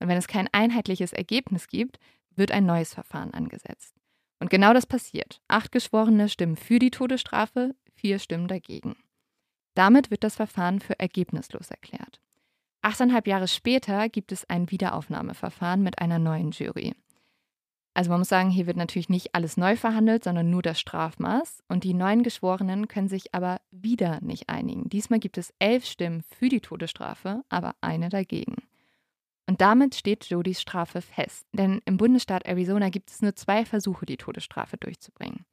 Und 0.03 0.09
wenn 0.09 0.17
es 0.17 0.27
kein 0.27 0.49
einheitliches 0.51 1.13
Ergebnis 1.13 1.69
gibt, 1.69 1.97
wird 2.35 2.51
ein 2.51 2.65
neues 2.65 2.93
Verfahren 2.93 3.33
angesetzt. 3.33 3.95
Und 4.41 4.49
genau 4.49 4.73
das 4.73 4.85
passiert. 4.85 5.39
Acht 5.47 5.71
Geschworene 5.71 6.27
stimmen 6.27 6.57
für 6.57 6.77
die 6.77 6.91
Todesstrafe, 6.91 7.73
vier 7.95 8.19
stimmen 8.19 8.49
dagegen. 8.49 8.97
Damit 9.75 10.11
wird 10.11 10.25
das 10.25 10.35
Verfahren 10.35 10.81
für 10.81 10.99
ergebnislos 10.99 11.71
erklärt. 11.71 12.19
Achteinhalb 12.81 13.27
Jahre 13.27 13.47
später 13.47 14.09
gibt 14.09 14.33
es 14.33 14.43
ein 14.49 14.69
Wiederaufnahmeverfahren 14.69 15.81
mit 15.81 15.99
einer 15.99 16.19
neuen 16.19 16.51
Jury. 16.51 16.95
Also 17.93 18.09
man 18.09 18.19
muss 18.19 18.27
sagen, 18.27 18.49
hier 18.49 18.67
wird 18.67 18.75
natürlich 18.75 19.07
nicht 19.07 19.33
alles 19.33 19.55
neu 19.55 19.77
verhandelt, 19.77 20.25
sondern 20.25 20.49
nur 20.49 20.63
das 20.63 20.81
Strafmaß. 20.81 21.63
Und 21.69 21.85
die 21.85 21.93
neuen 21.93 22.23
Geschworenen 22.23 22.89
können 22.89 23.07
sich 23.07 23.33
aber 23.33 23.61
wieder 23.71 24.19
nicht 24.19 24.49
einigen. 24.49 24.89
Diesmal 24.89 25.19
gibt 25.19 25.37
es 25.37 25.53
elf 25.59 25.85
Stimmen 25.85 26.23
für 26.23 26.49
die 26.49 26.59
Todesstrafe, 26.59 27.45
aber 27.47 27.75
eine 27.79 28.09
dagegen. 28.09 28.57
Und 29.45 29.61
damit 29.61 29.95
steht 29.95 30.25
Jodys 30.25 30.61
Strafe 30.61 31.01
fest. 31.01 31.45
Denn 31.51 31.81
im 31.85 31.97
Bundesstaat 31.97 32.45
Arizona 32.45 32.89
gibt 32.89 33.09
es 33.09 33.21
nur 33.21 33.35
zwei 33.35 33.65
Versuche, 33.65 34.05
die 34.05 34.17
Todesstrafe 34.17 34.77
durchzubringen. 34.77 35.45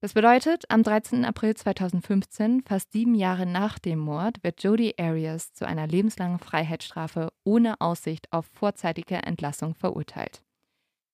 Das 0.00 0.14
bedeutet, 0.14 0.64
am 0.68 0.82
13. 0.82 1.24
April 1.24 1.54
2015, 1.54 2.62
fast 2.62 2.90
sieben 2.90 3.14
Jahre 3.14 3.46
nach 3.46 3.78
dem 3.78 4.00
Mord, 4.00 4.42
wird 4.42 4.60
Jodi 4.64 4.94
Arias 4.98 5.52
zu 5.52 5.64
einer 5.64 5.86
lebenslangen 5.86 6.40
Freiheitsstrafe 6.40 7.32
ohne 7.44 7.80
Aussicht 7.80 8.26
auf 8.32 8.46
vorzeitige 8.46 9.14
Entlassung 9.14 9.76
verurteilt. 9.76 10.42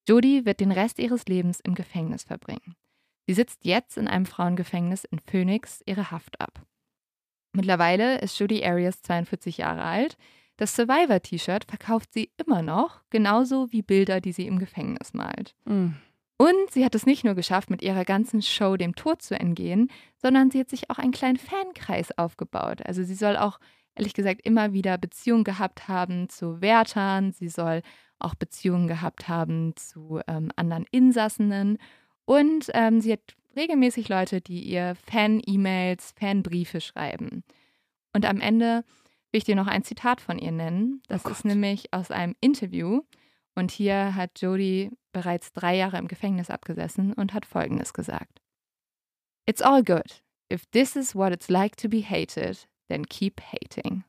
Jodie 0.09 0.47
wird 0.47 0.61
den 0.61 0.73
Rest 0.73 0.99
ihres 0.99 1.27
Lebens 1.27 1.61
im 1.61 1.75
Gefängnis 1.75 2.25
verbringen. 2.25 2.77
Sie 3.27 3.35
sitzt 3.35 3.67
jetzt 3.67 3.99
in 3.99 4.09
einem 4.09 4.25
Frauengefängnis 4.25 5.05
in 5.05 5.19
Phoenix 5.19 5.83
ihre 5.85 6.11
Haft 6.11 6.41
ab. 6.41 6.63
Mittlerweile 7.53 8.19
ist 8.21 8.39
Jodie 8.39 8.65
Arias 8.65 9.03
42 9.03 9.59
Jahre 9.59 9.83
alt. 9.83 10.17
Das 10.59 10.75
Survivor-T-Shirt 10.75 11.65
verkauft 11.67 12.13
sie 12.13 12.31
immer 12.37 12.63
noch, 12.63 13.01
genauso 13.11 13.71
wie 13.73 13.81
Bilder, 13.81 14.21
die 14.21 14.33
sie 14.33 14.47
im 14.47 14.59
Gefängnis 14.59 15.15
malt. 15.15 15.55
Mhm. 15.65 15.95
Und 16.37 16.71
sie 16.71 16.85
hat 16.85 16.95
es 16.95 17.07
nicht 17.07 17.25
nur 17.25 17.35
geschafft, 17.35 17.71
mit 17.71 17.81
ihrer 17.81 18.05
ganzen 18.05 18.43
Show 18.43 18.77
dem 18.77 18.95
Tod 18.95 19.23
zu 19.23 19.39
entgehen, 19.39 19.89
sondern 20.21 20.51
sie 20.51 20.61
hat 20.61 20.69
sich 20.69 20.91
auch 20.91 20.99
einen 20.99 21.13
kleinen 21.13 21.37
Fankreis 21.37 22.17
aufgebaut. 22.19 22.85
Also 22.85 23.05
sie 23.05 23.15
soll 23.15 23.37
auch, 23.37 23.59
ehrlich 23.95 24.15
gesagt, 24.15 24.43
immer 24.45 24.73
wieder 24.73 24.99
Beziehungen 24.99 25.45
gehabt 25.45 25.87
haben 25.87 26.29
zu 26.29 26.61
Wärtern. 26.61 27.33
Sie 27.33 27.49
soll 27.49 27.83
auch 28.19 28.35
Beziehungen 28.35 28.89
gehabt 28.89 29.29
haben 29.29 29.75
zu 29.77 30.21
ähm, 30.27 30.51
anderen 30.57 30.87
Insassenen. 30.91 31.79
Und 32.25 32.69
ähm, 32.75 33.01
sie 33.01 33.13
hat 33.13 33.37
regelmäßig 33.57 34.09
Leute, 34.09 34.41
die 34.41 34.63
ihr 34.63 34.97
Fan-E-Mails, 35.07 36.15
Fanbriefe 36.19 36.81
schreiben. 36.81 37.45
Und 38.13 38.27
am 38.27 38.41
Ende 38.41 38.85
will 39.31 39.39
ich 39.39 39.45
dir 39.45 39.57
noch 39.57 39.67
ein 39.67 39.85
Zitat 39.85 40.21
von 40.21 40.39
ihr 40.39 40.53
nennen. 40.53 41.03
Das 41.09 41.25
Oh 41.25 41.31
ist 41.31 41.45
nämlich 41.45 41.93
aus 41.93 42.11
einem 42.11 42.35
Interview. 42.41 43.03
Und 43.55 43.71
hier 43.71 44.15
hat 44.15 44.41
Jodie 44.41 44.91
bereits 45.13 45.53
drei 45.53 45.77
Jahre 45.77 45.99
im 45.99 46.09
Gefängnis 46.09 46.51
abgesessen 46.51 47.13
und 47.13 47.35
hat 47.35 47.45
Folgendes 47.45 47.93
gesagt. 47.93 48.41
It's 49.47 49.63
all 49.63 49.83
good. 49.83 50.23
If 50.53 50.65
this 50.67 50.97
is 50.97 51.15
what 51.15 51.33
it's 51.33 51.49
like 51.49 51.77
to 51.77 51.89
be 51.89 52.03
hated, 52.03 52.69
then 52.89 53.07
keep 53.07 53.41
hating. 53.41 54.05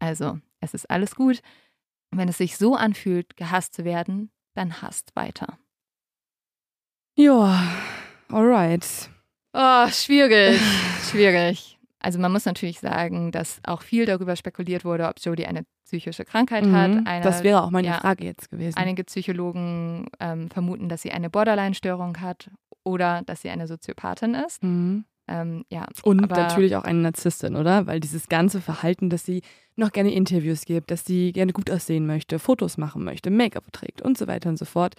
Also, 0.00 0.40
es 0.60 0.74
ist 0.74 0.90
alles 0.90 1.14
gut. 1.14 1.40
Wenn 2.10 2.28
es 2.28 2.38
sich 2.38 2.56
so 2.56 2.74
anfühlt, 2.74 3.36
gehasst 3.36 3.74
zu 3.74 3.84
werden, 3.84 4.30
dann 4.54 4.82
hasst 4.82 5.14
weiter. 5.14 5.58
Ja, 7.16 7.76
alright. 8.28 9.10
Oh, 9.52 9.88
schwierig. 9.88 10.60
schwierig. 11.10 11.77
Also 12.00 12.18
man 12.18 12.30
muss 12.30 12.44
natürlich 12.44 12.80
sagen, 12.80 13.32
dass 13.32 13.60
auch 13.64 13.82
viel 13.82 14.06
darüber 14.06 14.36
spekuliert 14.36 14.84
wurde, 14.84 15.08
ob 15.08 15.16
Jodie 15.20 15.46
eine 15.46 15.64
psychische 15.84 16.24
Krankheit 16.24 16.64
hat. 16.66 16.90
Mhm. 16.90 17.06
Eine, 17.06 17.24
das 17.24 17.42
wäre 17.42 17.62
auch 17.62 17.70
meine 17.70 17.88
ja, 17.88 17.94
Frage 17.94 18.24
jetzt 18.24 18.50
gewesen. 18.50 18.76
Einige 18.78 19.04
Psychologen 19.04 20.06
ähm, 20.20 20.50
vermuten, 20.50 20.88
dass 20.88 21.02
sie 21.02 21.10
eine 21.12 21.30
Borderline-Störung 21.30 22.20
hat 22.20 22.50
oder 22.84 23.22
dass 23.26 23.42
sie 23.42 23.50
eine 23.50 23.66
Soziopathin 23.66 24.34
ist. 24.34 24.62
Mhm. 24.62 25.04
Ähm, 25.30 25.64
ja, 25.70 25.86
Und 26.04 26.24
aber- 26.24 26.36
natürlich 26.36 26.74
auch 26.76 26.84
eine 26.84 27.00
Narzisstin, 27.00 27.56
oder? 27.56 27.86
Weil 27.86 28.00
dieses 28.00 28.28
ganze 28.28 28.60
Verhalten, 28.60 29.10
dass 29.10 29.24
sie 29.24 29.42
noch 29.76 29.92
gerne 29.92 30.12
Interviews 30.12 30.64
gibt, 30.64 30.90
dass 30.90 31.04
sie 31.04 31.32
gerne 31.32 31.52
gut 31.52 31.70
aussehen 31.70 32.06
möchte, 32.06 32.38
Fotos 32.38 32.78
machen 32.78 33.04
möchte, 33.04 33.30
Make-up 33.30 33.70
trägt 33.72 34.00
und 34.02 34.16
so 34.16 34.26
weiter 34.26 34.48
und 34.48 34.58
so 34.58 34.64
fort, 34.64 34.94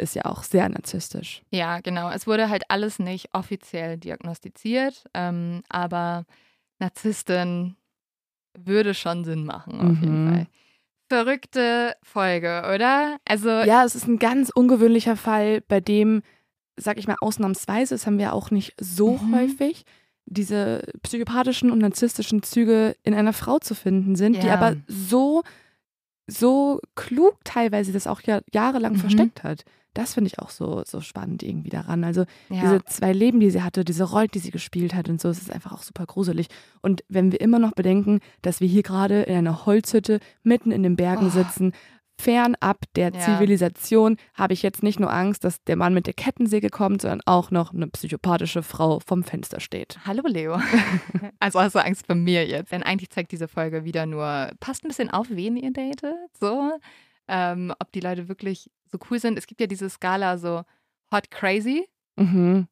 ist 0.00 0.14
ja 0.14 0.24
auch 0.24 0.42
sehr 0.42 0.68
narzisstisch. 0.68 1.42
Ja, 1.50 1.80
genau. 1.80 2.10
Es 2.10 2.26
wurde 2.26 2.48
halt 2.48 2.64
alles 2.68 2.98
nicht 2.98 3.28
offiziell 3.34 3.96
diagnostiziert, 3.98 5.04
ähm, 5.14 5.62
aber 5.68 6.24
Narzisstin 6.78 7.76
würde 8.58 8.94
schon 8.94 9.24
Sinn 9.24 9.44
machen, 9.44 9.80
auf 9.80 10.00
jeden 10.00 10.24
Mhm. 10.24 10.28
Fall. 10.28 10.46
Verrückte 11.08 11.94
Folge, 12.02 12.62
oder? 12.74 13.18
Also, 13.24 13.48
Ja, 13.48 13.84
es 13.84 13.94
ist 13.94 14.06
ein 14.06 14.18
ganz 14.18 14.50
ungewöhnlicher 14.54 15.16
Fall, 15.16 15.60
bei 15.62 15.80
dem, 15.80 16.22
sag 16.76 16.98
ich 16.98 17.06
mal, 17.08 17.16
ausnahmsweise, 17.20 17.94
das 17.94 18.06
haben 18.06 18.18
wir 18.18 18.32
auch 18.32 18.50
nicht 18.50 18.74
so 18.80 19.18
Mhm. 19.18 19.34
häufig, 19.34 19.84
diese 20.26 20.82
psychopathischen 21.02 21.70
und 21.72 21.78
narzisstischen 21.80 22.42
Züge 22.44 22.94
in 23.02 23.14
einer 23.14 23.32
Frau 23.32 23.58
zu 23.58 23.74
finden 23.74 24.14
sind, 24.14 24.40
die 24.42 24.46
Ja. 24.46 24.54
aber 24.54 24.76
so, 24.86 25.42
so 26.28 26.80
klug 26.94 27.38
teilweise 27.44 27.92
das 27.92 28.06
auch 28.06 28.20
ja 28.22 28.40
jahrelang 28.52 28.92
Mhm. 28.92 28.98
versteckt 28.98 29.42
hat. 29.42 29.64
Das 29.94 30.14
finde 30.14 30.28
ich 30.28 30.38
auch 30.38 30.50
so, 30.50 30.82
so 30.86 31.00
spannend 31.00 31.42
irgendwie 31.42 31.70
daran. 31.70 32.04
Also 32.04 32.24
ja. 32.48 32.60
diese 32.60 32.84
zwei 32.84 33.12
Leben, 33.12 33.40
die 33.40 33.50
sie 33.50 33.62
hatte, 33.62 33.84
diese 33.84 34.04
Rollen, 34.04 34.28
die 34.32 34.38
sie 34.38 34.50
gespielt 34.50 34.94
hat 34.94 35.08
und 35.08 35.20
so, 35.20 35.28
es 35.28 35.38
ist 35.40 35.50
einfach 35.50 35.72
auch 35.72 35.82
super 35.82 36.06
gruselig. 36.06 36.46
Und 36.80 37.02
wenn 37.08 37.32
wir 37.32 37.40
immer 37.40 37.58
noch 37.58 37.72
bedenken, 37.72 38.20
dass 38.42 38.60
wir 38.60 38.68
hier 38.68 38.82
gerade 38.82 39.22
in 39.22 39.36
einer 39.36 39.66
Holzhütte 39.66 40.20
mitten 40.42 40.70
in 40.70 40.82
den 40.82 40.96
Bergen 40.96 41.26
Oh. 41.26 41.30
sitzen, 41.30 41.72
fernab 42.20 42.84
der 42.96 43.12
Ja. 43.14 43.20
Zivilisation 43.20 44.16
habe 44.34 44.52
ich 44.52 44.62
jetzt 44.62 44.82
nicht 44.82 45.00
nur 45.00 45.10
Angst, 45.12 45.42
dass 45.42 45.64
der 45.64 45.76
Mann 45.76 45.94
mit 45.94 46.06
der 46.06 46.12
Kettensäge 46.14 46.68
kommt, 46.68 47.00
sondern 47.02 47.22
auch 47.24 47.50
noch 47.50 47.72
eine 47.72 47.86
psychopathische 47.88 48.62
Frau 48.62 49.00
vom 49.00 49.24
Fenster 49.24 49.58
steht. 49.58 49.98
Hallo 50.04 50.22
Leo. 50.26 50.60
also 51.40 51.60
hast 51.60 51.74
du 51.74 51.82
Angst 51.82 52.06
vor 52.06 52.14
mir 52.16 52.46
jetzt? 52.46 52.72
Denn 52.72 52.82
eigentlich 52.82 53.10
zeigt 53.10 53.32
diese 53.32 53.48
Folge 53.48 53.84
wieder 53.84 54.04
nur, 54.06 54.50
passt 54.60 54.84
ein 54.84 54.88
bisschen 54.88 55.10
auf, 55.10 55.28
wen 55.30 55.56
ihr 55.56 55.72
datet, 55.72 56.14
so. 56.38 56.72
Ähm, 57.32 57.72
ob 57.78 57.92
die 57.92 58.00
Leute 58.00 58.28
wirklich 58.28 58.68
so 58.90 58.98
cool 59.10 59.20
sind. 59.20 59.38
Es 59.38 59.46
gibt 59.46 59.60
ja 59.60 59.68
diese 59.68 59.88
Skala 59.88 60.36
so 60.36 60.62
hot 61.12 61.30
crazy. 61.30 61.86
Mhm. 62.16 62.66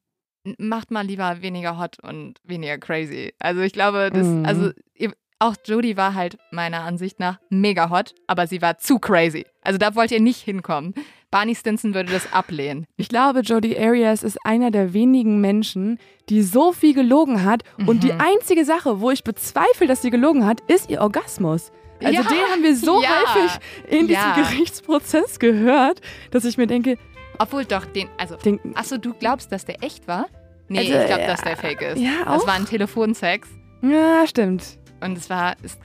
Macht 0.57 0.91
mal 0.91 1.05
lieber 1.05 1.41
weniger 1.41 1.77
hot 1.77 1.97
und 2.03 2.39
weniger 2.43 2.77
crazy. 2.77 3.33
Also 3.39 3.61
ich 3.61 3.71
glaube, 3.73 4.09
das, 4.11 4.27
Mhm. 4.27 4.45
also 4.45 4.71
ihr, 4.95 5.13
auch 5.39 5.55
Jodie 5.65 5.95
war 5.95 6.13
halt 6.15 6.37
meiner 6.51 6.81
Ansicht 6.81 7.19
nach 7.19 7.39
mega 7.49 7.89
hot, 7.89 8.13
aber 8.27 8.47
sie 8.47 8.61
war 8.61 8.77
zu 8.77 8.99
crazy. 8.99 9.45
Also 9.61 9.77
da 9.77 9.95
wollt 9.95 10.11
ihr 10.11 10.19
nicht 10.19 10.41
hinkommen. 10.41 10.93
Barney 11.31 11.55
Stinson 11.55 11.93
würde 11.93 12.11
das 12.11 12.33
ablehnen. 12.33 12.87
Ich 12.97 13.07
glaube, 13.07 13.41
Jodie 13.41 13.77
Arias 13.77 14.23
ist 14.23 14.37
einer 14.43 14.71
der 14.71 14.93
wenigen 14.93 15.39
Menschen, 15.39 15.99
die 16.27 16.41
so 16.41 16.73
viel 16.73 16.93
gelogen 16.95 17.43
hat. 17.43 17.63
Und 17.85 18.03
die 18.03 18.11
Mhm. 18.11 18.19
einzige 18.21 18.65
Sache, 18.65 18.99
wo 18.99 19.11
ich 19.11 19.23
bezweifle, 19.23 19.85
dass 19.87 20.01
sie 20.01 20.09
gelogen 20.09 20.45
hat, 20.45 20.59
ist 20.61 20.89
ihr 20.89 21.01
Orgasmus. 21.01 21.71
Also 22.03 22.21
Ja, 22.21 22.27
den 22.27 22.51
haben 22.51 22.63
wir 22.63 22.75
so 22.75 23.01
ja, 23.01 23.09
häufig 23.09 23.59
in 23.87 24.07
diesem 24.07 24.33
Gerichtsprozess 24.35 25.39
gehört, 25.39 26.01
dass 26.31 26.45
ich 26.45 26.57
mir 26.57 26.67
denke, 26.67 26.97
Obwohl 27.39 27.65
doch 27.65 27.85
den, 27.85 28.09
also, 28.17 28.35
den, 28.35 28.59
achso, 28.75 28.97
du 28.97 29.13
glaubst, 29.13 29.51
dass 29.51 29.65
der 29.65 29.83
echt 29.83 30.07
war? 30.07 30.27
Nee, 30.67 30.79
Also, 30.79 30.93
ich 30.93 31.05
glaube, 31.07 31.23
dass 31.25 31.41
der 31.41 31.57
fake 31.57 31.81
ist. 31.81 31.99
Ja, 31.99 32.11
Das 32.25 32.43
auch. 32.43 32.47
war 32.47 32.53
ein 32.53 32.65
Telefonsex 32.65 33.47
ja, 33.81 34.27
stimmt. 34.27 34.77
und 35.01 35.17
es 35.17 35.29
war, 35.29 35.55
es, 35.63 35.77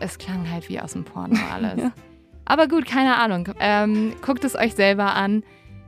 es 0.00 0.18
klang 0.18 0.50
halt 0.50 0.68
wie 0.68 0.80
aus 0.80 0.92
dem 0.94 1.04
Porno 1.04 1.38
alles. 1.52 1.90
Aber 2.44 2.66
gut, 2.66 2.86
keine 2.86 3.16
Ahnung. 3.18 3.48
Ähm, 3.60 4.14
guckt 4.20 4.42
es 4.44 4.56
euch 4.56 4.74
selber 4.74 5.14
an. 5.14 5.44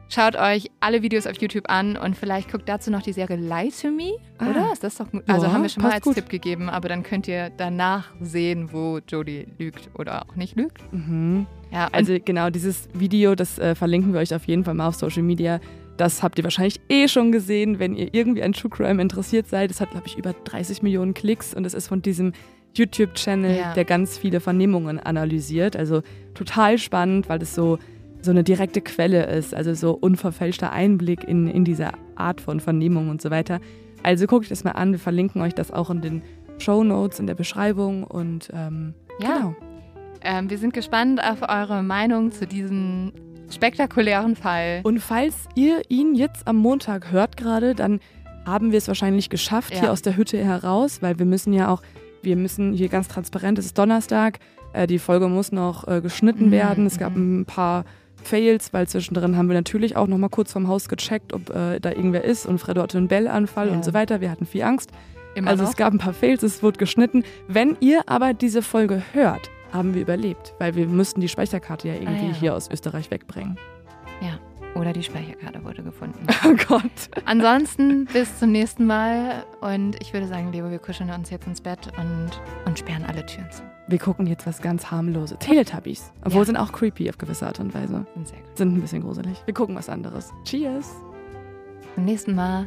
Schaut 0.08 0.36
euch 0.36 0.70
alle 0.80 1.02
Videos 1.02 1.26
auf 1.26 1.40
YouTube 1.40 1.64
an 1.68 1.96
und 1.96 2.16
vielleicht 2.16 2.52
guckt 2.52 2.68
dazu 2.68 2.90
noch 2.90 3.02
die 3.02 3.12
Serie 3.12 3.36
Lie 3.36 3.70
to 3.70 3.88
Me, 3.90 4.12
Ah. 4.38 4.50
oder? 4.50 4.72
Ist 4.72 4.84
das 4.84 4.96
doch 4.96 5.10
gut? 5.10 5.24
Also 5.26 5.46
Ja, 5.46 5.52
haben 5.52 5.62
wir 5.62 5.68
schon 5.68 5.82
mal 5.82 5.92
als 5.92 6.04
gut. 6.04 6.14
Tipp 6.14 6.28
gegeben, 6.28 6.68
aber 6.68 6.88
dann 6.88 7.02
könnt 7.02 7.26
ihr 7.26 7.50
danach 7.56 8.12
sehen, 8.20 8.68
wo 8.72 9.00
Jodie 9.08 9.46
lügt 9.58 9.88
oder 9.98 10.22
auch 10.26 10.36
nicht 10.36 10.56
lügt. 10.56 10.82
Mhm. 10.92 11.46
Ja, 11.72 11.88
Also 11.90 12.16
genau, 12.24 12.50
dieses 12.50 12.88
Video, 12.92 13.34
das 13.34 13.58
äh, 13.58 13.74
verlinken 13.74 14.12
wir 14.12 14.20
euch 14.20 14.32
auf 14.34 14.44
jeden 14.46 14.62
Fall 14.64 14.74
mal 14.74 14.86
auf 14.88 14.94
Social 14.94 15.22
Media. 15.22 15.58
Das 15.96 16.22
habt 16.22 16.38
ihr 16.38 16.44
wahrscheinlich 16.44 16.80
eh 16.88 17.08
schon 17.08 17.32
gesehen, 17.32 17.78
wenn 17.78 17.96
ihr 17.96 18.12
irgendwie 18.14 18.42
an 18.42 18.52
True 18.52 18.70
Crime 18.70 19.00
interessiert 19.00 19.48
seid. 19.48 19.70
Es 19.70 19.80
hat, 19.80 19.90
glaube 19.92 20.06
ich, 20.06 20.16
über 20.18 20.32
30 20.44 20.82
Millionen 20.82 21.14
Klicks 21.14 21.54
und 21.54 21.64
es 21.64 21.74
ist 21.74 21.88
von 21.88 22.02
diesem 22.02 22.32
YouTube-Channel, 22.76 23.56
Ja. 23.56 23.74
der 23.74 23.84
ganz 23.84 24.18
viele 24.18 24.40
Vernehmungen 24.40 24.98
analysiert. 25.00 25.76
Also 25.76 26.02
total 26.34 26.78
spannend, 26.78 27.28
weil 27.28 27.40
es 27.42 27.54
so, 27.54 27.78
so 28.24 28.30
eine 28.30 28.42
direkte 28.42 28.80
Quelle 28.80 29.26
ist, 29.26 29.54
also 29.54 29.74
so 29.74 29.92
unverfälschter 29.92 30.72
Einblick 30.72 31.22
in, 31.24 31.46
in 31.46 31.64
diese 31.64 31.90
Art 32.16 32.40
von 32.40 32.58
Vernehmung 32.60 33.08
und 33.10 33.20
so 33.22 33.30
weiter. 33.30 33.60
Also 34.02 34.26
guckt 34.26 34.44
euch 34.44 34.48
das 34.48 34.64
mal 34.64 34.72
an, 34.72 34.92
wir 34.92 34.98
verlinken 34.98 35.40
euch 35.42 35.54
das 35.54 35.70
auch 35.70 35.90
in 35.90 36.00
den 36.00 36.22
Show 36.58 36.82
Notes, 36.84 37.20
in 37.20 37.26
der 37.26 37.34
Beschreibung 37.34 38.04
und 38.04 38.50
ähm, 38.52 38.94
Ja. 39.20 39.36
genau. 39.36 39.56
ähm, 40.22 40.50
wir 40.50 40.58
sind 40.58 40.74
gespannt 40.74 41.20
auf 41.22 41.42
eure 41.42 41.82
Meinung 41.82 42.32
zu 42.32 42.46
diesem 42.46 43.12
spektakulären 43.50 44.36
Fall. 44.36 44.80
Und 44.84 45.00
falls 45.00 45.48
ihr 45.54 45.82
ihn 45.88 46.14
jetzt 46.14 46.46
am 46.46 46.56
Montag 46.56 47.12
hört 47.12 47.36
gerade, 47.36 47.74
dann 47.74 48.00
haben 48.46 48.72
wir 48.72 48.78
es 48.78 48.88
wahrscheinlich 48.88 49.30
geschafft 49.30 49.74
Ja. 49.74 49.80
hier 49.80 49.92
aus 49.92 50.02
der 50.02 50.16
Hütte 50.16 50.38
heraus, 50.38 51.02
weil 51.02 51.18
wir 51.18 51.26
müssen 51.26 51.52
ja 51.52 51.68
auch, 51.68 51.82
wir 52.22 52.36
müssen 52.36 52.72
hier 52.72 52.88
ganz 52.88 53.08
transparent, 53.08 53.58
es 53.58 53.66
ist 53.66 53.78
Donnerstag, 53.78 54.38
äh, 54.72 54.86
die 54.86 54.98
Folge 54.98 55.28
muss 55.28 55.52
noch 55.52 55.86
äh, 55.88 56.00
geschnitten 56.00 56.46
Mhm, 56.46 56.50
werden. 56.52 56.86
Es 56.86 56.98
gab 56.98 57.16
mhm. 57.16 57.40
ein 57.40 57.44
paar 57.46 57.84
Fails, 58.24 58.72
weil 58.72 58.88
zwischendrin 58.88 59.36
haben 59.36 59.48
wir 59.48 59.54
natürlich 59.54 59.96
auch 59.96 60.06
noch 60.06 60.18
mal 60.18 60.28
kurz 60.28 60.52
vom 60.52 60.68
Haus 60.68 60.88
gecheckt, 60.88 61.32
ob 61.32 61.50
äh, 61.50 61.78
da 61.80 61.90
irgendwer 61.90 62.24
ist 62.24 62.46
und 62.46 62.58
Fredo 62.58 62.82
hatte 62.82 62.98
einen 62.98 63.08
Bellanfall 63.08 63.68
Ja. 63.68 63.74
und 63.74 63.84
so 63.84 63.94
weiter. 63.94 64.20
Wir 64.20 64.30
hatten 64.30 64.46
viel 64.46 64.62
Angst. 64.62 64.90
Immer 65.34 65.50
also 65.50 65.64
noch. 65.64 65.70
es 65.70 65.76
gab 65.76 65.92
ein 65.92 65.98
paar 65.98 66.12
Fails, 66.14 66.42
es 66.42 66.62
wurde 66.62 66.78
geschnitten. 66.78 67.24
Wenn 67.48 67.76
ihr 67.80 68.02
aber 68.06 68.34
diese 68.34 68.62
Folge 68.62 69.02
hört, 69.12 69.50
haben 69.72 69.94
wir 69.94 70.02
überlebt, 70.02 70.54
weil 70.60 70.76
wir 70.76 70.86
müssten 70.86 71.20
die 71.20 71.28
Speicherkarte 71.28 71.88
ja 71.88 71.94
irgendwie 71.94 72.26
Ah, 72.26 72.28
ja. 72.28 72.34
hier 72.34 72.54
aus 72.54 72.70
Österreich 72.70 73.10
wegbringen. 73.10 73.58
Oder 74.74 74.92
die 74.92 75.02
Speicherkarte 75.02 75.62
wurde 75.64 75.82
gefunden. 75.82 76.26
Oh 76.44 76.54
Gott. 76.68 76.82
Ansonsten 77.24 78.04
bis 78.06 78.38
zum 78.38 78.50
nächsten 78.52 78.86
Mal 78.86 79.44
und 79.60 79.96
ich 80.02 80.12
würde 80.12 80.26
sagen, 80.26 80.52
Leo, 80.52 80.70
wir 80.70 80.78
kuscheln 80.78 81.10
uns 81.10 81.30
jetzt 81.30 81.46
ins 81.46 81.60
Bett 81.60 81.90
und, 81.96 82.30
und 82.66 82.78
sperren 82.78 83.04
alle 83.04 83.24
Türen 83.24 83.50
zu. 83.50 83.62
Wir 83.86 83.98
gucken 83.98 84.26
jetzt 84.26 84.46
was 84.46 84.60
ganz 84.62 84.90
harmloses. 84.90 85.38
Teletubbies. 85.38 86.12
Obwohl 86.24 86.40
Ja. 86.40 86.44
sind 86.46 86.56
auch 86.56 86.72
creepy 86.72 87.08
auf 87.10 87.18
gewisse 87.18 87.46
Art 87.46 87.60
und 87.60 87.72
Weise. 87.74 88.06
Sind 88.14 88.28
sehr 88.28 88.38
gut. 88.38 88.56
Sind 88.58 88.74
ein 88.76 88.80
bisschen 88.80 89.02
gruselig. 89.02 89.42
Wir 89.44 89.54
gucken 89.54 89.74
was 89.76 89.88
anderes. 89.88 90.32
Cheers. 90.44 90.90
Zum 91.94 92.04
nächsten 92.04 92.34
Mal. 92.34 92.66